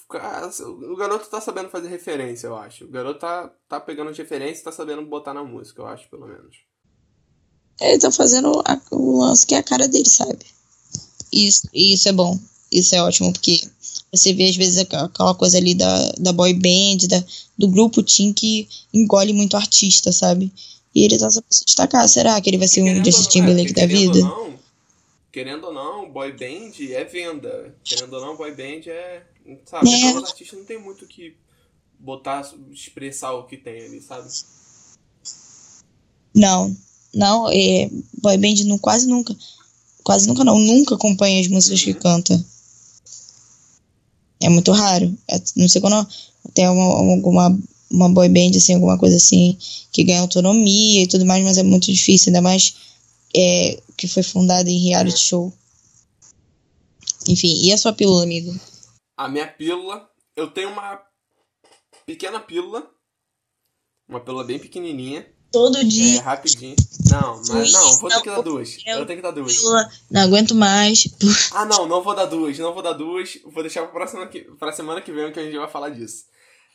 O 0.10 0.96
garoto 0.96 1.30
tá 1.30 1.40
sabendo 1.40 1.70
fazer 1.70 1.90
referência, 1.90 2.48
eu 2.48 2.56
acho. 2.56 2.86
O 2.86 2.90
garoto 2.90 3.20
tá, 3.20 3.54
tá 3.68 3.80
pegando 3.80 4.10
as 4.10 4.18
referências 4.18 4.60
e 4.62 4.64
tá 4.64 4.72
sabendo 4.72 5.06
botar 5.06 5.34
na 5.34 5.44
música, 5.44 5.82
eu 5.82 5.88
acho, 5.88 6.10
pelo 6.10 6.26
menos. 6.28 6.56
Ele 7.80 8.00
tá 8.00 8.12
fazendo 8.12 8.62
a- 8.66 8.82
o 8.92 9.20
lance 9.22 9.46
que 9.46 9.54
é 9.54 9.60
a 9.60 9.64
cara 9.64 9.88
dele, 9.88 10.10
sabe? 10.10 10.40
Isso, 11.32 11.68
e 11.74 11.94
isso 11.94 12.08
é 12.10 12.12
bom. 12.12 12.40
Isso 12.72 12.96
é 12.96 13.02
ótimo, 13.02 13.32
porque 13.32 13.62
você 14.12 14.34
vê 14.34 14.50
às 14.50 14.56
vezes 14.56 14.78
aqu- 14.78 14.96
aquela 14.96 15.34
coisa 15.36 15.58
ali 15.58 15.74
da, 15.74 16.12
da 16.18 16.34
boy 16.34 16.54
band, 16.54 17.08
da, 17.08 17.24
do 17.58 17.68
grupo 17.68 18.04
Team 18.04 18.34
que 18.34 18.68
engole 18.94 19.32
muito 19.34 19.56
artista, 19.56 20.12
sabe? 20.12 20.52
E 20.94 21.04
ele 21.04 21.18
tá 21.18 21.30
se 21.30 21.42
destacar. 21.66 22.08
Será 22.10 22.40
que 22.42 22.50
ele 22.50 22.58
vai 22.58 22.68
ser 22.68 22.82
um 22.82 22.86
Querendo 22.86 23.06
Justin 23.06 23.42
ou 23.42 23.48
não- 23.48 23.56
Timberlake 23.56 23.72
é, 23.72 23.74
da 23.74 23.86
vida? 23.88 24.18
Ou 24.20 24.26
não, 24.52 24.60
querendo 25.32 25.64
ou 25.68 25.74
não, 25.74 26.10
boy 26.12 26.32
band 26.34 26.72
é 26.92 27.04
venda. 27.06 27.76
Querendo 27.84 28.14
ou 28.14 28.22
não, 28.22 28.36
boy 28.36 28.52
band 28.52 28.90
é. 28.90 29.24
Sabe, 29.66 29.90
É. 29.90 30.14
os 30.18 30.24
artistas 30.24 30.60
não 30.60 30.66
tem 30.66 30.78
muito 30.82 31.06
o 31.06 31.08
que 31.08 31.36
botar, 32.00 32.50
expressar 32.74 33.32
o 33.34 33.44
que 33.46 33.56
tem 33.58 33.82
ali, 33.86 34.02
sabe? 34.02 34.28
Não, 36.36 36.76
não, 37.14 37.50
é, 37.50 37.90
boy 38.22 38.38
band 38.38 38.64
não, 38.66 38.78
quase 38.78 39.08
nunca, 39.08 39.36
quase 40.08 40.26
nunca 40.26 40.46
não, 40.46 40.58
nunca 40.58 40.96
acompanha 40.96 41.42
as 41.42 41.50
músicas 41.50 41.84
que 41.84 41.94
canta. 41.94 42.34
É 44.40 44.48
muito 44.48 44.72
raro. 44.72 45.14
É, 45.30 45.38
não 45.58 45.68
sei 45.68 45.82
quando 45.82 46.08
tem 46.54 46.66
uma, 46.70 46.86
alguma 46.86 47.60
uma 47.92 48.08
boy 48.08 48.30
band, 48.30 48.52
assim, 48.56 48.76
alguma 48.76 48.98
coisa 48.98 49.18
assim, 49.18 49.58
que 49.92 50.06
ganha 50.06 50.22
autonomia 50.22 51.04
e 51.04 51.08
tudo 51.08 51.26
mais, 51.26 51.44
mas 51.44 51.58
é 51.58 51.64
muito 51.64 51.92
difícil, 51.92 52.30
ainda 52.30 52.42
mais 52.42 52.74
é, 53.36 53.82
que 53.98 54.08
foi 54.08 54.24
fundada 54.24 54.70
em 54.70 54.80
reality 54.88 55.20
show. 55.20 55.52
Enfim, 57.28 57.66
e 57.66 57.74
a 57.74 57.78
sua 57.78 57.92
pílula, 57.92 58.24
amigo? 58.24 58.58
A 59.18 59.28
minha 59.28 59.46
pílula, 59.48 60.10
eu 60.38 60.50
tenho 60.50 60.70
uma 60.70 61.02
pequena 62.06 62.40
pílula, 62.40 62.90
uma 64.08 64.22
pílula 64.22 64.46
bem 64.46 64.58
pequenininha, 64.58 65.28
Todo 65.58 65.78
é 65.80 65.84
dia. 65.84 66.22
rapidinho. 66.22 66.76
Não, 67.10 67.42
mas 67.50 67.74
não, 67.74 67.98
vou 67.98 68.10
ter 68.12 68.22
que 68.22 68.30
dar 68.30 68.42
duas. 68.42 68.78
Eu 68.86 69.06
tenho 69.08 69.18
que 69.18 69.24
dar 69.24 69.32
duas. 69.32 69.64
Não 70.12 70.22
aguento 70.22 70.54
mais. 70.54 71.08
Ah, 71.52 71.66
não, 71.66 71.88
não 71.88 72.04
vou 72.04 72.14
dar 72.14 72.26
duas, 72.26 72.60
não 72.60 72.74
vou 72.74 72.84
dar 72.84 72.94
duas. 72.94 73.40
Vou 73.44 73.64
deixar 73.64 73.82
pra, 73.84 73.92
próxima 73.92 74.30
pra 74.60 74.72
semana 74.72 75.02
que 75.02 75.12
vem 75.12 75.32
que 75.32 75.40
a 75.40 75.44
gente 75.44 75.58
vai 75.58 75.68
falar 75.68 75.90
disso. 75.90 76.26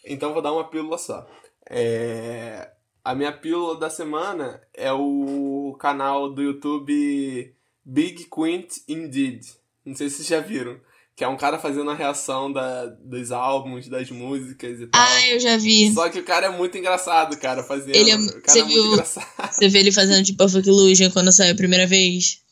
Então 0.04 0.32
vou 0.32 0.42
dar 0.42 0.52
uma 0.52 0.68
pílula 0.68 0.98
só. 0.98 1.24
É, 1.70 2.70
a 3.04 3.14
minha 3.14 3.32
pílula 3.32 3.78
da 3.78 3.88
semana 3.88 4.60
é 4.74 4.92
o 4.92 5.76
canal 5.78 6.32
do 6.32 6.42
YouTube 6.42 7.54
Big 7.84 8.24
Quint 8.24 8.78
Indeed. 8.88 9.46
Não 9.84 9.94
sei 9.94 10.08
se 10.08 10.16
vocês 10.16 10.28
já 10.28 10.40
viram. 10.40 10.80
Que 11.22 11.26
é 11.26 11.28
um 11.28 11.36
cara 11.36 11.56
fazendo 11.56 11.88
a 11.88 11.94
reação 11.94 12.52
da, 12.52 12.86
dos 12.86 13.30
álbuns, 13.30 13.86
das 13.86 14.10
músicas 14.10 14.80
e 14.80 14.88
tal. 14.88 15.00
Ah, 15.00 15.28
eu 15.28 15.38
já 15.38 15.56
vi. 15.56 15.94
Só 15.94 16.08
que 16.08 16.18
o 16.18 16.24
cara 16.24 16.46
é 16.46 16.50
muito 16.50 16.76
engraçado, 16.76 17.36
cara, 17.38 17.62
fazendo. 17.62 17.94
Ele 17.94 18.10
é- 18.10 18.16
o 18.16 18.26
cara 18.42 18.42
você 18.48 18.58
é 18.58 18.64
muito 18.64 18.82
viu? 18.82 18.92
engraçado. 18.94 19.52
Você 19.54 19.68
vê 19.68 19.78
ele 19.78 19.92
fazendo 19.92 20.24
de 20.24 20.32
Perfect 20.32 20.68
Illusion 20.68 21.12
quando 21.12 21.30
saiu 21.30 21.52
a 21.52 21.56
primeira 21.56 21.86
vez? 21.86 22.42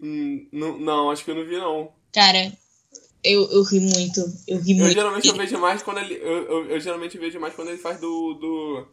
Hum, 0.00 0.46
não, 0.50 0.78
não, 0.78 1.10
acho 1.10 1.22
que 1.22 1.30
eu 1.32 1.34
não 1.34 1.44
vi, 1.44 1.58
não. 1.58 1.92
Cara, 2.14 2.50
eu, 3.22 3.42
eu 3.50 3.62
ri 3.62 3.80
muito. 3.80 4.20
Eu 4.48 4.58
ri 4.58 4.72
Eu 4.72 4.76
muito. 4.78 4.94
geralmente 4.94 5.28
eu 5.28 5.34
vejo 5.36 5.58
mais 5.58 5.82
quando 5.82 5.98
ele. 5.98 6.14
Eu, 6.14 6.44
eu, 6.48 6.70
eu 6.70 6.80
geralmente 6.80 7.18
vejo 7.18 7.38
mais 7.38 7.52
quando 7.52 7.68
ele 7.68 7.76
faz 7.76 8.00
do. 8.00 8.32
do. 8.32 8.86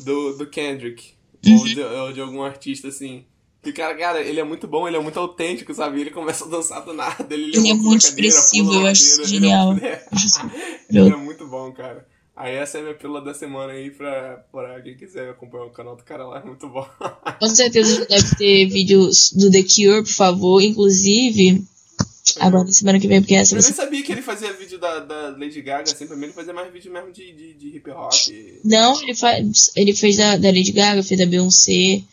do, 0.00 0.38
do 0.38 0.46
Kendrick. 0.50 1.12
Uhum. 1.46 1.56
Ou, 1.56 1.64
de, 1.64 1.80
ou 1.80 2.12
de 2.12 2.20
algum 2.20 2.42
artista 2.42 2.88
assim. 2.88 3.24
Que 3.62 3.72
cara, 3.72 3.96
cara, 3.96 4.20
ele 4.20 4.38
é 4.38 4.44
muito 4.44 4.68
bom, 4.68 4.86
ele 4.86 4.96
é 4.96 5.00
muito 5.00 5.18
autêntico, 5.18 5.74
sabe? 5.74 6.00
Ele 6.00 6.10
começa 6.10 6.44
a 6.44 6.48
dançar 6.48 6.84
do 6.84 6.92
nada, 6.92 7.26
ele, 7.34 7.56
Ele 7.56 7.70
é 7.70 7.74
muito 7.74 8.02
da 8.02 8.08
cadeira, 8.08 8.28
expressivo, 8.28 8.72
eu 8.72 8.86
acho 8.86 9.10
cadeira, 9.10 9.28
genial. 9.28 9.72
Ele 9.76 9.86
é, 9.86 10.06
ele 10.90 11.12
é 11.12 11.16
muito 11.16 11.46
bom, 11.46 11.72
cara. 11.72 12.06
Aí 12.38 12.54
essa 12.54 12.78
é 12.78 12.80
a 12.80 12.84
minha 12.84 12.94
pílula 12.94 13.20
da 13.20 13.34
semana 13.34 13.72
aí 13.72 13.90
pra, 13.90 14.44
pra 14.52 14.80
quem 14.80 14.96
quiser 14.96 15.28
acompanhar 15.28 15.64
o 15.64 15.70
canal 15.70 15.96
do 15.96 16.04
cara 16.04 16.24
lá, 16.24 16.38
é 16.38 16.44
muito 16.44 16.68
bom. 16.68 16.86
Com 17.40 17.48
certeza 17.48 18.06
deve 18.06 18.36
ter 18.36 18.66
vídeos 18.66 19.32
do 19.32 19.50
The 19.50 19.62
Cure, 19.64 20.04
por 20.04 20.12
favor. 20.12 20.62
Inclusive, 20.62 21.64
agora 22.38 22.62
na 22.62 22.70
semana 22.70 23.00
que 23.00 23.08
vem, 23.08 23.20
porque 23.20 23.34
essa 23.34 23.56
Eu 23.56 23.60
você 23.60 23.70
nem 23.70 23.76
sabia 23.76 24.02
que 24.04 24.12
ele 24.12 24.22
fazia 24.22 24.52
vídeo 24.52 24.78
da, 24.78 25.00
da 25.00 25.30
Lady 25.30 25.60
Gaga, 25.60 25.90
assim, 25.90 26.06
pra 26.06 26.16
mim 26.16 26.26
ele 26.26 26.32
fazia 26.32 26.52
mais 26.54 26.72
vídeo 26.72 26.92
mesmo 26.92 27.10
de, 27.10 27.32
de, 27.32 27.54
de 27.54 27.76
hip 27.76 27.90
hop. 27.90 28.12
Não, 28.64 29.02
ele, 29.02 29.16
faz, 29.16 29.72
ele 29.74 29.92
fez 29.92 30.16
da, 30.16 30.36
da 30.36 30.48
Lady 30.48 30.70
Gaga, 30.70 31.02
fez 31.02 31.18
da 31.18 31.26
Beyoncé, 31.26 32.04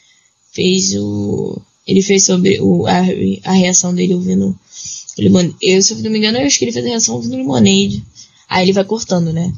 fez 0.56 0.95
o. 0.95 1.61
Ele 1.86 2.02
fez 2.02 2.26
sobre 2.26 2.60
o, 2.61 2.88
a, 2.88 2.98
a 3.44 3.52
reação 3.53 3.94
dele 3.94 4.15
ouvindo 4.15 4.48
o 5.18 5.22
Lemonade. 5.22 5.56
Eu, 5.61 5.82
se 5.84 5.94
eu 5.94 5.99
não 5.99 6.10
me 6.10 6.18
engano, 6.18 6.38
eu 6.40 6.48
acho 6.48 6.57
que 6.57 6.65
ele 6.65 6.72
fez 6.72 6.84
a 6.86 6.90
reação 6.90 7.15
ouvindo 7.15 7.36
Lemonade. 7.38 8.03
Aí 8.49 8.64
ele 8.65 8.73
vai 8.73 8.84
cortando, 8.86 9.32
né? 9.32 9.53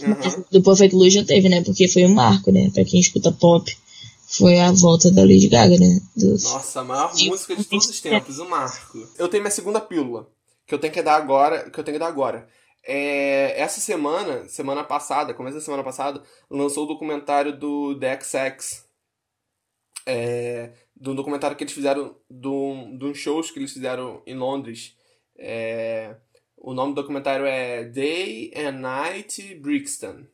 Uhum. 0.00 0.44
Do 0.50 0.62
Perfect 0.62 0.94
Blue 0.96 1.08
já 1.10 1.24
teve, 1.24 1.48
né? 1.48 1.62
Porque 1.62 1.86
foi 1.88 2.04
um 2.04 2.14
marco, 2.14 2.50
né? 2.50 2.70
Pra 2.72 2.84
quem 2.84 2.98
escuta 3.00 3.30
pop. 3.30 3.76
Foi 4.26 4.58
a 4.58 4.72
volta 4.72 5.10
da 5.10 5.22
Lady 5.22 5.48
Gaga, 5.48 5.78
né? 5.78 6.00
Do- 6.16 6.30
Nossa, 6.30 6.80
a 6.80 6.84
maior 6.84 7.14
Sim. 7.14 7.28
música 7.28 7.54
de 7.54 7.62
todos 7.64 7.88
os 7.88 8.00
tempos, 8.00 8.38
o 8.38 8.48
Marco. 8.48 9.06
Eu 9.18 9.28
tenho 9.28 9.42
minha 9.42 9.50
segunda 9.50 9.80
pílula, 9.80 10.26
que 10.66 10.74
eu 10.74 10.78
tenho 10.78 10.92
que 10.92 11.02
dar 11.02 11.14
agora, 11.16 11.70
que 11.70 11.78
eu 11.78 11.84
tenho 11.84 11.94
que 11.96 12.00
dar 12.00 12.08
agora. 12.08 12.48
É, 12.86 13.54
essa 13.60 13.80
semana, 13.80 14.48
semana 14.48 14.82
passada, 14.82 15.32
começo 15.34 15.56
da 15.58 15.62
semana 15.64 15.84
passada, 15.84 16.20
lançou 16.50 16.84
o 16.84 16.88
documentário 16.88 17.56
do 17.56 17.96
The 18.00 18.18
XX. 18.20 18.82
É, 20.06 20.72
do 20.94 21.14
documentário 21.14 21.56
que 21.56 21.64
eles 21.64 21.72
fizeram 21.72 22.16
do, 22.28 22.96
de 22.98 23.04
uns 23.06 23.18
shows 23.18 23.50
que 23.50 23.58
eles 23.58 23.72
fizeram 23.72 24.22
em 24.26 24.34
Londres. 24.34 24.96
É, 25.36 26.16
o 26.56 26.74
nome 26.74 26.92
do 26.92 27.00
documentário 27.00 27.46
é 27.46 27.84
Day 27.84 28.52
and 28.56 28.72
Night 28.72 29.54
Brixton. 29.56 30.26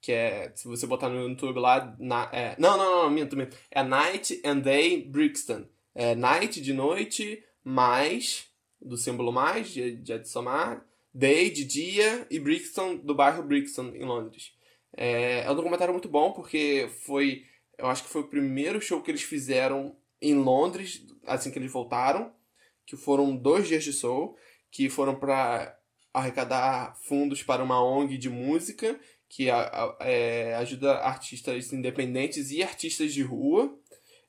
Que 0.00 0.12
é, 0.12 0.52
se 0.54 0.66
você 0.66 0.86
botar 0.86 1.08
no 1.08 1.28
YouTube 1.28 1.58
lá. 1.60 1.94
Na, 1.98 2.28
é, 2.32 2.56
não, 2.58 2.76
não, 2.76 3.02
não, 3.02 3.10
minto, 3.10 3.36
minto. 3.36 3.56
É 3.70 3.82
Night 3.82 4.40
and 4.44 4.58
Day 4.58 5.02
Brixton. 5.02 5.64
É 5.94 6.14
night 6.14 6.60
de 6.60 6.72
noite, 6.72 7.42
mais, 7.62 8.46
do 8.80 8.96
símbolo 8.96 9.30
mais, 9.30 9.68
de, 9.68 9.96
de 9.96 10.12
adicionar, 10.12 10.84
day 11.12 11.50
de 11.50 11.64
dia 11.64 12.26
e 12.30 12.38
Brixton, 12.40 12.96
do 12.96 13.14
bairro 13.14 13.42
Brixton, 13.42 13.92
em 13.94 14.04
Londres. 14.04 14.52
É, 14.96 15.40
é 15.40 15.50
um 15.50 15.54
documentário 15.54 15.92
muito 15.92 16.08
bom 16.08 16.32
porque 16.32 16.88
foi, 17.04 17.44
eu 17.78 17.86
acho 17.86 18.04
que 18.04 18.10
foi 18.10 18.22
o 18.22 18.28
primeiro 18.28 18.80
show 18.80 19.02
que 19.02 19.10
eles 19.10 19.22
fizeram 19.22 19.96
em 20.20 20.34
Londres, 20.34 21.04
assim 21.26 21.50
que 21.50 21.58
eles 21.58 21.72
voltaram, 21.72 22.32
que 22.86 22.96
foram 22.96 23.36
dois 23.36 23.68
dias 23.68 23.84
de 23.84 23.92
show, 23.92 24.36
que 24.70 24.88
foram 24.88 25.14
para 25.14 25.76
arrecadar 26.12 26.96
fundos 27.02 27.42
para 27.42 27.62
uma 27.62 27.82
ONG 27.82 28.18
de 28.18 28.28
música 28.28 28.98
que 29.28 29.48
é, 30.00 30.54
ajuda 30.56 30.98
artistas 30.98 31.72
independentes 31.72 32.50
e 32.50 32.62
artistas 32.62 33.14
de 33.14 33.22
rua 33.22 33.74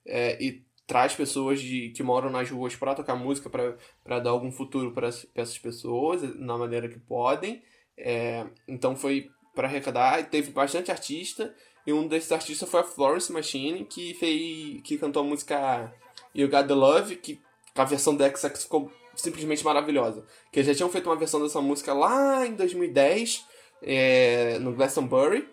é, 0.06 0.42
e 0.42 0.66
traz 0.88 1.14
pessoas 1.14 1.62
de, 1.62 1.90
que 1.90 2.02
moram 2.02 2.30
nas 2.30 2.50
ruas 2.50 2.76
para 2.76 2.96
tocar 2.96 3.16
música, 3.16 3.50
para 3.50 4.20
dar 4.20 4.30
algum 4.30 4.52
futuro 4.52 4.94
para 4.94 5.08
essas 5.08 5.60
pessoas, 5.60 6.22
na 6.40 6.58
maneira 6.58 6.88
que 6.88 7.00
podem. 7.00 7.62
É, 7.98 8.46
então 8.66 8.96
foi 8.96 9.30
para 9.54 9.68
arrecadar, 9.68 10.30
teve 10.30 10.52
bastante 10.52 10.90
artista, 10.90 11.54
e 11.86 11.94
um 11.94 12.08
desses 12.08 12.32
artistas 12.32 12.70
foi 12.70 12.80
a 12.80 12.84
Florence 12.84 13.32
Machine, 13.32 13.86
que 13.86 14.14
fez, 14.14 14.82
que 14.84 14.98
cantou 14.98 15.22
a 15.22 15.26
música 15.26 15.94
You 16.34 16.50
Got 16.50 16.68
The 16.68 16.74
Love, 16.74 17.16
que 17.18 17.42
a 17.76 17.84
versão 17.84 18.16
da 18.16 18.30
XX 18.30 18.64
ficou 18.64 18.92
simplesmente 19.16 19.64
maravilhosa. 19.64 20.26
Que 20.52 20.60
eles 20.60 20.68
já 20.68 20.76
tinham 20.76 20.90
feito 20.90 21.10
uma 21.10 21.16
versão 21.16 21.42
dessa 21.42 21.62
música 21.62 21.94
lá 21.94 22.46
em 22.46 22.56
2010, 22.56 23.46
é, 23.82 24.58
no 24.60 24.74
Glastonbury, 24.74 25.48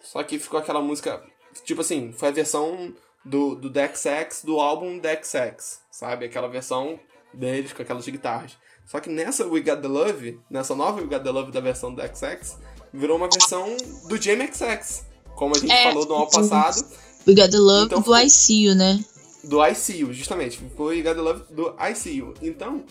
só 0.00 0.22
que 0.22 0.38
ficou 0.38 0.58
aquela 0.58 0.80
música, 0.80 1.22
tipo 1.64 1.80
assim, 1.80 2.12
foi 2.12 2.28
a 2.28 2.32
versão 2.32 2.94
do, 3.24 3.54
do 3.54 3.70
DXX, 3.70 4.42
do 4.44 4.60
álbum 4.60 4.98
DXX, 4.98 5.80
sabe? 5.90 6.26
Aquela 6.26 6.48
versão 6.48 6.98
deles 7.32 7.72
com 7.72 7.82
aquelas 7.82 8.06
guitarras. 8.06 8.56
Só 8.84 9.00
que 9.00 9.10
nessa 9.10 9.46
We 9.46 9.60
Got 9.60 9.82
The 9.82 9.88
Love, 9.88 10.40
nessa 10.48 10.74
nova 10.74 11.00
We 11.00 11.06
Got 11.06 11.24
The 11.24 11.30
Love 11.30 11.52
da 11.52 11.60
versão 11.60 11.92
do 11.92 12.02
XX, 12.02 12.58
virou 12.92 13.16
uma 13.16 13.28
versão 13.28 13.76
do 14.08 14.20
Jamie 14.20 14.48
XX. 14.52 15.05
Como 15.36 15.54
a 15.54 15.58
gente 15.58 15.70
É, 15.72 15.84
falou 15.84 16.04
no 16.06 16.14
ano 16.16 16.30
passado, 16.30 16.84
We 17.28 17.34
Got 17.34 17.50
the 17.50 17.58
Love 17.58 17.84
Então 17.86 17.98
do 17.98 18.04
ficou- 18.04 18.18
I 18.18 18.28
See 18.30 18.64
You, 18.64 18.74
né? 18.74 19.04
do 19.44 19.64
ICU, 19.64 20.12
justamente. 20.12 20.58
Ficou 20.58 20.86
We 20.88 21.02
Got 21.02 21.14
The 21.14 21.20
Love 21.20 21.42
do 21.54 21.72
ICU. 21.78 22.34
Então, 22.42 22.82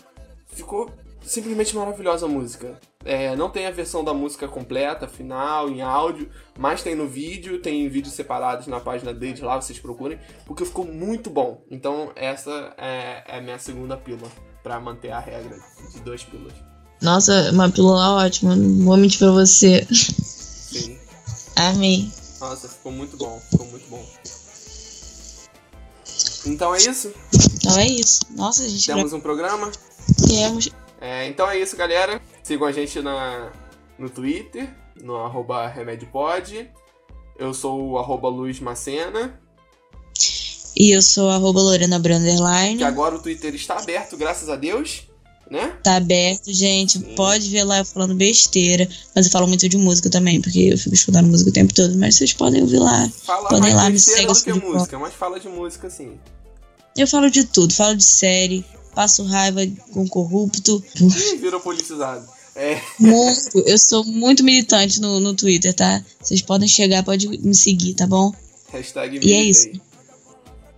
ficou 0.54 0.90
simplesmente 1.22 1.76
maravilhosa 1.76 2.24
a 2.24 2.28
música. 2.28 2.80
É, 3.04 3.36
não 3.36 3.50
tem 3.50 3.66
a 3.66 3.70
versão 3.70 4.02
da 4.02 4.14
música 4.14 4.48
completa, 4.48 5.06
final, 5.06 5.68
em 5.68 5.82
áudio, 5.82 6.30
mas 6.58 6.82
tem 6.82 6.94
no 6.94 7.06
vídeo, 7.06 7.60
tem 7.60 7.86
vídeos 7.90 8.14
separados 8.14 8.66
na 8.68 8.80
página 8.80 9.12
deles 9.12 9.40
lá, 9.40 9.60
vocês 9.60 9.78
procurem, 9.78 10.18
porque 10.46 10.64
ficou 10.64 10.84
muito 10.86 11.28
bom. 11.28 11.60
Então, 11.70 12.10
essa 12.16 12.72
é, 12.78 13.22
é 13.28 13.38
a 13.38 13.40
minha 13.42 13.58
segunda 13.58 13.96
pílula, 13.96 14.28
pra 14.62 14.80
manter 14.80 15.10
a 15.10 15.20
regra 15.20 15.56
de 15.92 16.00
duas 16.00 16.22
pílulas. 16.24 16.54
Nossa, 17.02 17.50
uma 17.52 17.70
pílula 17.70 18.24
ótima. 18.24 18.56
Vou 18.56 18.96
mentir 18.96 19.18
pra 19.18 19.30
você. 19.30 19.86
Sim. 19.92 20.98
Amei. 21.54 22.08
Nossa, 22.40 22.68
ficou 22.68 22.92
muito 22.92 23.16
bom, 23.16 23.40
ficou 23.50 23.66
muito 23.66 23.88
bom. 23.88 24.04
Então 26.46 26.74
é 26.74 26.78
isso. 26.78 27.12
Então 27.56 27.78
é 27.78 27.86
isso. 27.86 28.20
Nossa, 28.30 28.62
a 28.62 28.68
gente 28.68 28.86
Temos 28.86 29.12
um 29.12 29.20
programa. 29.20 29.70
temos. 30.26 30.68
É, 31.00 31.26
então 31.26 31.48
é 31.50 31.58
isso, 31.58 31.76
galera. 31.76 32.20
Sigam 32.42 32.66
a 32.66 32.72
gente 32.72 33.00
na, 33.00 33.52
no 33.98 34.08
Twitter, 34.08 34.68
no 35.02 35.16
arroba 35.16 35.66
RemedioPod. 35.66 36.70
Eu 37.38 37.52
sou 37.52 37.90
o 37.90 37.98
arroba 37.98 38.28
Luiz 38.28 38.60
Macena. 38.60 39.40
E 40.78 40.90
eu 40.90 41.02
sou 41.02 41.30
arroba 41.30 41.60
Lorena 41.60 41.98
Branderline. 41.98 42.78
Que 42.78 42.84
agora 42.84 43.16
o 43.16 43.22
Twitter 43.22 43.54
está 43.54 43.78
aberto, 43.78 44.16
graças 44.16 44.48
a 44.48 44.56
Deus. 44.56 45.08
Né? 45.50 45.72
Tá 45.82 45.96
aberto, 45.96 46.52
gente. 46.52 46.98
Sim. 46.98 47.14
Pode 47.14 47.48
ver 47.48 47.62
lá 47.64 47.78
eu 47.78 47.84
falando 47.84 48.14
besteira. 48.14 48.88
Mas 49.14 49.26
eu 49.26 49.32
falo 49.32 49.46
muito 49.46 49.68
de 49.68 49.76
música 49.76 50.10
também, 50.10 50.40
porque 50.40 50.58
eu 50.58 50.78
fico 50.78 50.94
escutando 50.94 51.28
música 51.28 51.50
o 51.50 51.52
tempo 51.52 51.72
todo. 51.72 51.96
Mas 51.96 52.16
vocês 52.16 52.32
podem 52.32 52.62
ouvir 52.62 52.78
lá. 52.78 53.08
Fala 53.24 53.48
Podem 53.48 53.72
mais 53.72 53.74
lá, 53.74 53.90
me 53.90 53.98
segue 53.98 54.26
do 54.26 54.42
que 54.42 54.50
assim, 54.50 54.60
música, 54.60 54.98
mas 54.98 55.14
fala 55.14 55.38
de 55.38 55.48
música 55.48 55.88
sim. 55.88 56.12
Eu 56.96 57.06
falo 57.06 57.30
de 57.30 57.44
tudo. 57.44 57.72
Falo 57.72 57.94
de 57.94 58.04
série. 58.04 58.64
Passo 58.94 59.22
raiva 59.24 59.60
com 59.92 60.08
corrupto. 60.08 60.82
Ih, 61.00 61.36
virou 61.36 61.60
politizado. 61.60 62.26
É, 62.56 62.80
Muito. 62.98 63.58
Eu 63.66 63.76
sou 63.76 64.02
muito 64.02 64.42
militante 64.42 64.98
no, 64.98 65.20
no 65.20 65.34
Twitter, 65.34 65.74
tá? 65.74 66.02
Vocês 66.22 66.40
podem 66.40 66.66
chegar, 66.66 67.02
pode 67.04 67.28
me 67.28 67.54
seguir, 67.54 67.92
tá 67.92 68.06
bom? 68.06 68.32
hashtag 68.72 69.16
E 69.16 69.18
é 69.18 69.20
militei. 69.20 69.50
isso. 69.50 69.80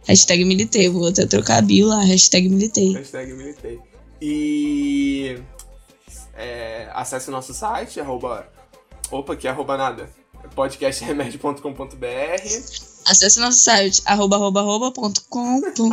Hashtag 0.09 0.45
militei. 0.45 0.89
Vou 0.89 1.07
até 1.07 1.25
trocar 1.25 1.59
a 1.59 1.63
bio 1.63 1.87
lá. 1.87 2.03
Hashtag 2.03 2.49
militei. 2.49 2.95
Hashtag 2.95 3.33
militei. 3.33 3.79
E 4.21 5.41
é, 6.35 6.89
acesse 6.93 7.31
nosso 7.31 7.53
site, 7.55 8.01
arroba. 8.01 8.47
Opa, 9.11 9.35
que 9.37 9.47
arroba 9.49 9.77
nada. 9.77 10.09
podcastremédio.com.br 10.55 11.97
Acesse 13.07 13.41
nosso 13.41 13.59
site, 13.59 14.03
arroba, 14.05 14.37
arroba, 14.37 14.61
arroba, 14.61 14.91
ponto 14.93 15.23
com, 15.29 15.61
ponto- 15.61 15.91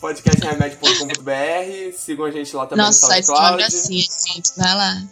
podcastremédio.com.br 0.00 1.96
Sigam 1.96 2.24
a 2.26 2.30
gente 2.30 2.54
lá 2.56 2.66
também 2.66 2.84
Nosso 2.84 3.02
no 3.02 3.08
site 3.08 3.26
tem 3.26 3.34
uma 3.34 3.40
SoundCloud. 3.40 3.70
gracinha, 3.70 4.02
gente. 4.34 4.50
Vai 4.56 4.74
lá. 4.74 5.02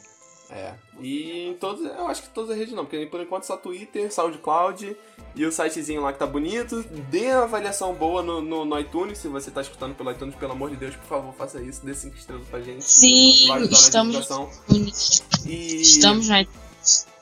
É. 0.51 0.75
E 1.01 1.49
em 1.49 1.55
todos, 1.55 1.85
eu 1.85 2.09
acho 2.09 2.23
que 2.23 2.29
todas 2.31 2.51
as 2.51 2.57
redes 2.57 2.75
não, 2.75 2.85
porque 2.85 3.07
por 3.07 3.21
enquanto 3.21 3.45
só 3.45 3.57
Twitter, 3.57 4.13
SoundCloud 4.13 4.97
e 5.37 5.45
o 5.47 5.53
sitezinho 5.53 6.03
lá 6.03 6.13
que 6.13 6.19
tá 6.19 6.27
bonito. 6.27 6.85
Dê 7.11 7.33
uma 7.35 7.45
avaliação 7.45 7.95
boa 7.95 8.23
no, 8.23 8.41
no, 8.41 8.65
no 8.65 8.79
iTunes, 8.79 9.19
se 9.19 9.29
você 9.29 9.51
tá 9.51 9.61
escutando 9.61 9.95
pelo 9.95 10.11
iTunes, 10.11 10.35
pelo 10.35 10.53
amor 10.53 10.71
de 10.71 10.77
Deus, 10.77 10.97
por 10.97 11.07
favor, 11.07 11.35
faça 11.35 11.61
isso, 11.61 11.85
dê 11.85 11.95
5 11.95 12.17
estrelas 12.17 12.49
pra 12.49 12.61
gente. 12.61 12.85
Sim, 12.85 13.49
estamos. 13.71 14.29
E, 15.47 15.81
estamos 15.81 16.29
na 16.29 16.43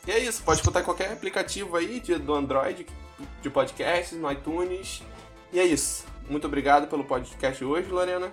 e 0.06 0.12
é 0.12 0.20
isso, 0.20 0.40
pode 0.44 0.60
escutar 0.60 0.84
qualquer 0.84 1.12
aplicativo 1.12 1.76
aí 1.76 1.98
de, 1.98 2.14
do 2.16 2.32
Android, 2.32 2.86
de 3.42 3.50
podcast, 3.50 4.14
no 4.14 4.30
iTunes. 4.30 5.02
E 5.52 5.58
é 5.58 5.64
isso. 5.64 6.04
Muito 6.30 6.46
obrigado 6.46 6.86
pelo 6.86 7.02
podcast 7.02 7.64
hoje, 7.64 7.88
Lorena. 7.88 8.32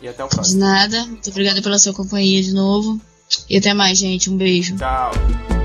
E 0.00 0.06
até 0.06 0.24
o 0.24 0.28
De 0.28 0.34
próximo. 0.36 0.60
nada. 0.60 1.04
Muito 1.06 1.28
obrigada 1.30 1.60
pela 1.60 1.78
sua 1.80 1.92
companhia 1.92 2.40
de 2.40 2.52
novo. 2.52 3.00
E 3.48 3.56
até 3.56 3.74
mais, 3.74 3.98
gente. 3.98 4.30
Um 4.30 4.36
beijo. 4.36 4.76
Tchau. 4.76 5.61